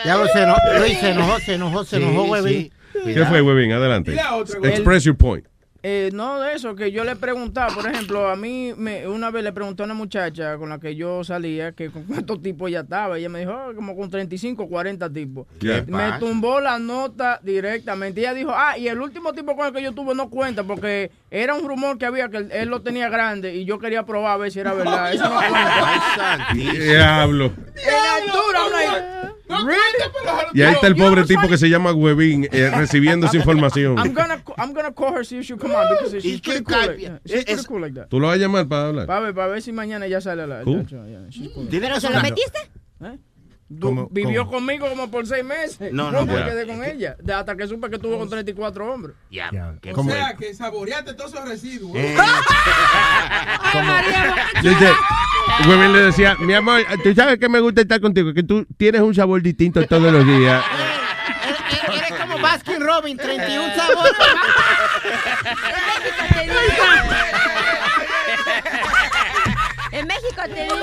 [0.06, 2.72] Ya se enojó, Luis, se enojó, se enojó, se enojó, Huevín.
[2.94, 3.72] ¿Qué fue, Webin?
[3.72, 4.16] Adelante.
[4.64, 5.46] Express your point.
[5.82, 9.44] Eh, no de eso, que yo le preguntaba, por ejemplo, a mí me, una vez
[9.46, 12.82] le pregunté a una muchacha con la que yo salía que con cuántos tipos ella
[12.82, 13.18] estaba.
[13.18, 15.48] Ella me dijo, "Ah, como con 35, 40 tipos.
[15.60, 16.20] ¿Qué Me pasa?
[16.20, 18.20] tumbó la nota directamente.
[18.20, 21.12] Ella dijo, ah, y el último tipo con el que yo tuve no cuenta, porque
[21.32, 24.38] era un rumor que había que él, lo tenía grande y yo quería probar a
[24.38, 25.14] ver si era verdad.
[25.14, 26.48] Eso no cuenta.
[26.54, 27.54] Diablo.
[27.76, 28.60] Era dura,
[29.24, 30.52] I'm really?
[30.54, 33.98] Y ahí está el pobre tipo que se llama Webin eh, recibiendo esa información.
[33.98, 36.64] I'm gonna, I'm gonna call her, see if she'll come on, because ¿Y she's pretty
[36.64, 36.78] cool.
[36.78, 37.10] Like, copia?
[37.10, 38.10] yeah, she's pretty Es- cool like that.
[38.10, 39.06] ¿Tú lo vas a llamar para hablar?
[39.08, 40.62] Para ver, para ver si mañana ya sale a la.
[43.02, 43.18] ¿Eh?
[43.72, 44.58] Du- ¿Cómo- vivió cómo?
[44.58, 45.94] conmigo como por seis meses.
[45.94, 47.16] No, No, no, me quedé con ella.
[47.20, 49.16] De- hasta que supe que estuvo con 34 hombres.
[49.30, 51.96] Ya, Ya, qué O sea, que saboreaste todos esos residuos.
[51.96, 52.18] Eh,
[54.64, 54.92] Dice,
[55.68, 59.02] Webin le decía, mi amor, tú sabes que me gusta estar contigo, que tú tienes
[59.02, 60.64] un sabor distinto todos los días.
[61.94, 64.14] Eres, eres como Baskin Robin, 31 sabores.
[69.92, 70.76] En México te digo.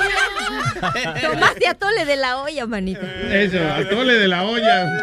[0.80, 3.00] Tomaste atole de la olla, manito.
[3.02, 5.00] Eso, atole de la olla.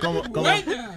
[0.00, 0.48] Como, como,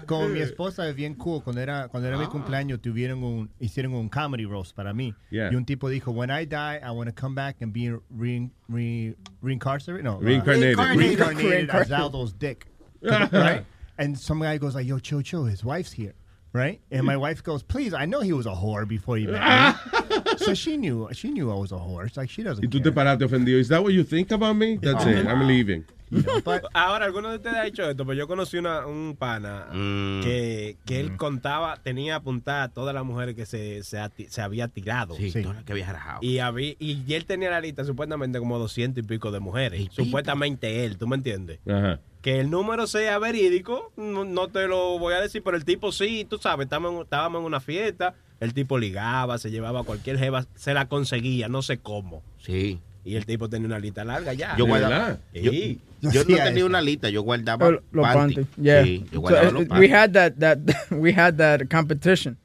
[0.06, 3.94] como mi esposa es bien cool, cuando era, cuando era mi cumpleaños tuvieron un, hicieron
[3.94, 5.16] un comedy roast para mí.
[5.32, 5.52] Yeah.
[5.52, 8.50] Y un tipo dijo, when I die, I want to come back and be re,
[8.70, 10.04] re, reincarcerated.
[10.04, 10.78] No, uh, Reincarnated.
[10.78, 12.68] reincarnated as Aldo's dick.
[13.02, 13.66] right?
[13.98, 16.14] And some guy goes like, yo, chill, chill, his wife's here.
[16.54, 16.82] Right?
[16.92, 19.42] And my wife goes, please, I know he was a whore before he met
[19.76, 20.18] me.
[20.38, 22.06] so she knew, she knew I was a whore.
[22.08, 23.58] It's like, she doesn't Y tú te paraste ofendido.
[23.60, 24.78] Is that what you think about me?
[24.78, 25.26] That's it.
[25.28, 25.86] I'm leaving.
[26.10, 28.04] You know, but Ahora, ¿alguno de ustedes ha hecho esto?
[28.04, 30.22] Pues yo conocí una, un pana Mm.
[30.24, 34.42] que, que él contaba, tenía apuntada a todas las mujeres que se, se, ati- se
[34.42, 35.16] había tirado.
[35.16, 35.46] sí, Sí.
[35.66, 36.20] que habías rajado.
[36.22, 39.80] Y, había, y él tenía la lista supuestamente como 200 y pico de mujeres.
[39.80, 40.04] Y pico.
[40.04, 41.60] Supuestamente él, ¿tú me entiendes?
[41.66, 42.02] Ajá.
[42.22, 45.92] Que el número sea verídico, no, no te lo voy a decir, pero el tipo
[45.92, 50.18] sí, tú sabes, estábamos en, estábamos en una fiesta, el tipo ligaba, se llevaba cualquier
[50.20, 52.22] jeva, se la conseguía, no sé cómo.
[52.40, 52.80] Sí.
[53.04, 54.56] Y el tipo tenía una lista larga ya.
[54.58, 55.18] Yo ¿De guardaba.
[55.34, 55.80] Yo, Sí.
[56.02, 56.66] yo Yo no tenía eso.
[56.68, 58.36] una lista, yo guardaba los panty.
[58.36, 58.84] panties, yeah.
[58.84, 59.92] Sí, yo guardaba los we panties.
[59.92, 60.60] had that, that,
[60.92, 62.38] we had that competition.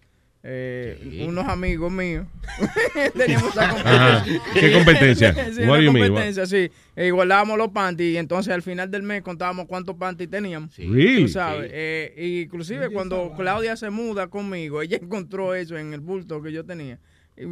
[0.48, 1.22] Eh, Sí.
[1.24, 2.24] Unos amigos míos
[3.16, 4.24] teníamos esa Ajá.
[4.24, 4.52] competencia.
[4.60, 5.34] ¿Qué competencia?
[5.52, 6.06] sí, What una do you mean?
[6.08, 6.70] competencia, sí.
[6.94, 10.72] Eh, guardábamos los panties y entonces al final del mes contábamos cuántos panties teníamos.
[10.72, 10.86] Sí.
[10.86, 11.28] Really?
[11.28, 16.40] Sabes, eh, y inclusive cuando Claudia se muda conmigo, ella encontró eso en el bulto
[16.40, 16.98] que yo tenía.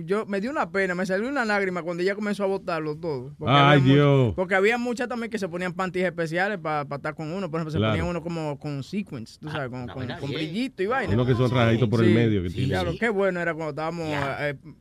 [0.06, 3.34] Yo me dio una pena, me salió una lágrima cuando ella comenzó a botarlo todo.
[3.38, 4.34] Porque Ay, había Dios.
[4.34, 7.50] Porque había muchas también que se ponían panties especiales para estar con uno.
[7.50, 7.92] Por ejemplo, se Claro.
[7.92, 10.40] ponían uno como con sequins, tú sabes, con, con, con bien.
[10.40, 11.12] brillito y vaina.
[11.12, 12.70] Uno que son rajaditos por el medio que sí, tiene.
[12.72, 14.08] Claro, qué bueno era cuando estábamos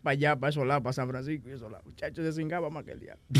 [0.01, 1.85] para allá, para esos lados, para San Francisco y esos lados.
[1.85, 3.23] Muchachos, se cingaba más que el diablo.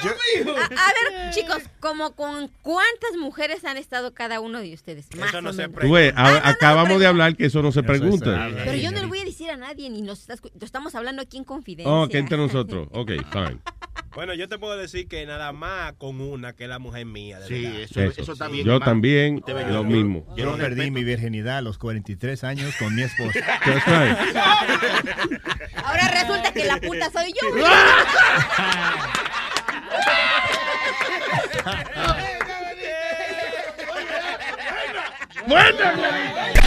[0.00, 0.92] A, a
[1.24, 5.06] ver, chicos, como con cuántas mujeres han estado cada uno de ustedes.
[5.16, 5.56] Más o menos.
[5.80, 8.48] Tú ves, a- acabamos de hablar que eso no se pregunta.
[8.64, 11.36] Pero yo no le voy a decir a nadie, ni nos estás, estamos hablando aquí
[11.36, 11.92] en confidencia.
[11.92, 12.88] Oh, que entre nosotros.
[12.92, 13.58] Ok, fine.
[14.14, 17.38] Bueno, yo te puedo decir que nada más con una que es la mujer mía.
[17.38, 18.32] De Sí, eso, Eso.
[18.32, 18.66] eso bien.
[18.66, 20.24] Yo también, lo yo- mismo.
[20.36, 20.92] yo Yo perdí respeto.
[20.92, 23.38] mi virginidad a los 43 años con mi esposa.
[25.84, 27.48] Ahora resulta que la puta soy yo.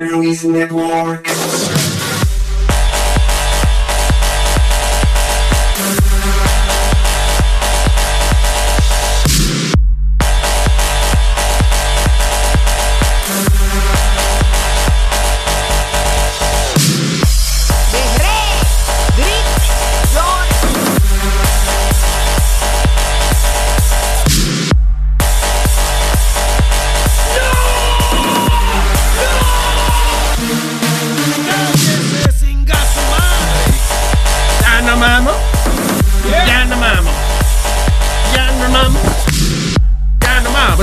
[0.00, 1.87] Luis Network.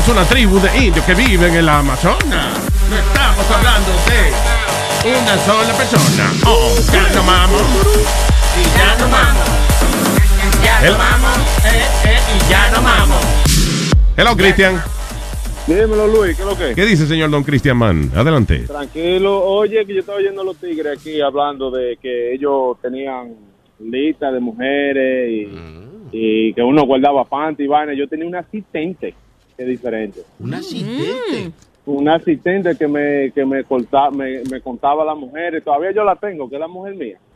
[0.06, 2.22] Es una tribu de indios que viven en el Amazonas.
[2.92, 3.92] No estamos hablando
[5.02, 6.32] de una sola persona.
[6.46, 7.58] Oh, ya no mamo.
[8.56, 9.40] Y ya no mamo.
[10.64, 11.28] Ya no mamo.
[11.66, 13.16] Eh, eh, y ya no mamo.
[14.16, 14.80] Hello, Cristian.
[15.66, 16.76] Dímelo, Luis, ¿qué es lo que?
[16.76, 18.12] ¿Qué dice señor Don Cristian Mann?
[18.16, 18.60] Adelante.
[18.60, 19.44] Tranquilo.
[19.44, 23.34] Oye, que yo estaba oyendo a los tigres aquí hablando de que ellos tenían
[23.80, 25.50] lista de mujeres y,
[26.12, 27.96] y que uno guardaba panty y vaina.
[27.96, 29.16] Yo tenía un asistente,
[29.58, 30.22] es diferente.
[30.40, 31.52] Un asistente.
[31.88, 35.64] Un asistente que me, que me, corta- me, me contaba a las mujeres.
[35.64, 37.18] Todavía yo la tengo, que es la mujer mía.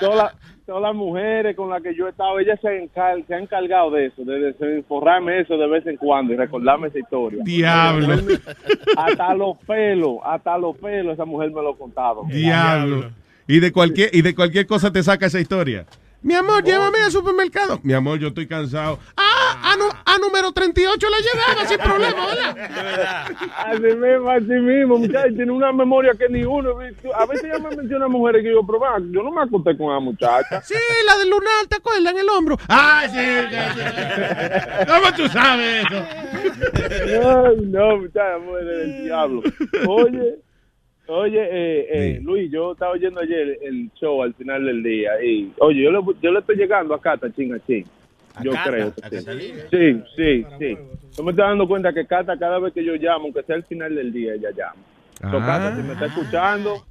[0.00, 0.32] todas, las-
[0.66, 3.90] todas las mujeres con las que yo he estado, ellas se, encar- se han encargado
[3.90, 7.40] de eso, de desinformarme eso de vez en cuando y recordarme esa historia.
[7.44, 8.14] Diablo.
[8.96, 12.22] Hasta los pelos, hasta los pelos, esa mujer me lo contaba.
[12.28, 13.10] Diablo.
[13.46, 15.86] Y de cualquier y de cualquier cosa te saca esa historia.
[16.20, 17.78] Mi amor, llévame al supermercado.
[17.84, 18.98] Mi amor, yo estoy cansado.
[19.16, 23.26] Ah, a, nu- a número 38 le llegaba sin problema, ¿verdad?
[23.56, 26.70] Así mismo, así mismo, muchachos, tiene una memoria que ni uno.
[27.14, 29.92] A veces ella me menciona mujeres que yo, pero va, yo no me acosté con
[29.92, 30.60] esa muchacha.
[30.62, 30.74] Sí,
[31.06, 32.12] la del lunar, ¿te acuerdas?
[32.12, 32.58] En el hombro.
[32.68, 34.86] Ah, sí.
[34.86, 37.22] ¿Cómo tú sabes eso?
[37.22, 39.42] No, no, muchachos, mujer del diablo.
[39.88, 40.34] Oye,
[41.08, 45.52] oye, eh, eh, Luis, yo estaba oyendo ayer el show al final del día y,
[45.58, 47.84] oye, yo le, yo le estoy llegando a Cata, ching a ching.
[48.42, 48.70] Yo Cata?
[48.70, 48.92] creo.
[49.02, 49.52] ¿A que sí.
[49.70, 50.78] Sí, sí, sí.
[51.16, 53.64] Yo me estoy dando cuenta que Cata, cada vez que yo llamo, aunque sea al
[53.64, 54.82] final del día, ella llama.
[55.32, 56.84] So, Cata, si me está escuchando,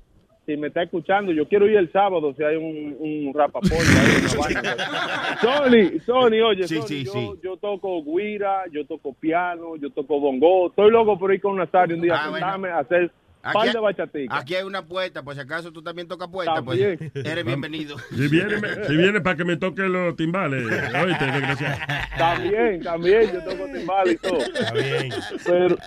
[0.46, 3.76] si me está escuchando, yo quiero ir el sábado si hay un, un rapapollo.
[5.42, 7.30] Sony, Sony, oye, Sí, Sony, sí, yo, sí.
[7.44, 10.68] yo toco guira, yo toco piano, yo toco bongo.
[10.68, 12.46] Estoy loco por ir con Nazario un día Ah, a bueno.
[12.46, 13.12] sentarme a hacer
[13.50, 14.42] Aquí hay- de bachaticas.
[14.42, 17.98] Aquí hay una puerta, por si acaso tú también tocas puerta, pues eres bienvenido.
[18.16, 21.78] Si viene, si viene para que me toque los timbales, oíste, desgraciado.
[22.18, 24.40] También, también, yo toco timbal y todo.
[24.40, 25.10] Está bien.
[25.46, 25.78] Pero,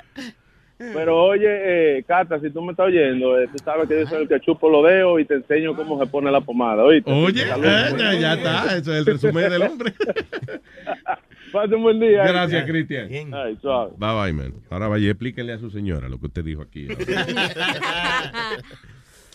[0.95, 1.47] pero oye,
[1.99, 4.41] eh, Cata, si tú me estás oyendo, eh, tú sabes que yo soy el que
[4.41, 7.11] chupo los dedos y te enseño cómo se pone la pomada, ¿oíste?
[7.13, 8.77] Oye, eh, ya, ya está.
[8.77, 9.93] Eso es el resumen del hombre.
[11.53, 12.25] Pase un buen día.
[12.27, 13.09] Gracias, Cristian.
[13.09, 13.27] Bye
[13.99, 14.55] bye, man.
[14.71, 16.89] Ahora vaya, explíquenle a su señora lo que usted dijo aquí.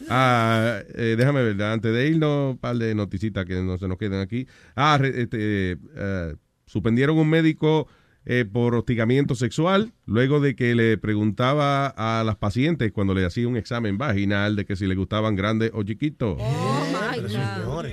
[0.09, 3.97] Ah, eh, déjame ver, antes de irnos, un par de noticitas que no se nos
[3.97, 4.45] quedan aquí.
[4.75, 7.87] Ah, re- este, eh, suspendieron un médico
[8.25, 13.47] eh, por hostigamiento sexual luego de que le preguntaba a las pacientes cuando le hacía
[13.47, 16.37] un examen vaginal de que si le gustaban grandes o chiquitos.
[16.39, 17.85] Oh, my God.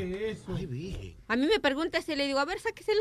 [1.32, 3.00] A mí me pregunta si le digo, a ver, sáqueselo.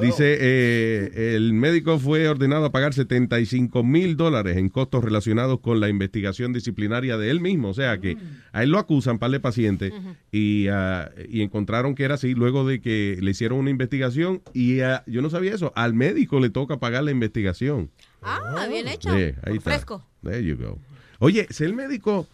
[0.02, 5.78] Dice, eh, el médico fue ordenado a pagar 75 mil dólares en costos relacionados con
[5.78, 7.68] la investigación disciplinaria de él mismo.
[7.68, 8.18] O sea que
[8.50, 9.92] a él lo acusan, par de pacientes,
[10.32, 14.80] y, ah, y encontraron que era así luego de que le hicieron una investigación y
[14.80, 15.72] ah, yo no sabía eso.
[15.76, 17.92] Al médico le toca pagar la investigación.
[18.22, 19.10] Ah, bien hecho.
[19.10, 19.70] Ahí está.
[19.70, 20.04] Fresco.
[20.24, 20.80] There you go.
[21.20, 22.26] Oye, si el médico,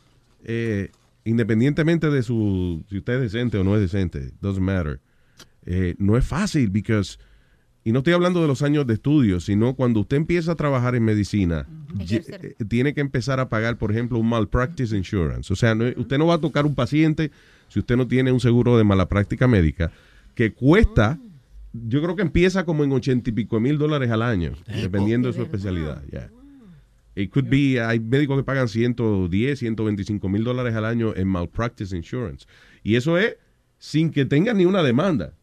[0.44, 0.90] eh,
[1.24, 5.00] independientemente de su, si usted es decente o no es decente, doesn't matter,
[5.66, 7.18] eh, no es fácil, because
[7.84, 10.94] y no estoy hablando de los años de estudio, sino cuando usted empieza a trabajar
[10.94, 11.66] en medicina,
[12.44, 15.52] eh, tiene que empezar a pagar, por ejemplo, un malpractice insurance.
[15.52, 17.32] O sea, no- usted no va a tocar un paciente
[17.68, 19.90] si usted no tiene un seguro de mala práctica médica,
[20.36, 21.18] que cuesta,
[21.72, 24.52] yo creo que empieza como en ochenta y pico mil dólares al año,
[24.82, 26.02] dependiendo de su especialidad.
[26.10, 26.30] yeah.
[27.14, 31.96] It could be, hay médicos que pagan 110, 125 mil dólares al año en malpractice
[31.96, 32.46] insurance.
[32.82, 33.36] Y eso es
[33.78, 35.34] sin que tengan ni una demanda.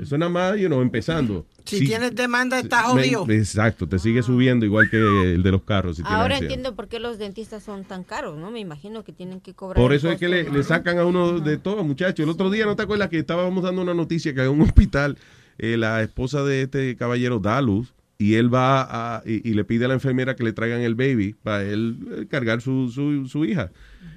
[0.00, 1.44] Eso es nada más, you know, empezando.
[1.66, 3.26] Si tienes demanda, está me- jodido.
[3.28, 5.98] exacto, te sigue subiendo igual que el de los carros.
[5.98, 8.50] si Ahora entiendo por qué los dentistas son tan caros, ¿no?
[8.50, 9.76] Me imagino que tienen que cobrar.
[9.76, 12.24] Por eso es que le, sacan a uno de todo, muchachos.
[12.24, 15.18] El otro día, ¿no te acuerdas que estábamos dando una noticia que en un hospital
[15.58, 19.64] eh, la esposa de este caballero da luz y él va a, y, y le
[19.64, 23.26] pide a la enfermera que le traigan el baby para él eh, cargar su, su,
[23.28, 23.70] su hija?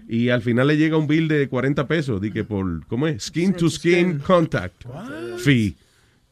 [0.08, 3.24] Y al final le llega un bill de 40 pesos, di que por, ¿cómo es?
[3.26, 4.86] Skin to skin contact
[5.38, 5.76] fee.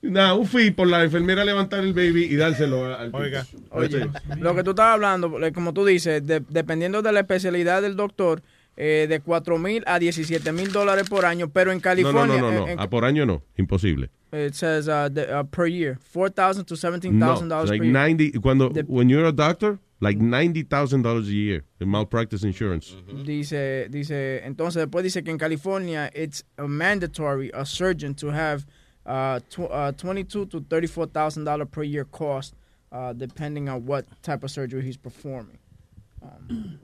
[0.02, 3.46] Nada, un fee por la enfermera levantar el baby y dárselo al Oiga.
[3.72, 4.08] Oye,
[4.40, 7.96] lo que tú estabas hablando, eh, como tú dices, de- dependiendo de la especialidad del
[7.96, 8.44] doctor,
[8.78, 12.42] eh, de 4 mil a 17 mil dólares por año, pero en No, no, California,
[12.42, 12.64] no, no, no.
[12.66, 14.10] en- en- Ah, por año no, imposible.
[14.34, 17.94] it says uh, the- uh, per year, 4,000 to 17,000 No, dollars like per year.
[17.94, 22.94] 90, cuando, when you're a doctor, like $90,000 a year in malpractice insurance.
[23.26, 28.66] Dice, dice, entonces después dice que en California it's a mandatory a surgeon to have
[29.06, 32.56] uh, tw uh, 22 to 34,000 dollars per year cost,
[32.92, 35.58] uh, depending on what type of surgery he's performing.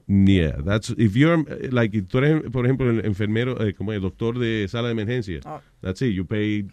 [0.07, 4.37] Yeah, that's, if you're, like, tú eres, por ejemplo, el enfermero, eh, como el doctor
[4.39, 5.61] de sala de emergencia, Ah.
[5.81, 6.65] that's it, you pay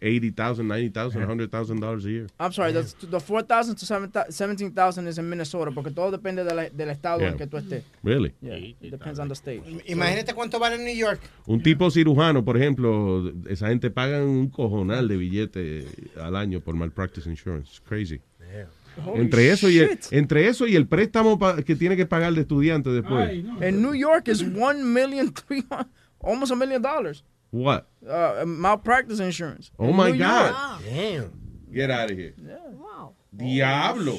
[0.00, 2.26] $80,000, $90,000, $100,000 a year.
[2.38, 6.54] I'm sorry, that's, the 4,000 to 7,000 17,000 is in Minnesota, porque todo depende de
[6.54, 7.32] la- del estado Yeah.
[7.32, 7.84] en que tú estés.
[8.02, 8.32] Really?
[8.40, 9.62] Yeah, it depends on the state.
[9.86, 11.20] Imagínate cuánto vale en New York.
[11.46, 15.84] Un tipo cirujano, por ejemplo, esa gente pagan un cojonal de billete
[16.18, 17.68] al año por malpractice insurance.
[17.72, 18.20] It's crazy.
[19.04, 22.32] Holy Entre eso, y el, entre eso y el préstamo pa- que tiene que pagar
[22.34, 23.32] de estudiante después.
[23.62, 25.88] In New York is one million three hundred,
[26.20, 27.22] almost a million dollars.
[27.52, 27.88] What?
[28.06, 29.70] Uh, malpractice insurance.
[29.78, 30.52] Oh In my New God.
[30.52, 30.94] York.
[30.94, 31.32] Damn.
[31.72, 32.34] Get out of here.
[33.36, 34.12] Diablo.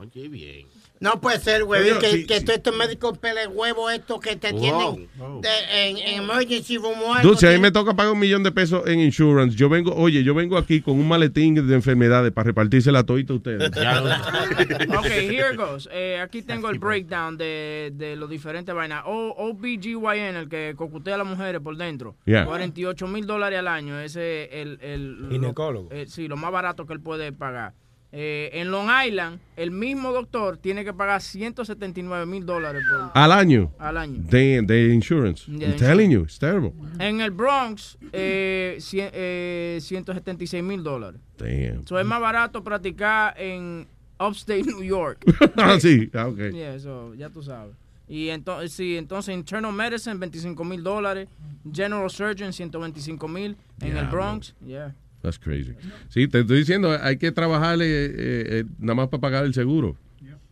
[0.00, 0.66] Oye, bien.
[1.00, 2.44] No puede ser, güey, Oye, que, sí, que sí.
[2.44, 5.08] todos estos médicos pele huevo estos que te Wow, tienen
[5.42, 7.28] de- en, en emergency room o algo.
[7.28, 9.94] Dude, si a mí me toca pagar un millón de pesos en insurance, yo vengo,
[9.94, 13.70] oye, yo vengo aquí con un maletín de enfermedades para repartírsela a todita a ustedes.
[14.98, 15.88] okay, here goes.
[15.92, 19.04] Eh, aquí tengo el breakdown de, de los diferentes vainas.
[19.06, 22.16] O, OBGYN, el que cocutea a las mujeres por dentro.
[22.24, 22.44] Yeah.
[22.44, 24.00] 48 mil dólares al año.
[24.00, 25.88] Ese es el, el Ginecólogo.
[25.90, 27.74] Lo, eh, sí, lo más barato que él puede pagar.
[28.10, 33.32] Eh, en Long Island, el mismo doctor tiene que pagar 179 mil dólares por- Al
[33.32, 33.70] año.
[33.78, 34.22] Al año.
[34.22, 35.44] De, de insurance.
[35.50, 36.72] De I'm telling you, it's terrible.
[36.98, 41.20] En el Bronx, eh, cien- eh, 176 mil dólares.
[41.36, 41.86] Damn.
[41.86, 43.86] So es más barato practicar en
[44.18, 45.24] Upstate New York.
[45.56, 46.38] Ah, sí, ah, ok.
[46.52, 47.74] Yeah, eso, ya tú sabes.
[48.08, 51.28] Y entonces, sí, entonces Internal Medicine, 25 mil dólares.
[51.70, 53.54] General Surgeon, 125 mil.
[53.82, 54.10] En el Diablo.
[54.12, 54.94] Bronx, yeah.
[55.22, 55.72] That's crazy.
[56.08, 59.96] Sí, te estoy diciendo, hay que trabajarle eh, eh, nada más para pagar el seguro.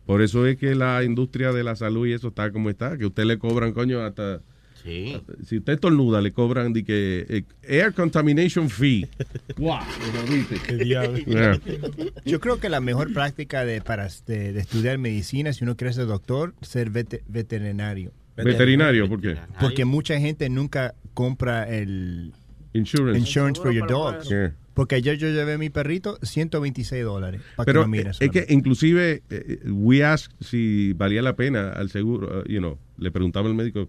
[0.05, 3.05] Por eso es que la industria de la salud y eso está como está, que
[3.05, 4.41] usted le cobran, coño, hasta...
[4.83, 5.15] Sí.
[5.15, 9.05] hasta- si usted estornuda, le cobran de que eh, air contamination fee.
[9.57, 9.79] wow,
[10.85, 11.59] Yeah.
[12.25, 15.93] Yo creo que la mejor práctica de, para, de, de estudiar medicina, si uno quiere
[15.93, 18.11] ser doctor, ser vete- veterinario.
[18.37, 19.35] Veterinario, ¿por qué?
[19.59, 22.33] Porque mucha gente nunca compra el
[22.77, 23.19] Insurance.
[23.19, 24.29] insurance for your para dogs.
[24.73, 28.11] Porque ayer yo llevé a mi perrito 126 dólares para que Pero lo mire.
[28.11, 32.59] eh, es que inclusive eh, we asked si valía la pena al seguro, uh, you
[32.59, 33.87] know, le preguntaba al médico,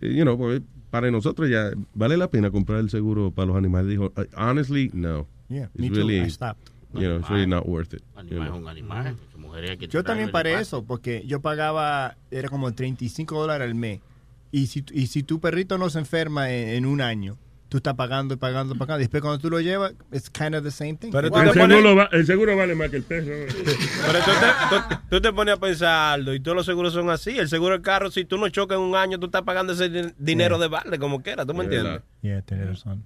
[0.00, 3.56] eh, you know, pues, para nosotros ya vale la pena comprar el seguro para los
[3.56, 3.88] animales.
[3.90, 5.26] Dijo, "Uh, honestly, no.
[5.48, 5.94] Yeah, It's me too.
[5.94, 6.70] really, I stopped.
[6.94, 8.02] You know, it's really not worth it.
[8.02, 8.58] you Animal es know.
[8.62, 9.16] un animal.
[9.78, 10.46] Que Yo también animal.
[10.60, 14.00] eso, porque yo pagaba, era como 35 dólares al mes.
[14.50, 17.36] Y si, y si tu perrito no se enferma en, en un año,
[17.74, 19.00] tú estás pagando y pagando y pagando.
[19.00, 21.10] Y después cuando tú lo llevas, it's kind of the same thing.
[21.10, 23.30] Pero el, seguro va- el seguro vale más que el peso.
[24.06, 27.10] Pero tú te, tú- tú te pones a pensar, Aldo, y todos los seguros son
[27.10, 27.36] así.
[27.36, 29.90] El seguro del carro, si tú no chocas en un año, tú estás pagando ese
[29.90, 31.44] din- dinero de balde como quiera.
[31.44, 32.02] ¿Tú me entiendes?
[32.22, 33.04] Yeah, tienes razón.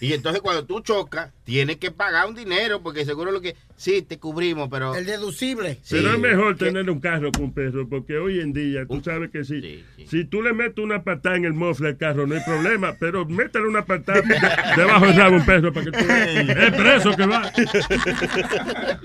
[0.00, 3.56] Y entonces cuando tú chocas, tienes que pagar un dinero, porque seguro lo que...
[3.76, 4.94] Sí, te cubrimos, pero...
[4.94, 5.74] El deducible.
[5.82, 5.96] Sí.
[5.96, 9.44] Pero es mejor tener un carro con peso, porque hoy en día tú sabes que
[9.44, 12.94] si, si tú le metes una patada en el mofle al carro no hay problema,
[13.00, 14.36] pero métele una patada de-
[14.82, 17.52] debajo del rabo un peso para que tú es preso que va.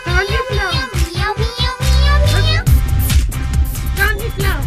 [0.05, 0.71] Johnny Flow.
[3.97, 4.59] Johnny Flow.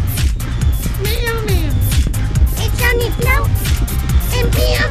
[1.01, 1.71] Mío, mío.
[2.59, 3.43] It's Johnny Flow.
[4.37, 4.86] And mío,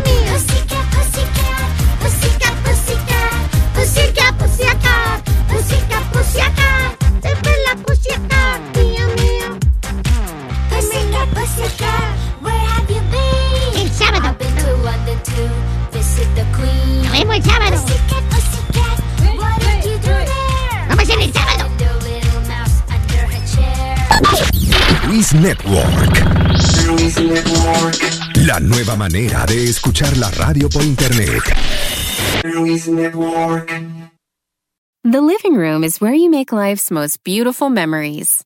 [20.88, 21.66] Nos vemos el sábado.
[21.78, 22.24] En
[22.84, 25.08] el her chair.
[25.08, 26.36] Luis Network.
[28.46, 31.42] La nueva manera de escuchar la radio por internet.
[35.02, 38.45] The living room is where you make life's most beautiful memories.